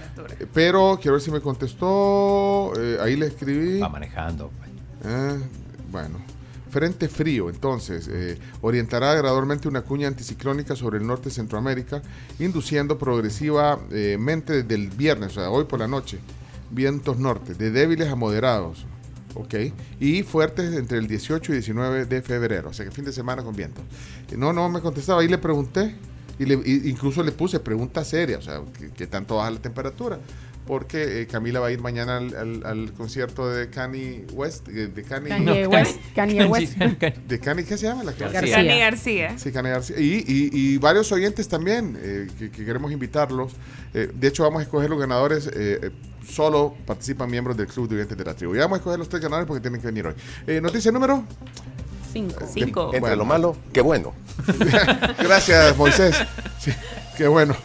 [0.54, 2.72] Pero quiero ver si me contestó.
[2.78, 3.80] eh, ahí le escribí.
[3.80, 4.50] Va manejando.
[5.04, 5.36] Ah,
[5.90, 6.18] bueno.
[6.70, 12.00] Frente frío, entonces, eh, orientará gradualmente una cuña anticiclónica sobre el norte de Centroamérica,
[12.38, 16.18] induciendo progresivamente desde el viernes, o sea, hoy por la noche,
[16.70, 18.86] vientos norte, de débiles a moderados,
[19.34, 19.54] ¿ok?
[19.98, 23.42] Y fuertes entre el 18 y 19 de febrero, o sea que fin de semana
[23.42, 23.82] con vientos.
[24.36, 25.96] No, no me contestaba, ahí le pregunté,
[26.38, 30.20] y le- incluso le puse pregunta seria, o sea, ¿qué, qué tanto baja la temperatura?
[30.70, 34.86] Porque eh, Camila va a ir mañana al, al- al concierto de Kanye West, eh,
[34.86, 36.76] de Kanye, Kanye West, Kanye West.
[36.78, 38.04] ¿De Kanye qué se llama?
[38.04, 38.12] La?
[38.12, 38.54] García.
[38.54, 39.36] Kanye García.
[39.36, 39.98] Sí, Kanye García.
[39.98, 43.52] Y, y- y varios oyentes también eh, que, que queremos invitarlos.
[43.94, 45.48] Eh, de hecho, vamos a escoger los ganadores.
[45.48, 45.90] eh, eh,
[46.24, 48.54] solo participan miembros del Club de Oyentes de la Tribu.
[48.54, 50.14] Y vamos a escoger los tres ganadores porque tienen que venir hoy.
[50.46, 51.24] Eh, noticia número.
[52.12, 52.46] Cinco.
[52.54, 52.90] Cinco.
[52.94, 54.14] Entre lo malo, qué bueno.
[55.18, 56.16] Gracias, Moisés.
[56.60, 56.70] Sí,
[57.16, 57.56] qué bueno.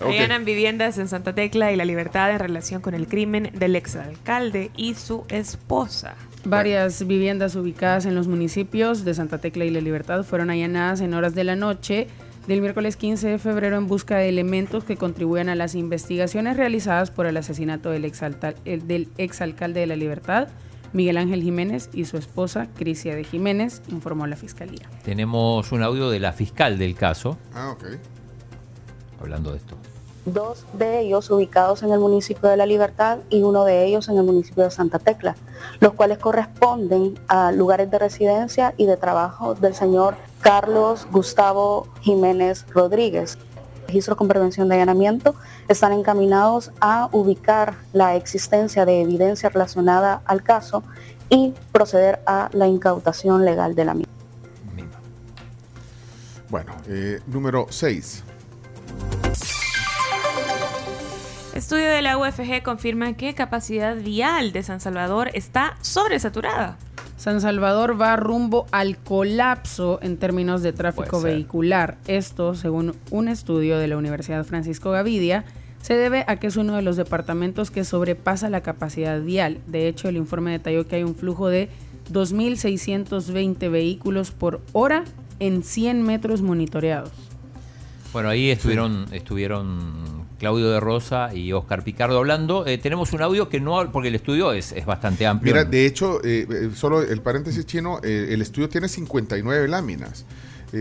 [0.00, 4.70] Allanan viviendas en Santa Tecla y La Libertad en relación con el crimen del exalcalde
[4.76, 6.14] y su esposa.
[6.44, 11.14] Varias viviendas ubicadas en los municipios de Santa Tecla y La Libertad fueron allanadas en
[11.14, 12.06] horas de la noche
[12.46, 17.10] del miércoles 15 de febrero en busca de elementos que contribuyan a las investigaciones realizadas
[17.10, 20.48] por el asesinato del, exalta- el- del exalcalde de La Libertad,
[20.92, 24.88] Miguel Ángel Jiménez, y su esposa, Crisia de Jiménez, informó la Fiscalía.
[25.02, 27.84] Tenemos un audio de la fiscal del caso Ah, ok.
[29.24, 29.76] Hablando de esto.
[30.26, 34.16] dos de ellos ubicados en el municipio de La Libertad y uno de ellos en
[34.16, 35.36] el municipio de Santa Tecla,
[35.80, 42.64] los cuales corresponden a lugares de residencia y de trabajo del señor Carlos Gustavo Jiménez
[42.72, 43.36] Rodríguez.
[43.86, 45.34] Registros con prevención de allanamiento
[45.68, 50.82] están encaminados a ubicar la existencia de evidencia relacionada al caso
[51.28, 54.12] y proceder a la incautación legal de la misma.
[56.48, 58.24] Bueno, eh, número 6.
[61.54, 66.76] Estudio de la UFG confirma que capacidad vial de San Salvador está sobresaturada.
[67.16, 71.96] San Salvador va rumbo al colapso en términos de tráfico vehicular.
[72.06, 75.44] Esto, según un estudio de la Universidad Francisco Gavidia,
[75.80, 79.60] se debe a que es uno de los departamentos que sobrepasa la capacidad vial.
[79.66, 81.68] De hecho, el informe detalló que hay un flujo de
[82.12, 85.04] 2.620 vehículos por hora
[85.40, 87.12] en 100 metros monitoreados.
[88.14, 92.64] Bueno, ahí estuvieron, estuvieron Claudio de Rosa y Oscar Picardo hablando.
[92.64, 95.52] Eh, tenemos un audio que no, porque el estudio es, es bastante amplio.
[95.52, 100.26] Mira, de hecho, eh, eh, solo el paréntesis chino, eh, el estudio tiene 59 láminas.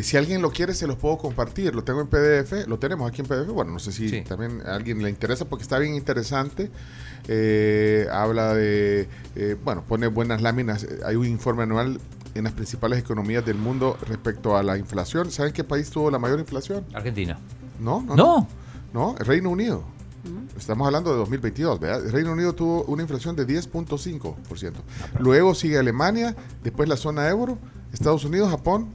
[0.04, 1.74] Si alguien lo quiere, se los puedo compartir.
[1.74, 3.48] Lo tengo en PDF, lo tenemos aquí en PDF.
[3.48, 6.70] Bueno, no sé si también a alguien le interesa porque está bien interesante.
[7.28, 9.08] Eh, habla de,
[9.64, 10.88] bueno, pone buenas láminas.
[11.06, 12.00] Hay un informe anual
[12.36, 15.32] en las principales economías del mundo respecto a la inflación.
[15.32, 16.84] ¿Saben qué país tuvo la mayor inflación?
[16.94, 17.38] Argentina.
[17.80, 18.16] No, no.
[18.16, 18.48] No.
[18.94, 19.84] No, el Reino Unido.
[20.58, 22.06] Estamos hablando de 2022, ¿verdad?
[22.06, 24.72] El Reino Unido tuvo una inflación de 10.5%.
[25.20, 27.58] Luego sigue Alemania, después la zona euro,
[27.92, 28.88] Estados Unidos, Japón.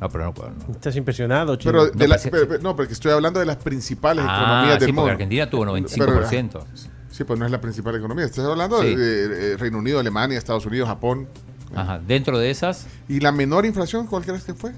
[0.00, 0.50] No, pero no puedo.
[0.50, 0.72] no.
[0.74, 1.70] Estás impresionado, chico.
[1.70, 4.38] Pero de No, la- pues, pero- pero- no, porque estoy hablando de las principales Ah,
[4.40, 5.12] economías del sí, porque mundo.
[5.12, 6.64] Argentina tuvo 95%.
[7.10, 8.24] sí, pues no es la principal economía.
[8.24, 8.94] Estás hablando Sí.
[8.96, 11.28] de, de, eh, Reino Unido, Alemania, Estados Unidos, Japón.
[11.76, 11.98] Ajá.
[11.98, 14.72] Dentro de esas, ¿Y la menor inflación cuál crees que fue?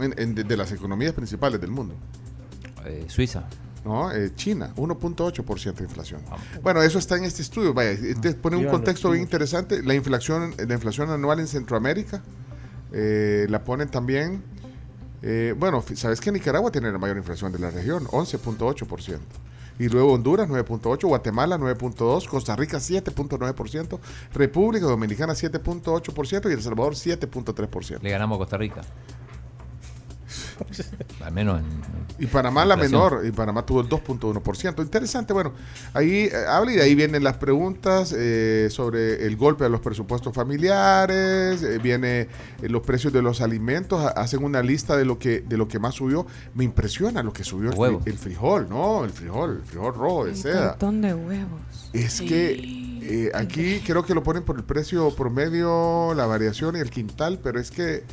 [0.00, 1.94] En- en- de, de las economías principales del mundo.
[2.86, 3.44] eh, Suiza.
[3.84, 6.20] No, eh, China, 1.8% de inflación.
[6.62, 7.72] Bueno, eso está en este estudio.
[7.72, 9.82] Vaya, este pone un contexto bien interesante.
[9.82, 12.22] La inflación, la inflación anual en Centroamérica
[12.92, 14.42] eh, la ponen también.
[15.22, 19.18] eh, bueno, sabes que Nicaragua tiene la mayor inflación de la región, 11.8%.
[19.80, 23.98] Y luego Honduras 9.8, Guatemala 9.2, Costa Rica 7.9%,
[24.34, 28.02] República Dominicana 7.8% y El Salvador 7.3%.
[28.02, 28.82] Le ganamos a Costa Rica.
[31.24, 31.66] Al menos en.
[32.18, 34.82] Y Panamá la menor, y Panamá tuvo el 2.1%.
[34.82, 35.54] Interesante, bueno,
[35.94, 39.80] ahí eh, habla y de ahí vienen las preguntas eh, sobre el golpe a los
[39.80, 42.28] presupuestos familiares, eh, viene eh,
[42.68, 45.78] los precios de los alimentos, ha- hacen una lista de lo que de lo que
[45.78, 46.26] más subió.
[46.54, 49.04] Me impresiona lo que subió el, el frijol, ¿no?
[49.04, 50.68] El frijol, el frijol rojo de Un seda.
[50.70, 51.60] montón de huevos.
[51.94, 52.52] Es que
[53.02, 57.40] eh, aquí creo que lo ponen por el precio promedio, la variación y el quintal,
[57.42, 58.04] pero es que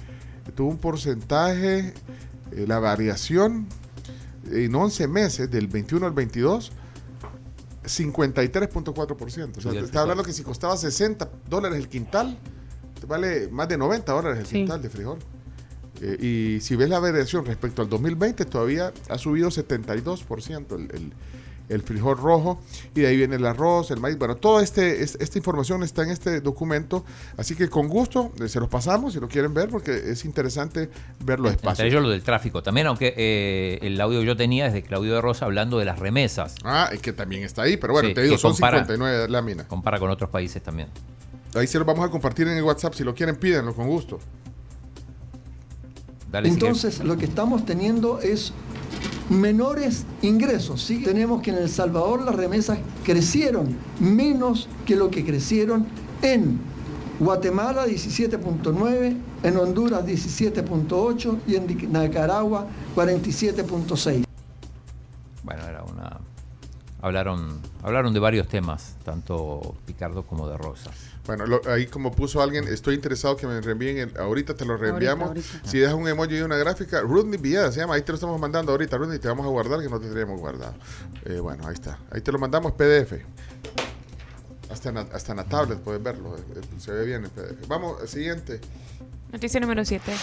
[0.56, 1.94] tuvo un porcentaje,
[2.52, 3.68] eh, la variación
[4.52, 6.72] en 11 meses, del 21 al 22,
[7.84, 9.58] 53.4%.
[9.58, 12.38] O sea, te está hablando que si costaba 60 dólares el quintal,
[13.00, 14.54] te vale más de 90 dólares el Sí.
[14.58, 15.20] quintal de frijol.
[16.02, 21.14] Eh, y si ves la variación respecto al 2020, todavía ha subido 72% el, el,
[21.70, 22.60] el frijol rojo.
[22.96, 24.18] Y de ahí viene el arroz, el maíz.
[24.18, 27.04] Bueno, toda este, es- esta información está en este documento.
[27.38, 30.90] Así que con gusto eh, se los pasamos si lo quieren ver, porque es interesante
[31.24, 31.86] verlo Entre despacio.
[31.86, 32.64] ellos lo del tráfico.
[32.64, 35.86] También, aunque eh, el audio que yo tenía es de Claudio de Rosa hablando de
[35.86, 36.56] las remesas.
[36.64, 39.66] Ah, es que también está ahí, pero bueno, Sí, te digo, son compara- 59 láminas.
[39.68, 40.88] Compara con otros países también.
[41.56, 42.94] Ahí se los vamos a compartir en el WhatsApp.
[42.94, 44.20] Si lo quieren, pídanlo con gusto.
[46.32, 46.66] Dale, sigue.
[46.66, 48.54] Entonces, lo que estamos teniendo es
[49.30, 50.82] menores ingresos.
[50.82, 51.04] ¿sí?
[51.04, 55.86] Tenemos que en El Salvador las remesas crecieron menos que lo que crecieron
[56.22, 56.60] en
[57.20, 64.24] Guatemala 17.9, en Honduras 17.8 y en Nicaragua 47.6.
[65.44, 66.20] Bueno, era una
[67.02, 70.94] hablaron, hablaron de varios temas, tanto Picardo como de Rosas.
[71.26, 74.78] Bueno, lo- ahí como puso alguien, estoy interesado que me reenvíen, el- ahorita te lo
[74.78, 75.28] reenviamos.
[75.28, 75.70] Ahorita, ahorita.
[75.70, 78.40] Si dejas un emoji y una gráfica, Rodney Villada se llama, ahí te lo estamos
[78.40, 80.74] mandando ahorita, Rodney, te vamos a guardar que no te teníamos guardado.
[81.26, 83.26] Eh, bueno, ahí está, ahí te lo mandamos PDF.
[84.72, 87.30] Hasta en, la- hasta en la tablet puedes verlo, eh, eh, se ve bien en
[87.30, 87.68] PDF.
[87.68, 88.60] Vamos, siguiente.
[89.32, 90.14] Noticia número 7.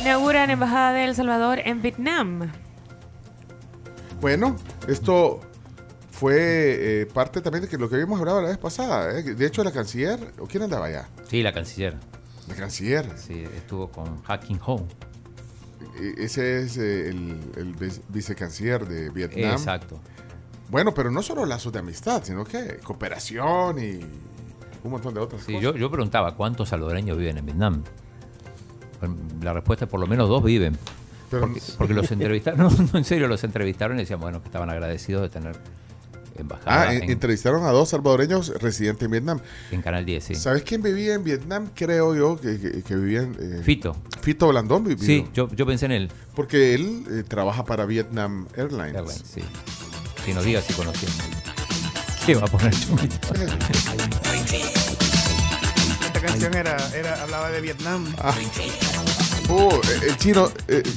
[0.00, 2.50] Inauguran Embajada de El Salvador en Vietnam.
[4.24, 4.56] Bueno,
[4.88, 5.38] esto
[6.10, 9.18] fue eh, parte también de que lo que habíamos hablado la vez pasada.
[9.18, 11.10] eh, De hecho, la canciller, ¿o quién andaba allá?
[11.28, 11.98] Sí, la canciller.
[12.48, 13.06] La canciller.
[13.18, 14.86] Sí, estuvo con Hacking Home.
[16.00, 19.50] E- Ese es eh, el, el vice- vicecanciller de Vietnam.
[19.52, 20.00] Exacto.
[20.70, 24.00] Bueno, pero no solo lazos de amistad, sino que cooperación y
[24.84, 25.62] un montón de otras Sí, cosas.
[25.64, 27.84] yo, yo preguntaba cuántos salvadoreños viven en Vietnam.
[29.42, 30.78] La respuesta es por lo menos dos viven.
[31.40, 34.70] Porque, porque los entrevistaron, no, no, en serio, los entrevistaron y decían, bueno, que estaban
[34.70, 35.56] agradecidos de tener
[36.36, 39.38] embajada Ah, en- en, entrevistaron a dos salvadoreños residentes en Vietnam.
[39.70, 40.34] en Canal 10, sí.
[40.34, 41.68] ¿Sabes quién vivía en Vietnam?
[41.74, 43.36] Creo yo que, que- que vivía en...
[43.38, 43.96] eh, Fito.
[44.20, 45.04] Fito Blandón vivió.
[45.06, 46.10] Sí, yo, yo pensé en él.
[46.34, 48.94] Porque él eh, trabaja para Vietnam Airlines.
[48.96, 49.42] Airlines, sí.
[50.26, 51.18] Que nos diga si conocíamos.
[52.26, 52.72] ¿Qué va a poner?
[56.04, 58.06] Esta canción era, era, hablaba de Vietnam.
[58.18, 58.34] Ah.
[59.48, 60.90] Oh, eh, el chino, eh, eh,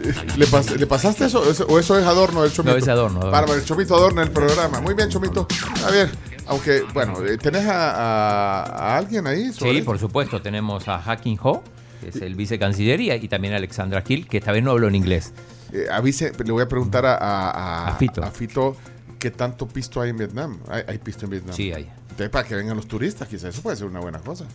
[0.36, 1.48] ¿le, pas- le pasaste eso?
[1.50, 2.72] ¿Eso- ¿O eso es adorno del Chomito?
[2.72, 3.20] No, es adorno.
[3.30, 4.80] Bárbaro, el Chomito adorna el programa.
[4.80, 5.46] Muy bien, Chomito.
[5.86, 6.10] A ver,
[6.46, 9.52] aunque, bueno, eh, ¿tenés a, a- a alguien ahí?
[9.52, 9.86] sobre Sí, esto?
[9.86, 10.40] por supuesto.
[10.42, 11.62] Tenemos a Hacking Ho,
[12.00, 14.94] que es el vicecancillería, y también a Alexandra Gil, que esta vez no habló en
[14.94, 15.32] inglés.
[15.72, 18.22] Eh, avise, le voy a preguntar a, a, a- A Fito.
[18.24, 18.76] a Fito
[19.18, 20.58] qué tanto pisto hay en Vietnam.
[20.68, 21.54] ¿Hay, hay pisto en Vietnam?
[21.54, 21.88] Sí, hay.
[22.04, 24.46] Entonces, para que vengan los turistas, quizás eso puede ser una buena cosa.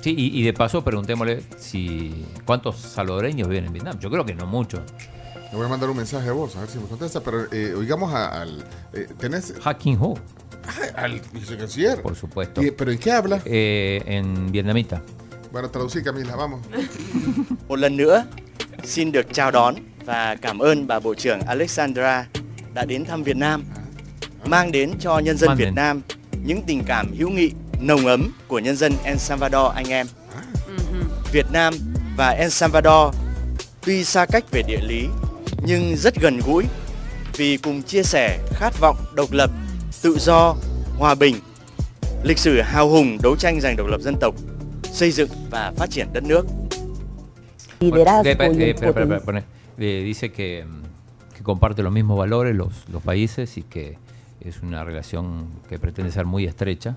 [0.00, 3.98] Sí, y, y de paso preguntémosle si cuántos salvadoreños viven en Vietnam.
[3.98, 4.82] Yo creo que no mucho.
[5.50, 7.20] Le voy a mandar un mensaje a vos, a ver si me contesta.
[7.20, 8.64] Pero eh, oigamos a- al.
[8.92, 10.14] eh, ¿Tenés Hacking Ho,
[10.66, 12.02] Ah, al vicecanciller?
[12.02, 12.62] por supuesto.
[12.62, 13.40] Y- ¿Pero en qué habla?
[13.44, 15.00] Eh, en vietnamita.
[15.52, 16.60] Bueno, traducí, Camila, vamos.
[17.68, 18.24] Một lần nữa,
[18.84, 22.26] xin được chào đón và cảm ơn bà Bộ trưởng Alexandra
[22.74, 23.64] đã đến thăm Việt Nam,
[24.44, 25.70] mang đến cho nhân dân Việt.
[25.74, 26.02] Nam
[26.44, 30.06] những tình cảm hữu nghị nồng ấm của nhân dân El Salvador anh em.
[31.32, 31.74] Việt Nam
[32.16, 33.14] và El Salvador
[33.86, 35.08] tuy xa cách về địa lý
[35.62, 36.64] nhưng rất gần gũi
[37.36, 39.50] vì cùng chia sẻ khát vọng độc lập,
[40.02, 40.54] tự do,
[40.98, 41.36] hòa bình,
[42.22, 44.34] lịch sử hào hùng đấu tranh giành độc lập dân tộc,
[44.82, 46.46] xây dựng và phát triển đất nước.
[49.78, 50.82] Dice que, mm,
[51.34, 53.94] que comparte los mismos valores los, los países y que
[54.40, 56.94] es una relación que pretende ser muy estrecha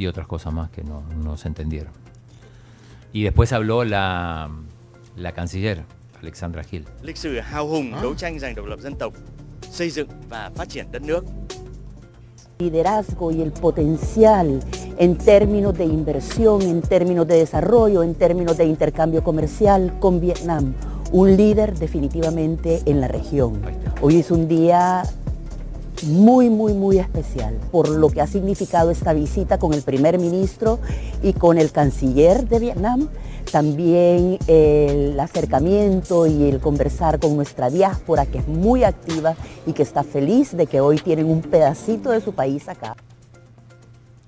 [0.00, 1.92] y otras cosas más que no, no se entendieron.
[3.12, 4.48] Y después habló la,
[5.16, 5.82] la canciller,
[6.22, 6.84] Alexandra Gil.
[7.02, 9.12] lịch sử hào hùng đấu tranh giành độc lập dân tộc,
[9.70, 11.24] xây dựng và phát triển đất nước.
[12.58, 14.60] liderazgo y el potencial
[14.98, 20.74] en términos de inversión, en términos de desarrollo, en términos de intercambio comercial con Vietnam.
[21.12, 23.62] Un líder definitivamente en la región.
[24.02, 25.02] Hoy es un día
[26.04, 30.78] muy, muy, muy especial por lo que ha significado esta visita con el primer ministro
[31.22, 33.08] y con el canciller de Vietnam.
[33.50, 39.34] También el acercamiento y el conversar con nuestra diáspora que es muy activa
[39.66, 42.96] y que está feliz de que hoy tienen un pedacito de su país acá.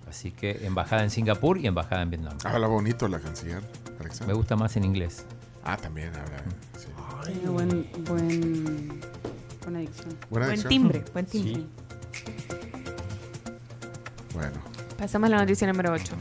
[0.08, 2.36] Así que embajada en Singapur y embajada en Vietnam.
[2.44, 4.34] Habla bonito la canciller, Me Alexandra.
[4.34, 5.24] gusta más en inglés.
[5.64, 6.42] Ah, también habla.
[6.78, 6.86] sí.
[7.32, 9.00] Tiene buen, buen,
[9.62, 10.16] buena dicción.
[10.30, 10.68] Buena Buen dicción.
[10.68, 11.64] timbre, buen timbre.
[14.34, 14.60] Bueno.
[14.98, 16.14] Pasamos a la noticia número 8.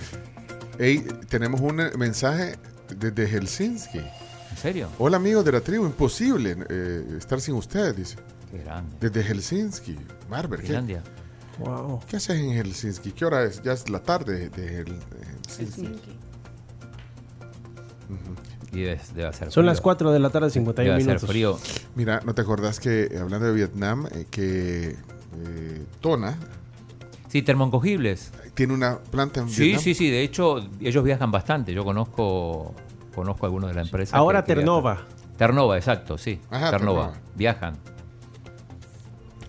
[0.80, 2.56] Hey, tenemos un eh, mensaje
[2.98, 4.00] desde Helsinki.
[4.00, 4.90] ¿En serio?
[5.00, 8.16] Hola amigos de la tribu, imposible eh, estar sin ustedes, dice.
[8.52, 8.98] Qué grande.
[9.00, 9.98] Desde Helsinki.
[10.30, 11.04] Marber, ¿qué, Finlandia.
[11.60, 12.02] Wow.
[12.08, 13.12] ¿qué haces en Helsinki?
[13.12, 13.62] ¿Qué hora es?
[13.62, 16.18] Ya es la tarde de Hel- de Helsinki.
[18.74, 19.64] Y debe, debe ser Son frío.
[19.64, 21.30] las 4 de la tarde, 51 Debe ser minutos.
[21.30, 21.60] frío.
[21.96, 24.96] Mira, ¿no te acordás que hablando de Vietnam, eh, que
[25.36, 26.38] eh, Tona
[27.28, 28.32] Sí, termoncogibles.
[28.54, 29.84] tiene una planta en Sí, Vietnam?
[29.84, 30.10] sí, sí.
[30.10, 31.74] De hecho, ellos viajan bastante.
[31.74, 32.74] Yo conozco
[33.16, 34.16] conozco algunos de la empresa.
[34.16, 35.06] Ahora que- Ternova.
[35.38, 36.40] Ternova, exacto, sí.
[36.50, 37.08] Ajá, Ternova.
[37.12, 37.22] Ternova.
[37.36, 37.76] Viajan.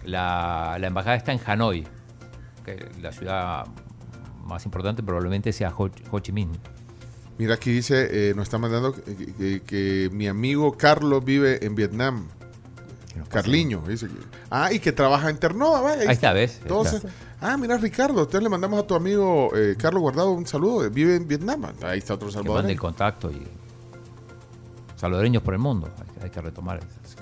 [0.05, 1.85] La, la embajada está en Hanoi,
[2.65, 3.67] que la ciudad
[4.45, 6.51] más importante probablemente sea Ho, Ho Chi Minh.
[7.39, 9.03] Mira, aquí dice, eh, nos está mandando que,
[9.35, 12.29] que- que mi amigo Carlos vive en Vietnam.
[13.29, 14.07] Carliño, dice.
[14.09, 14.15] que-
[14.51, 16.03] Ah, y que trabaja en Ternova, vaya.
[16.03, 16.59] Ahí está, ¿ves?
[16.63, 17.11] Entonces, está.
[17.41, 20.89] ah, mira, Ricardo, entonces le mandamos a tu amigo eh, Carlos Guardado un saludo.
[20.91, 21.63] Vive en Vietnam.
[21.83, 22.73] Ahí está otro Que mande salvadoreño.
[22.73, 23.43] el contacto y
[24.97, 25.89] salvadoreños por el mundo.
[25.99, 26.79] Hay, que- hay que retomar.
[26.79, 27.17] eso.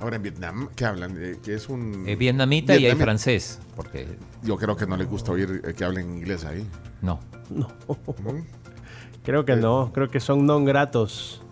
[0.00, 1.14] Ahora en Vietnam, ¿qué hablan?
[1.18, 2.04] Eh, que es un...
[2.08, 3.58] Es vietnamita y hay francés.
[3.76, 4.06] Porque
[4.42, 6.66] Yo creo que no les gusta oír eh, que hablen inglés ahí.
[7.02, 7.20] no.
[7.50, 7.68] No.
[9.24, 11.42] Creo que no, creo que son non gratos.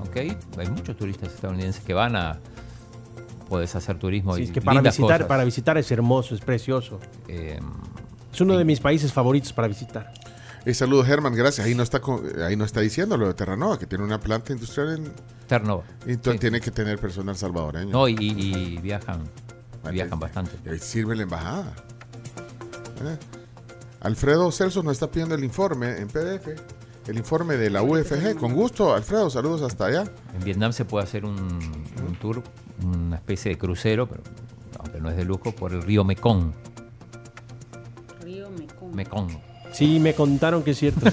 [0.00, 2.38] Ok, hay muchos turistas estadounidenses que van a.
[3.48, 5.26] Puedes hacer turismo Sí, y es que para visitar, cosas.
[5.28, 6.98] para visitar es hermoso, es precioso.
[7.28, 7.60] Eh,
[8.32, 10.12] es uno de mis países favoritos para visitar.
[10.64, 11.66] Eh, saludos, Germán, gracias.
[11.66, 14.52] Ahí no está con- ahí no está diciendo lo de Terranova, que tiene una planta
[14.52, 15.12] industrial en...
[15.48, 15.82] Terranova.
[16.06, 17.90] Entonces tiene que tener personal salvadoreño.
[17.92, 19.22] No, y, y viajan.
[19.90, 20.52] Viajan bastante.
[20.74, 21.72] Y sirve la embajada.
[23.04, 23.18] Eh.
[24.02, 26.48] Alfredo Celso nos está pidiendo el informe en PDF.
[27.08, 28.36] El informe de la UFG.
[28.36, 30.04] Con gusto, Alfredo, saludos hasta allá.
[30.36, 32.42] En Vietnam se puede hacer un, un tour,
[32.84, 34.22] una especie de crucero, pero
[34.80, 36.52] aunque no es de lujo, por el río Mekong.
[38.22, 38.94] Río Mekong.
[38.94, 39.30] Mekong.
[39.72, 41.00] Sí, me contaron que es cierto.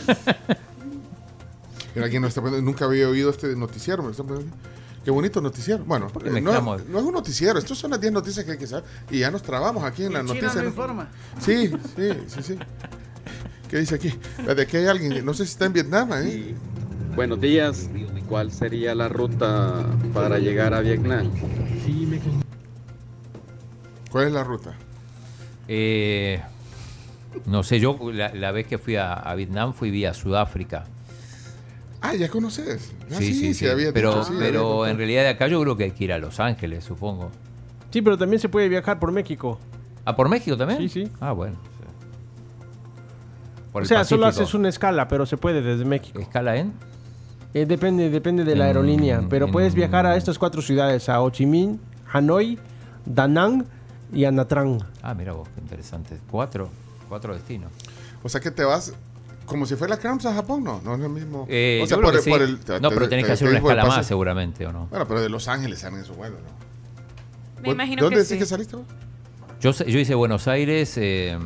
[1.96, 4.04] Mira, alguien nos está poniendo- nunca había oído este noticiero.
[4.04, 4.64] me lo están poniendo aquí.
[5.10, 5.84] Qué bonito noticiero.
[5.86, 7.58] Bueno, eh, no, es un noticiero.
[7.58, 8.84] Estos son las 10 noticias que hay que saber.
[9.10, 10.62] Y ya nos trabamos aquí en la Chino noticia.
[10.62, 11.10] no informa.
[11.40, 12.60] Sí, sí, sí, sí.
[13.68, 14.14] ¿Qué dice aquí?
[14.56, 16.54] De que hay alguien, no sé si está en Vietnam, ¿eh?
[17.16, 17.90] Buenos días.
[18.28, 21.32] ¿Cuál sería la ruta para llegar a Vietnam?
[24.12, 24.76] ¿Cuál es la ruta?
[25.68, 26.40] Eh,
[27.48, 30.86] no sé, yo la, la vez que fui a, a Vietnam fui vía Sudáfrica.
[32.02, 32.94] Ah, ya conoces.
[33.12, 33.68] Ah, sí, sí, sí.
[33.68, 36.04] había pero dicho, sí, había pero en realidad de acá yo creo que hay que
[36.06, 37.30] ir a Los Ángeles, supongo.
[37.92, 39.60] Sí, pero también se puede viajar por México.
[40.06, 40.80] ¿Ah, por México también?
[40.80, 41.12] Sí, sí.
[41.20, 41.58] Ah, bueno.
[43.72, 46.20] Por o sea, solo haces una escala, pero se puede desde México.
[46.20, 46.74] ¿Escala en?
[47.54, 49.24] Eh, depende, depende de la En- aerolínea.
[49.30, 51.80] Pero en- puedes viajar a estas cuatro ciudades: a Ho Chi Minh,
[52.12, 52.58] Hanoi,
[53.06, 53.66] Da Nang
[54.12, 54.80] y a Nha Trang.
[55.04, 56.18] Ah, mira vos, qué interesante.
[56.32, 56.70] Cuatro,
[57.08, 57.72] cuatro destinos.
[58.24, 58.94] O sea que te vas
[59.50, 61.46] como si fuera Cramps a Japón, no, no es lo mismo.
[61.50, 62.30] Eh, o sea, por, que sí.
[62.30, 64.88] por el, no, pero tenés que hacer una escala más seguramente, ¿o no?
[64.90, 67.62] Bueno, pero de Los Ángeles salen esos vuelos, ¿no?
[67.62, 68.40] Me ¿Vos- imagino ¿De dónde que decís sí.
[68.40, 68.86] que saliste vos?
[69.60, 71.38] Yo, sé- yo hice Buenos Aires, eh,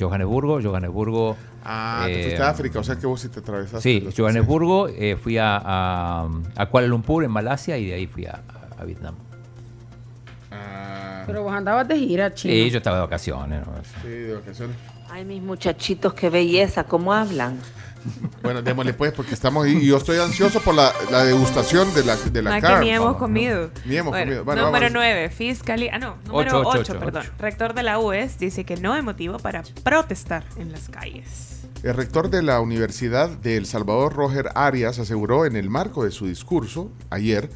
[0.00, 1.36] Johannesburgo, Johannesburgo.
[1.64, 3.80] Ah, te eh, fuiste a África, o sea que vos sí te atravesaste.
[3.80, 8.26] Sí, Johannesburgo, eh, fui a, a, a Kuala Lumpur en Malasia y de ahí fui
[8.26, 8.40] a,
[8.78, 9.14] a- Vietnam.
[11.26, 12.52] Pero vos andabas de gira, chino.
[12.52, 13.66] Sí, yo estaba de vacaciones.
[13.66, 13.72] ¿no?
[14.02, 14.76] Sí, de vacaciones.
[15.14, 17.60] Ay, mis muchachitos, qué belleza, cómo hablan.
[18.42, 22.04] Bueno, démosle pues, porque estamos ahí y yo estoy ansioso por la, la degustación de
[22.04, 23.70] la, de la Ah, que ni hemos comido.
[23.84, 24.44] Ni hemos Bueno, comido.
[24.44, 24.98] Bueno, número vamos.
[25.04, 25.92] 9, fiscalía.
[25.94, 27.22] Ah, no, número Ocho, 8, ocho, ocho, perdón.
[27.26, 27.32] ocho.
[27.38, 31.60] Rector de la UES dice que no hay motivo para protestar en las calles.
[31.84, 36.10] El rector de la Universidad de El Salvador, Roger Arias, aseguró en el marco de
[36.10, 37.50] su discurso ayer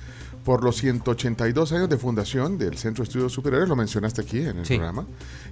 [0.44, 4.58] por los 182 años de fundación del Centro de Estudios Superiores, lo mencionaste aquí en
[4.58, 4.74] el Sí.
[4.76, 5.06] programa,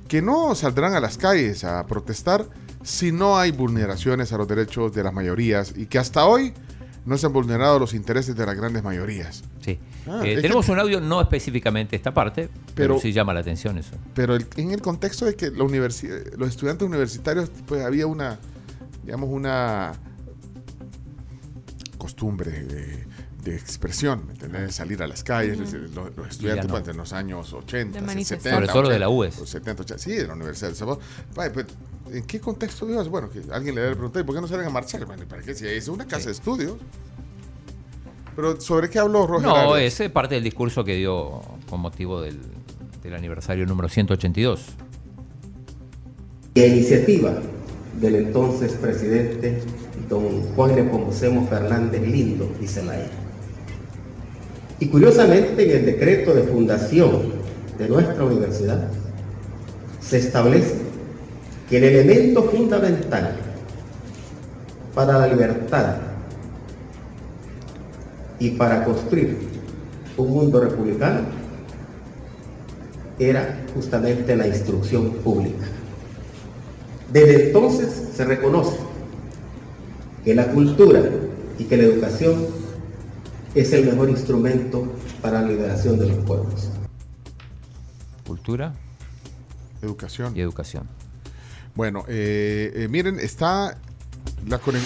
[0.09, 2.47] que no saldrán a las calles a protestar
[2.83, 6.53] si no hay vulneraciones a los derechos de las mayorías y que hasta hoy
[7.05, 9.45] no se han vulnerado los intereses de las grandes mayorías.
[9.61, 9.79] Sí.
[10.09, 13.41] Ah, Eh, que- tenemos un audio, no específicamente esta parte, pero, Pero- sí llama la
[13.41, 13.97] atención eso.
[14.15, 15.65] Pero el- en el contexto de que la
[16.37, 18.39] los estudiantes universitarios, pues había una,
[19.05, 19.93] digamos, una
[21.99, 23.05] costumbre de,
[23.50, 24.75] de expresión, ¿me entendés?
[24.75, 25.73] Salir a las calles, los,
[26.16, 26.78] los estudiantes no.
[26.78, 28.52] en los años 80, De manifestar.
[28.52, 28.57] 70.
[28.57, 29.39] Sobre todo de la 80, UES.
[29.39, 31.02] los 70, 80, sí, de la Universidad de Salvador.
[31.34, 31.66] Pues,
[32.12, 33.08] ¿En qué contexto vivas?
[33.08, 35.05] Bueno, que alguien le debe preguntar, ¿y por qué no salen a marchar?
[35.07, 35.55] Bueno, ¿para qué?
[35.55, 36.75] Si es una casa de estudios.
[38.34, 39.94] Pero, ¿sobre qué habló Roger No, Arias?
[39.94, 42.41] ese es parte del discurso que dio con motivo del,
[43.02, 44.60] del aniversario número 182.
[46.55, 47.34] Y a iniciativa
[48.00, 49.62] del entonces presidente
[50.08, 53.26] don Juan Nepomucemo Fernández Lindo y Zelaya.
[54.79, 57.33] Y curiosamente en el decreto de fundación
[57.79, 58.89] de nuestra universidad
[60.01, 60.77] se establece
[61.69, 63.37] que el elemento fundamental
[64.95, 65.97] para la libertad
[68.39, 69.37] y para construir
[70.17, 71.21] un mundo republicano
[73.19, 75.67] era justamente la instrucción pública.
[77.13, 78.77] Desde entonces se reconoce
[80.25, 81.03] que la cultura
[81.59, 82.47] y que la educación
[83.57, 84.86] es el mejor instrumento
[85.23, 86.68] para la liberación de los pueblos.
[88.26, 88.75] Cultura.
[89.83, 90.36] Educación.
[90.36, 90.89] Y educación.
[91.75, 93.78] Bueno, eh, eh, miren, está
[94.47, 94.81] la eh,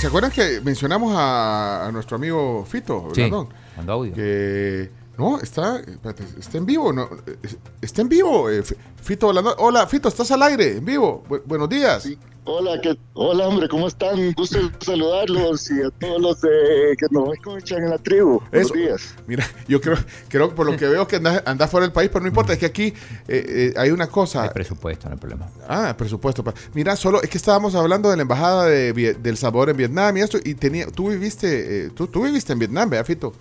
[0.00, 3.08] ¿Se acuerdan que mencionamos a, a nuestro amigo Fito?
[3.14, 3.30] Sí,
[3.76, 4.14] mandó audio.
[4.14, 7.36] Que no, está, espérate, está en vivo, no, eh,
[7.82, 8.48] está en vivo.
[8.50, 8.62] eh,
[9.02, 9.54] Fito Blandón.
[9.58, 11.24] Hola, Fito, estás al aire, en vivo.
[11.28, 12.08] Bu- buenos días.
[12.50, 14.32] Hola, que, hola hombre, ¿cómo están?
[14.32, 18.40] Gusto saludarlos y a todos los eh, que nos escuchan en la tribu.
[18.50, 19.14] Buenos días.
[19.26, 22.08] Mira, yo creo, creo que por lo que veo que andas anda fuera del país,
[22.10, 22.94] pero no importa, es que aquí eh,
[23.28, 24.44] eh, hay una cosa.
[24.44, 25.46] Hay presupuesto, no hay problema.
[25.68, 26.42] Ah, presupuesto.
[26.72, 30.20] Mira, solo es que estábamos hablando de la embajada de, del Salvador en Vietnam y
[30.22, 33.34] esto, y tenía, tú viviste, eh, tú, tú viviste en Vietnam, ¿verdad, Fito?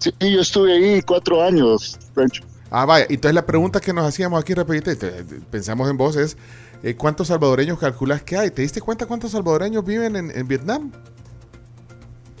[0.00, 2.42] Sí, yo estuve ahí cuatro años, Pencho.
[2.68, 3.06] Ah, vaya.
[3.08, 6.36] Entonces la pregunta que nos hacíamos aquí, rapidito, y te- pensamos en vos, es
[6.82, 8.50] eh, ¿cuántos salvadoreños calculas que hay?
[8.50, 10.92] ¿Te diste cuenta cuántos salvadoreños viven en, en Vietnam?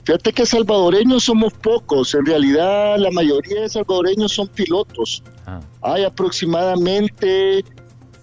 [0.04, 5.22] Fíjate que salvadoreños somos pocos, en realidad la mayoría de salvadoreños son pilotos.
[5.46, 5.60] Ah.
[5.82, 7.64] Hay aproximadamente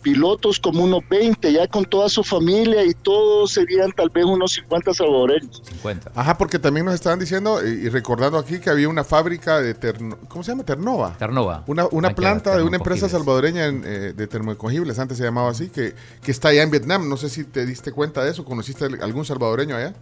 [0.04, 4.52] pilotos como unos 20, ya con toda su familia y todos serían tal vez unos
[4.54, 5.64] 50 salvadoreños.
[5.66, 6.12] 50.
[6.14, 9.74] Ajá, porque también nos estaban diciendo eh, y recordando aquí que había una fábrica de
[9.74, 10.64] Terno- ¿cómo se llama?
[10.64, 11.16] Ternova.
[11.18, 11.64] Ternova.
[11.68, 15.70] Una, una planta de una empresa salvadoreña en, eh, de termocogibles, antes se llamaba así,
[15.70, 17.10] que, que está allá en Vietnam.
[17.10, 19.94] No sé si te diste cuenta de eso, conociste algún salvadoreño allá.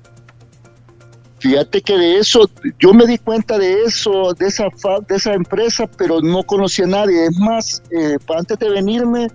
[1.40, 2.48] Fíjate que de eso,
[2.80, 6.86] yo me di cuenta de eso, de esa, fa- de esa empresa, pero no conocía
[6.86, 7.26] a nadie.
[7.26, 9.28] Es más, eh, antes de venirme,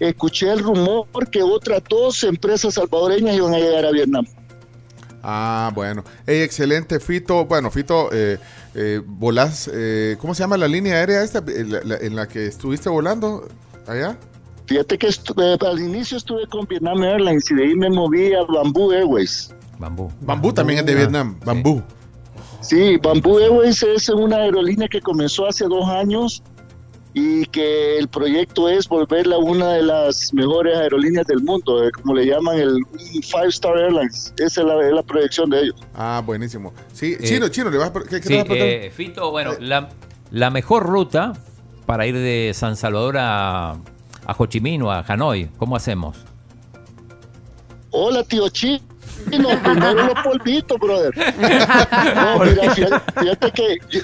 [0.00, 4.26] escuché el rumor que otras dos empresas salvadoreñas iban a llegar a Vietnam.
[5.22, 6.04] Ah, bueno.
[6.26, 7.44] Ey, excelente, Fito.
[7.46, 8.38] Bueno, Fito, eh,
[8.74, 12.28] eh, volás, eh, ¿cómo se llama la línea aérea esta en la, la- en la
[12.28, 13.48] que estuviste volando
[13.88, 14.16] allá?
[14.66, 18.42] Fíjate que eh, al inicio estuve con Vietnam Airlines y de ahí me moví a
[18.42, 19.52] Bamboo Airways.
[19.78, 20.10] Bambú.
[20.20, 21.82] Bambú también es de Ah, Vietnam, Bambú.
[22.60, 26.42] Sí, Bamboo Airways es una aerolínea que comenzó hace dos años
[27.18, 32.12] y que el proyecto es volverla una de las mejores aerolíneas del mundo, eh, como
[32.12, 32.76] le llaman el
[33.22, 34.34] Five Star Airlines.
[34.36, 35.76] Esa es la, es la proyección de ellos.
[35.94, 36.74] Ah, buenísimo.
[36.92, 39.52] Sí, Eh, Chino, Chino, ¿le vas a, ¿qué, qué Sí, vas a eh, Fito, bueno,
[39.60, 39.88] la,
[40.30, 41.32] la mejor ruta
[41.86, 46.18] para ir de San Salvador a, a Ho Chi Minh o a Hanoi, ¿cómo hacemos?
[47.92, 48.46] Hola, tío
[49.32, 51.12] Los polvitos, brother.
[52.14, 54.00] No, mira, fíjate, fíjate que yo,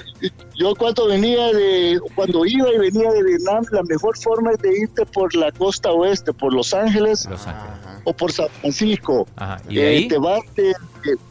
[0.55, 4.77] yo cuando venía de, cuando iba y venía de Vietnam, la mejor forma es de
[4.79, 7.27] irte por la costa oeste, por Los Ángeles,
[8.05, 9.27] o por San Francisco.
[9.69, 10.07] ¿Y de Eh, ahí?
[10.07, 10.73] te vas de, de-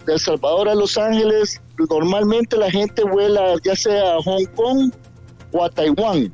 [0.06, 1.60] de El Salvador a Los Ángeles.
[1.90, 4.92] Normalmente la gente vuela ya sea a Hong Kong
[5.52, 6.32] o a Taiwán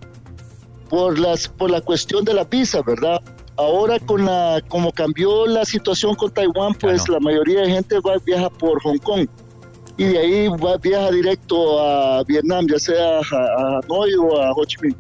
[0.89, 3.21] por las por la cuestión de la visa, ¿verdad?
[3.59, 8.15] Ahora con la como cambió la situación con Taiwán, pues la mayoría de gente va
[8.25, 9.27] viaja por Hong Kong
[9.97, 14.53] y de ahí va, viaja directo a Vietnam, ya sea a, a Hanoi o a
[14.53, 14.97] Ho Chi Minh.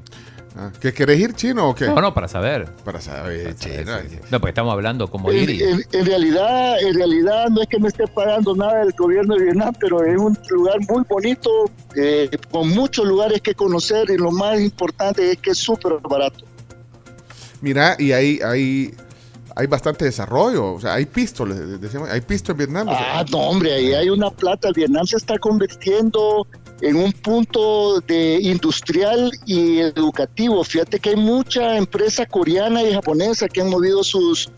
[0.57, 1.87] Ah, ¿Que querés ir, Chino, o qué?
[1.87, 2.69] No, no, para saber.
[2.85, 3.93] Para saber, Chino.
[4.28, 5.62] No, porque estamos hablando cómo En, ir y...
[5.62, 9.45] en- en realidad, en realidad no es que me esté pagando nada el gobierno de
[9.45, 11.49] Vietnam, pero es un lugar muy bonito,
[11.95, 16.45] eh, con muchos lugares que conocer y lo más importante es que es súper barato.
[17.61, 18.95] Mira, y hay, hay,
[19.57, 20.75] hay bastante desarrollo.
[20.75, 22.89] O sea, hay pisto, le decimos, hay pisto en Vietnam.
[22.89, 23.20] o sea.
[23.20, 24.70] Ah, no, hombre, ahí hay una plata.
[24.73, 26.47] Vietnam se está convirtiendo
[26.81, 30.62] en un punto de industrial y educativo.
[30.62, 34.51] Fíjate que hay mucha empresa coreana y japonesa que han movido sus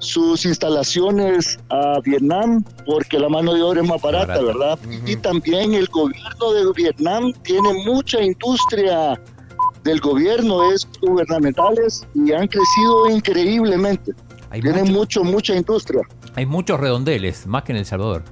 [0.00, 4.44] sus instalaciones a Vietnam porque la mano de obra es más barata, Barata.
[4.44, 4.78] ¿verdad?
[5.06, 9.20] Y también el gobierno de Vietnam tiene mucha industria
[9.84, 14.12] del gobierno, es gubernamentales y han crecido increíblemente.
[14.50, 16.02] Tienen mucho, mucha industria.
[16.34, 18.24] Hay muchos redondeles, más que en El Salvador.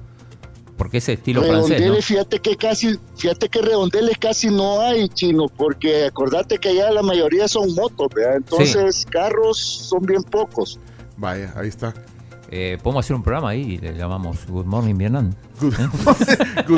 [0.77, 2.01] Porque ese estilo francés, redondeles, ¿no?
[2.03, 7.01] fíjate que casi, fíjate que redondeles casi no hay chino, porque acordate que allá la
[7.01, 8.35] mayoría son motos, ¿verdad?
[8.37, 10.79] Entonces carros son bien pocos.
[11.17, 11.93] Vaya, ahí está.
[12.49, 15.33] Eh, Podemos hacer un programa ahí y le llamamos Good Morning Vietnam.
[15.59, 15.73] Good,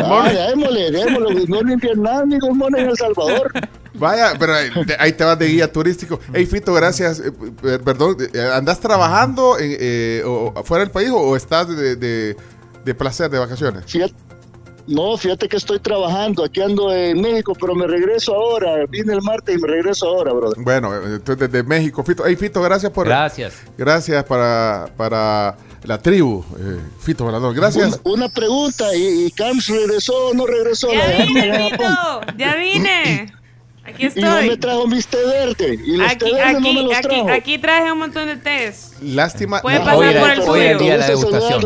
[0.04, 3.52] Ah, démosle, démosle, Good Morning Vietnam y Good Morning El Salvador.
[3.94, 4.54] Vaya, pero
[5.00, 6.20] ahí te, vas de guía turístico.
[6.34, 7.20] Hey, Fito, gracias.
[7.20, 7.32] Eh,
[7.84, 12.38] perdón, eh, ¿andás trabajando en, eh, o, fuera del país o, estás de, de-
[12.86, 13.84] de placer, de vacaciones?
[13.88, 14.14] Fíjate,
[14.88, 19.22] no, fíjate que estoy trabajando, aquí ando en México, pero me regreso ahora, vine el
[19.22, 20.58] martes y me regreso ahora, brother.
[20.64, 22.24] Bueno, eh, entonces desde México, Fito.
[22.26, 23.06] Hey, Fito, gracias por.
[23.08, 23.54] Gracias.
[23.78, 27.54] Gracias para, para la tribu, eh, Fito Volador.
[27.54, 28.00] Gracias.
[28.04, 30.92] Una, una pregunta, ¿y, y Camps regresó o no regresó?
[30.92, 33.34] Ya vine, Fito, ya vine.
[33.94, 34.58] Aquí Y no me estoy.
[34.58, 35.80] trajo mis té verde.
[35.86, 37.30] Y los té Aquí, verdes no me aquí, los aquí, trajo.
[37.32, 38.92] aquí traje un montón de tés.
[39.02, 39.62] Lástima.
[39.62, 41.62] Puede no, pasar hoy por el hoy el día de la degustación.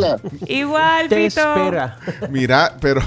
[0.47, 1.55] Igual, Te Fito.
[1.55, 1.99] espera.
[2.29, 3.01] Mira, pero,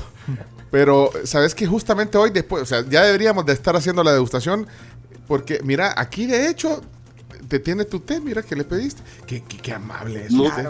[0.70, 4.66] pero, ¿sabes que Justamente hoy después, o sea, ya deberíamos de estar haciendo la degustación,
[5.26, 6.82] porque, mira, aquí de hecho,
[7.48, 9.02] te tiene tu té, mira, que le pediste.
[9.26, 10.44] Qué, qué, qué amable es No.
[10.44, 10.66] usted.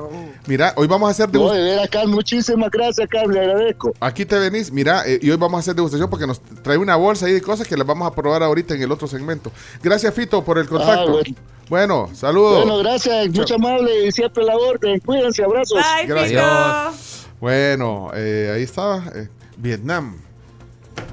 [0.47, 1.65] Mira, hoy vamos a hacer No, degustación.
[1.67, 3.93] de ver acá, muchísimas gracias, Carlos, le agradezco.
[4.01, 6.97] Aquí te venís, mira, eh, y hoy vamos a hacer degustación porque nos trae una
[6.97, 9.51] bolsa ahí de cosas que las vamos a probar ahorita en el otro segmento.
[9.83, 11.09] Gracias, Fito, por el contacto.
[11.09, 11.37] Ah, bueno.
[11.69, 12.65] Bueno, saludos.
[12.65, 15.01] Bueno, gracias, mucho amable y siempre la orden.
[15.01, 15.79] Cuídense, abrazos.
[15.99, 17.27] Bye, Gracias.
[17.41, 19.03] Bueno, eh, ahí estaba.
[19.15, 20.17] eh, Vietnam.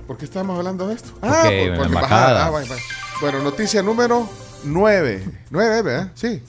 [0.08, 1.10] ¿Por qué estamos hablando de esto?
[1.22, 1.92] Ah, por- porque embajada.
[1.92, 2.46] bajada.
[2.46, 2.82] Ah, vaya, vaya.
[3.22, 4.30] Bueno, noticia número
[4.66, 5.24] 9.
[5.50, 6.12] 9, ¿verdad?
[6.16, 6.42] Sí.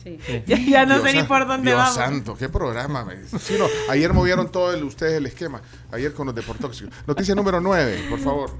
[0.46, 1.94] Ya, ya no sé Dios ni san- por dónde Dios vamos.
[1.94, 3.06] santo, qué programa.
[3.38, 5.60] Sí, no, ayer movieron todo el, ustedes el esquema.
[5.92, 6.92] Ayer con los deportóxicos.
[7.06, 8.50] Noticia número 9, por favor.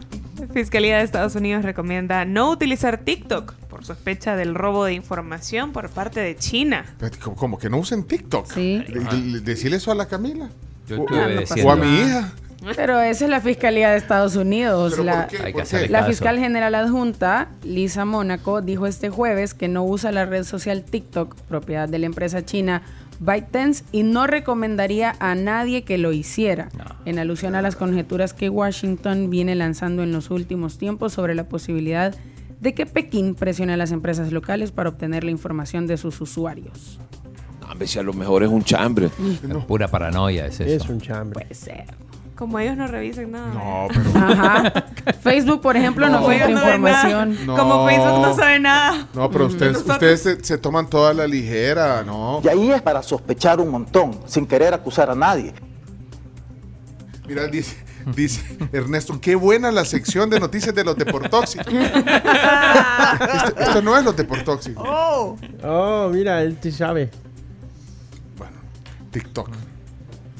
[0.52, 5.89] Fiscalía de Estados Unidos recomienda no utilizar TikTok por sospecha del robo de información por
[5.91, 6.84] parte de China.
[7.36, 8.50] Como, que no usen TikTok.
[8.52, 8.84] Sí.
[8.89, 10.50] De- de- Decirle eso a la Camila.
[10.86, 11.07] Yo O-
[11.39, 12.33] diciendo- o a mi hija.
[12.76, 14.94] Pero esa es la Fiscalía de Estados Unidos.
[14.96, 15.04] ¿Pero
[15.88, 20.84] La, fiscal general adjunta, Lisa Mónaco, dijo este jueves que no usa la red social
[20.84, 22.82] TikTok, propiedad de la empresa china
[23.20, 26.68] ByteDance, y no recomendaría a nadie que lo hiciera,
[27.04, 31.44] en alusión a las conjeturas que Washington viene lanzando en los últimos tiempos sobre la
[31.44, 32.14] posibilidad
[32.60, 36.98] de que Pekín presione a las empresas locales para obtener la información de sus usuarios.
[37.68, 39.10] A ver si a lo mejor es un chambre.
[39.66, 40.84] Pura paranoia es eso.
[40.84, 41.40] Es un chambre.
[41.40, 41.86] Puede ser.
[42.36, 43.54] Como ellos no revisan nada.
[43.54, 44.10] No, pero.
[44.18, 44.72] Ajá.
[45.22, 46.26] Facebook, por ejemplo, no, No.
[46.28, 47.46] filtra Ellos no información.
[47.46, 47.58] nada.
[47.58, 49.08] Como Facebook no sabe nada.
[49.14, 52.40] No, pero ustedes, ustedes se, se toman toda la ligera, ¿no?
[52.42, 55.54] Y ahí es para sospechar un montón, sin querer acusar a nadie.
[57.28, 57.76] Mira, dice,
[58.16, 61.66] dice Ernesto, qué buena la sección de noticias de los deportóxicos.
[61.72, 64.84] esto, esto no es los deportóxicos.
[64.86, 65.36] Oh.
[65.62, 67.10] Oh, mira, él sí sabe.
[69.12, 69.48] TikTok.
[69.50, 69.56] ¿De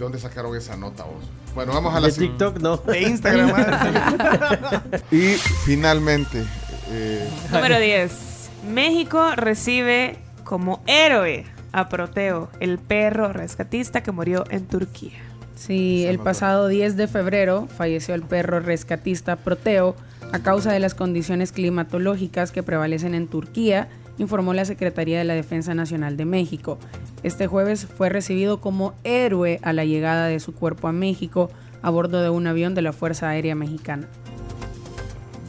[0.03, 1.23] dónde sacaron esa nota vos?
[1.55, 2.77] Bueno, vamos a la De TikTok, no.
[2.79, 3.53] De Instagram.
[5.11, 5.35] Y
[5.65, 6.45] finalmente,
[6.91, 8.51] eh, Número 10.
[8.73, 15.19] México recibe como héroe a Proteo, el perro rescatista que murió en Turquía.
[15.57, 19.97] Sí, el pasado 10 de febrero falleció el perro rescatista Proteo
[20.33, 25.35] a causa de las condiciones climatológicas que prevalecen en Turquía, informó la Secretaría de la
[25.35, 26.79] Defensa Nacional de México.
[27.23, 31.51] Este jueves fue recibido como héroe a la llegada de su cuerpo a México
[31.83, 34.07] a bordo de un avión de la Fuerza Aérea Mexicana.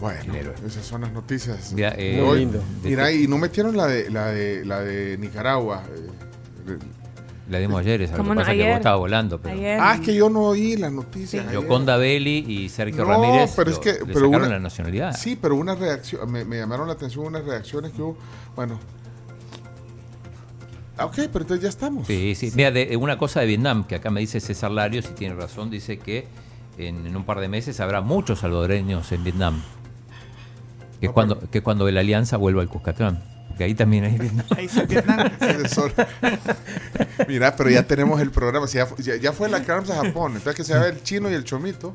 [0.01, 0.33] bueno,
[0.65, 1.73] esas son las noticias.
[1.75, 2.61] Ya, eh, lindo.
[2.83, 5.83] Mira, y no metieron la de la de la de Nicaragua.
[6.67, 6.77] eh,
[7.49, 8.13] La dimos ayer, esa.
[8.13, 8.41] Lo ¿Cómo que no?
[8.41, 9.39] pasa que vos estabas volando.
[9.39, 9.55] Pero...
[9.55, 9.79] Ayer.
[9.79, 11.49] Ah, es que yo no oí las noticias.
[11.51, 14.59] Yoconda Belli y Sergio No, Ramírez pero es lo- que le pero sacaron una- la
[14.59, 15.15] nacionalidad.
[15.15, 18.17] Sí, pero una reacción, me, me llamaron la atención unas reacciones que hubo.
[18.55, 18.79] Bueno.
[20.97, 22.07] Ah, Ok, pero entonces ya estamos.
[22.07, 22.51] Sí, sí.
[22.55, 25.69] Mira, de, una cosa de Vietnam, que acá me dice César Larios, y tiene razón,
[25.69, 26.27] dice que
[26.77, 29.61] en, en un par de meses habrá muchos salvadoreños en Vietnam.
[30.99, 33.21] Que, es cuando, que es cuando la alianza vuelva al Cuscatlán.
[33.49, 34.45] Porque ahí también hay Vietnam.
[34.55, 35.29] Ahí está Vietnam.
[35.69, 35.93] Sol.
[37.27, 38.67] Mira, pero ya tenemos el programa.
[38.67, 40.33] si ya, ya, ya fue la Carms a Japón.
[40.35, 41.93] Entonces que se vea el chino y el chomito.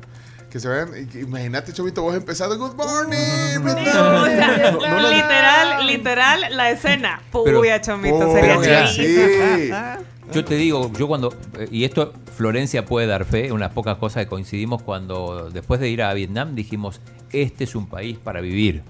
[0.51, 0.67] Que se
[1.11, 2.57] que- Imagínate, chomito, vos empezando.
[2.57, 3.61] Good morning.
[3.93, 5.09] No, o sea, No, no, no.
[5.09, 7.21] literal, literal, la escena.
[7.31, 9.99] Puya, chomito, Oh, sería mira.
[10.33, 14.23] Yo te digo, yo cuando, eh, y esto Florencia puede dar fe, unas pocas cosas
[14.23, 18.83] que coincidimos cuando después de ir a Vietnam dijimos, este es un país para vivir.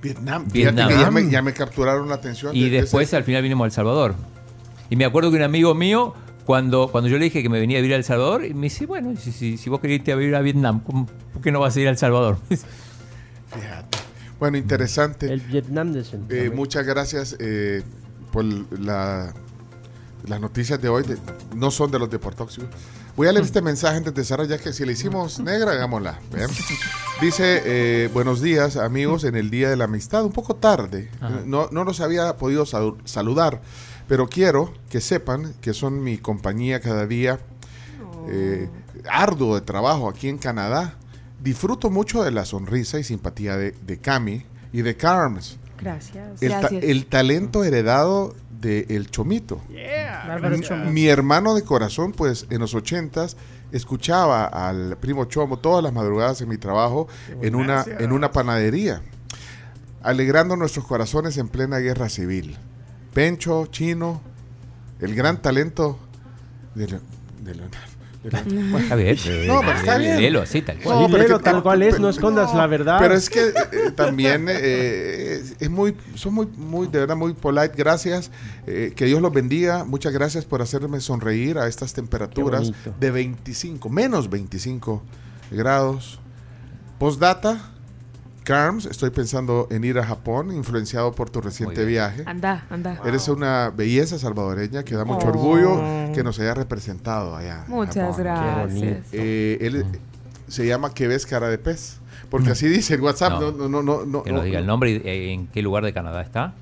[0.00, 0.46] Vietnam.
[0.50, 0.88] Vietnam.
[0.88, 2.54] que ya me, ya me capturaron la atención.
[2.56, 4.14] Y de- de después ese- al final vinimos a El Salvador.
[4.90, 6.14] Y me acuerdo que un amigo mío,
[6.48, 8.62] cuando, cuando yo le dije que me venía a vivir a El Salvador, y me
[8.62, 11.04] dice, bueno, si, si, si vos querés irte a vivir a Vietnam, ¿cómo-
[11.34, 12.38] ¿por qué no vas a ir a El Salvador?
[12.48, 13.98] Fíjate.
[14.40, 15.30] Bueno, interesante.
[15.30, 17.82] El Vietnam de Eh, muchas gracias eh,
[18.32, 18.44] por
[18.80, 19.34] la,
[20.26, 21.02] las noticias de hoy.
[21.02, 21.18] de-
[21.54, 22.70] no son de los deportóxicos.
[23.14, 26.18] Voy a leer este mensaje antes de cerrar, ya que si le hicimos negra, hagámosla.
[27.20, 31.10] Dice, eh, buenos días amigos, en el Día de la Amistad, un poco tarde.
[31.20, 31.42] Ajá.
[31.44, 33.60] No, no los había podido sal- saludar,
[34.08, 37.38] pero quiero que sepan que son mi compañía cada día
[38.28, 38.68] eh,
[39.08, 40.94] arduo de trabajo aquí en Canadá.
[41.40, 45.58] Disfruto mucho de la sonrisa y simpatía de, de Cami y de Carms.
[45.80, 46.42] Gracias.
[46.42, 49.60] El, ta- el talento heredado de El Chomito.
[50.26, 50.56] Bárbaro
[50.90, 53.36] Mi- hermano de corazón, pues en los ochentas
[53.70, 57.06] escuchaba al primo Chomo todas las madrugadas en mi trabajo
[57.40, 59.02] en una, en una panadería,
[60.02, 62.56] alegrando nuestros corazones en plena guerra civil.
[63.12, 64.20] Pencho, Chino,
[65.00, 65.98] el gran talento
[66.74, 67.00] de, la-
[68.78, 70.16] Está bien, eh, No, pero está eh, bien.
[70.20, 71.02] léelo así, tal cual.
[71.02, 72.98] No, pero que- tal cual es, pero- no escondas la verdad.
[73.00, 77.32] Pero es que eh, también eh, es, es muy, son muy, muy, de verdad, muy
[77.32, 77.72] polite.
[77.76, 78.30] Gracias.
[78.66, 79.84] eh, que Dios los bendiga.
[79.84, 85.02] Muchas gracias por hacerme sonreír a estas temperaturas de 25, menos 25
[85.52, 86.18] grados.
[86.98, 87.72] Postdata.
[88.48, 92.22] Carms, estoy pensando en ir a Japón, influenciado por tu reciente viaje.
[92.24, 92.98] Anda, anda.
[93.04, 95.30] Eres una belleza salvadoreña que da mucho Oh.
[95.30, 95.82] orgullo
[96.14, 97.64] que nos haya representado allá.
[97.68, 98.22] Muchas Japón.
[98.24, 99.06] gracias.
[99.12, 99.84] Eh, él
[100.46, 101.98] se llama Que ves cara de pez.
[102.30, 103.38] Porque así dice el WhatsApp.
[103.38, 104.06] No, no, no, no.
[104.06, 104.72] no, Que nos no, diga el no.
[104.72, 106.54] nombre y eh, en qué lugar de Canadá está.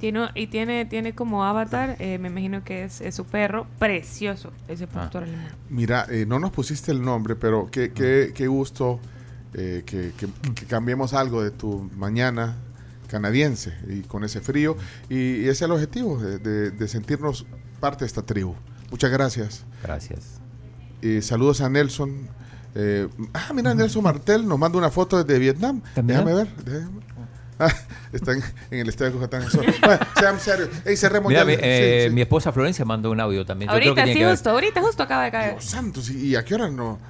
[0.00, 4.50] Tiene, y tiene, tiene como avatar, eh, me imagino que es, es su perro, precioso,
[4.66, 4.88] ese Ah.
[4.92, 5.48] pastor alemán.
[5.70, 8.98] Mira, eh, no nos pusiste el nombre, pero qué, qué, qué gusto
[9.54, 12.56] eh, que, que- que cambiemos algo de tu mañana
[13.08, 14.76] canadiense y con ese frío.
[15.08, 17.46] Y, y ese es el objetivo, de, de- de sentirnos
[17.80, 18.54] parte de esta tribu.
[18.90, 19.64] Muchas gracias.
[19.82, 20.40] Gracias.
[21.00, 22.28] Y saludos a Nelson.
[22.74, 25.80] Eh, ah, mira, Nelson Martel nos manda una foto desde Vietnam.
[25.94, 26.18] ¿También?
[26.24, 26.56] Déjame ver.
[26.64, 27.08] déjame-
[27.60, 27.72] Ah,
[28.12, 29.42] están en el estadio de Cujatán.
[29.52, 30.68] Bueno, sean serios.
[30.84, 31.44] Ey, cerremos Mira, ya.
[31.46, 32.14] mi, Sí, eh, sí.
[32.14, 33.68] mi esposa Florencia mandó un audio también.
[33.68, 35.52] Yo creo que Ahorita, sí, justo, ahorita, justo acaba de caer.
[35.54, 37.00] Dios santos, ¿y y a qué hora no,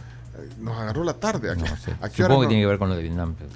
[0.59, 1.51] nos agarró la tarde?
[1.51, 3.35] ¿A qué, a qué hora Supongo que tiene que ver con lo de Vietnam.
[3.39, 3.51] pero-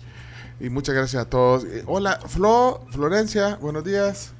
[0.60, 1.64] Y muchas gracias a todos.
[1.64, 4.32] Eh, hola, Flo, Florencia, buenos días.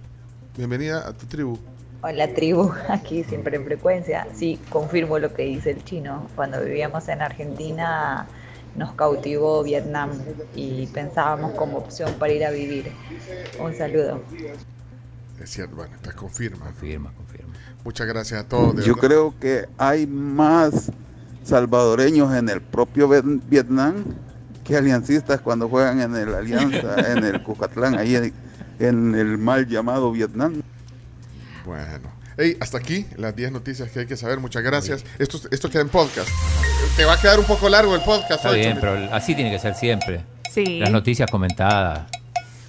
[0.57, 1.59] Bienvenida a tu tribu.
[2.03, 4.27] Hola tribu, aquí siempre en frecuencia.
[4.35, 6.27] Sí, confirmo lo que dice el chino.
[6.37, 8.27] Cuando vivíamos en Argentina
[8.75, 10.11] nos cautivó Vietnam
[10.55, 12.91] y pensábamos como opción para ir a vivir.
[13.61, 14.23] Un saludo.
[15.43, 16.65] Es cierto, bueno, te confirma.
[16.67, 17.53] Confirma, confirma.
[17.85, 18.77] Muchas gracias a todos.
[18.85, 19.09] Yo verdad.
[19.09, 20.91] creo que hay más
[21.45, 24.05] salvadoreños en el propio Viet- Vietnam
[24.65, 28.33] que aliancistas cuando juegan en el Alianza, en el Cucatlán, ahí en,
[28.79, 30.62] en el mal llamado Vietnam.
[31.65, 32.11] Bueno.
[32.39, 34.41] Hey, hasta aquí las 10 noticias que hay que saber.
[34.41, 35.05] Muchas gracias.
[35.19, 36.29] Esto, esto queda en podcast.
[36.97, 38.33] Te va a quedar un poco largo el podcast.
[38.33, 40.25] Está hoy, bien, pero así tiene que ser siempre.
[40.51, 40.79] Sí.
[40.79, 42.03] Las noticias comentadas.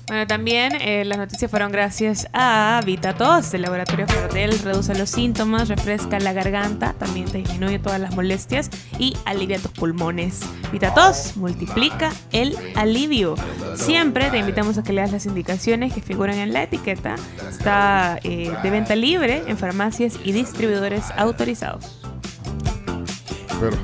[0.08, 5.70] Bueno, también eh, las noticias fueron gracias a VitaTos, el laboratorio Fardel reduce los síntomas,
[5.70, 10.42] refresca la garganta, también te disminuye todas las molestias y alivia tus pulmones.
[10.74, 13.36] VitaTos multiplica el alivio.
[13.76, 17.16] Siempre te invitamos a que leas las indicaciones que figuran en la etiqueta.
[17.50, 22.02] Está eh, de venta libre en farmacias y distribuidores autorizados.
[23.62, 23.78] Pero.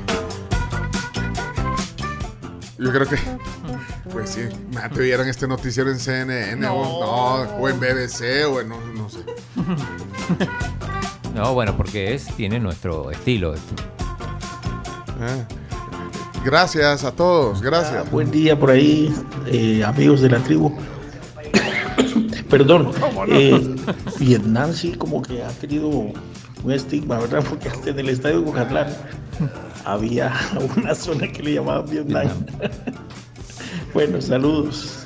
[2.78, 3.49] Yo creo que.
[4.12, 4.40] Pues sí,
[4.92, 9.08] te vieran este noticiero en CNN o, no, o en BBC o en no, no
[9.08, 9.20] sé.
[11.34, 13.54] No, bueno, porque es tiene nuestro estilo.
[15.20, 15.46] Ah.
[16.44, 18.04] Gracias a todos, gracias.
[18.06, 19.14] Ah, Buen día por ahí,
[19.46, 20.74] eh, amigos de la tribu.
[22.50, 22.90] Perdón,
[23.28, 23.76] eh,
[24.18, 27.44] Vietnam sí como que ha tenido un estigma, ¿verdad?
[27.48, 28.88] Porque hasta en el estadio de Cucatlán
[29.84, 30.32] había
[30.76, 32.28] una zona que le llamaban Vietnam.
[33.92, 35.04] Bueno, saludos.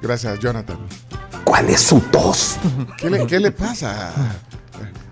[0.00, 0.78] Gracias, Jonathan.
[1.44, 2.56] ¿Cuál es su tos?
[2.98, 4.12] ¿Qué le, qué le pasa?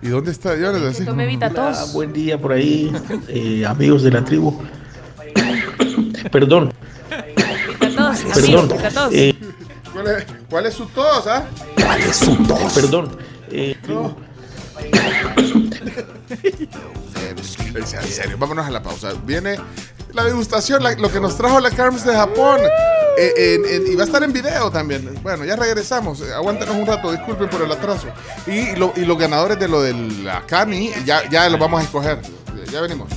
[0.01, 1.05] ¿Y dónde está Jonathan?
[1.05, 1.37] Tome.
[1.37, 2.91] Hola, buen día por ahí,
[3.27, 4.59] eh, amigos de la tribu.
[6.31, 6.73] Perdón,
[7.09, 8.69] VitaTos, Perdón,
[9.11, 9.35] eh,
[9.93, 11.45] ¿Cuál es, cuál es su tos, ah?
[11.75, 12.73] ¿cuál es su tos?
[12.73, 13.17] Perdón,
[13.51, 13.75] eh.
[17.75, 19.13] En serio, vámonos a la pausa.
[19.25, 19.57] Viene
[20.13, 22.59] la degustación, la- lo que nos trajo la Carms de Japón.
[23.17, 25.09] Eh, en- en- y va a estar en video también.
[25.21, 26.21] Bueno, ya regresamos.
[26.21, 28.07] Eh, Aguántenos un rato, disculpen por el atraso.
[28.47, 31.83] Y, lo- y los ganadores de lo de la Cani, ya, ya los vamos a
[31.83, 32.19] escoger.
[32.71, 33.09] Ya venimos.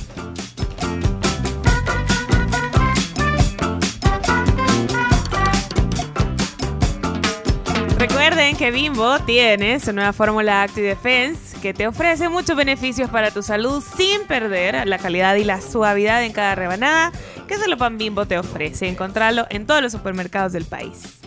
[7.97, 13.31] Recuerden que Bimbo tiene su nueva fórmula Active Defense que te ofrece muchos beneficios para
[13.31, 17.11] tu salud sin perder la calidad y la suavidad en cada rebanada
[17.47, 18.87] que solo Pan Bimbo te ofrece.
[18.87, 21.17] Encontrarlo en todos los supermercados del país.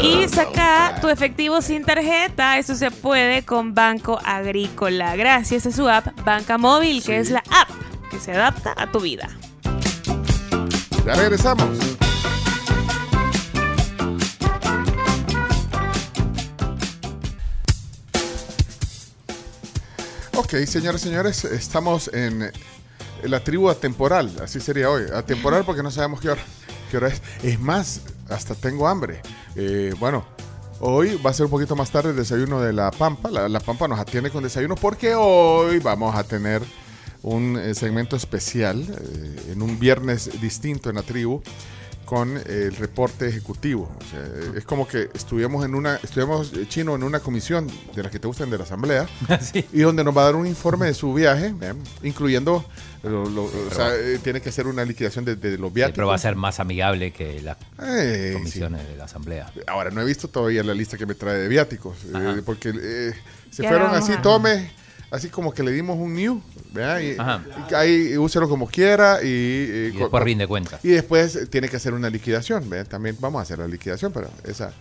[0.00, 2.56] Y saca tu efectivo sin tarjeta.
[2.56, 7.42] Eso se puede con Banco Agrícola gracias a su app Banca Móvil, que es la
[7.50, 7.68] app
[8.12, 9.28] que se adapta a tu vida.
[11.04, 11.68] Ya regresamos.
[20.42, 22.50] Ok, señores, señores, estamos en
[23.24, 25.02] la tribu atemporal, así sería hoy.
[25.14, 26.40] Atemporal porque no sabemos qué hora,
[26.90, 27.20] qué hora es.
[27.42, 29.20] Es más, hasta tengo hambre.
[29.54, 30.24] Eh, bueno,
[30.80, 33.30] hoy va a ser un poquito más tarde el desayuno de la Pampa.
[33.30, 36.62] La, Pampa nos atiende con desayuno porque hoy vamos a tener
[37.22, 41.42] un eh, segmento especial eh, en un viernes distinto en la tribu
[42.10, 43.88] con el reporte ejecutivo.
[44.00, 44.20] O sea,
[44.58, 48.18] es como que estuvimos en una, estuvimos eh, chino en una comisión de las que
[48.18, 49.06] te gustan de la asamblea
[49.72, 51.72] y donde nos va a dar un informe de su viaje, ¿eh?
[52.02, 52.64] incluyendo,
[53.04, 55.94] lo- lo- o sea, eh, tiene que hacer una liquidación de, de los viáticos.
[55.98, 59.52] Pero va a ser más amigable que las Eh, comisiones de la asamblea.
[59.68, 63.12] Ahora, no he visto todavía la lista que me trae de viáticos, eh, porque eh,
[63.52, 64.72] se fueron así, tome,
[65.10, 66.40] así como que le dimos un new,
[66.72, 67.00] ¿verdad?
[67.00, 67.42] Y, Ajá.
[67.70, 70.84] y ahí úselo como quiera y, Y después rinde cuentas.
[70.84, 72.88] Y después tiene que hacer una liquidación, ¿verdad?
[72.90, 74.72] También vamos a hacer la liquidación, pero esa...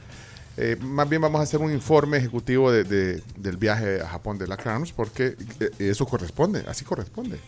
[0.57, 4.37] eh, más bien vamos a hacer un informe ejecutivo de, de- del viaje a Japón
[4.37, 7.39] de la Crowns porque eh, eso corresponde, así corresponde.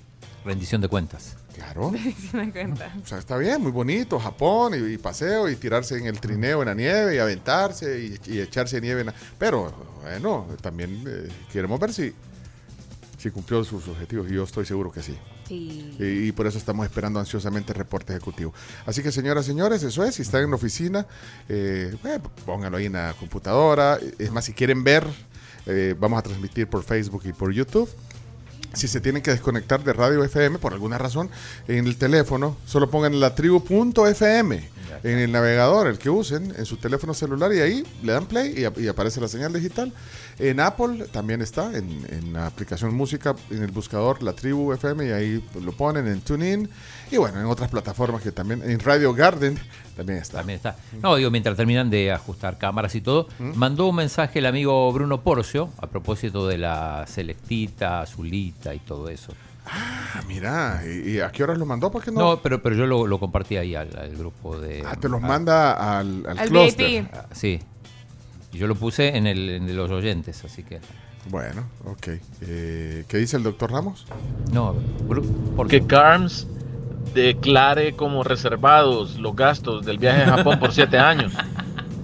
[0.45, 1.35] rendición de cuentas.
[1.53, 1.91] Claro.
[2.31, 2.95] Se me cuenta.
[3.03, 6.61] O sea, está bien, muy bonito, Japón y, y paseo y tirarse en el trineo
[6.61, 9.01] en la nieve y aventarse y, y echarse nieve.
[9.01, 12.13] en la- Pero, bueno, también eh, queremos ver si,
[13.21, 15.15] si cumplió sus objetivos y yo estoy seguro que sí.
[15.47, 15.95] Sí.
[15.99, 18.53] Y, y por eso estamos esperando ansiosamente el reporte ejecutivo.
[18.85, 20.15] Así que, señoras y señores, eso es.
[20.15, 21.05] Si están en la oficina,
[21.47, 23.99] eh, eh, pónganlo ahí en la computadora.
[24.17, 25.05] Es más, si quieren ver,
[25.67, 27.89] eh, vamos a transmitir por Facebook y por YouTube.
[28.73, 31.29] Si se tienen que desconectar de radio FM por alguna razón,
[31.67, 34.69] en el teléfono, solo pongan la tribu.fm
[35.03, 38.65] en el navegador, el que usen, en su teléfono celular, y ahí le dan play
[38.77, 39.91] y aparece la señal digital.
[40.41, 45.07] En Apple también está, en, en la aplicación música, en el buscador La Tribu FM,
[45.07, 46.67] y ahí lo ponen en TuneIn.
[47.11, 49.57] Y bueno, en otras plataformas que también, en Radio Garden
[49.95, 50.39] también está.
[50.39, 50.75] También está.
[51.01, 55.21] No, digo, mientras terminan de ajustar cámaras y todo, mandó un mensaje el amigo Bruno
[55.21, 59.33] Porcio a propósito de la selectita, azulita y todo eso.
[59.67, 61.91] Ah, mira, ¿y, y a qué horas lo mandó?
[61.91, 62.19] ¿Por qué no?
[62.19, 64.83] No, pero, pero yo lo, lo compartí ahí al, al grupo de...
[64.85, 66.49] Ah, te los manda al, al, Al.
[66.49, 67.07] VIP.
[67.13, 67.59] Ah, Sí.
[68.53, 70.79] Y yo lo puse en el en de los oyentes, así que...
[71.29, 72.07] Bueno, ok.
[72.41, 74.05] Eh, ¿Qué dice el doctor Ramos?
[74.51, 74.75] No,
[75.07, 75.23] Bru-
[75.55, 76.47] por Que Carms
[77.13, 81.31] declare como reservados los gastos del viaje a Japón por siete años.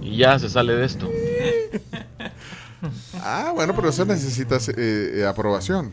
[0.00, 1.08] Y ya se sale de esto.
[3.22, 5.92] Ah, bueno, pero eso necesitas eh, aprobación.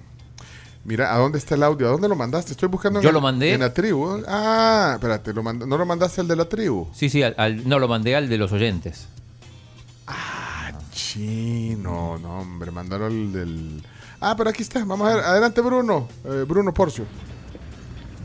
[0.84, 1.88] Mira, ¿a dónde está el audio?
[1.88, 2.52] ¿A dónde lo mandaste?
[2.52, 3.54] Estoy buscando en Yo el- lo mandé.
[3.54, 4.22] En la tribu.
[4.28, 6.88] Ah, espérate, lo mand- ¿no lo mandaste el de la tribu?
[6.94, 9.08] Sí, sí, al- al- no, lo mandé al de los oyentes.
[10.96, 13.84] Sí, no, hombre, mandaron el del...
[14.22, 15.26] Ah, pero aquí está, vamos a ver.
[15.26, 16.08] Adelante, Bruno.
[16.24, 17.04] Eh, Bruno Porcio.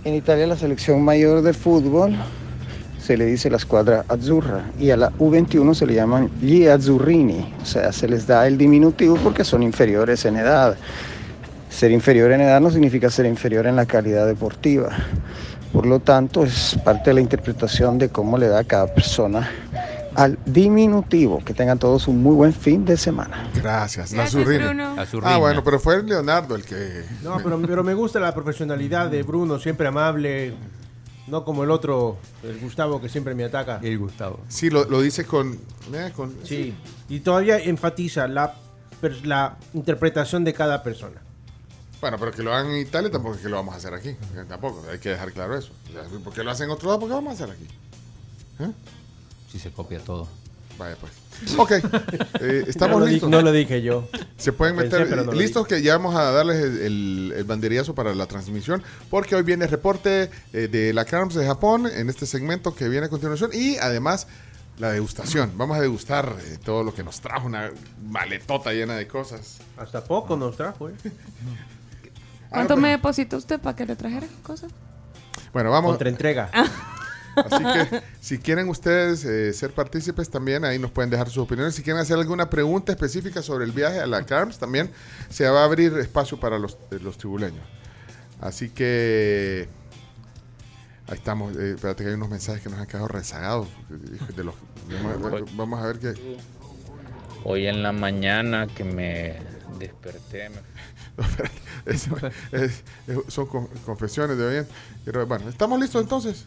[0.05, 2.16] En Italia la selección mayor de fútbol
[3.05, 7.55] se le dice la squadra azzurra y a la U21 se le llaman gli azzurrini,
[7.60, 10.76] o sea, se les da el diminutivo porque son inferiores en edad.
[11.68, 14.90] Ser inferior en edad no significa ser inferior en la calidad deportiva.
[15.73, 19.50] Por lo tanto, es parte de la interpretación de cómo le da a cada persona
[20.20, 21.42] al diminutivo.
[21.44, 23.50] Que tengan todos un muy buen fin de semana.
[23.55, 24.94] Gracias, la zurrina.
[25.23, 27.05] Ah, bueno, pero fue Leonardo el que...
[27.23, 30.55] No, pero, pero me gusta la profesionalidad de Bruno, siempre amable.
[31.26, 33.78] No como el otro, el Gustavo, que siempre me ataca.
[33.82, 34.40] El Gustavo.
[34.49, 35.58] Sí, lo, lo dice con...
[35.92, 36.74] eh, con Sí.
[37.08, 38.55] Y todavía enfatiza la,
[39.23, 41.20] la interpretación de cada persona.
[42.00, 44.16] Bueno, pero que lo hagan en Italia tampoco es que lo vamos a hacer aquí.
[44.49, 45.70] Tampoco, hay que dejar claro eso.
[45.89, 46.99] O sea, ¿Por qué lo hacen en otro lado?
[47.00, 47.68] ¿Por qué lo vamos a hacer aquí?
[48.60, 48.73] ¿Eh?
[49.51, 50.29] Si se copia todo.
[50.79, 51.12] Vaya pues.
[51.59, 51.73] Ok,
[52.41, 53.31] eh, estamos no lo di- listos.
[53.31, 54.09] no lo dije yo.
[54.37, 57.95] Se pueden Pensé, meter no listos que ya vamos a darles el, el, el banderillazo
[57.95, 62.09] para la transmisión porque hoy viene el reporte eh, de la CARMS de Japón en
[62.11, 64.27] este segmento que viene a continuación y además
[64.79, 65.53] la degustación.
[65.57, 67.70] Vamos a degustar eh, todo lo que nos trajo una
[68.09, 69.59] maletota llena de cosas.
[69.77, 70.95] Hasta poco nos trajo, ¿eh?
[72.51, 74.70] ¿Cuánto Ah, me depositó usted para que le trajera cosas?
[75.53, 75.91] Bueno, vamos.
[75.93, 76.51] Contra entrega.
[77.36, 81.75] Así que si quieren ustedes eh, ser partícipes también, ahí nos pueden dejar sus opiniones.
[81.75, 84.91] Si quieren hacer alguna pregunta específica sobre el viaje a la CARMS, también
[85.28, 87.62] se va a abrir espacio para los, eh, los tribuleños.
[88.41, 89.68] Así que
[91.09, 91.57] ahí estamos.
[91.57, 93.68] Eh, espérate que hay unos mensajes que nos han quedado rezagados.
[93.91, 94.55] eh, de los-
[95.02, 96.15] vamos, a ver, vamos a ver qué.
[97.44, 99.36] Hoy en la mañana que me
[99.78, 100.57] desperté, me
[101.86, 102.15] Eso
[102.52, 104.67] es- es- son con- confesiones de.
[105.05, 106.44] Pero bueno, ¿estamos listos entonces?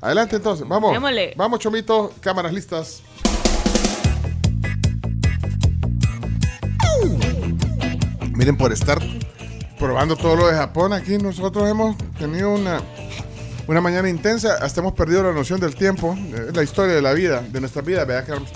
[0.00, 0.92] Adelante entonces, vamos.
[0.92, 1.34] Démosle.
[1.36, 3.02] Vamos, Chomito, cámaras listas.
[8.34, 8.98] Miren, por estar
[9.78, 12.80] probando todo lo de Japón, aquí nosotros hemos tenido una,
[13.66, 17.12] una mañana intensa, hasta hemos perdido la noción del tiempo, eh, la historia de la
[17.14, 18.50] vida, de nuestra vida, ¿verdad, Carlos?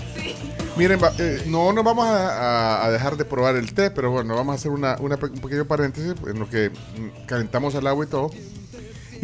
[0.77, 4.55] Miren, eh, no nos vamos a, dejar de probar el té, pero bueno, vamos a
[4.55, 8.31] hacer una, una un pequeño paréntesis en lo que mm, calentamos el agua y todo.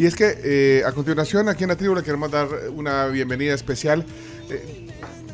[0.00, 3.52] Y es que eh, a continuación aquí en la tribu le queremos dar una bienvenida
[3.52, 4.06] especial.
[4.48, 4.88] Eh,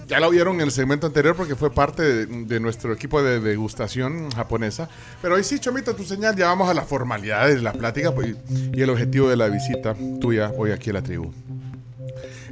[0.09, 4.29] ya lo vieron en el segmento anterior porque fue parte de, nuestro equipo de degustación
[4.33, 4.89] japonesa.
[5.23, 8.35] Pero hoy sí, Chomito, tu señal, ya vamos a las formalidades de la plática pues,
[8.73, 11.33] y el objetivo de la visita tuya hoy aquí a la tribu.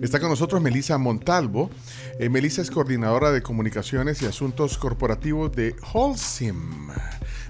[0.00, 1.68] Está con nosotros Melissa Montalvo.
[2.20, 6.90] Eh, Melissa es coordinadora de comunicaciones y asuntos corporativos de Holcim.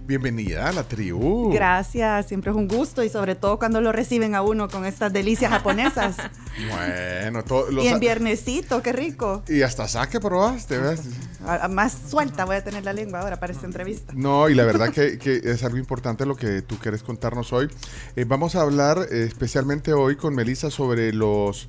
[0.07, 1.51] Bienvenida a la tribu.
[1.55, 5.13] Gracias, siempre es un gusto y sobre todo cuando lo reciben a uno con estas
[5.13, 6.17] delicias japonesas.
[6.71, 9.43] Bueno, todo, los- y en viernesito, qué rico.
[9.49, 11.01] y hasta saque probaste, ¿ves?
[11.69, 14.13] Más suelta voy a tener la lengua ahora para esta entrevista.
[14.17, 17.69] No, y la verdad que, que es algo importante lo que tú quieres contarnos hoy.
[18.15, 21.67] Eh, vamos a hablar eh, especialmente hoy con Melissa sobre los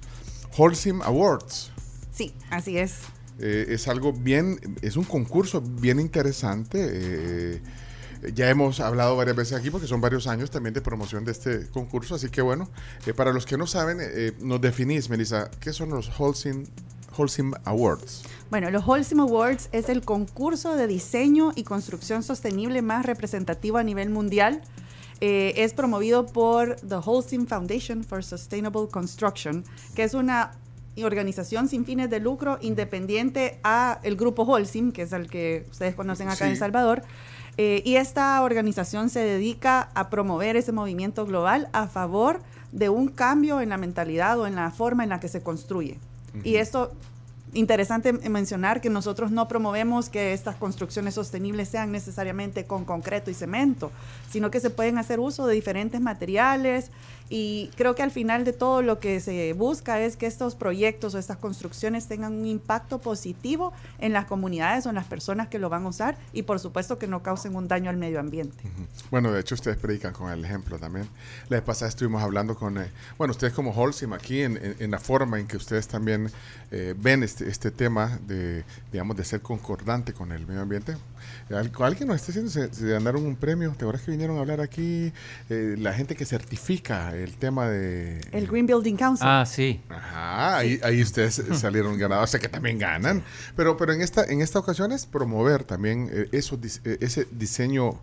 [0.55, 1.71] Holcim Awards.
[2.13, 2.97] Sí, así es.
[3.39, 7.59] Eh, es algo bien, es un concurso bien interesante.
[8.27, 11.31] Eh, Ya hemos hablado varias veces aquí porque son varios años también de promoción de
[11.31, 12.69] este concurso, así que bueno,
[13.05, 16.65] eh, para los que no saben, eh, nos definís, Melissa, ¿qué son los Holcim,
[17.17, 18.23] Holcim Awards?
[18.49, 23.83] Bueno, los Holcim Awards es el concurso de diseño y construcción sostenible más representativo a
[23.83, 24.61] nivel mundial.
[25.21, 29.63] Eh, es promovido por The Holcim Foundation for Sustainable Construction,
[29.95, 30.51] que es una
[31.03, 35.95] organización sin fines de lucro independiente a el grupo Holcim, que es el que ustedes
[35.95, 36.59] conocen acá en El Sí.
[36.59, 37.01] Salvador.
[37.57, 43.07] Eh, y esta organización se dedica a promover ese movimiento global a favor de un
[43.07, 45.97] cambio en la mentalidad o en la forma en la que se construye.
[46.43, 46.91] Y esto,
[47.53, 53.33] interesante mencionar que nosotros no promovemos que estas construcciones sostenibles sean necesariamente con concreto y
[53.33, 53.91] cemento,
[54.29, 56.91] sino que se pueden hacer uso de diferentes materiales
[57.29, 61.15] y creo que al final de todo lo que se busca es que estos proyectos
[61.15, 65.57] o estas construcciones tengan un impacto positivo en las comunidades o en las personas que
[65.59, 68.63] lo van a usar y por supuesto que no causen un daño al medio ambiente.
[69.09, 71.07] Bueno, de hecho ustedes predican con el ejemplo también.
[71.49, 74.99] La vez pasada estuvimos hablando con, eh, bueno, ustedes como Holcim aquí en, en- la
[74.99, 76.31] forma en que ustedes también
[76.71, 80.95] eh, ven este, este tema de, digamos, de ser concordante con el medio ambiente.
[81.49, 84.41] Al- Alguien nos está diciendo, se, se ganaron un premio, ¿te acuerdas que vinieron a
[84.41, 85.11] hablar aquí?
[85.49, 88.21] Eh, la gente que certifica el tema de...
[88.31, 89.25] El Green Building Council.
[89.27, 89.81] Ah, sí.
[89.89, 93.23] Ajá, ahí, ahí ustedes salieron ganados, o sea que también ganan.
[93.55, 97.99] Pero, pero en esta en esta ocasión es promover también eh, eso, eh, ese diseño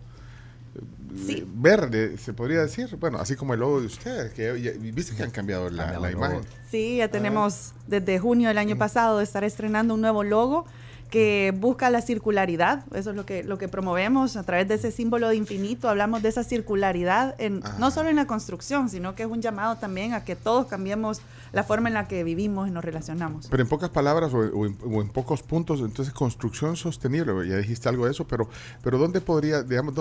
[1.27, 2.95] eh, verde, se podría decir.
[2.97, 6.11] Bueno, así como el logo de ustedes, que ya- viste que han cambiado la, la
[6.11, 6.41] imagen.
[6.69, 10.65] Sí, ya tenemos desde junio del año pasado de estar estrenando un nuevo logo
[11.09, 14.91] que busca la circularidad, eso es lo que, lo que promovemos a través de ese
[14.91, 19.23] símbolo de infinito, hablamos de esa circularidad en, no solo en la construcción, sino que
[19.23, 22.71] es un llamado también a que todos cambiemos la forma en la que vivimos y
[22.71, 23.47] nos relacionamos.
[23.47, 27.57] Pero en pocas palabras o, o en, o en pocos puntos, entonces construcción sostenible, ya
[27.57, 28.49] dijiste algo de eso, pero,
[28.81, 29.93] pero ¿dónde podría, digamos,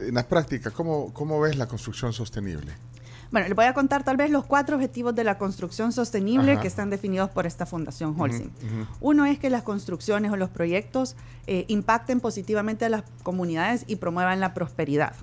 [0.00, 2.72] en la práctica, cómo, cómo ves la construcción sostenible?
[3.34, 6.60] Bueno, les voy a contar tal vez los cuatro objetivos de la construcción sostenible Ajá.
[6.60, 8.50] que están definidos por esta Fundación Holcim.
[9.00, 11.16] Uno es que las construcciones o los proyectos
[11.48, 15.14] eh, impacten positivamente a las comunidades y promuevan la prosperidad.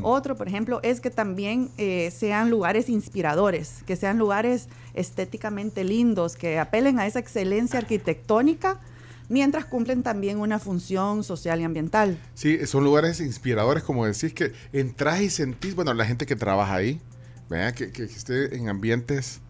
[0.00, 6.36] Otro, por ejemplo, es que también eh, sean lugares inspiradores, que sean lugares estéticamente lindos,
[6.36, 8.80] que apelen a esa excelencia arquitectónica,
[9.28, 12.18] mientras cumplen también una función social y ambiental.
[12.32, 16.76] Sí, son lugares inspiradores, como decís, que entras y sentís, bueno, la gente que trabaja
[16.76, 16.98] ahí.
[17.74, 19.40] Que, que esté en ambientes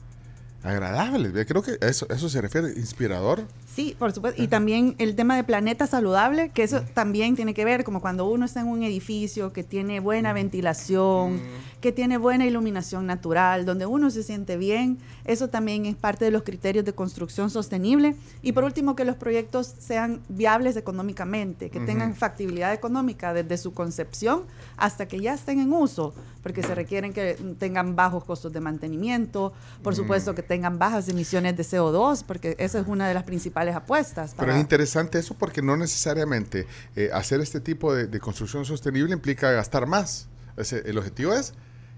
[0.63, 1.33] agradables.
[1.33, 1.49] ¿verdad?
[1.49, 3.47] Creo que eso, eso se refiere, inspirador.
[3.75, 4.43] Sí, por supuesto.
[4.43, 8.29] Y también el tema de planeta saludable, que eso también tiene que ver, como cuando
[8.29, 11.41] uno está en un edificio que tiene buena ventilación,
[11.81, 16.31] que tiene buena iluminación natural, donde uno se siente bien, eso también es parte de
[16.31, 18.15] los criterios de construcción sostenible.
[18.43, 23.73] Y por último, que los proyectos sean viables económicamente, que tengan factibilidad económica desde su
[23.73, 24.43] concepción
[24.77, 29.53] hasta que ya estén en uso, porque se requieren que tengan bajos costos de mantenimiento,
[29.83, 29.97] por Mm.
[29.97, 34.31] supuesto que tengan bajas emisiones de CO2, porque esa es una de las principales apuestas.
[34.35, 36.67] Pero para- es interesante eso porque no necesariamente
[36.97, 40.29] eh, hacer este tipo de, de construcción sostenible implica gastar más.
[40.57, 41.55] Ese- el objetivo es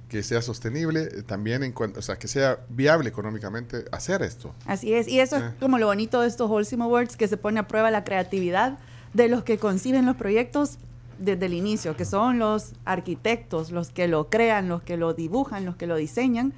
[0.09, 4.55] que sea sostenible eh, también, en cuanto, o sea, que sea viable económicamente hacer esto.
[4.67, 5.47] Así es, y eso Eh.
[5.49, 8.79] es como lo bonito de estos Holcim Awards, que se pone a prueba la creatividad
[9.15, 10.79] de los que conciben los proyectos
[11.19, 15.65] desde el inicio, que son los arquitectos, los que lo crean, los que lo dibujan,
[15.65, 16.53] los que lo diseñan,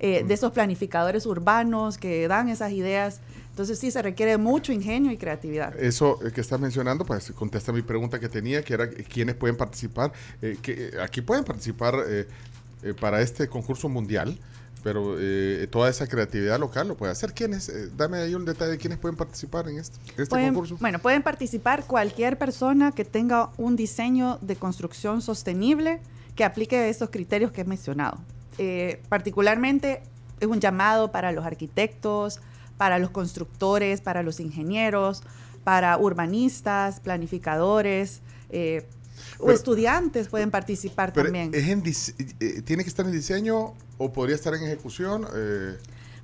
[0.00, 3.20] eh, de esos planificadores urbanos que dan esas ideas.
[3.60, 5.78] Entonces sí, se requiere mucho ingenio y creatividad.
[5.78, 9.34] Eso eh, que estás mencionando, pues contesta mi pregunta que tenía, que era eh, quiénes
[9.34, 10.14] pueden participar.
[10.40, 12.26] Eh, que, aquí pueden participar eh,
[12.82, 14.38] eh, para este concurso mundial,
[14.82, 15.14] pero
[15.70, 17.34] toda esa creatividad local lo puede hacer.
[17.34, 17.70] ¿Quiénes?
[17.98, 20.78] Dame ahí un detalle de quiénes pueden participar en este, este Pueden- concurso.
[20.80, 26.00] Bueno, pueden participar cualquier persona que tenga un diseño de construcción sostenible
[26.34, 28.16] que aplique esos criterios que he mencionado.
[29.10, 30.00] Particularmente
[30.40, 32.40] es un llamado para los arquitectos,
[32.80, 35.22] para los constructores, para los ingenieros,
[35.64, 38.22] para urbanistas, planificadores.
[38.48, 38.86] eh,
[39.38, 41.50] o Pero- estudiantes pueden participar Pero también.
[41.54, 45.26] es en dise- eh, ¿Tiene que estar en diseño o podría estar en ejecución?
[45.36, 45.76] Eh,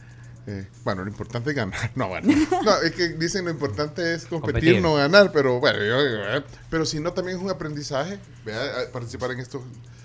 [0.47, 1.91] eh, bueno, lo importante es ganar.
[1.95, 2.35] No, bueno.
[2.65, 4.83] No, es que dicen lo importante es competir, Competir.
[4.83, 8.91] no ganar, pero bueno, yo, eh, pero si no, también es un aprendizaje vea, a-
[8.93, 9.61] participar en estos,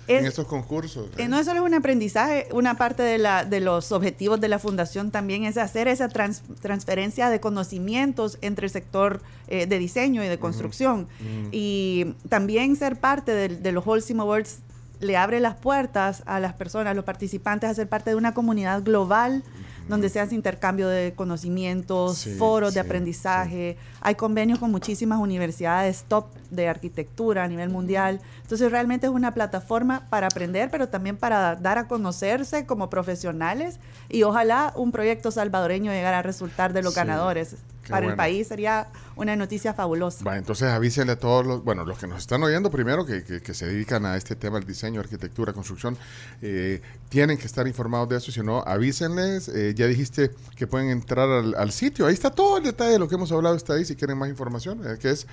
[0.08, 1.08] en Es- estos concursos.
[1.16, 4.58] Eh, no es solo un aprendizaje, una parte de, la, de los objetivos de la
[4.58, 10.22] fundación también es hacer esa trans- transferencia de conocimientos entre el sector eh, de diseño
[10.24, 11.08] y de construcción.
[11.52, 14.58] Y también ser parte del- de, los Holcim Awards
[15.00, 18.32] le abre las puertas a las personas, a los participantes, a ser parte de una
[18.32, 19.42] comunidad global
[19.88, 23.76] donde se hace intercambio de conocimientos, Sí, foros de sí, aprendizaje.
[24.00, 28.20] Hay convenios con muchísimas universidades top de arquitectura a nivel mundial.
[28.42, 33.78] Entonces realmente es una plataforma para aprender, pero también para dar a conocerse como profesionales
[34.08, 37.56] y ojalá un proyecto salvadoreño llegara a resultar de los ganadores.
[37.84, 40.24] Qué Para el país sería una noticia fabulosa.
[40.24, 43.40] Va, entonces avísenle a todos los, bueno, los que nos están oyendo primero, que, que-
[43.40, 45.96] que se dedican a este tema, el diseño, arquitectura, construcción,
[46.42, 49.48] eh, tienen que estar informados de eso, si no, avísenles.
[49.48, 52.98] Eh, ya dijiste que pueden entrar al, al sitio, ahí está todo el detalle de
[52.98, 55.26] lo que hemos hablado, está ahí si quieren más información, eh, que es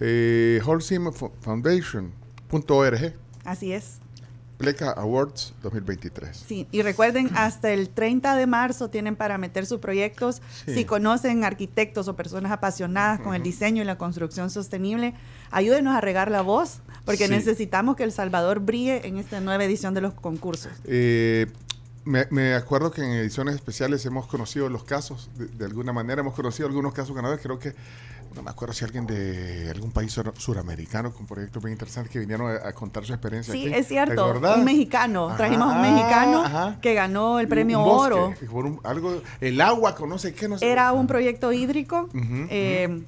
[0.00, 3.12] eh, holcimfoundation.org,
[3.44, 3.98] Así es.
[4.58, 6.36] Pleca Awards 2023.
[6.46, 10.42] Sí, y recuerden, hasta el 30 de marzo tienen para meter sus proyectos.
[10.66, 10.74] Sí.
[10.74, 15.14] Si conocen arquitectos o personas apasionadas con el diseño y la construcción sostenible,
[15.52, 17.30] ayúdenos a regar la voz, porque Sí.
[17.32, 20.72] necesitamos que El Salvador brille en esta nueva edición de los concursos.
[20.84, 21.46] Eh,
[22.04, 26.20] me, me acuerdo que en ediciones especiales hemos conocido los casos, de, de alguna manera
[26.22, 27.74] hemos conocido algunos casos ganadores, creo que,
[28.34, 32.18] no me acuerdo si alguien de algún país sur- suramericano con proyectos bien interesantes que
[32.18, 33.52] vinieron a, a contar su experiencia.
[33.52, 33.74] Sí, aquí.
[33.74, 35.28] es ¿Te cierto, un mexicano.
[35.28, 36.78] Ajá, Trajimos un ah, mexicano ajá.
[36.80, 38.34] que ganó el Un- premio un bosque, oro.
[38.50, 40.70] por un- algo, el agua, con no sé qué, no sé.
[40.70, 43.02] Era un proyecto hídrico eh,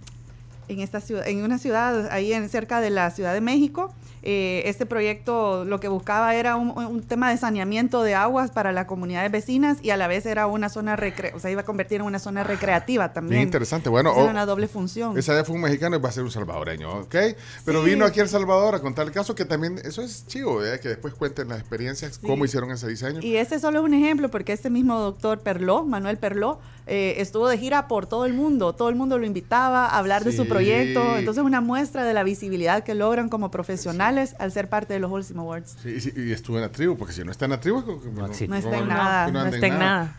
[0.69, 3.93] en esta ciudad, en una ciudad ahí en, cerca de la Ciudad de México.
[4.23, 8.73] Eh, este proyecto lo que buscaba era un, un tema de saneamiento de aguas para
[8.73, 11.65] las comunidades vecinas y a la vez era una zona recre o sea, iba a
[11.65, 13.39] convertir en una zona recreativa también.
[13.39, 13.89] Bien interesante.
[13.89, 15.17] Bueno, era oh, una doble función.
[15.19, 17.17] Esa vez fue un mexicano y va a ser un salvadoreño, ¿ok?
[17.65, 17.91] Pero Sí.
[17.91, 20.79] vino aquí a El Salvador a contar el caso, que también, eso es chivo, ¿eh?
[20.81, 23.21] que después cuenten las experiencias, cómo hicieron ese diseño.
[23.23, 27.49] Y este solo es un ejemplo porque este mismo doctor Perló, Manuel Perló, eh, estuvo
[27.49, 28.75] de gira por todo el mundo.
[28.75, 31.17] Todo el mundo lo invitaba a hablar de su proyecto.
[31.17, 35.11] Entonces, una muestra de la visibilidad que logran como profesionales al ser parte de los
[35.11, 35.77] Holcim Awards.
[35.83, 37.81] Sí, sí, y estuvo en la tribu, porque si no está en la tribu,
[38.15, 40.17] no, No está en nada, no está en nada.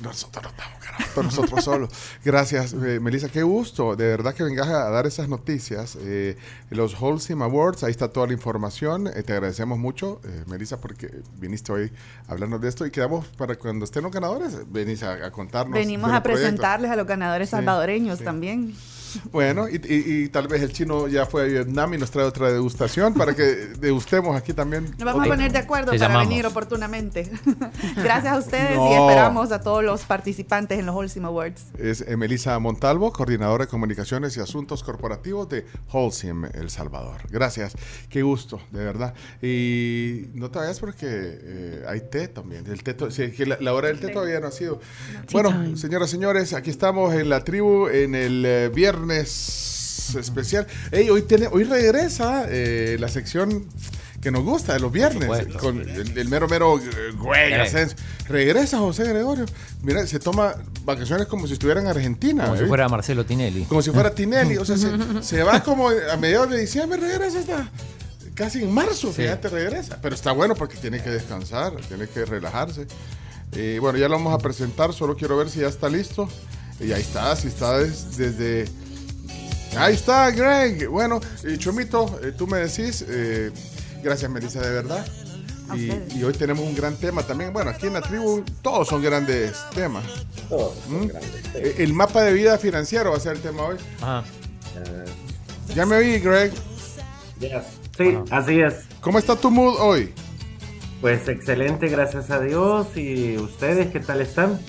[0.00, 1.90] Nosotros no estamos, carajo, nosotros solos.
[2.24, 3.94] Gracias, eh, Melissa, qué gusto.
[3.94, 5.96] De verdad que vengas a dar esas noticias.
[6.00, 6.36] Eh,
[6.70, 9.06] los Holcim Awards, ahí está toda la información.
[9.06, 11.92] Eh, te agradecemos mucho, eh, Melissa, porque viniste hoy
[12.26, 15.74] a hablarnos de esto y quedamos para cuando estén los ganadores, venís a, a contarnos.
[15.78, 16.48] Venimos a proyectos.
[16.50, 18.24] presentarles a los ganadores Sí, salvadoreños sí.
[18.24, 18.74] también.
[19.30, 22.24] Bueno, y, y- y tal vez el chino ya fue a Vietnam y nos trae
[22.24, 24.84] otra degustación para que degustemos aquí también.
[24.98, 26.28] Nos vamos a poner de acuerdo Te para llamamos.
[26.28, 27.30] venir oportunamente.
[27.96, 29.08] Gracias a ustedes y No.
[29.08, 31.64] esperamos a todos los participantes en los Holcim Awards.
[31.78, 37.22] Es Melissa Montalvo, coordinadora de comunicaciones y asuntos corporativos de Holcim El Salvador.
[37.30, 37.74] Gracias,
[38.08, 39.14] qué gusto, de verdad.
[39.40, 42.66] Y no te vayas porque eh, hay té también.
[42.66, 44.80] El té sí, que la, la hora del té todavía no ha sido.
[45.32, 50.66] Bueno, señoras y señores, aquí estamos en la tribu en el eh, viernes especial.
[50.90, 53.66] Ey, hoy, tiene, hoy regresa eh, la sección
[54.20, 55.58] que nos gusta de los viernes supuesto.
[55.58, 57.54] con el, el mero mero eh, güey.
[57.54, 57.96] Asensio.
[58.28, 59.46] regresa José Gregorio
[59.82, 62.66] mira se toma vacaciones como si estuviera en Argentina Como si ¿eh?
[62.68, 63.64] fuera Marcelo Tinelli.
[63.64, 64.90] como si fuera Tinelli o sea se,
[65.22, 67.68] se va como a mediados de diciembre regresa esta
[68.34, 69.22] casi en marzo, Sí.
[69.22, 69.98] fíjate, regresa.
[70.00, 72.86] Pero está bueno porque tiene que descansar, tiene que relajarse.
[73.52, 76.28] Eh, bueno, ya lo vamos a presentar, solo quiero ver si ya está listo.
[76.80, 78.66] Y ahí está, si está des- desde...
[79.76, 80.88] Ahí está, Greg.
[80.88, 83.50] Bueno, eh, Chomito, eh, tú me decís, eh,
[84.02, 85.06] gracias Melissa, de verdad.
[85.74, 87.52] Y, y hoy tenemos un gran tema también.
[87.52, 90.04] Bueno, aquí en la tribu todos son grandes temas.
[90.88, 91.06] ¿Mm?
[91.54, 93.76] Eh, El mapa de vida financiero va a ser el tema hoy.
[95.74, 96.52] Ya me oí, Greg.
[97.96, 98.74] Sí, así es.
[99.00, 100.12] ¿Cómo está tu mood hoy?
[101.00, 102.88] Pues excelente, gracias a Dios.
[102.96, 104.60] ¿Y ustedes qué tal están?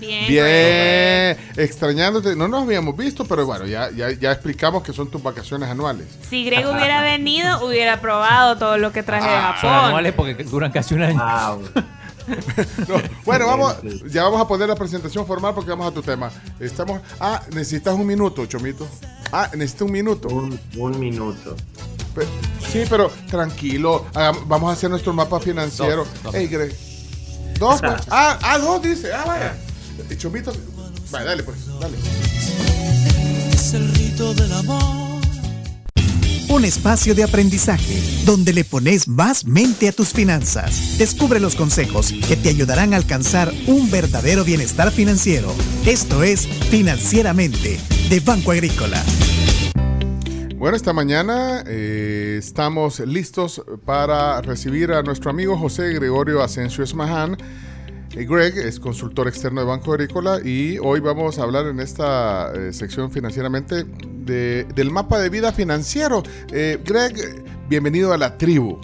[0.00, 0.26] Bien.
[0.28, 2.36] Bien, extrañándote.
[2.36, 6.06] No nos habíamos visto, pero bueno, ya, ya, ya explicamos que son tus vacaciones anuales.
[6.28, 9.70] Si Greg hubiera venido, hubiera probado todo lo que traje de Son Japón.
[9.86, 11.20] anuales porque duran casi un año.
[12.88, 13.76] No, bueno, vamos,
[14.10, 16.28] ya vamos a poner la presentación formal porque vamos a tu tema.
[16.58, 17.00] Estamos.
[17.20, 18.88] Ah, necesitas un minuto, Chomito.
[19.30, 20.26] Ah, necesitas un minuto.
[20.28, 21.54] Un, minuto.
[22.16, 22.26] Pe-
[22.68, 24.06] sí, pero tranquilo.
[24.12, 25.98] hagam- vamos a hacer nuestro mapa financiero.
[26.04, 26.34] Dos, dos.
[26.34, 26.74] Hey, Greg.
[27.60, 28.02] Dos, pues.
[28.10, 29.12] Ah, ah, dos, dice.
[29.14, 29.56] Ah, vaya.
[30.14, 30.52] Chomito.
[31.10, 31.56] Vaya, dale, pues.
[31.80, 31.96] Dale.
[33.52, 35.22] Es el rito del amor.
[36.48, 40.96] Un espacio de aprendizaje donde le pones más mente a tus finanzas.
[40.98, 45.52] Descubre los consejos que te ayudarán a alcanzar un verdadero bienestar financiero.
[45.86, 49.02] Esto es Financieramente de Banco Agrícola.
[50.56, 57.36] Bueno, esta mañana eh, estamos listos para recibir a nuestro amigo José Gregorio Asensio Esmaján.
[58.14, 62.52] Eh, Greg es consultor externo de Banco Agrícola y hoy vamos a hablar en esta
[62.54, 66.22] eh, sección financieramente de- del mapa de vida financiero.
[66.52, 68.78] Eh, Greg, bienvenido a la tribu.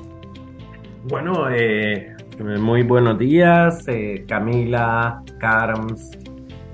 [1.05, 2.15] Bueno, eh,
[2.59, 3.85] muy buenos días,
[4.29, 6.11] Camila, Carms,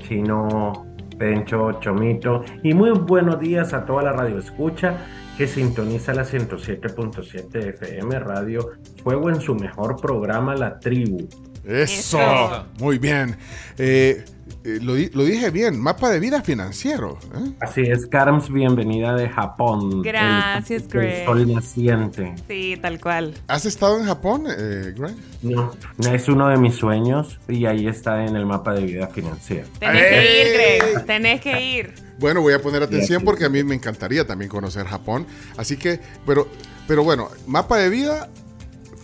[0.00, 0.86] Chino,
[1.18, 4.96] Pencho, Chomito, y muy buenos días a toda la radio escucha
[5.36, 8.70] que sintoniza la 107.7 FM Radio
[9.02, 11.28] Fuego en su mejor programa La Tribu.
[11.64, 13.36] Eso, muy bien.
[13.76, 14.24] Eh,
[14.64, 17.18] eh, lo, di- lo dije bien, mapa de vida financiero.
[17.34, 17.52] ¿eh?
[17.60, 20.02] Así es, Carms, bienvenida de Japón.
[20.02, 21.20] Gracias, el, Greg.
[21.20, 22.34] el sol naciente.
[22.48, 23.34] Sí, tal cual.
[23.48, 25.14] ¿Has estado en Japón, eh, Greg?
[25.42, 25.72] No,
[26.12, 29.66] es uno de mis sueños y ahí está en el mapa de vida financiera.
[29.78, 31.06] Tenés que ir, Greg.
[31.06, 31.94] Tenés que ir.
[32.18, 35.26] Bueno, voy a poner atención porque a mí me encantaría también conocer Japón.
[35.56, 36.48] Así que, pero,
[36.88, 38.28] pero bueno, mapa de vida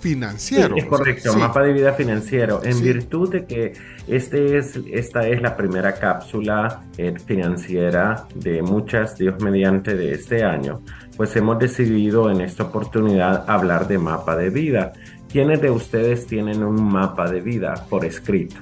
[0.04, 0.74] financiero.
[0.74, 1.38] Sí, es correcto, Sí.
[1.38, 2.60] mapa de vida financiero.
[2.62, 2.82] En Sí.
[2.82, 3.72] virtud de que
[4.06, 10.44] este es, esta es la primera cápsula eh, financiera de muchas, Dios mediante, de este
[10.44, 10.82] año,
[11.16, 14.92] pues hemos decidido en esta oportunidad hablar de mapa de vida.
[15.32, 18.56] ¿Quiénes de ustedes tienen un mapa de vida por escrito?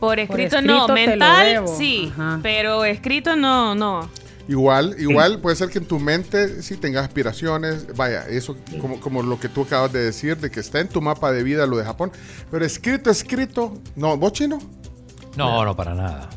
[0.00, 2.10] Por escrito, escrito no, mental sí,
[2.42, 4.08] pero escrito no, no.
[4.50, 9.22] Igual, igual puede ser que en tu mente sí tengas aspiraciones, vaya, eso como, como
[9.22, 11.76] lo que tú acabas de decir, de que está en tu mapa de vida lo
[11.76, 12.10] de Japón,
[12.50, 14.58] pero escrito, escrito, no, ¿vos chino?
[15.36, 16.28] No, no, para nada.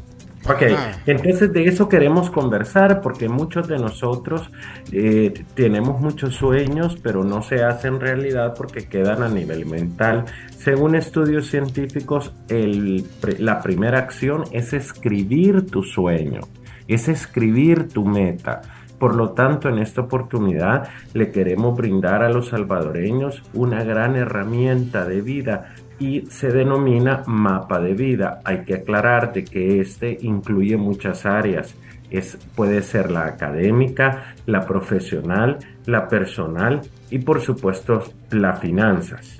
[0.46, 0.62] Ok,
[1.08, 4.52] entonces de eso queremos conversar porque muchos de nosotros
[4.92, 10.26] eh, tenemos muchos sueños, pero no se hacen realidad porque quedan a nivel mental.
[10.58, 16.42] Según estudios científicos, el pre- la primera acción es escribir tu sueño,
[16.88, 18.62] es escribir tu meta.
[19.00, 25.06] Por lo tanto, en esta oportunidad le queremos brindar a los salvadoreños una gran herramienta
[25.06, 28.40] de vida y se denomina mapa de vida.
[28.46, 31.76] Hay que aclararte que este incluye muchas áreas.
[32.10, 39.38] Es, puede ser la académica, la profesional, la personal y por supuesto las finanzas.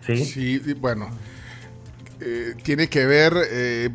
[0.00, 0.16] ¿sí?
[0.16, 1.08] Sí, bueno,
[2.20, 3.90] eh, tiene que ver, eh,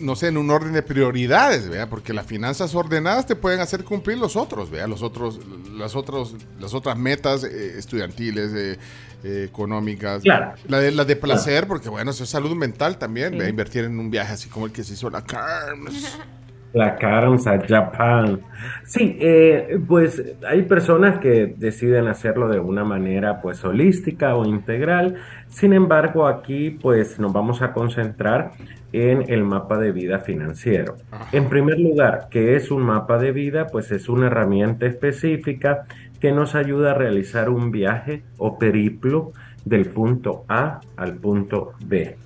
[0.00, 1.88] no sé, en un orden de prioridades, ¿vea?
[1.88, 4.86] Porque las finanzas ordenadas te pueden hacer cumplir los otros, ¿vea?
[4.86, 5.40] Los otros,
[5.72, 8.78] las otros, las otras metas eh, estudiantiles, eh,
[9.24, 10.22] eh, económicas.
[10.22, 10.54] Claro.
[10.66, 13.48] La de, la de placer, porque bueno, eso es salud mental también, ¿vea?
[13.48, 16.18] Invertir en un viaje así como el que se hizo la Carms.
[16.72, 18.40] La Carms a Japan.
[18.84, 25.14] Sí, eh, pues hay personas que deciden hacerlo de una manera pues holística o integral.
[25.48, 28.50] Sin embargo, aquí pues nos vamos a concentrar
[28.92, 30.96] en el mapa de vida financiero.
[31.32, 33.66] En primer lugar, ¿qué es un mapa de vida?
[33.66, 35.86] Pues es una herramienta específica
[36.20, 39.32] que nos ayuda a realizar un viaje o periplo
[39.64, 42.16] del punto A al punto B.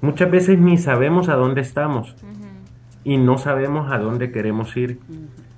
[0.00, 2.14] Muchas veces ni sabemos a dónde estamos
[3.06, 4.98] y no sabemos a dónde queremos ir,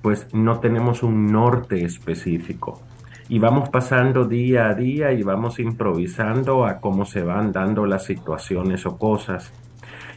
[0.03, 2.79] pues no tenemos un norte específico.
[3.27, 8.05] Y vamos pasando día a día y vamos improvisando a cómo se van dando las
[8.05, 9.51] situaciones o cosas.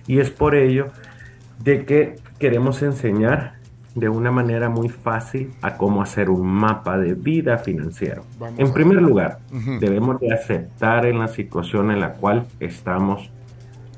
[0.07, 0.89] Y es por ello
[1.65, 3.55] de que queremos enseñar
[3.94, 8.27] de una manera muy fácil a cómo hacer un mapa de vida financiero.
[8.39, 9.39] Vamos en a primer lugar,
[9.81, 13.31] debemos de aceptar en la situación en la cual estamos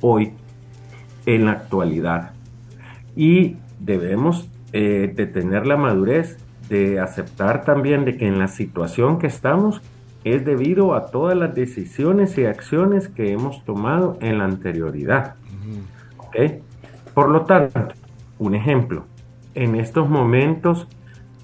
[0.00, 0.34] hoy,
[1.26, 2.33] en la actualidad.
[3.16, 9.18] Y debemos eh, de tener la madurez de aceptar también de que en la situación
[9.18, 9.82] que estamos
[10.24, 15.34] es debido a todas las decisiones y acciones que hemos tomado en la anterioridad.
[17.12, 17.80] Por lo tanto,
[18.38, 19.04] un ejemplo,
[19.54, 20.88] en estos momentos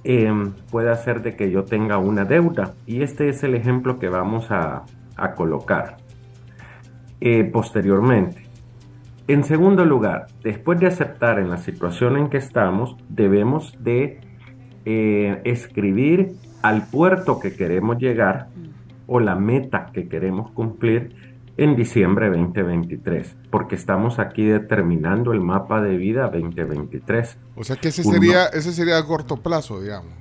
[0.02, 4.08] em, puede hacer de que yo tenga una deuda y este es el ejemplo que
[4.08, 4.82] vamos a,
[5.16, 5.98] a colocar
[7.20, 8.49] eh, posteriormente.
[9.30, 14.20] En segundo lugar, después de aceptar en la situación en que estamos, debemos de
[14.84, 18.48] eh, escribir al puerto que queremos llegar
[19.06, 21.14] o la meta que queremos cumplir
[21.56, 27.38] en diciembre 2023, porque estamos aquí determinando el mapa de vida 2023.
[27.54, 30.12] O sea que ese sería, ese sería a corto plazo, digamos.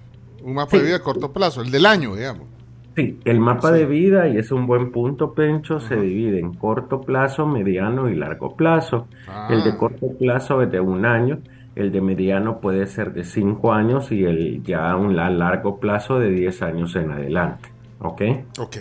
[0.43, 2.58] Un mapa de vida a corto plazo, el del año, digamos.
[2.99, 6.99] Sí, el mapa de vida, y es un buen punto, Pencho, se divide en corto
[6.99, 9.07] plazo, mediano y largo plazo.
[9.49, 9.77] El de Ah.
[9.77, 11.37] corto plazo es de un año,
[11.77, 16.19] el de mediano puede ser de cinco años y el ya un la- largo plazo
[16.19, 17.69] de 10 años en adelante.
[18.01, 18.21] ¿Ok?
[18.59, 18.75] Ok.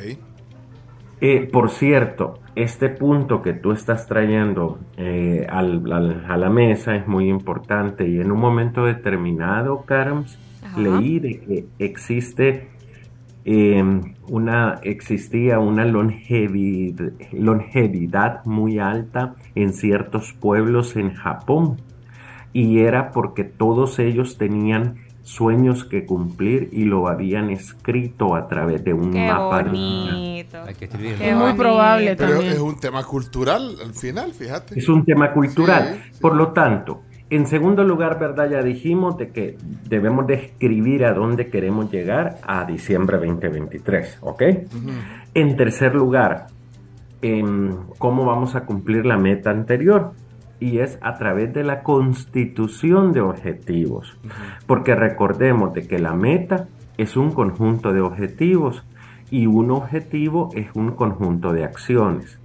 [1.20, 6.96] Eh, por cierto, este punto que tú estás trayendo eh, al- al- a la mesa
[6.96, 10.80] es muy importante y en un momento determinado, Carms, Ajá.
[10.80, 12.68] leí de que existe
[13.44, 13.82] eh,
[14.28, 21.80] una, existía una longevid- longevidad muy alta en ciertos pueblos en Japón
[22.52, 28.82] y era porque todos ellos tenían sueños que cumplir y lo habían escrito a través
[28.82, 30.62] de un Qué mapa bonito.
[30.66, 31.22] Hay que escribirlo.
[31.24, 32.52] Es muy probable Pero también.
[32.54, 34.78] es un tema cultural al final, fíjate.
[34.78, 36.00] Es un tema cultural.
[36.02, 36.20] Sí, sí.
[36.22, 38.50] Por lo tanto, en segundo lugar, ¿verdad?
[38.50, 39.56] Ya dijimos de que
[39.88, 44.42] debemos de escribir a dónde queremos llegar a diciembre 2023, ¿ok?
[45.34, 46.46] En tercer lugar,
[47.20, 50.12] em, ¿cómo vamos a cumplir la meta anterior?
[50.58, 54.18] Y es a través de la constitución de objetivos.
[54.66, 56.66] Porque recordemos de que la meta
[56.96, 58.84] es un conjunto de objetivos
[59.30, 62.40] y un objetivo es un conjunto de acciones.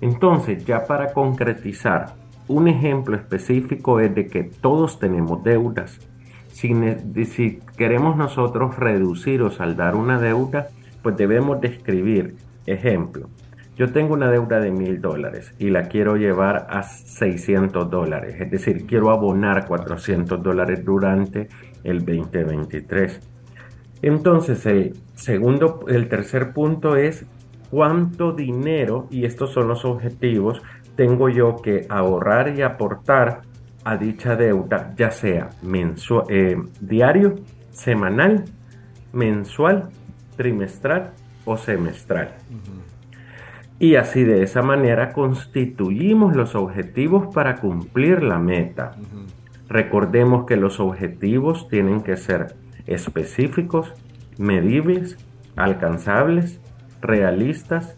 [0.00, 2.14] Entonces, ya para concretizar,
[2.48, 5.98] un ejemplo específico es de que todos tenemos deudas.
[6.52, 10.68] Si, queremos nosotros reducir o saldar una deuda,
[11.02, 12.34] pues debemos describir,
[12.66, 13.28] ejemplo,
[13.76, 18.50] yo tengo una deuda de mil dólares y la quiero llevar a 600 dólares, es
[18.50, 21.48] decir, quiero abonar 400 dólares durante
[21.84, 23.20] el 2023.
[24.02, 27.24] Entonces, el segundo, el tercer punto es
[27.70, 30.62] cuánto dinero, y estos son los objetivos,
[30.98, 33.42] tengo yo que ahorrar y aportar
[33.84, 37.36] a dicha deuda, ya sea mensua- eh, diario,
[37.70, 38.46] semanal,
[39.12, 39.90] mensual,
[40.36, 41.12] trimestral
[41.44, 42.30] o semestral.
[43.78, 48.96] Y así de esa manera constituimos los objetivos para cumplir la meta.
[49.68, 52.56] Recordemos que los objetivos tienen que ser
[52.88, 53.92] específicos,
[54.36, 55.16] medibles,
[55.54, 56.60] alcanzables,
[57.00, 57.96] realistas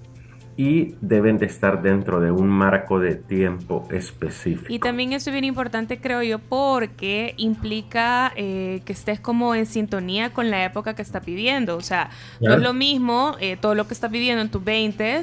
[0.63, 4.67] y deben de estar dentro de un marco de tiempo específico.
[4.71, 9.65] Y también eso es bien importante, creo yo, porque implica eh, que estés como en
[9.65, 11.77] sintonía con la época que estás viviendo.
[11.77, 12.11] O sea,
[12.43, 15.23] no es lo mismo eh, todo lo que estás viviendo en tus 20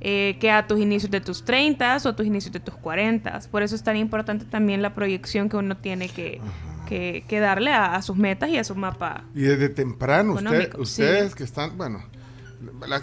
[0.00, 3.40] que a tus inicios de tus 30 o tus inicios de tus 40.
[3.50, 6.40] Por eso es tan importante también la proyección que uno tiene que,
[6.88, 9.24] que, que darle a, a sus metas y a su mapa.
[9.34, 11.36] Y desde temprano, usted- ustedes sí.
[11.36, 12.04] que están, bueno,
[12.88, 13.02] la,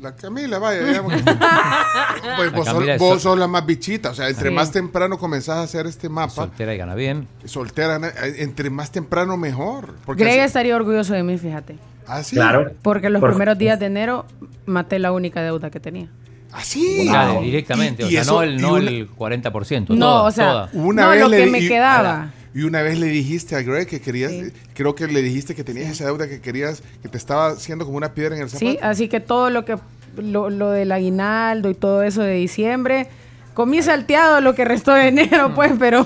[0.00, 1.22] la Camila, vaya, digamos que-
[2.52, 4.54] pues La vos, es vos sol- sos la más bichita, o sea, entre Sí.
[4.54, 7.26] más temprano comenzás a hacer este mapa, Soltera y gana bien.
[7.44, 9.94] soltera, eh, entre más temprano mejor.
[10.04, 11.76] Porque Greg así- estaría orgulloso de mí, fíjate.
[12.06, 12.36] ¿Ah, sí?
[12.36, 12.72] Claro.
[12.82, 14.26] Porque los Por primeros días de enero
[14.66, 16.08] maté la única deuda que tenía.
[16.52, 17.06] ¿Así?
[17.06, 19.94] Ya, directamente, Y- o y sea, eso- no el, no una- el 40%.
[19.94, 20.70] No, toda, o sea, toda.
[20.72, 22.30] Una No, vez lo le que me y- quedaba.
[22.54, 24.32] Y una vez le dijiste a Greg que querías,
[24.74, 27.96] creo que le dijiste que tenías esa deuda que querías, que te estaba haciendo como
[27.96, 28.70] una piedra en el zapato.
[28.72, 29.76] Sí, así que todo lo que
[30.16, 33.06] lo, lo del aguinaldo y todo eso de diciembre,
[33.54, 36.04] comí salteado lo que restó de enero, pues, pero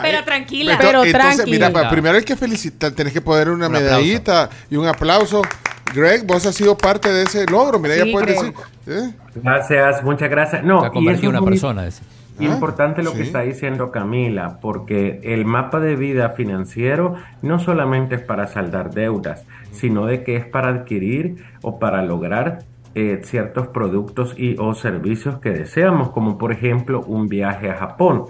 [0.00, 0.76] Pero tranquila.
[0.80, 1.50] Pero Entonces, tranqui.
[1.50, 5.42] mira, pa- primero hay que felicitar, tenés que poner una Un medallita y un aplauso.
[5.94, 8.54] Greg, vos has sido parte de ese logro, mira, Sí, ya puedes Greg.
[8.86, 9.10] decir.
[9.10, 9.14] ¿eh?
[9.34, 10.64] Gracias, muchas gracias.
[10.64, 12.02] No, Se ha convertido en una muy persona ese.
[12.38, 18.16] Importante lo Ah, que está diciendo Camila, porque el mapa de vida financiero no solamente
[18.16, 22.60] es para saldar deudas, sino de que es para adquirir o para lograr
[22.94, 28.24] eh, ciertos productos y o servicios que deseamos, como por ejemplo un viaje a Japón.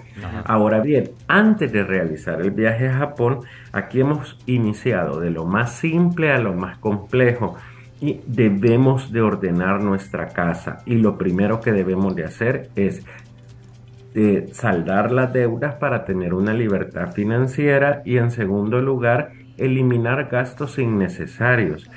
[0.45, 3.39] Ahora bien, antes de realizar el viaje a Japón,
[3.73, 7.55] aquí hemos iniciado de lo más simple a lo más complejo
[7.99, 10.79] y debemos de ordenar nuestra casa.
[10.85, 13.03] Y lo primero que debemos de hacer es
[14.15, 20.77] eh, saldar las deudas para tener una libertad financiera y en segundo lugar eliminar gastos
[20.79, 21.89] innecesarios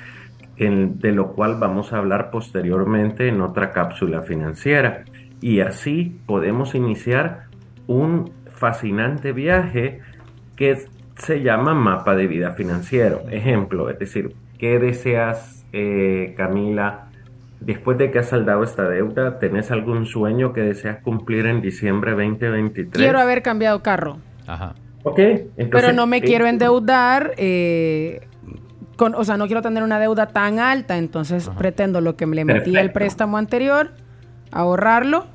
[0.57, 5.03] en- de lo cual vamos a hablar posteriormente en otra cápsula financiera.
[5.41, 7.45] Y así podemos iniciar
[7.85, 9.99] un fascinante viaje
[10.55, 10.77] que
[11.15, 13.21] se llama mapa de vida financiero.
[13.29, 17.06] Ejemplo, es decir, ¿qué deseas, eh, Camila?
[17.59, 22.11] Después de que has saldado esta deuda, ¿tenés algún sueño que deseas cumplir en diciembre
[22.11, 22.91] 2023?
[22.91, 24.19] Quiero haber cambiado carro.
[24.45, 24.75] Ajá.
[25.03, 28.27] Ok, entonces, pero no me eh, quiero endeudar, eh,
[28.95, 32.45] con, o sea, no quiero tener una deuda tan alta, entonces pretendo lo que le
[32.45, 32.93] metí el Perfecto.
[32.93, 33.91] préstamo anterior,
[34.51, 35.27] ahorrarlo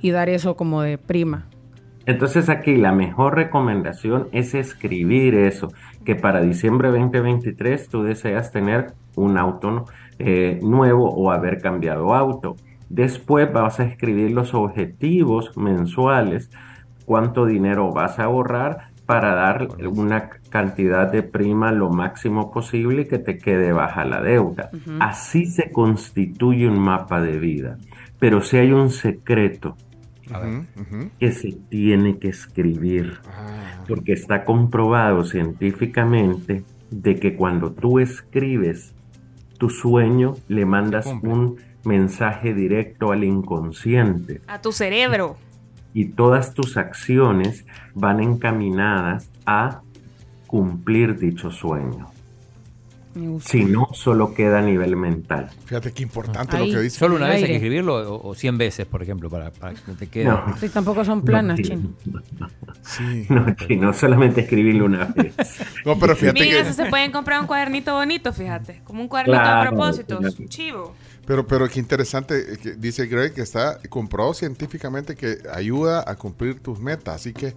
[0.00, 1.46] y dar eso como de prima.
[2.04, 5.68] Entonces aquí la mejor recomendación es escribir eso,
[6.04, 9.86] que para diciembre 2023 tú deseas tener un auto
[10.24, 12.56] eh, nuevo o haber cambiado auto.
[12.88, 16.50] Después vas a escribir los objetivos mensuales,
[17.04, 23.08] cuánto dinero vas a ahorrar para dar una cantidad de prima lo máximo posible y
[23.08, 24.70] que te quede baja la deuda.
[25.00, 27.78] Así se constituye un mapa de vida.
[28.18, 29.76] Pero si hay un secreto,
[31.18, 33.18] que se tiene que escribir,
[33.88, 38.94] porque está comprobado científicamente de que cuando tú escribes
[39.62, 45.36] tu sueño, le mandas un mensaje directo al inconsciente A tu cerebro.
[45.94, 49.82] y todas tus acciones van encaminadas a
[50.48, 52.11] cumplir dicho sueño.
[53.44, 55.50] Si no, solo queda a nivel mental.
[55.66, 56.98] Fíjate qué importante Ahí, lo que dice.
[56.98, 59.92] ¿Solo una vez hay que escribirlo o, o 100 veces, por ejemplo, para, para que
[59.92, 60.24] te quede?
[60.24, 60.56] No.
[60.58, 61.90] Sí, tampoco son planas, No, chino.
[63.28, 65.34] No, que no solamente escribirlo una vez.
[65.84, 68.80] No, pero Miren, eso se pueden comprar un cuadernito bonito, fíjate.
[68.84, 70.18] Como un cuadernito Claro, a propósito.
[70.18, 70.46] fíjate.
[70.46, 70.94] Chivo.
[71.26, 76.16] Pero, pero qué interesante, eh, que dice Greg que está comprobado científicamente que ayuda a
[76.16, 77.16] cumplir tus metas.
[77.16, 77.54] Así que,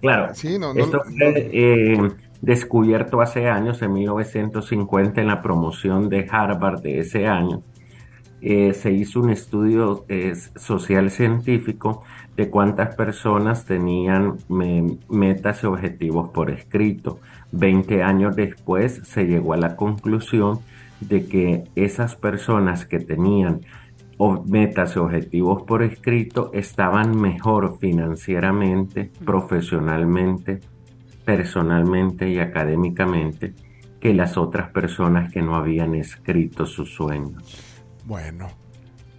[0.00, 2.10] Claro, sí, no, no, esto fue eh,
[2.42, 7.62] descubierto hace años, en 1950, en la promoción de Harvard de ese año.
[8.42, 12.02] Eh, se hizo un estudio eh, social científico
[12.36, 17.20] de cuántas personas tenían me- metas y objetivos por escrito.
[17.52, 20.58] Veinte años después se llegó a la conclusión
[21.00, 23.60] de que esas personas que tenían
[24.46, 30.60] metas y objetivos por escrito estaban mejor financieramente, profesionalmente,
[31.36, 33.54] personalmente y académicamente
[34.00, 37.42] que las otras personas que no habían escrito sus sueños.
[38.04, 38.48] bueno,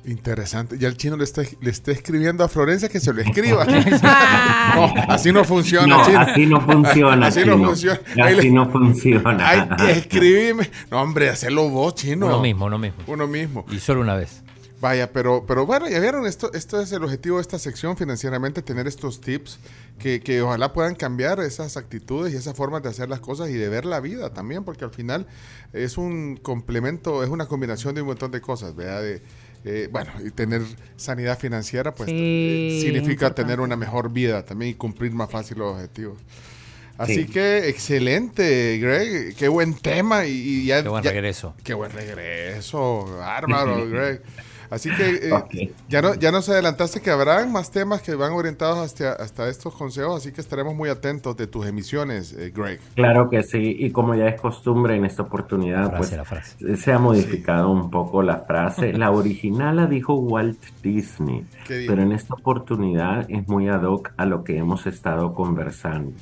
[0.06, 0.78] interesante.
[0.78, 3.66] Ya el chino le está, le está escribiendo a Florencia que se lo escriba.
[4.76, 6.20] no, así no funciona, No, chino.
[6.20, 8.00] así no funciona, Así no funciona.
[8.24, 9.38] Así le- no funciona.
[9.80, 10.70] Ay, escribime.
[10.92, 12.26] No, hombre, hacelo vos, chino.
[12.28, 12.98] Uno mismo, uno mismo.
[13.08, 13.66] Uno mismo.
[13.72, 14.44] Y solo una vez.
[14.84, 18.62] Vaya, pero, pero bueno, ya vieron, esto, esto es el objetivo de esta sección financieramente,
[18.62, 19.58] tener estos tips
[19.98, 23.54] que, que ojalá puedan cambiar esas actitudes y esas formas de hacer las cosas y
[23.54, 25.26] de ver la vida también, porque al final
[25.72, 29.02] es un complemento, es una combinación de un montón de cosas, ¿verdad?
[29.02, 29.22] De,
[29.64, 30.62] eh, bueno, y tener
[30.98, 33.44] sanidad financiera, pues Sí, significa importante.
[33.44, 36.18] tener una mejor vida también y cumplir más fácil los objetivos.
[36.98, 37.26] Así Sí.
[37.28, 39.34] que excelente, Greg.
[39.38, 40.26] Qué buen tema.
[40.26, 41.56] Y, y ya, Qué buen ya- regreso.
[41.64, 43.06] Qué buen regreso.
[43.18, 44.22] Bárbaro, Greg.
[44.74, 48.80] Así que eh, ya, no, ya nos adelantaste que habrán más temas que van orientados
[48.80, 52.80] hasta, hasta estos consejos, así que estaremos muy atentos de tus emisiones, eh, Greg.
[52.96, 56.20] Claro que sí, y como ya es costumbre en esta oportunidad, Frase,
[56.60, 58.94] pues se ha modificado un poco la frase.
[58.94, 64.26] La original la dijo Walt Disney, pero en esta oportunidad es muy ad hoc a
[64.26, 66.14] lo que hemos estado conversando.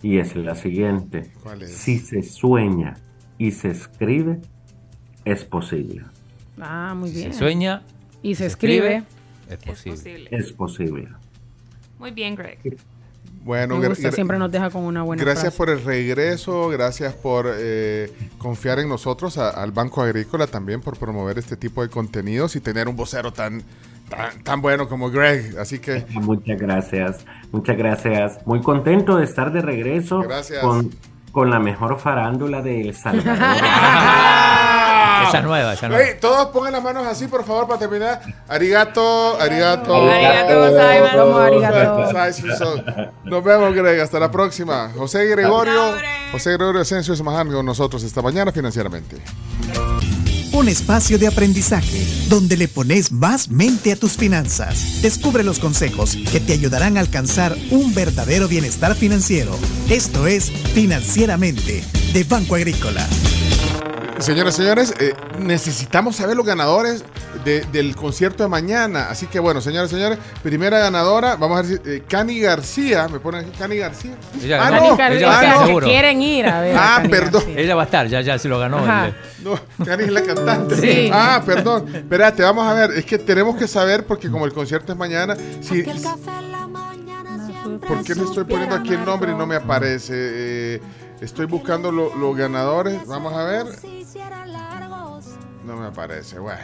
[0.00, 1.32] Y es la siguiente.
[1.42, 1.72] ¿Cuál es?
[1.72, 2.94] Si se sueña
[3.36, 4.38] y se escribe,
[5.24, 6.04] es posible.
[6.60, 7.32] Ah, muy Si bien.
[7.32, 7.82] se sueña
[8.30, 9.04] y se escribe.
[9.48, 9.92] es posible.
[9.96, 10.28] Posible.
[10.32, 11.08] Es posible.
[11.98, 12.58] Muy bien, Greg.
[13.42, 15.56] Bueno, gusta, siempre nos deja con una buena gracias frase.
[15.56, 20.98] por el regreso, gracias por eh, confiar en nosotros, a- al Banco Agrícola también por
[20.98, 23.62] promover este tipo de contenidos y tener un vocero tan,
[24.08, 25.56] tan, tan bueno como Greg.
[25.60, 28.44] Así que Muchas gracias, muchas gracias.
[28.46, 30.60] Muy contento de estar de regreso Gracias.
[30.60, 30.90] con,
[31.30, 33.36] con la mejor farándula de El Salvador.
[35.28, 36.08] Esa es nueva, esa es nueva.
[36.08, 38.20] Ey, todos pongan las manos así, por favor, para terminar.
[38.48, 39.94] Arigato, arigato.
[39.94, 41.96] Arigato arigato.
[41.96, 42.82] Gozaimasu.
[43.24, 44.00] Nos vemos, Greg.
[44.00, 44.90] Hasta la próxima.
[44.96, 45.94] José Gregorio,
[46.32, 49.16] José Gregorio Asensio Semaján con nosotros esta mañana financieramente.
[50.52, 55.02] Un espacio de aprendizaje donde le pones más mente a tus finanzas.
[55.02, 59.52] Descubre los consejos que te ayudarán a alcanzar un verdadero bienestar financiero.
[59.90, 63.06] Esto es Financieramente de Banco Agrícola.
[64.18, 67.04] Señoras y señores, eh, necesitamos saber los ganadores
[67.44, 69.08] de- del concierto de mañana.
[69.10, 71.90] Así que bueno, señoras y señores, primera ganadora, vamos a ver si.
[71.90, 74.12] eh, Cani García, me ponen aquí Cani García.
[74.42, 74.90] Ella ah, ganó.
[74.90, 75.66] no, Cani ella va a estar no.
[75.66, 75.86] seguro.
[75.86, 76.76] Quieren ir a ver.
[76.78, 77.42] Ah, perdón.
[77.42, 77.58] García.
[77.60, 78.78] Ella va a estar, ya, ya se lo ganó.
[78.78, 79.14] El-
[79.44, 80.76] No, Cani es la cantante.
[80.76, 81.10] Sí.
[81.12, 81.94] Ah, perdón.
[81.94, 82.92] Espérate, vamos a ver.
[82.92, 85.84] Es que tenemos que saber, porque como el concierto es mañana, si.
[87.86, 90.14] ¿Por qué le estoy poniendo aquí el nombre y no me aparece?
[90.16, 90.80] Eh,
[91.20, 93.06] estoy buscando lo- los ganadores.
[93.06, 93.66] Vamos a ver.
[95.64, 96.38] No me aparece.
[96.38, 96.60] Bueno,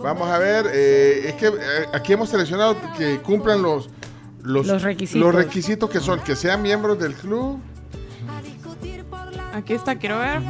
[0.00, 0.66] vamos a ver.
[0.72, 3.90] eh, es que eh, aquí hemos seleccionado que cumplan los,
[4.42, 5.20] los, Los requisitos.
[5.20, 7.60] los requisitos que son que sean miembros del club.
[9.52, 10.40] Aquí está, quiero ver.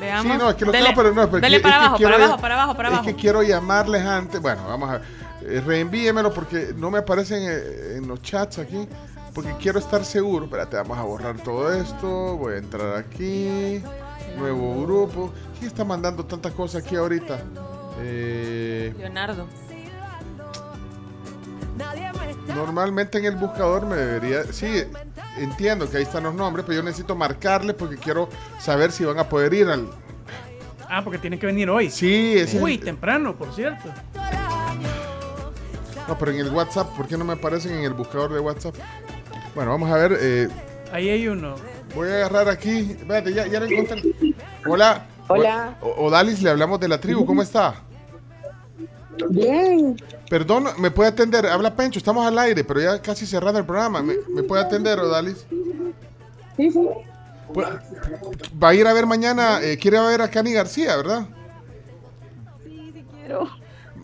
[0.00, 0.32] Veamos.
[0.32, 2.14] Sí, no, es que lo Dele- tengo, pero no, pero dele para es abajo, para
[2.16, 3.08] abajo, para abajo, para abajo.
[3.08, 4.40] Es que quiero llamarles antes.
[4.40, 5.02] Bueno, vamos a ver.
[5.42, 8.86] Eh, reenvíemelo porque no me aparecen en los chats aquí.
[9.34, 10.44] Porque quiero estar seguro.
[10.46, 12.36] Espérate, vamos a borrar todo esto.
[12.36, 13.82] Voy a entrar aquí.
[14.36, 15.32] Nuevo grupo.
[15.58, 17.40] ¿Quién está mandando tantas cosas aquí ahorita?
[18.00, 19.46] Eh, Leonardo.
[22.54, 24.44] normalmente en el buscador me debería.
[24.52, 24.84] Sí,
[25.38, 28.28] entiendo que ahí están los nombres, pero yo necesito marcarles porque quiero
[28.60, 29.88] saber si van a poder ir al.
[30.88, 31.90] Ah, porque tienen que venir hoy.
[31.90, 33.88] Sí, es Uy, el- temprano, por cierto.
[36.08, 38.74] No, pero en el WhatsApp, ¿por qué no me aparecen en el buscador de WhatsApp?
[39.54, 40.16] Bueno, vamos a ver.
[40.20, 40.48] eh,
[40.92, 41.54] Ahí hay uno.
[41.94, 42.96] voy a agarrar aquí.
[42.98, 44.02] Espérate, ya, ya lo encontré.
[44.66, 45.06] Hola.
[45.28, 45.76] Hola.
[45.82, 47.26] O- Odalis, le hablamos de la tribu.
[47.26, 47.82] ¿Cómo está?
[49.30, 49.96] Bien.
[50.30, 51.46] Perdón, ¿me puede atender?
[51.46, 54.00] Habla Pencho, estamos al aire, pero ya casi cerrado el programa.
[54.02, 55.44] ¿Me, me puede atender, Odalis?
[56.56, 56.88] Sí, sí.
[57.52, 57.66] Pues,
[58.62, 61.26] Va a ir a ver mañana, eh, quiere ver a Cani García, ¿verdad?
[63.20, 63.48] Quiero.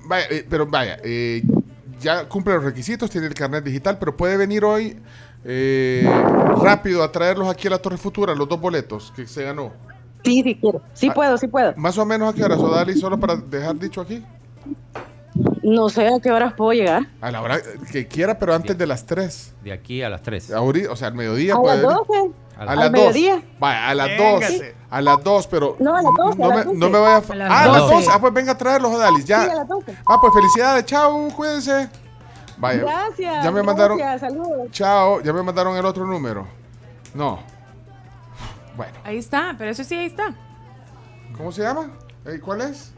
[0.06, 1.42] Vaya, eh, pero vaya, eh,
[2.00, 4.98] ya cumple los requisitos, tiene el carnet digital, pero puede venir hoy
[5.44, 6.08] eh,
[6.62, 9.72] rápido a traerlos aquí a la Torre Futura, los dos boletos que se ganó.
[10.24, 10.80] Sí, sí quiero.
[10.94, 11.74] Sí puedo, sí puedo.
[11.76, 14.24] Más o menos a qué horas, Odali, solo para dejar dicho aquí.
[15.62, 17.02] No sé a qué horas puedo llegar.
[17.20, 17.58] A la hora
[17.90, 19.54] que quiera, pero antes de las 3.
[19.64, 20.52] De aquí a las 3.
[20.52, 22.04] Ahorita, o sea, al mediodía A puede las venir.
[22.06, 22.34] 12.
[22.56, 22.92] A Al las 2.
[22.92, 23.42] mediodía.
[23.58, 24.18] Vaya, a las 2.
[24.18, 24.74] Véngase.
[24.90, 25.76] A las 2, pero.
[25.80, 26.78] No, a las 12, No a me, las 12.
[26.78, 27.18] no me vaya a.
[27.18, 27.22] A
[27.58, 27.94] ah, a las 12.
[27.94, 28.10] 12.
[28.12, 29.24] Ah, pues venga a traerlos, Odalis.
[29.24, 29.44] Ya.
[29.44, 29.96] Sí, a las 12.
[30.06, 30.84] Ah, pues felicidades.
[30.86, 31.88] Chao, cuídense.
[32.58, 32.82] Vaya.
[32.82, 33.44] Gracias.
[33.44, 33.98] Ya me mandaron.
[33.98, 34.70] gracias, saludos.
[34.70, 36.46] Chao, ya me mandaron el otro número.
[37.14, 37.40] No.
[38.76, 40.34] Bueno, Ahí está, pero eso sí, ahí está.
[41.36, 41.90] ¿cómo se llama?
[42.26, 42.92] Eh, ¿Cuál es?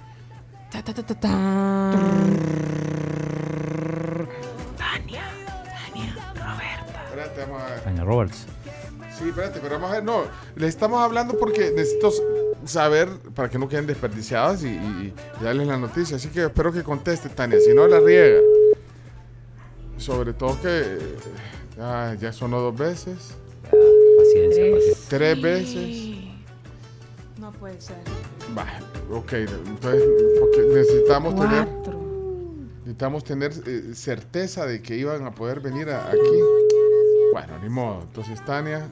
[0.71, 1.31] Ta, ta, ta, ta, ta.
[7.09, 7.81] Espérate, vamos a ver.
[7.81, 8.47] Tania Roberts.
[9.19, 10.05] Sí, espérate, pero vamos a ver.
[10.05, 10.23] No,
[10.57, 12.11] le estamos hablando porque necesito
[12.65, 16.17] saber para que no queden desperdiciadas y, y- y darles la noticia.
[16.17, 17.59] Así que espero que conteste, Tania.
[17.61, 18.41] Si no, la riega.
[19.99, 20.99] Sobre todo que.
[21.81, 23.35] ah, ya sonó dos veces.
[24.19, 25.09] Paciencia, paciencia.
[25.09, 26.17] Tres veces.
[27.41, 27.97] No puede ser.
[28.57, 28.67] Va,
[29.11, 29.33] ok.
[29.33, 30.03] Entonces,
[30.41, 31.67] porque necesitamos tener.
[31.67, 32.01] Cuatro.
[32.81, 36.41] Necesitamos tener eh, certeza de que iban a poder venir a- aquí.
[37.33, 38.03] Bueno, ni modo.
[38.03, 38.87] Entonces, Tania,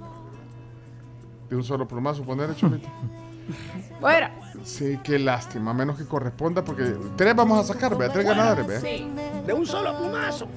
[1.48, 2.88] de un solo plumazo poner Cholito.
[4.00, 4.32] Fuera.
[4.64, 8.66] Sí, qué lástima, a menos que corresponda, porque tres vamos a sacar, vea, tres ganadores,
[8.66, 8.80] vea.
[8.80, 9.10] Sí.
[9.46, 10.48] De un solo plumazo.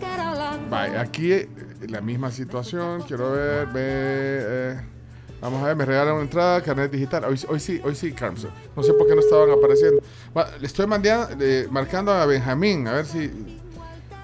[0.70, 1.50] Vaya, aquí eh,
[1.90, 4.82] la misma situación, quiero ver, ve, eh,
[5.42, 8.48] vamos a ver, me regalan una entrada, carnet digital, hoy, hoy sí, hoy sí, Carlos,
[8.76, 10.02] no sé por qué no estaban apareciendo.
[10.36, 13.57] Va, le estoy mandando, eh, marcando a Benjamín, a ver si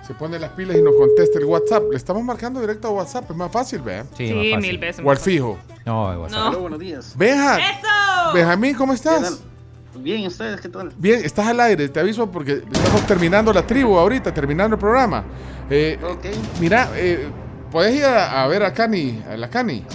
[0.05, 1.83] se pone las pilas y nos contesta el WhatsApp.
[1.91, 4.03] Le estamos marcando directo a WhatsApp, es más fácil, vea.
[4.17, 4.59] Sí, Sí, más fácil.
[4.71, 5.57] mil veces O al fijo.
[5.85, 6.39] No, el WhatsApp.
[6.39, 6.49] No.
[6.49, 7.13] Hola, buenos días.
[7.17, 8.33] Benja, ¡Eso!
[8.33, 9.41] Benjamín, ¿cómo estás?
[9.95, 10.91] Bien, ¿y ustedes qué tal?
[10.97, 15.23] Bien, estás al aire, te aviso porque estamos terminando la tribu ahorita, terminando el programa.
[15.69, 16.25] Eh, Ok.
[16.59, 17.27] Mira, eh,
[17.71, 19.85] ¿puedes ir a, a ver a Cani, a la Cani?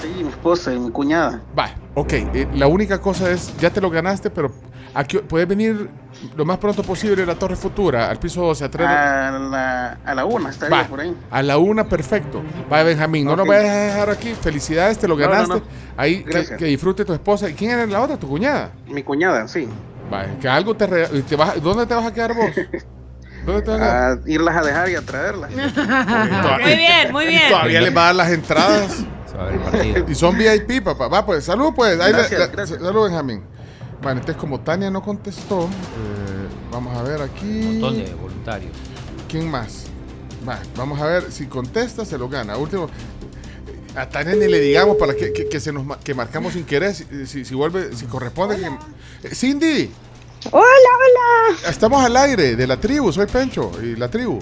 [0.00, 1.42] Sí, mi esposa y mi cuñada.
[1.58, 4.52] Va, ok, eh, la única cosa es, ya te lo ganaste, pero
[4.94, 5.88] aquí puedes venir
[6.36, 9.98] lo más pronto posible a la Torre Futura, al piso 12, a traer- A la,
[10.04, 11.16] a la una, está Va, bien por ahí.
[11.30, 12.42] a la una, perfecto.
[12.72, 14.34] Va, Benjamín, no nos vayas a dejar aquí.
[14.40, 15.54] Felicidades, te lo No, no, ganaste.
[15.54, 15.62] no.
[15.96, 17.48] Ahí, que, disfrute tu esposa.
[17.48, 18.16] ¿Y quién era la otra?
[18.16, 18.72] ¿Tu cuñada?
[18.86, 19.68] Mi cuñada, sí.
[20.12, 20.86] Va, que algo te,
[21.36, 22.50] vas- ¿Dónde te vas a quedar vos?
[23.46, 24.18] ¿Dónde te vas a quedar?
[24.26, 25.50] A irlas a dejar y a traerlas.
[26.60, 27.42] Muy bien, muy bien.
[27.50, 29.04] Todavía les va a dar las entradas.
[30.08, 31.06] Y son VIP, papá.
[31.08, 31.98] Va, pues, salud, pues.
[32.00, 32.50] Ahí gracias.
[32.80, 33.44] Salud, Benjamín.
[34.02, 35.68] Bueno, entonces, como Tania no contestó, eh,
[36.70, 37.46] vamos a ver aquí.
[37.60, 38.72] Un montón de voluntarios.
[39.28, 39.86] ¿Quién más?
[40.48, 41.32] Va, vamos a ver.
[41.32, 42.56] Si contesta, se lo gana.
[42.56, 42.88] Último.
[43.96, 46.94] A Tania ni le digamos para que, que- que se nos que marcamos sin querer.
[46.94, 48.56] Si, si- si vuelve, si corresponde.
[48.56, 49.90] que- Eh, Cindy,
[50.52, 51.68] Hola, hola.
[51.68, 54.38] Estamos al aire de la tribu, soy Pencho y la tribu.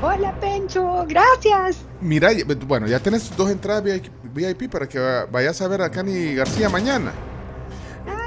[0.00, 1.04] Hola, Pencho.
[1.08, 1.78] Gracias.
[2.00, 2.30] Mira,
[2.66, 3.82] bueno, ya tenés dos entradas
[4.22, 7.10] VIP para que va- vayas a ver a Cani García mañana.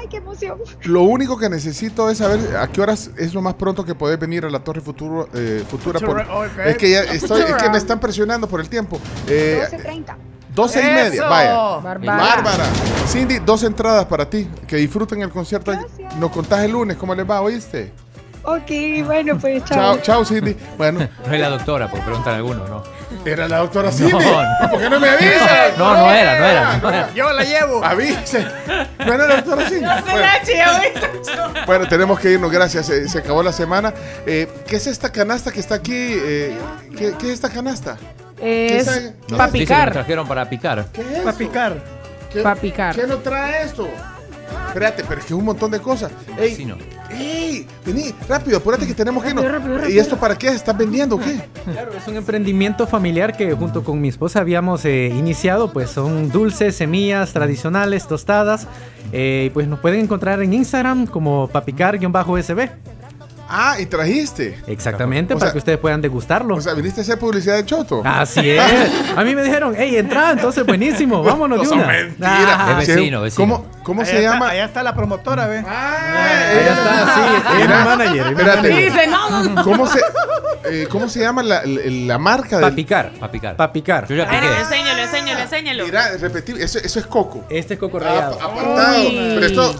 [0.08, 0.58] Ay, qué emoción.
[0.84, 4.18] Lo único que necesito es saber a qué horas es lo más pronto que podés
[4.18, 6.00] venir a la Torre Futuro, eh, Futura.
[6.00, 8.98] por- Futura, es, que ya estoy, es que me están presionando por el tiempo.
[9.28, 10.16] Eh, 12.30.
[10.54, 11.28] 12 y media, Eso.
[11.28, 11.52] vaya.
[11.78, 12.16] Bárbara.
[12.22, 12.64] Bárbara.
[13.06, 14.48] Cindy, dos entradas para ti.
[14.66, 15.72] Que disfruten el concierto.
[16.18, 17.92] Nos contás el lunes cómo les va, ¿oíste?
[18.42, 19.76] Ok, bueno, pues chao.
[19.96, 20.56] Chao, chao, Cindy.
[20.76, 21.06] Bueno.
[21.26, 22.82] No es la doctora, porque preguntan algunos, ¿no?
[23.24, 24.12] Era la doctora No, Cindy.
[24.12, 24.70] no.
[24.70, 25.76] ¿Por qué no me avisas?
[25.78, 27.14] No, no era, no era, no era.
[27.14, 27.84] Yo la llevo.
[27.84, 28.46] Avise.
[28.98, 29.86] No era la doctora Cindy.
[30.10, 30.26] Bueno.
[31.66, 32.86] Bueno, tenemos que irnos, gracias.
[32.86, 33.92] Se, se acabó la semana.
[34.26, 35.92] Eh, ¿Qué es esta canasta que está aquí?
[35.94, 36.56] Eh,
[36.96, 37.96] ¿qué, qué es esta canasta?
[38.38, 38.86] ¿Qué Es?
[39.28, 39.92] No, para dice que nos picar.
[39.92, 40.86] trajeron para picar.
[40.92, 41.76] ¿Qué es Para picar.
[42.32, 42.94] ¿Qué, Pa' picar.
[42.94, 43.88] ¿Qué nos trae esto?
[44.68, 46.10] Espérate, pero es que es un montón de cosas.
[46.38, 46.76] Ey, Sí, no.
[47.10, 49.44] Ey, vení, rápido, apúrate que tenemos que irnos.
[49.44, 49.94] Rápido, rápido.
[49.94, 50.48] ¿Y esto para qué?
[50.48, 51.40] ¿Estás vendiendo o qué?
[51.64, 56.30] Claro, es un emprendimiento familiar que junto con mi esposa habíamos eh, iniciado, pues son
[56.30, 58.66] dulces, semillas tradicionales, tostadas,
[59.12, 62.70] eh, y pues nos pueden encontrar en Instagram como papicar-sb.
[63.50, 64.58] Ah, y trajiste.
[64.66, 66.56] Exactamente, O para sea- que ustedes puedan degustarlo.
[66.56, 68.02] O sea, viniste a hacer publicidad de Choto.
[68.04, 68.60] Así es.
[69.16, 71.86] A mí me dijeron, hey, entra, entonces buenísimo, vámonos No de una.
[71.86, 72.26] mentiras.
[72.58, 73.42] Ah, Es vecino, vecino.
[73.56, 74.48] ¿Cómo, cómo Allá se está- llama?
[74.50, 75.64] Allá está la promotora, ¿ves?
[75.66, 78.26] ahí está, sí, Mira, manager.
[78.26, 78.68] espérate.
[78.68, 79.64] Dice, no, no, no.
[79.64, 80.00] ¿Cómo se,
[80.66, 82.68] eh, ¿Cómo se llama la, la, la marca del...
[82.68, 83.56] Papicar, Para picar.
[83.56, 84.06] papicar.
[84.08, 84.46] Yo ya piqué.
[84.60, 85.84] enséñalo, enséñalo, enséñalo.
[85.86, 87.44] Mira, repetir, eso, eso es coco.
[87.48, 88.34] Este es coco Ah, rallado.
[88.42, 89.00] apartado.
[89.00, 89.16] Uy.
[89.34, 89.74] Pero esto,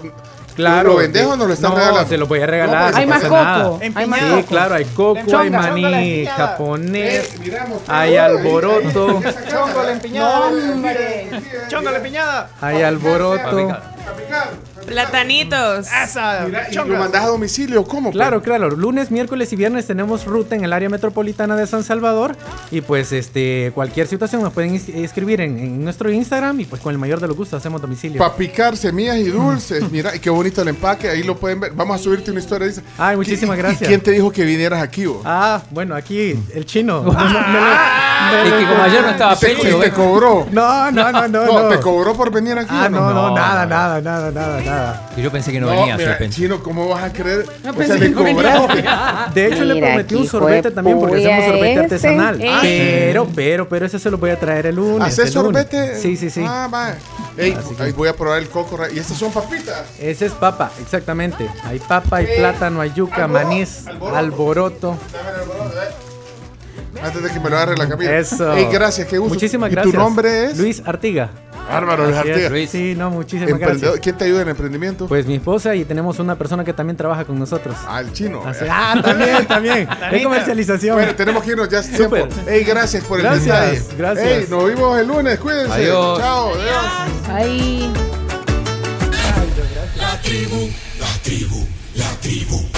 [0.59, 0.89] Claro.
[0.91, 2.09] ¿lo vendés o no lo estás no, regalando?
[2.09, 2.91] se lo voy a regalar.
[2.91, 3.79] No, Hay no más pasa coco.
[3.81, 3.95] nada.
[3.95, 4.47] Hay Sí, coco.
[4.49, 6.37] claro, hay coco, hay Chonga, la maní empiñada.
[6.49, 7.95] japonés, Eh, mira, mostró.
[7.95, 9.07] hay alboroto,
[9.51, 10.51] Chongo la empiñada.
[11.69, 12.51] Chongo la empiñada.
[12.61, 13.77] hay alboroto.
[14.89, 15.87] Platanitos.
[15.93, 16.43] Esa.
[16.47, 18.11] Mira, y lo mandás a domicilio, ¿cómo?
[18.11, 18.71] Claro, claro.
[18.71, 22.37] Lunes, miércoles y viernes tenemos ruta en el área metropolitana de San Salvador.
[22.71, 26.93] Y pues este cualquier situación nos pueden escribir en, en nuestro Instagram y pues con
[26.93, 28.19] el mayor de los gustos hacemos domicilio.
[28.19, 29.85] Para picar semillas y dulces.
[29.93, 31.09] Mira, y qué bonito el empaque.
[31.09, 31.73] Ahí lo pueden ver.
[31.75, 32.69] Vamos a subirte una historia.
[32.69, 33.83] Dice, Ay, muchísimas ¿Y- y- gracias.
[33.83, 35.07] ¿Y quién te dijo que vinieras aquí?
[35.07, 35.23] vos?
[35.25, 37.03] Ah, bueno, aquí el chino.
[37.09, 37.39] Me lo- me lo-
[38.31, 39.93] me Es lo que como ayer no estaba Y te, Pecho, y te ¿ves?
[39.93, 40.47] cobró.
[40.51, 41.47] No, no, no, no.
[41.47, 41.69] No, no.
[41.69, 43.01] ¿te cobró por venir aquí Ah, no?
[43.01, 43.71] no, no, No, nada, no.
[43.71, 45.11] nada, nada, nada, nada.
[45.15, 46.19] Que yo pensé que no, No, venía, mira.
[46.31, 47.47] Chino, ¿cómo vas a creer?
[47.65, 48.85] No o pensé sea, le no cobraste.
[49.35, 51.81] De hecho, le prometí un sorbete también porque hacemos sorbete ese.
[51.81, 52.41] artesanal.
[52.41, 52.59] Ey.
[52.63, 55.09] Pero, pero, pero ese se lo voy a traer el lunes.
[55.09, 55.67] ¿Haces el lunes.
[55.69, 55.97] sorbete?
[56.01, 56.45] Sí, sí, sí.
[56.47, 56.95] Ah, va.
[57.37, 58.79] Ey, ahí voy a probar el coco.
[58.93, 59.83] Y estas son papitas.
[59.99, 61.49] Ese es papa, exactamente.
[61.65, 64.17] Hay papa, hay plátano, hay yuca, Alboroto, manís, alboroto.
[64.17, 64.99] alboroto.
[65.13, 66.08] Dame el alboroto, eh.
[67.03, 68.17] Antes de que me lo agarre la camisa.
[68.17, 68.53] Eso.
[68.55, 69.35] Ey, gracias, qué gusto.
[69.35, 69.95] Muchísimas ¿Y gracias.
[69.95, 70.59] tu nombre es?
[70.59, 71.31] Luis Artiga.
[71.71, 72.49] Bárbaro, Luis Artiga.
[72.49, 72.71] Luis.
[72.71, 73.81] Sí, no, muchísimas Emprendedor.
[73.81, 74.01] gracias.
[74.01, 75.07] ¿Quién te ayuda en emprendimiento?
[75.07, 77.77] Pues mi esposa y tenemos una persona que también trabaja con nosotros.
[77.87, 78.43] ah, el chino.
[78.45, 79.89] Así- ah, también, también.
[80.13, 80.97] Es comercialización.
[80.97, 82.17] Bueno, tenemos que irnos ya es tiempo.
[82.17, 82.49] Súper.
[82.53, 83.83] Ey, gracias por el Gracias, detalle.
[83.99, 84.27] gracias.
[84.27, 85.39] Ey, nos vimos el lunes.
[85.39, 85.73] Cuídense.
[85.73, 86.19] Adiós.
[86.19, 86.53] Chao.
[86.55, 87.29] Adiós.
[87.29, 87.93] Ahí.
[89.97, 90.69] La tribu,
[91.97, 92.78] la tribu.